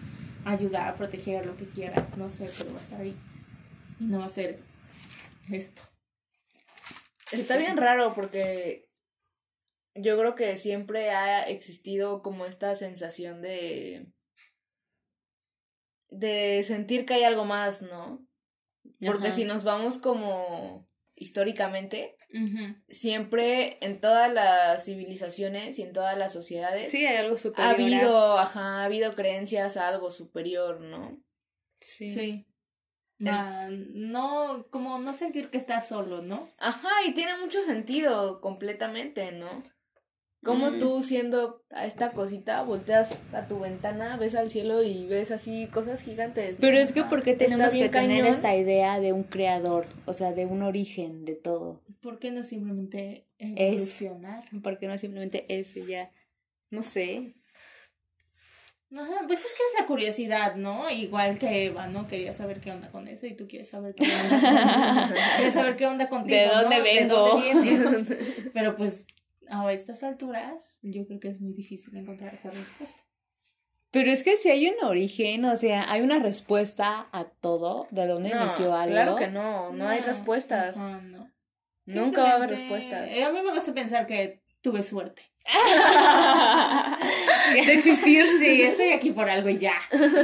a 0.45 0.51
ayudar 0.51 0.89
a 0.89 0.95
proteger 0.95 1.47
lo 1.47 1.57
que 1.57 1.67
quieras, 1.69 2.17
no 2.17 2.29
sé, 2.29 2.49
pero 2.59 2.73
va 2.73 2.79
a 2.79 2.83
estar 2.83 3.01
ahí. 3.01 3.15
Y 4.01 4.05
no 4.05 4.19
va 4.21 4.27
a 4.27 4.29
ser 4.29 4.61
esto. 5.51 5.83
Está 7.33 7.57
bien 7.57 7.77
raro 7.77 8.13
porque 8.15 8.89
yo 9.95 10.19
creo 10.19 10.35
que 10.35 10.57
siempre 10.57 11.11
ha 11.11 11.43
existido 11.49 12.23
como 12.23 12.47
esta 12.47 12.77
sensación 12.77 13.41
de 13.43 14.07
de 16.19 16.63
sentir 16.65 17.07
que 17.07 17.15
hay 17.15 17.25
algo 17.25 17.45
más, 17.45 17.83
¿no? 17.83 18.27
Porque 19.05 19.27
Ajá. 19.29 19.37
si 19.37 19.45
nos 19.45 19.65
vamos 19.65 19.99
como 19.99 20.89
históricamente, 21.17 22.17
siempre 22.89 23.79
en 23.81 24.01
todas 24.01 24.33
las 24.33 24.85
civilizaciones 24.85 25.79
y 25.79 25.83
en 25.83 25.93
todas 25.93 26.19
las 26.19 26.33
sociedades 26.33 26.91
Sí, 26.91 27.07
hay 27.07 27.17
algo 27.17 27.35
ha 27.35 27.39
superior. 27.39 27.69
a- 27.71 27.73
habido, 27.75 28.39
ajá, 28.39 28.81
ha 28.81 28.85
habido 28.85 29.13
creencias 29.13 29.77
a 29.77 29.89
algo 29.89 30.11
superior, 30.11 30.81
¿no? 30.81 31.23
Sí. 31.81 32.11
Sí. 32.11 32.47
No, 33.19 34.67
como 34.71 34.99
no 34.99 35.15
sentir 35.15 35.51
que 35.51 35.57
estás 35.59 35.89
solo, 35.89 36.23
¿no? 36.23 36.47
Ajá, 36.59 36.89
y 37.07 37.15
tiene 37.15 37.37
mucho 37.39 37.63
sentido 37.65 38.41
completamente, 38.41 39.33
¿no? 39.33 39.63
Como 40.45 40.71
Mm. 40.71 40.79
tú 40.79 41.03
siendo 41.03 41.63
a 41.71 41.87
esta 41.87 42.13
cosita, 42.13 42.63
volteas 42.63 43.21
a 43.33 43.47
tu 43.49 43.59
ventana, 43.61 44.17
ves 44.19 44.35
al 44.35 44.51
cielo 44.51 44.83
y 44.83 45.07
ves 45.07 45.31
así 45.31 45.67
cosas 45.69 46.03
gigantes. 46.03 46.57
Pero 46.61 46.79
es 46.79 46.93
que 46.93 47.03
¿por 47.05 47.23
qué 47.23 47.31
Está 47.33 47.47
tenemos 47.47 47.73
que 47.73 47.79
bien 47.79 47.91
tener 47.91 48.19
cañón. 48.21 48.27
esta 48.35 48.55
idea 48.55 49.01
de 49.01 49.13
un 49.13 49.23
creador? 49.25 49.87
O 50.07 50.13
sea, 50.13 50.33
de 50.33 50.47
un 50.47 50.63
origen 50.63 51.25
de 51.25 51.35
todo. 51.35 51.81
¿Por 52.03 52.19
qué 52.19 52.31
no 52.31 52.43
simplemente 52.43 53.27
Es. 53.39 53.53
evolucionar? 53.57 54.45
¿Por 54.63 54.79
qué 54.79 54.87
no 54.87 54.99
simplemente 54.99 55.47
eso 55.49 55.81
ya? 55.87 56.11
No 56.71 56.83
sé. 56.83 57.33
Ajá, 58.97 59.23
pues 59.27 59.41
es 59.41 59.47
que 59.47 59.63
es 59.75 59.81
la 59.81 59.87
curiosidad, 59.87 60.55
¿no? 60.55 60.89
Igual 60.89 61.37
que 61.39 61.65
Eva, 61.67 61.89
¿no? 61.89 62.07
Quería 62.07 62.33
saber 62.33 62.61
qué 62.61 62.71
onda 62.71 62.89
con 62.89 63.09
eso 63.09 63.27
y 63.27 63.35
tú 63.35 63.49
quieres 63.49 63.69
saber 63.69 63.95
qué 63.97 64.05
onda 64.07 65.09
con 65.09 65.17
Quieres 65.37 65.55
saber 65.55 65.75
qué 65.77 65.87
onda 65.87 66.09
contigo, 66.09 66.37
¿De 66.39 66.47
¿no? 66.47 66.61
dónde 66.63 66.81
vengo? 66.83 67.41
¿De 67.41 67.55
dónde 67.55 67.71
vienes? 67.71 68.51
Pero 68.55 68.77
pues 68.77 69.07
a 69.51 69.73
estas 69.73 70.03
alturas 70.03 70.79
yo 70.83 71.07
creo 71.07 71.21
que 71.21 71.29
es 71.29 71.41
muy 71.41 71.53
difícil 71.53 71.97
encontrar 71.97 72.35
esa 72.35 72.51
respuesta. 72.51 73.03
Pero 73.91 74.11
es 74.11 74.25
que 74.25 74.37
si 74.37 74.51
hay 74.51 74.69
un 74.69 74.85
origen, 74.85 75.45
o 75.45 75.57
sea, 75.57 75.91
hay 75.91 76.01
una 76.01 76.19
respuesta 76.19 77.09
a 77.13 77.25
todo, 77.25 77.87
de 77.93 78.07
dónde 78.07 78.31
No, 78.31 78.41
inició 78.43 78.75
algo. 78.75 78.93
claro 78.93 79.17
que 79.17 79.29
no, 79.29 79.73
no, 79.73 79.89
hay 79.89 80.01
respuestas. 80.01 80.77
ajá, 80.77 81.01
no. 81.03 81.31
Nunca 81.87 82.23
va 82.25 82.31
a 82.31 82.35
haber 82.37 82.51
respuestas. 82.51 83.11
eh, 83.11 83.25
a 83.25 83.31
mí 83.31 83.39
me 83.45 83.53
gusta 83.53 83.73
pensar 83.75 84.07
que 84.07 84.43
tuve 84.63 84.83
suerte. 84.83 85.23
de 87.53 87.59
existir. 87.73 88.27
Sí, 88.39 88.63
estoy 88.63 88.93
aquí 88.93 89.11
por 89.13 89.29
algo 89.29 89.49
y 89.51 89.59
ya. 89.59 89.75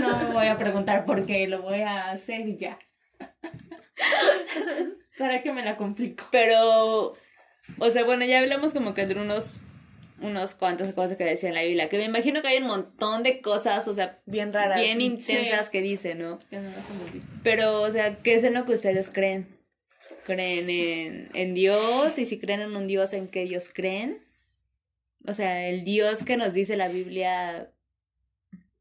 No 0.00 0.16
me 0.18 0.32
voy 0.32 0.46
a 0.46 0.56
preguntar 0.56 1.04
por 1.04 1.26
qué, 1.26 1.46
lo 1.46 1.60
voy 1.62 1.82
a 1.82 2.10
hacer 2.10 2.48
y 2.48 2.56
ya. 2.56 2.78
¿Para 5.18 5.42
qué 5.42 5.52
me 5.52 5.62
la 5.62 5.76
complico? 5.76 6.24
Pero, 6.32 7.12
o 7.78 7.90
sea, 7.90 8.04
bueno, 8.04 8.24
ya 8.24 8.40
hablamos 8.40 8.72
como 8.72 8.94
que 8.94 9.06
de 9.06 9.14
unos, 9.14 9.58
unos 10.20 10.54
cuantas 10.54 10.92
cosas 10.92 11.16
que 11.16 11.24
decía 11.24 11.48
en 11.48 11.54
la 11.54 11.62
Biblia, 11.62 11.88
que 11.88 11.98
me 11.98 12.04
imagino 12.04 12.42
que 12.42 12.48
hay 12.48 12.58
un 12.58 12.66
montón 12.68 13.22
de 13.22 13.40
cosas, 13.40 13.86
o 13.88 13.94
sea, 13.94 14.18
Bien 14.26 14.52
raras. 14.52 14.80
bien 14.80 14.98
Sí. 14.98 15.04
intensas 15.06 15.70
que 15.70 15.80
dice, 15.82 16.14
¿no? 16.14 16.38
Ya 16.50 16.60
no 16.60 16.70
las 16.70 16.88
hemos 16.90 17.12
visto. 17.12 17.36
Pero, 17.42 17.82
o 17.82 17.90
sea, 17.90 18.14
¿qué 18.16 18.34
es 18.34 18.44
en 18.44 18.54
lo 18.54 18.64
que 18.66 18.72
ustedes 18.72 19.10
creen? 19.10 19.46
¿Creen 20.24 20.68
en, 20.70 21.28
en 21.34 21.54
Dios? 21.54 22.18
Y 22.18 22.26
si 22.26 22.38
creen 22.38 22.60
en 22.60 22.76
un 22.76 22.86
Dios, 22.86 23.12
¿en 23.14 23.26
qué 23.28 23.44
Dios 23.44 23.68
creen? 23.72 24.18
O 25.26 25.32
sea, 25.34 25.66
el 25.68 25.84
Dios 25.84 26.24
que 26.24 26.36
nos 26.36 26.52
dice 26.54 26.76
la 26.76 26.88
Biblia, 26.88 27.70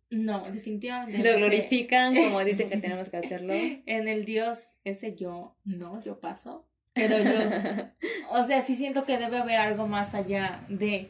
No, 0.10 0.42
definitivamente. 0.52 1.18
¿lo 1.18 1.24
no 1.24 1.30
sé. 1.32 1.38
glorifican 1.38 2.16
como 2.16 2.44
dicen 2.44 2.70
que 2.70 2.78
tenemos 2.78 3.10
que 3.10 3.18
hacerlo? 3.18 3.54
En 3.86 4.08
el 4.08 4.26
Dios, 4.26 4.74
ese 4.84 5.16
yo, 5.16 5.58
no, 5.64 6.02
yo 6.04 6.20
paso. 6.20 6.66
Pero 6.94 7.18
yo, 7.18 7.32
o 8.32 8.44
sea, 8.44 8.62
sí 8.62 8.76
siento 8.76 9.06
que 9.06 9.18
debe 9.18 9.38
haber 9.38 9.60
algo 9.60 9.88
más 9.88 10.16
allá 10.16 10.66
de 10.70 11.10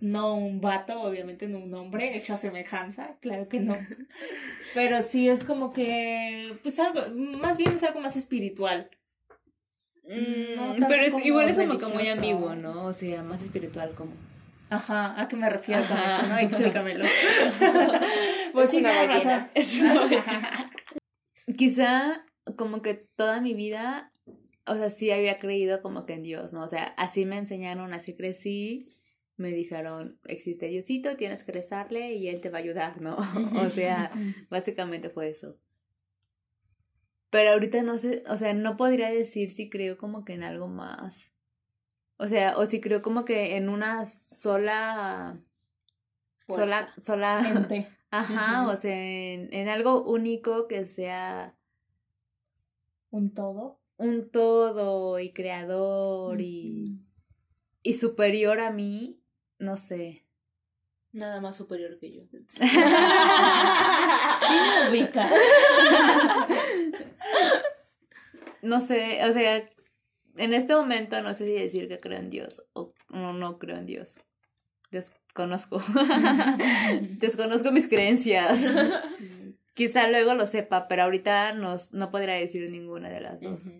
no 0.00 0.34
un 0.34 0.60
vato, 0.60 1.00
obviamente 1.00 1.46
no 1.46 1.58
un 1.58 1.72
hombre 1.74 2.16
hecho 2.16 2.34
a 2.34 2.36
semejanza, 2.36 3.16
claro 3.20 3.48
que 3.48 3.60
no. 3.60 3.76
Pero 4.74 5.00
sí 5.00 5.28
es 5.28 5.44
como 5.44 5.72
que, 5.72 6.54
pues 6.62 6.78
algo, 6.80 7.02
más 7.38 7.56
bien 7.56 7.72
es 7.72 7.82
algo 7.84 8.00
más 8.00 8.16
espiritual. 8.16 8.90
No 8.90 9.02
Mm, 10.04 10.84
pero 10.88 11.04
es, 11.04 11.12
como 11.12 11.24
igual 11.24 11.48
es 11.48 11.56
como 11.56 11.78
que 11.78 11.86
muy 11.86 12.08
ambiguo, 12.08 12.56
¿no? 12.56 12.86
O 12.86 12.92
sea, 12.92 13.22
más 13.22 13.42
espiritual 13.42 13.94
como. 13.94 14.12
Ajá, 14.68 15.20
¿a 15.20 15.28
qué 15.28 15.36
me 15.36 15.48
refiero 15.48 15.82
con 15.84 15.98
eso? 15.98 16.22
No, 16.28 16.38
explícamelo. 16.38 17.04
pues 18.52 18.70
sí, 18.70 18.78
una. 18.78 19.50
Es 19.54 19.80
una 19.80 20.04
belleza. 20.04 20.70
Quizá 21.56 22.24
como 22.56 22.82
que 22.82 22.94
toda 22.94 23.40
mi 23.40 23.54
vida, 23.54 24.10
o 24.66 24.76
sea, 24.76 24.90
sí 24.90 25.10
había 25.10 25.38
creído 25.38 25.82
como 25.82 26.06
que 26.06 26.14
en 26.14 26.22
Dios, 26.22 26.52
¿no? 26.52 26.62
O 26.62 26.68
sea, 26.68 26.94
así 26.96 27.26
me 27.26 27.38
enseñaron, 27.38 27.94
así 27.94 28.14
crecí, 28.14 28.88
me 29.36 29.50
dijeron, 29.50 30.18
existe 30.24 30.68
Diosito, 30.68 31.16
tienes 31.16 31.42
que 31.42 31.52
rezarle 31.52 32.12
y 32.12 32.28
Él 32.28 32.40
te 32.40 32.50
va 32.50 32.58
a 32.58 32.60
ayudar, 32.60 33.00
¿no? 33.00 33.16
o 33.60 33.68
sea, 33.68 34.10
básicamente 34.50 35.10
fue 35.10 35.28
eso. 35.28 35.58
Pero 37.30 37.52
ahorita 37.52 37.82
no 37.82 37.98
sé, 37.98 38.22
o 38.28 38.36
sea, 38.36 38.54
no 38.54 38.76
podría 38.76 39.10
decir 39.10 39.50
si 39.50 39.70
creo 39.70 39.96
como 39.96 40.24
que 40.24 40.34
en 40.34 40.42
algo 40.42 40.68
más. 40.68 41.32
O 42.18 42.28
sea, 42.28 42.58
o 42.58 42.66
si 42.66 42.80
creo 42.80 43.02
como 43.02 43.24
que 43.24 43.56
en 43.56 43.68
una 43.68 44.06
sola... 44.06 45.40
Sola, 46.46 46.92
sola, 47.00 47.42
Ente. 47.48 47.88
Ajá, 48.10 48.68
o 48.68 48.76
sea, 48.76 48.94
en, 48.94 49.48
en 49.54 49.68
algo 49.68 50.04
único 50.04 50.68
que 50.68 50.84
sea 50.84 51.56
Un 53.10 53.32
todo. 53.32 53.81
Un 54.02 54.30
todo 54.30 55.18
y 55.18 55.32
creador 55.32 56.40
y, 56.40 57.00
y 57.82 57.94
superior 57.94 58.60
a 58.60 58.70
mí, 58.70 59.20
no 59.58 59.76
sé. 59.76 60.24
Nada 61.12 61.40
más 61.40 61.56
superior 61.56 61.98
que 61.98 62.12
yo. 62.12 62.22
Sí 62.48 62.64
me 64.58 64.90
ubica. 64.90 65.30
No 68.62 68.80
sé, 68.80 69.24
o 69.24 69.32
sea, 69.32 69.68
en 70.36 70.54
este 70.54 70.74
momento 70.74 71.20
no 71.22 71.34
sé 71.34 71.46
si 71.46 71.52
decir 71.52 71.88
que 71.88 72.00
creo 72.00 72.18
en 72.18 72.30
Dios 72.30 72.64
o 72.72 72.92
no, 73.10 73.32
no 73.32 73.58
creo 73.58 73.76
en 73.76 73.86
Dios. 73.86 74.20
Desconozco. 74.90 75.82
Desconozco 77.18 77.72
mis 77.72 77.88
creencias. 77.88 78.72
Quizá 79.74 80.06
luego 80.08 80.34
lo 80.34 80.46
sepa, 80.46 80.86
pero 80.86 81.04
ahorita 81.04 81.52
no, 81.52 81.76
no 81.92 82.10
podría 82.10 82.34
decir 82.34 82.68
ninguna 82.70 83.08
de 83.08 83.20
las 83.20 83.42
dos. 83.42 83.70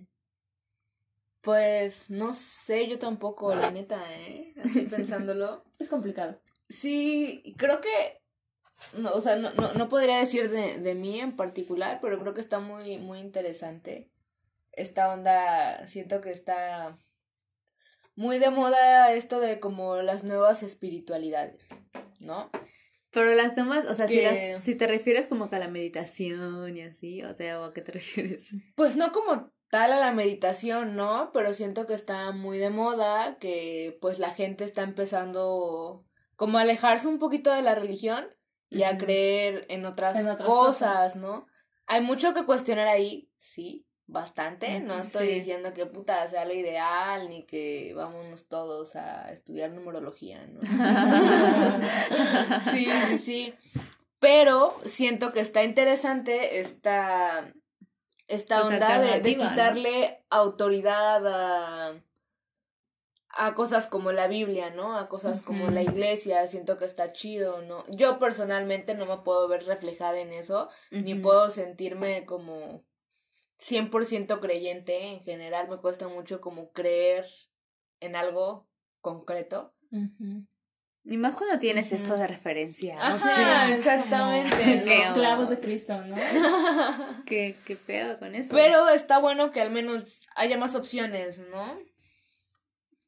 Pues 1.43 2.11
no 2.11 2.35
sé, 2.35 2.87
yo 2.89 2.99
tampoco, 2.99 3.55
la 3.55 3.71
neta, 3.73 4.01
¿eh? 4.15 4.55
Así 4.65 4.83
pensándolo. 4.83 5.65
Es 5.79 5.89
complicado. 5.89 6.41
Sí, 6.69 7.43
creo 7.59 7.81
que. 7.81 8.21
No, 8.99 9.11
o 9.11 9.21
sea, 9.21 9.37
no, 9.37 9.53
no, 9.55 9.75
no 9.75 9.89
podría 9.89 10.19
decir 10.19 10.49
de, 10.49 10.79
de 10.79 10.95
mí 10.95 11.21
en 11.21 11.37
particular, 11.37 11.99
pero 12.01 12.21
creo 12.21 12.35
que 12.35 12.41
está 12.41 12.61
muy, 12.61 12.99
muy 12.99 13.19
interesante. 13.19 14.11
Esta 14.73 15.13
onda, 15.13 15.87
siento 15.87 16.21
que 16.21 16.31
está 16.31 16.97
muy 18.15 18.39
de 18.39 18.51
moda 18.51 19.13
esto 19.13 19.41
de 19.41 19.61
como 19.61 19.97
las 19.97 20.25
nuevas 20.25 20.63
espiritualidades, 20.63 21.71
¿no? 22.21 22.51
Pero 23.11 23.35
las 23.35 23.55
tomas, 23.55 23.87
o 23.87 23.95
sea, 23.95 24.09
si, 24.09 24.23
las, 24.23 24.63
si 24.63 24.75
te 24.75 24.87
refieres 24.87 25.27
como 25.27 25.51
que 25.51 25.57
a 25.57 25.59
la 25.59 25.69
meditación 25.69 26.77
y 26.77 26.83
así, 26.83 27.23
o 27.23 27.33
sea, 27.35 27.61
¿o 27.61 27.65
a 27.65 27.75
qué 27.75 27.83
te 27.83 27.93
refieres? 27.93 28.55
Pues 28.75 28.97
no 28.97 29.13
como 29.13 29.52
tal 29.73 29.91
a 29.91 29.99
la 29.99 30.13
meditación, 30.13 30.95
¿no? 30.97 31.31
Pero 31.33 31.55
siento 31.55 31.87
que 31.87 31.95
está 31.95 32.31
muy 32.33 32.59
de 32.59 32.69
moda, 32.69 33.39
que 33.39 33.97
pues 34.03 34.19
la 34.19 34.29
gente 34.29 34.65
está 34.65 34.83
empezando 34.83 36.05
como 36.37 36.59
a 36.59 36.61
alejarse 36.61 37.09
un 37.09 37.19
poquito 37.19 37.51
de 37.51 37.63
la 37.63 37.75
religión 37.75 38.27
y 38.69 38.83
a 38.83 38.99
creer 38.99 39.65
en 39.71 39.87
otras, 39.87 40.17
En 40.17 40.29
otras 40.29 40.47
cosas, 40.47 41.17
¿no? 41.17 41.47
Hay 41.87 42.03
mucho 42.03 42.35
que 42.35 42.45
cuestionar 42.45 42.87
ahí, 42.87 43.31
sí, 43.39 43.87
bastante. 44.05 44.81
No 44.81 44.95
estoy 44.95 45.29
diciendo 45.29 45.73
que 45.73 45.87
puta 45.87 46.29
sea 46.29 46.45
lo 46.45 46.53
ideal 46.53 47.31
ni 47.31 47.47
que 47.47 47.95
vámonos 47.97 48.49
todos 48.49 48.95
a 48.97 49.33
estudiar 49.33 49.71
numerología, 49.71 50.47
¿no? 50.49 50.61
sí, 52.71 52.87
sí, 53.09 53.17
sí. 53.17 53.55
Pero 54.19 54.77
siento 54.85 55.33
que 55.33 55.41
está 55.41 55.65
interesante 55.65 56.61
esta, 56.61 57.55
esta 58.33 58.61
Pues 58.61 58.73
onda 58.73 58.99
de, 58.99 59.07
de 59.07 59.13
alternativa, 59.13 59.45
¿no? 59.45 59.51
quitarle 59.51 60.25
autoridad 60.31 61.27
a, 61.27 62.03
a 63.29 63.55
cosas 63.55 63.87
como 63.87 64.13
la 64.13 64.29
Biblia, 64.29 64.71
¿no? 64.71 64.97
A 64.97 65.09
cosas 65.09 65.43
como 65.43 65.69
la 65.69 65.83
iglesia. 65.83 66.47
Siento 66.47 66.77
que 66.77 66.85
está 66.85 67.13
chido, 67.13 67.63
¿no? 67.63 67.83
Yo 67.91 68.19
personalmente 68.19 68.95
no 68.95 69.07
me 69.07 69.19
puedo 69.19 69.49
ver 69.49 69.65
reflejada 69.65 70.21
en 70.21 70.33
eso, 70.33 70.69
ni 70.91 71.15
puedo 71.15 71.51
sentirme 71.51 72.27
como 72.27 72.85
100% 73.59 74.41
creyente. 74.41 75.15
En 75.15 75.21
general 75.21 75.69
me 75.69 75.79
cuesta 75.79 76.09
mucho 76.09 76.41
como 76.41 76.73
creer 76.73 77.27
en 78.01 78.17
algo 78.17 78.69
concreto. 79.01 79.73
Y 81.05 81.17
más 81.17 81.35
cuando 81.35 81.59
tienes 81.59 81.87
Ujú. 81.87 81.97
esto 81.97 82.17
de 82.17 82.27
referencia. 82.29 82.95
Ajá, 82.97 83.75
exactamente. 83.75 84.51
como 84.51 84.77
¿no? 84.77 84.85
¿Qué 84.85 84.97
Los 84.99 85.07
clavos 85.19 85.51
de 85.51 85.59
Cristo, 85.59 86.01
¿no? 86.05 86.15
¿Qué, 87.27 87.57
¿Qué 87.67 87.75
pedo 87.77 88.19
con 88.21 88.35
eso? 88.37 88.55
Pero 88.55 88.89
está 88.89 89.19
bueno 89.19 89.51
que 89.51 89.61
al 89.61 89.71
menos 89.71 90.29
haya 90.37 90.57
más 90.57 90.75
opciones, 90.77 91.45
¿no? 91.51 91.77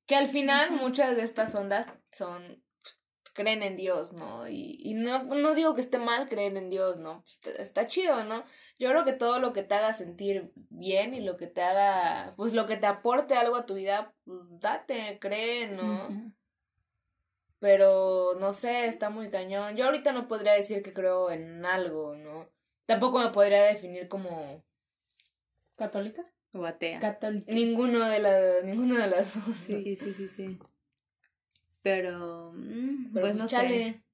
Que 0.07 0.17
al 0.17 0.27
final 0.27 0.73
muchas 0.73 1.17
de 1.17 1.23
estas 1.23 1.55
ondas 1.55 1.87
son, 2.11 2.63
pues, 2.83 3.01
creen 3.33 3.63
en 3.63 3.77
Dios, 3.77 4.13
¿no? 4.13 4.49
Y, 4.49 4.77
y 4.83 4.95
no, 4.95 5.23
no 5.23 5.55
digo 5.55 5.75
que 5.75 5.81
esté 5.81 5.99
mal 5.99 6.29
creer 6.29 6.57
en 6.57 6.71
Dios, 6.71 6.99
¿no? 6.99 7.21
Pues, 7.23 7.41
te- 7.41 7.63
está 7.63 7.87
chido, 7.87 8.25
¿no? 8.25 8.43
Yo 8.79 8.91
creo 8.91 9.05
que 9.05 9.13
todo 9.13 9.39
lo 9.39 9.53
que 9.53 9.63
te 9.63 9.75
haga 9.77 9.95
sentir 9.95 10.53
bien 10.69 11.15
y 11.15 11.21
lo 11.21 11.37
que 11.37 11.47
te 11.47 11.63
haga, 11.63 12.33
pues 12.37 12.53
lo 12.55 12.67
que 12.67 12.77
te 12.77 12.87
aporte 12.89 13.35
algo 13.37 13.57
a 13.57 13.67
tu 13.67 13.75
vida, 13.75 14.13
pues 14.25 14.59
date, 14.59 15.19
cree, 15.21 15.69
¿no? 15.69 16.09
Pero 17.65 18.37
no 18.41 18.53
sé, 18.53 18.85
está 18.89 19.09
muy 19.09 19.31
cañón. 19.31 19.75
Yo 19.75 19.87
ahorita 19.87 20.13
no 20.13 20.29
podría 20.29 20.53
decir 20.53 20.83
que 20.83 20.93
creo 20.93 21.31
en 21.31 21.65
algo, 21.65 22.15
¿no? 22.15 22.47
Tampoco 22.85 23.19
me 23.21 23.31
podría 23.31 23.65
definir 23.65 24.07
como 24.07 24.63
¿Católica? 25.75 26.31
O 26.53 26.67
atea. 26.67 27.01
Católica. 27.01 27.51
ninguno 27.55 28.07
de 28.07 28.19
las, 28.19 28.65
ninguno 28.65 28.99
de 28.99 29.07
las 29.07 29.47
dos. 29.47 29.57
Sí, 29.57 29.97
sí, 29.97 30.13
sí, 30.13 30.29
sí. 30.29 30.59
Pero, 31.83 32.53
mm, 32.55 33.15
Pero 33.15 33.27
pues 33.29 33.37
no 33.37 33.49
sé. 33.49 33.57
chale. 33.57 34.05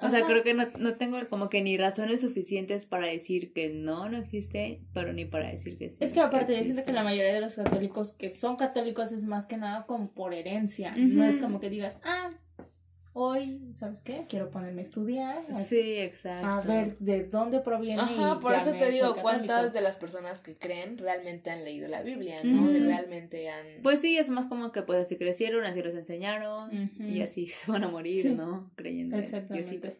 O 0.00 0.08
sea, 0.08 0.20
Ajá. 0.20 0.26
creo 0.28 0.42
que 0.42 0.54
no, 0.54 0.66
no 0.78 0.96
tengo 0.96 1.18
como 1.28 1.50
que 1.50 1.60
ni 1.60 1.76
razones 1.76 2.22
suficientes 2.22 2.86
para 2.86 3.06
decir 3.08 3.52
que 3.52 3.68
no, 3.68 4.08
no 4.08 4.16
existe, 4.16 4.80
pero 4.94 5.12
ni 5.12 5.26
para 5.26 5.50
decir 5.50 5.76
que 5.76 5.90
sí. 5.90 6.02
Es 6.02 6.14
que 6.14 6.20
aparte, 6.20 6.56
yo 6.56 6.64
siento 6.64 6.86
que 6.86 6.94
la 6.94 7.04
mayoría 7.04 7.34
de 7.34 7.42
los 7.42 7.56
católicos 7.56 8.12
que 8.12 8.30
son 8.30 8.56
católicos 8.56 9.12
es 9.12 9.24
más 9.24 9.46
que 9.46 9.58
nada 9.58 9.84
como 9.84 10.14
por 10.14 10.32
herencia. 10.32 10.94
No 10.96 11.22
es 11.24 11.36
como 11.36 11.60
que 11.60 11.68
digas, 11.68 12.00
ah, 12.04 12.30
hoy, 13.12 13.60
¿sabes 13.74 14.02
qué? 14.02 14.24
Quiero 14.28 14.48
ponerme 14.50 14.82
a 14.82 14.84
estudiar, 14.84 15.38
a- 15.48 15.54
Sí, 15.54 15.98
exacto. 15.98 16.46
a 16.46 16.60
ver 16.60 16.96
de 16.98 17.24
dónde 17.24 17.60
proviene. 17.60 18.00
Ajá, 18.02 18.36
y 18.38 18.42
por 18.42 18.54
eso 18.54 18.72
te 18.72 18.90
digo. 18.90 19.14
¿cuántas 19.20 19.72
de 19.72 19.80
las 19.80 19.96
personas 19.96 20.40
que 20.42 20.56
creen 20.56 20.98
realmente 20.98 21.50
han 21.50 21.64
leído 21.64 21.88
la 21.88 22.02
Biblia, 22.02 22.42
no? 22.44 22.70
Y 22.72 22.76
Ujú. 22.76 22.84
realmente 22.86 23.48
han... 23.50 23.66
Pues 23.82 24.00
sí, 24.00 24.16
es 24.18 24.28
más 24.28 24.46
como 24.46 24.72
que 24.72 24.82
pues 24.82 25.00
así 25.00 25.16
crecieron, 25.16 25.64
así 25.64 25.82
los 25.82 25.94
enseñaron 25.94 26.70
y 26.98 27.22
así 27.22 27.46
se 27.48 27.70
van 27.70 27.84
a 27.84 27.88
morir, 27.88 28.22
Sí. 28.22 28.34
¿no? 28.34 28.70
Creyendo 28.76 29.16
en 29.16 29.22
Exactamente. 29.24 29.68
Diosito. 29.78 29.96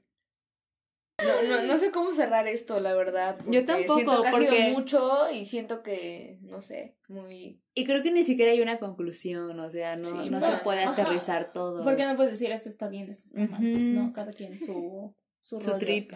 No, 1.20 1.42
no, 1.48 1.62
no 1.64 1.78
sé 1.78 1.90
cómo 1.90 2.12
cerrar 2.12 2.46
esto, 2.46 2.78
la 2.78 2.94
verdad. 2.94 3.36
Yo 3.40 3.44
porque 3.44 3.62
tampoco, 3.64 3.94
Siento 3.96 4.22
que 4.22 4.28
ha 4.28 4.30
porque- 4.30 4.46
sido 4.48 4.70
mucho 4.70 5.30
y 5.32 5.46
siento 5.46 5.82
que, 5.82 6.38
no 6.42 6.60
sé, 6.60 6.96
muy... 7.08 7.60
Y 7.74 7.84
creo 7.86 8.04
que 8.04 8.12
ni 8.12 8.22
siquiera 8.22 8.52
hay 8.52 8.60
una 8.60 8.78
conclusión, 8.78 9.58
o 9.58 9.68
sea, 9.70 9.96
no, 9.96 10.04
Sí, 10.04 10.30
no 10.30 10.38
no. 10.38 10.48
se 10.50 10.58
puede 10.58 10.84
Ajá. 10.84 10.92
aterrizar 10.92 11.52
todo. 11.52 11.82
¿Por 11.82 11.96
qué 11.96 12.06
no 12.06 12.14
puedes 12.14 12.32
decir 12.32 12.52
esto 12.52 12.68
está 12.68 12.88
bien, 12.88 13.10
esto 13.10 13.26
está 13.26 13.40
mal? 13.52 13.60
Pues 13.72 13.86
no, 13.86 14.12
cada 14.12 14.32
quien 14.32 14.56
su, 14.60 15.12
su, 15.40 15.58
trip. 15.78 16.12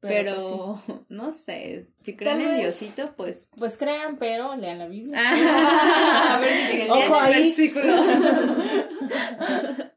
Pero, 0.00 0.34
Pero, 0.34 0.34
pues, 0.34 0.80
sí. 0.98 1.04
no 1.14 1.32
sé, 1.32 1.86
si 2.04 2.16
creen 2.16 2.36
Tal 2.38 2.42
en 2.42 2.48
vez- 2.50 2.60
Diosito, 2.60 3.14
pues... 3.16 3.48
Pues 3.56 3.78
crean, 3.78 4.18
pero 4.18 4.54
lean 4.56 4.78
la 4.78 4.88
Biblia. 4.88 5.18
a 6.34 6.38
ver 6.38 6.50
si 6.52 6.82
Ojo 6.90 7.16
el 7.16 7.24
ahí. 7.24 7.32
versículo. 7.42 7.94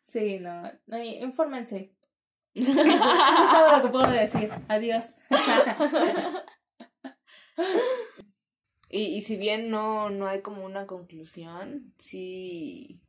Sí, 0.00 0.38
no, 0.38 0.62
infórmense. 1.22 1.90
Eso, 2.54 2.80
eso 2.80 3.44
es 3.44 3.50
todo 3.50 3.76
lo 3.76 3.82
que 3.82 3.88
puedo 3.88 4.10
decir. 4.10 4.50
Adiós. 4.68 5.18
Y, 8.90 9.16
y 9.16 9.22
si 9.22 9.36
bien 9.36 9.70
no, 9.70 10.08
no 10.08 10.28
hay 10.28 10.40
como 10.40 10.64
una 10.64 10.86
conclusión, 10.86 11.92
sí... 11.98 13.02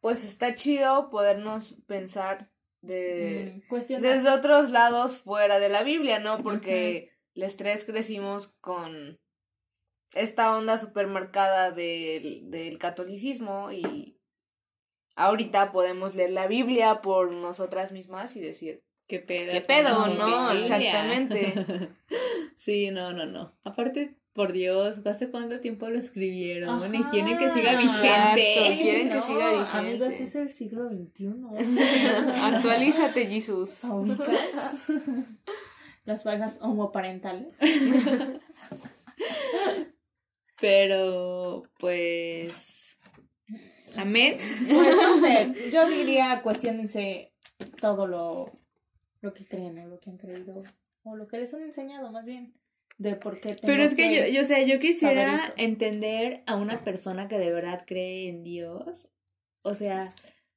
Pues 0.00 0.22
está 0.22 0.54
chido 0.54 1.08
podernos 1.08 1.82
pensar 1.86 2.52
de... 2.82 3.62
Mm, 3.70 4.00
desde 4.00 4.28
otros 4.28 4.70
lados 4.70 5.16
fuera 5.16 5.58
de 5.58 5.70
la 5.70 5.82
Biblia, 5.82 6.18
¿no? 6.18 6.42
Porque 6.42 7.10
los 7.32 7.56
tres 7.56 7.84
crecimos 7.84 8.48
con 8.60 9.18
esta 10.12 10.56
onda 10.56 10.76
supermercada 10.76 11.70
del, 11.70 12.50
del 12.50 12.78
catolicismo 12.78 13.72
y 13.72 14.17
ahorita 15.18 15.72
podemos 15.72 16.14
leer 16.14 16.30
la 16.30 16.46
Biblia 16.46 17.02
por 17.02 17.32
nosotras 17.32 17.92
mismas 17.92 18.36
y 18.36 18.40
decir, 18.40 18.82
¿Qué 19.08 19.18
pedo? 19.20 19.52
¿qué 19.52 19.62
pedo, 19.62 20.06
no? 20.06 20.26
Biblia? 20.26 20.60
Exactamente. 20.60 21.88
Sí, 22.56 22.90
no, 22.90 23.12
no, 23.12 23.24
no. 23.24 23.56
Aparte, 23.62 24.18
por 24.32 24.52
Dios, 24.52 25.00
¿hace 25.06 25.30
cuánto 25.30 25.60
tiempo 25.60 25.88
lo 25.88 25.96
escribieron? 25.96 26.92
Y 26.92 27.04
quieren 27.04 27.38
que 27.38 27.48
siga 27.50 27.80
Exacto. 27.80 28.34
vigente. 28.34 28.82
quieren 28.82 29.08
que 29.10 29.20
siga 29.20 29.52
vigente. 29.52 29.78
Amigos, 29.78 30.12
es 30.14 30.34
el 30.34 30.52
siglo 30.52 30.88
XXI. 30.88 31.34
Actualízate, 32.42 33.26
Jesús. 33.26 33.82
Las 36.04 36.24
parejas 36.24 36.58
homoparentales. 36.62 37.54
Pero, 40.60 41.62
pues. 41.78 42.98
Amén. 43.98 44.38
Pues 44.68 44.96
no 44.96 45.20
sé, 45.20 45.70
yo 45.72 45.88
diría 45.88 46.40
cuestionense 46.42 47.32
todo 47.80 48.06
lo, 48.06 48.52
lo 49.20 49.34
que 49.34 49.44
creen 49.44 49.78
o 49.78 49.88
lo 49.88 50.00
que 50.00 50.10
han 50.10 50.18
creído 50.18 50.62
o 51.04 51.16
lo 51.16 51.28
que 51.28 51.38
les 51.38 51.52
han 51.54 51.62
enseñado 51.62 52.10
más 52.12 52.26
bien 52.26 52.52
de 52.98 53.14
por 53.14 53.40
qué 53.40 53.56
Pero 53.62 53.82
es 53.82 53.94
que 53.94 54.14
yo, 54.14 54.26
yo, 54.26 54.42
o 54.42 54.44
sea, 54.44 54.62
yo 54.62 54.78
quisiera 54.78 55.40
entender 55.56 56.42
a 56.46 56.56
una 56.56 56.78
persona 56.80 57.28
que 57.28 57.38
de 57.38 57.52
verdad 57.52 57.84
cree 57.86 58.28
en 58.28 58.42
Dios. 58.42 59.08
O 59.62 59.74
sea, 59.74 60.12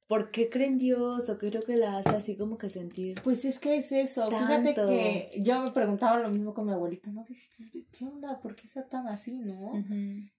¿por 0.08 0.30
qué 0.30 0.48
creen 0.50 0.78
Dios? 0.78 1.28
O 1.30 1.38
qué 1.38 1.48
es 1.48 1.54
lo 1.54 1.62
que 1.62 1.76
la 1.76 1.96
hace 1.96 2.10
así 2.10 2.36
como 2.36 2.58
que 2.58 2.68
sentir. 2.68 3.20
Pues 3.22 3.44
es 3.44 3.58
que 3.58 3.76
es 3.76 3.92
eso. 3.92 4.28
Fíjate 4.28 4.74
que 4.74 5.30
yo 5.42 5.60
me 5.62 5.70
preguntaba 5.70 6.18
lo 6.18 6.30
mismo 6.30 6.54
con 6.54 6.66
mi 6.66 6.72
abuelita, 6.72 7.10
¿no? 7.10 7.24
Dije, 7.24 7.48
¿Qué 7.90 8.04
onda? 8.04 8.40
¿Por 8.40 8.54
qué 8.54 8.66
está 8.66 8.88
tan 8.88 9.06
así, 9.08 9.38
no? 9.38 9.72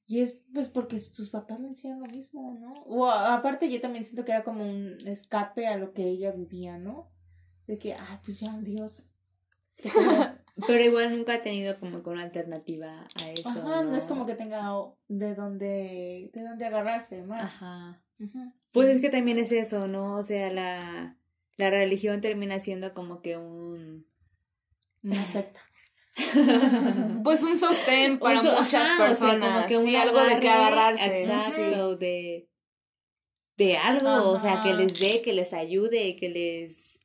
Y 0.06 0.20
es 0.20 0.44
pues 0.54 0.70
porque 0.70 1.00
sus 1.00 1.30
papás 1.30 1.60
le 1.60 1.70
hacían 1.70 2.00
lo 2.00 2.06
mismo, 2.08 2.58
¿no? 2.60 2.74
O 2.86 3.10
aparte 3.10 3.72
yo 3.72 3.80
también 3.82 4.06
siento 4.06 4.26
que 4.26 4.32
era 4.32 4.44
como 4.44 4.64
un 4.64 4.96
escape 5.08 5.68
a 5.68 5.78
lo 5.78 5.94
que 5.94 6.04
ella 6.04 6.32
vivía, 6.32 6.78
¿no? 6.78 7.12
De 7.68 7.78
que, 7.78 7.94
ah, 7.94 8.22
pues 8.24 8.42
ya, 8.42 8.60
Dios. 8.60 9.10
Pero 10.68 10.84
igual 10.84 11.16
nunca 11.16 11.34
ha 11.36 11.42
tenido 11.42 11.78
como 11.80 12.04
que 12.04 12.10
una 12.10 12.24
alternativa 12.24 13.08
a 13.16 13.32
eso. 13.32 13.50
Ajá, 13.50 13.84
no 13.84 13.96
es 13.96 14.06
como 14.06 14.26
que 14.26 14.36
tenga 14.36 14.72
de 15.08 15.34
dónde, 15.34 16.30
de 16.32 16.44
dónde 16.44 16.66
agarrarse 16.66 17.24
más. 17.24 17.44
Ajá. 17.44 18.04
Ujú. 18.20 18.54
Pues 18.74 18.90
es 18.90 19.02
que 19.02 19.10
también 19.10 19.40
es 19.40 19.52
eso, 19.54 19.88
¿no? 19.88 20.18
O 20.18 20.24
sea, 20.24 20.52
la, 20.52 21.18
la 21.58 21.70
religión 21.70 22.20
termina 22.22 22.60
siendo 22.60 22.94
como 22.94 23.22
que 23.22 23.38
un... 23.38 24.06
Una 25.04 25.24
secta. 25.26 25.62
Pues 27.24 27.42
un 27.44 27.58
sostén 27.58 28.20
para 28.20 28.40
un 28.40 28.46
so- 28.46 28.62
muchas 28.62 28.90
ajá, 28.90 29.12
o 29.12 29.14
sea, 29.16 29.28
como 29.30 29.40
personas. 29.40 29.68
que 29.68 29.78
un 29.78 29.86
sí, 29.86 29.96
algo 29.96 30.22
de 30.24 30.40
que 30.40 30.50
agarrarse. 30.50 31.24
Exacto, 31.24 31.96
de, 31.98 32.50
de 33.58 33.78
algo, 33.78 34.30
o 34.32 34.40
sea, 34.40 34.62
que 34.64 34.74
les 34.74 35.00
dé, 35.00 35.22
que 35.22 35.34
les 35.34 35.54
ayude, 35.54 36.16
que 36.16 36.30
les, 36.30 37.00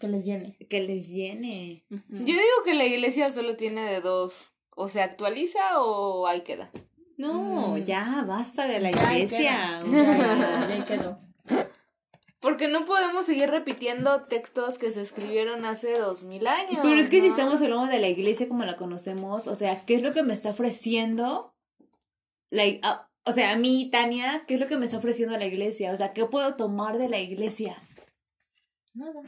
Que 0.00 0.08
les 0.08 0.24
llene. 0.24 0.56
que 0.68 0.80
les 0.80 1.08
llene. 1.08 1.84
Yo 1.90 2.24
digo 2.24 2.64
que 2.64 2.74
la 2.74 2.84
iglesia 2.86 3.30
solo 3.30 3.56
tiene 3.56 3.82
de 3.84 4.00
dos. 4.00 4.50
O 4.74 4.88
se 4.88 5.02
actualiza 5.02 5.60
o 5.80 6.26
ahí 6.26 6.40
queda. 6.42 6.70
No, 7.16 7.76
Mm. 7.76 7.84
ya, 7.84 8.24
basta 8.26 8.66
de 8.66 8.80
la 8.80 8.88
ahí 8.88 9.22
iglesia. 9.22 9.80
quedó. 9.84 10.72
ahí 10.72 10.82
quedó. 10.82 11.18
Porque 12.40 12.66
no 12.66 12.84
podemos 12.84 13.24
seguir 13.26 13.48
repitiendo 13.50 14.24
textos 14.24 14.78
que 14.78 14.90
se 14.90 15.00
escribieron 15.00 15.64
hace 15.64 15.96
dos 15.98 16.24
mil 16.24 16.46
años. 16.48 16.80
Pero 16.82 16.96
es 16.96 17.08
que 17.08 17.20
si 17.20 17.28
estamos 17.28 17.62
hablando 17.62 17.86
de 17.86 18.00
la 18.00 18.08
iglesia 18.08 18.48
como 18.48 18.64
la 18.64 18.76
conocemos, 18.76 19.46
o 19.46 19.54
sea, 19.54 19.80
¿qué 19.86 19.94
es 19.94 20.02
lo 20.02 20.12
que 20.12 20.24
me 20.24 20.34
está 20.34 20.50
ofreciendo? 20.50 21.54
La, 22.50 22.64
ah, 22.82 23.08
o 23.24 23.30
sea, 23.30 23.52
a 23.52 23.56
mí, 23.56 23.88
Tania, 23.92 24.42
¿qué 24.48 24.54
es 24.54 24.60
lo 24.60 24.66
que 24.66 24.76
me 24.76 24.86
está 24.86 24.98
ofreciendo 24.98 25.38
la 25.38 25.46
iglesia? 25.46 25.92
O 25.92 25.96
sea, 25.96 26.10
¿qué 26.10 26.24
puedo 26.26 26.56
tomar 26.56 26.98
de 26.98 27.08
la 27.08 27.20
iglesia? 27.20 27.76
Nada. 28.94 29.20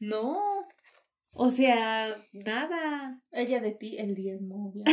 No. 0.00 0.38
O 1.36 1.50
sea, 1.50 2.16
nada. 2.32 3.20
Ella 3.32 3.60
de 3.60 3.72
ti, 3.72 3.96
el 3.98 4.14
diezmo. 4.14 4.72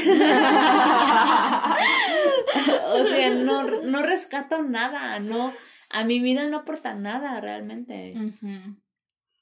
O 2.94 3.06
sea, 3.06 3.30
no, 3.36 3.64
no 3.64 4.04
rescato 4.04 4.62
nada, 4.64 5.20
no. 5.20 5.54
A 5.92 6.04
mi 6.04 6.20
vida 6.20 6.48
no 6.48 6.58
aporta 6.58 6.94
nada 6.94 7.40
realmente. 7.40 8.14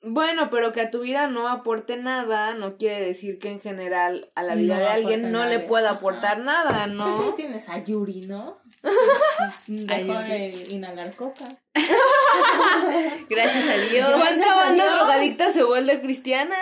Bueno, 0.02 0.50
pero 0.50 0.72
que 0.72 0.80
a 0.80 0.90
tu 0.90 1.02
vida 1.02 1.28
no 1.28 1.50
aporte 1.50 1.98
nada 1.98 2.54
no 2.54 2.78
quiere 2.78 3.02
decir 3.06 3.38
que 3.38 3.50
en 3.50 3.60
general 3.60 4.30
a 4.34 4.44
la 4.44 4.56
vida 4.56 4.76
No 4.76 4.82
de 4.82 4.88
alguien 4.88 5.32
no 5.32 5.46
le 5.46 5.60
pueda 5.60 5.92
aportar 5.92 6.40
nada, 6.40 6.86
Pues 6.86 6.96
¿no? 6.96 7.18
sí 7.18 7.34
tienes 7.36 7.68
a 7.68 7.84
Yuri, 7.84 8.22
¿no? 8.22 8.58
Dejó 9.68 10.14
de 10.20 10.56
inhalar 10.70 11.14
coca. 11.16 11.46
Gracias 13.30 13.70
a 13.70 13.78
Dios. 13.92 14.10
¿Cuánta 14.16 14.56
banda 14.56 14.90
drogadicta 14.90 15.52
se 15.52 15.64
vuelve 15.64 16.00
cristiana? 16.00 16.56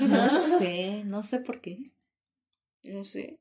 No 0.00 0.28
sé, 0.28 1.02
no 1.06 1.24
sé 1.24 1.40
por 1.40 1.60
qué. 1.60 1.78
No 2.84 3.02
sé. 3.02 3.40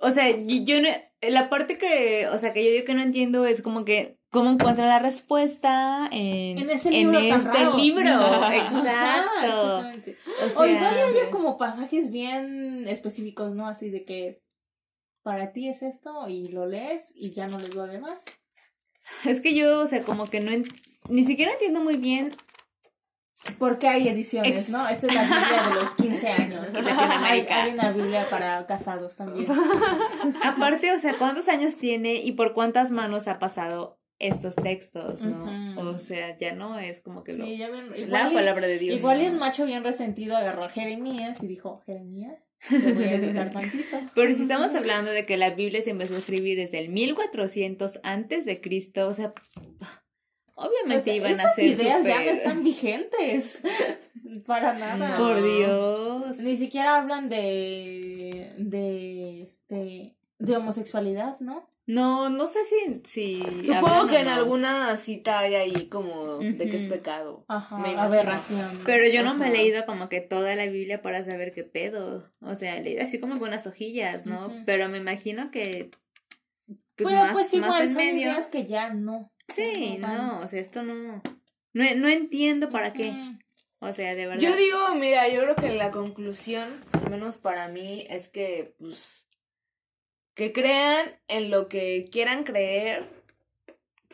O 0.00 0.10
sea, 0.10 0.30
yo, 0.30 0.64
yo 0.64 0.80
no, 0.80 0.88
la 1.20 1.50
parte 1.50 1.76
que, 1.76 2.26
o 2.28 2.38
sea, 2.38 2.54
que 2.54 2.64
yo 2.64 2.70
digo 2.70 2.86
que 2.86 2.94
no 2.94 3.02
entiendo 3.02 3.44
es 3.46 3.60
como 3.60 3.84
que 3.84 4.16
cómo 4.34 4.50
encuentra 4.50 4.84
la 4.86 4.98
respuesta 4.98 6.08
en, 6.10 6.58
En 6.58 6.68
este 6.68 6.90
libro 6.90 7.18
tan 7.20 7.38
este 7.38 7.48
raro. 7.52 7.76
libro. 7.76 8.10
Ajá, 8.10 8.56
Exacto. 8.56 9.78
exactamente. 9.78 10.16
O 10.56 10.66
igual 10.66 10.94
había 11.08 11.30
como 11.30 11.56
pasajes 11.56 12.10
bien 12.10 12.84
específicos, 12.88 13.54
¿no? 13.54 13.68
Así 13.68 13.90
de 13.90 14.04
que 14.04 14.42
para 15.22 15.52
ti 15.52 15.68
es 15.68 15.82
esto 15.82 16.28
y 16.28 16.48
lo 16.48 16.66
lees 16.66 17.12
y 17.14 17.30
ya 17.30 17.46
no 17.46 17.58
lees 17.58 17.76
lo 17.76 17.86
demás. 17.86 18.24
es 19.24 19.40
que 19.40 19.54
yo, 19.54 19.80
o 19.80 19.86
sea, 19.86 20.02
como 20.02 20.26
que 20.26 20.40
no, 20.40 20.50
en- 20.50 20.66
ni 21.08 21.22
siquiera 21.24 21.52
entiendo 21.52 21.80
muy 21.80 21.96
bien. 21.96 22.30
Porque 23.58 23.86
hay 23.88 24.08
ediciones, 24.08 24.58
Ex- 24.58 24.70
¿no? 24.70 24.88
Esta 24.88 25.06
es 25.06 25.14
la 25.14 25.22
Biblia 25.22 25.68
de 25.68 25.74
los 25.74 25.90
15 25.96 26.28
años. 26.28 26.68
Hay, 27.24 27.40
hay 27.46 27.72
una 27.74 27.92
Biblia 27.92 28.26
para 28.30 28.66
casados 28.66 29.16
también. 29.16 29.46
Aparte, 30.42 30.92
o 30.92 30.98
sea, 30.98 31.14
¿cuántos 31.18 31.46
años 31.48 31.76
tiene 31.76 32.14
y 32.14 32.32
por 32.32 32.52
cuántas 32.54 32.90
manos 32.90 33.28
ha 33.28 33.38
pasado 33.38 34.00
estos 34.18 34.54
textos, 34.56 35.22
no? 35.22 35.80
O 35.90 35.98
sea, 35.98 36.36
ya 36.38 36.54
no 36.54 36.78
es 36.78 37.00
como 37.00 37.24
que 37.24 37.34
lo- 37.34 37.44
ya 37.46 37.68
la 38.06 38.30
y- 38.30 38.34
palabra 38.34 38.66
de 38.66 38.78
Dios. 38.78 38.98
Igual 38.98 39.22
y 39.22 39.26
un 39.26 39.38
macho 39.38 39.66
bien 39.66 39.82
resentido 39.84 40.36
agarró 40.36 40.64
a 40.64 40.68
Jeremías 40.68 41.42
y 41.42 41.46
dijo, 41.48 41.82
Jeremías, 41.84 42.52
te 42.68 42.92
voy 42.92 43.04
a 43.04 43.14
editar 43.14 43.50
tantito. 43.50 43.96
Pero 44.14 44.32
si 44.32 44.42
estamos 44.42 44.74
hablando 44.74 45.10
de 45.10 45.26
que 45.26 45.36
la 45.36 45.50
Biblia 45.50 45.82
se 45.82 45.90
empezó 45.90 46.14
a 46.14 46.18
escribir 46.18 46.56
desde 46.56 46.78
el 46.78 46.88
1400 46.90 48.00
antes 48.02 48.44
de 48.44 48.60
Cristo, 48.60 49.08
o 49.08 49.12
sea, 49.12 49.34
obviamente 50.54 51.00
O 51.00 51.04
sea, 51.04 51.14
iban 51.14 51.40
a 51.40 51.50
ser 51.50 51.66
ideas 51.66 52.04
ya 52.04 52.24
no 52.24 52.30
están 52.30 52.64
vigentes. 52.64 53.62
Para 54.46 54.72
nada. 54.78 55.16
Por 55.18 55.42
Dios. 55.44 56.38
Ni 56.38 56.56
siquiera 56.56 56.96
hablan 56.96 57.28
de. 57.28 58.50
de. 58.58 59.42
este. 59.42 60.16
De 60.44 60.56
homosexualidad, 60.56 61.38
¿no? 61.40 61.66
No, 61.86 62.30
no 62.30 62.46
sé 62.46 62.60
si. 62.64 63.00
si 63.04 63.64
Supongo 63.64 64.06
que 64.06 64.20
en 64.20 64.26
no. 64.26 64.32
alguna 64.34 64.96
cita 64.96 65.40
hay 65.40 65.54
ahí 65.54 65.88
como 65.88 66.38
de 66.38 66.68
que 66.68 66.76
es 66.76 66.84
pecado. 66.84 67.44
Ajá. 67.48 67.78
Me 67.78 67.94
aberración. 67.96 68.80
Pero 68.84 69.06
yo 69.08 69.22
no 69.22 69.34
me 69.34 69.48
he 69.48 69.52
leído 69.52 69.84
como 69.86 70.08
que 70.08 70.20
toda 70.20 70.54
la 70.54 70.66
Biblia 70.66 71.02
para 71.02 71.24
saber 71.24 71.52
qué 71.52 71.64
pedo. 71.64 72.32
O 72.40 72.54
sea, 72.54 72.76
he 72.76 72.82
leído 72.82 73.02
así 73.02 73.18
como 73.18 73.36
buenas 73.36 73.66
hojillas, 73.66 74.26
¿no? 74.26 74.52
Pero 74.66 74.88
me 74.88 74.98
imagino 74.98 75.50
que. 75.50 75.90
Pues 76.96 77.08
Pero 77.08 77.16
más, 77.20 77.32
pues 77.32 77.52
igual 77.54 77.70
más 77.70 77.80
en 77.82 77.88
son 77.90 77.96
medio. 77.98 78.20
ideas 78.22 78.46
que 78.46 78.66
ya 78.66 78.94
no. 78.94 79.30
Sí, 79.48 79.98
van. 80.00 80.16
no, 80.16 80.38
o 80.40 80.48
sea, 80.48 80.60
esto 80.60 80.82
no. 80.82 81.22
No, 81.72 81.84
no 81.96 82.08
entiendo 82.08 82.70
para 82.70 82.92
qué. 82.92 83.12
O 83.80 83.92
sea, 83.92 84.14
de 84.14 84.26
verdad. 84.26 84.40
Yo 84.42 84.56
digo, 84.56 84.78
mira, 84.94 85.28
yo 85.28 85.42
creo 85.42 85.56
que 85.56 85.74
la 85.74 85.90
conclusión, 85.90 86.66
al 86.92 87.10
menos 87.10 87.36
para 87.36 87.68
mí, 87.68 88.06
es 88.08 88.28
que, 88.28 88.74
pues, 88.78 89.23
que 90.34 90.52
crean 90.52 91.06
en 91.28 91.50
lo 91.50 91.68
que 91.68 92.08
quieran 92.10 92.44
creer, 92.44 93.04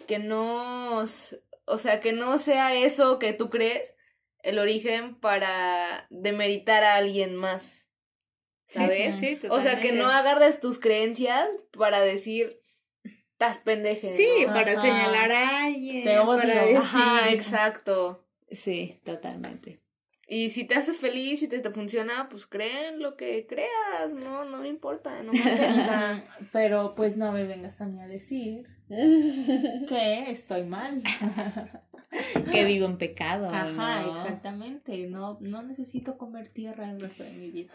que 0.07 0.19
no, 0.19 0.99
o 1.01 1.79
sea, 1.79 2.01
que 2.01 2.13
no 2.13 2.39
sea 2.39 2.75
eso 2.75 3.19
que 3.19 3.33
tú 3.33 3.49
crees 3.51 3.97
el 4.43 4.59
origen 4.59 5.15
para 5.17 6.07
demeritar 6.11 6.85
a 6.85 6.97
alguien 6.97 7.35
más, 7.37 7.89
Sí, 8.67 8.79
¿sabes? 8.79 9.17
sí, 9.17 9.39
o 9.51 9.61
sea, 9.61 9.81
que 9.81 9.93
no 9.93 10.07
agarres 10.09 10.61
tus 10.61 10.79
creencias 10.79 11.49
para 11.77 12.01
decir, 12.01 12.61
estás 13.33 13.59
pendeje. 13.59 14.15
Sí, 14.15 14.29
¿no? 14.47 14.53
para 14.55 14.73
Ajá. 14.73 14.83
señalar 14.83 15.33
a 15.33 15.65
alguien. 15.65 16.05
Te. 16.05 16.17
Para 16.17 16.65
decir. 16.67 16.77
Ajá, 16.77 17.33
exacto. 17.33 18.25
Sí, 18.51 19.01
totalmente. 19.05 19.81
Y 20.33 20.49
si 20.51 20.65
te 20.65 20.77
hace 20.77 20.95
feliz 20.95 21.43
y 21.43 21.49
te, 21.49 21.59
te 21.59 21.71
funciona, 21.71 22.29
pues 22.31 22.47
cree 22.47 22.89
en 22.89 23.03
lo 23.03 23.17
que 23.17 23.47
creas, 23.49 24.13
no, 24.15 24.45
no 24.45 24.59
me 24.59 24.69
importa, 24.69 25.23
no 25.25 25.33
me 25.33 25.41
afecta. 25.41 26.23
Pero 26.53 26.95
pues 26.95 27.17
no 27.17 27.33
me 27.33 27.45
vengas 27.45 27.81
a 27.81 27.87
mí 27.87 28.01
a 28.01 28.07
decir 28.07 28.65
que 28.89 30.25
estoy 30.31 30.63
mal. 30.63 31.03
Que 32.51 32.65
vivo 32.65 32.87
en 32.87 32.99
pecado. 32.99 33.49
Ajá, 33.55 34.03
¿no? 34.03 34.17
exactamente. 34.17 35.07
No, 35.07 35.39
no 35.41 35.63
necesito 35.63 36.19
comer 36.19 36.49
tierra 36.49 36.91
el 36.91 37.01
resto 37.01 37.23
de 37.23 37.31
mi 37.35 37.53
vida. 37.53 37.73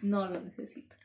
No 0.00 0.26
lo 0.26 0.40
necesito. 0.40 0.96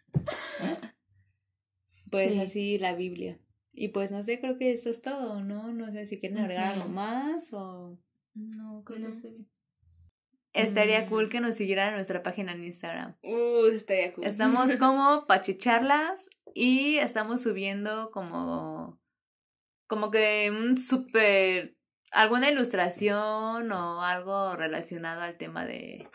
Pues 2.10 2.32
Sí. 2.32 2.40
así 2.40 2.78
la 2.80 2.96
Biblia. 2.96 3.38
Y 3.74 3.90
pues 3.90 4.12
no 4.14 4.24
sé, 4.24 4.40
creo 4.40 4.58
que 4.58 4.72
eso 4.72 4.90
es 4.90 5.02
todo, 5.02 5.44
¿no? 5.44 5.74
No 5.74 5.92
sé 5.92 6.06
si 6.06 6.22
quieren 6.22 6.38
agregar 6.38 6.76
algo 6.76 6.88
más 6.88 7.52
o... 7.52 8.00
No, 8.34 8.82
creo 8.86 9.00
No. 9.00 9.12
que 9.22 9.28
bien. 9.30 9.50
Estaría 10.62 11.02
Mm. 11.02 11.10
cool 11.10 11.30
que 11.30 11.40
nos 11.42 11.56
siguieran 11.56 11.90
en 11.90 11.96
nuestra 11.96 12.24
página 12.24 12.52
en 12.54 12.64
Instagram. 12.64 13.16
Uh, 13.24 13.66
estaría 13.68 14.12
cool. 14.14 14.24
Estamos 14.26 14.72
como 14.80 15.26
Pachicharlas 15.28 16.30
y 16.54 16.98
estamos 16.98 17.42
subiendo 17.42 18.12
como... 18.12 19.00
Como 19.88 20.12
que 20.12 20.52
un 20.52 20.78
súper... 20.78 21.76
Alguna 22.12 22.50
ilustración 22.50 23.72
o 23.72 24.02
algo 24.02 24.56
relacionado 24.56 25.22
al 25.22 25.38
tema 25.38 25.66
de... 25.66 26.10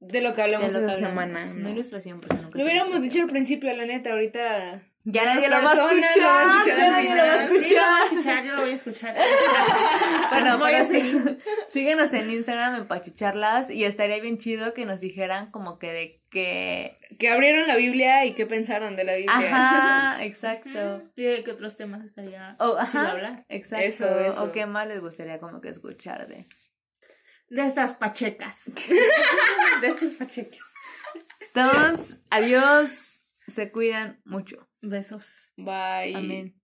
de 0.00 0.20
lo 0.20 0.32
que 0.34 0.42
hablamos 0.42 0.72
de 0.72 0.80
lo 0.80 0.86
que 0.86 0.92
esa 0.94 1.06
hablamos. 1.08 1.32
semana. 1.40 1.54
No 1.54 1.60
¿no? 1.64 1.70
ilustración, 1.70 2.20
porque 2.20 2.36
nunca 2.36 2.56
Lo 2.56 2.64
hubiéramos 2.64 3.02
dicho 3.02 3.20
al 3.20 3.26
principio, 3.26 3.72
la 3.74 3.84
neta, 3.84 4.10
ahorita. 4.12 4.80
Ya 5.04 5.24
nadie 5.24 5.48
lo 5.48 5.56
va 5.62 5.70
a 5.70 5.74
escuchar. 5.74 6.66
ya 6.66 6.90
nadie 6.90 7.14
lo 7.14 7.22
va 7.22 7.34
a 7.34 7.38
final. 7.46 7.64
Sí, 7.64 7.74
lo 7.74 7.82
voy 7.82 7.90
a 7.90 8.04
escuchar. 8.04 8.44
yo 8.44 8.52
lo 8.54 8.60
voy 8.62 8.70
a 8.70 8.74
escuchar. 8.74 9.16
Bueno, 10.30 10.58
Voy 10.58 10.70
pero 10.70 10.82
a 10.82 10.86
sí, 10.86 11.22
síguenos 11.68 12.12
en 12.12 12.30
Instagram 12.30 12.76
en 12.76 12.86
Pachucharlas 12.86 13.70
y 13.70 13.84
estaría 13.84 14.20
bien 14.20 14.38
chido 14.38 14.74
que 14.74 14.84
nos 14.84 15.00
dijeran 15.00 15.50
como 15.50 15.78
que 15.78 15.90
de 15.90 16.20
que... 16.30 16.96
Que 17.18 17.30
abrieron 17.30 17.66
la 17.66 17.76
Biblia 17.76 18.24
y 18.26 18.34
qué 18.34 18.44
pensaron 18.46 18.94
de 18.94 19.04
la 19.04 19.14
Biblia. 19.14 19.32
Ajá, 19.34 20.24
exacto. 20.24 21.02
¿Y 21.16 21.22
de 21.22 21.42
qué 21.42 21.50
otros 21.52 21.76
temas 21.76 22.04
estaría 22.04 22.54
O, 22.58 22.66
chido 22.86 23.00
ajá, 23.02 23.10
hablar? 23.12 23.44
exacto. 23.48 23.86
Eso, 23.86 24.20
eso. 24.20 24.44
O 24.44 24.52
qué 24.52 24.66
más 24.66 24.86
les 24.86 25.00
gustaría 25.00 25.38
como 25.38 25.60
que 25.60 25.70
escuchar 25.70 26.26
de... 26.28 26.44
De 27.50 27.64
estas 27.64 27.92
pachecas. 27.92 28.74
de 29.80 29.86
estas 29.86 30.14
pachecas. 30.14 30.60
Entonces, 31.54 32.22
adiós. 32.30 33.22
Se 33.46 33.72
cuidan 33.72 34.20
mucho. 34.24 34.68
Besos. 34.82 35.54
Bye. 35.56 36.14
Amén. 36.14 36.57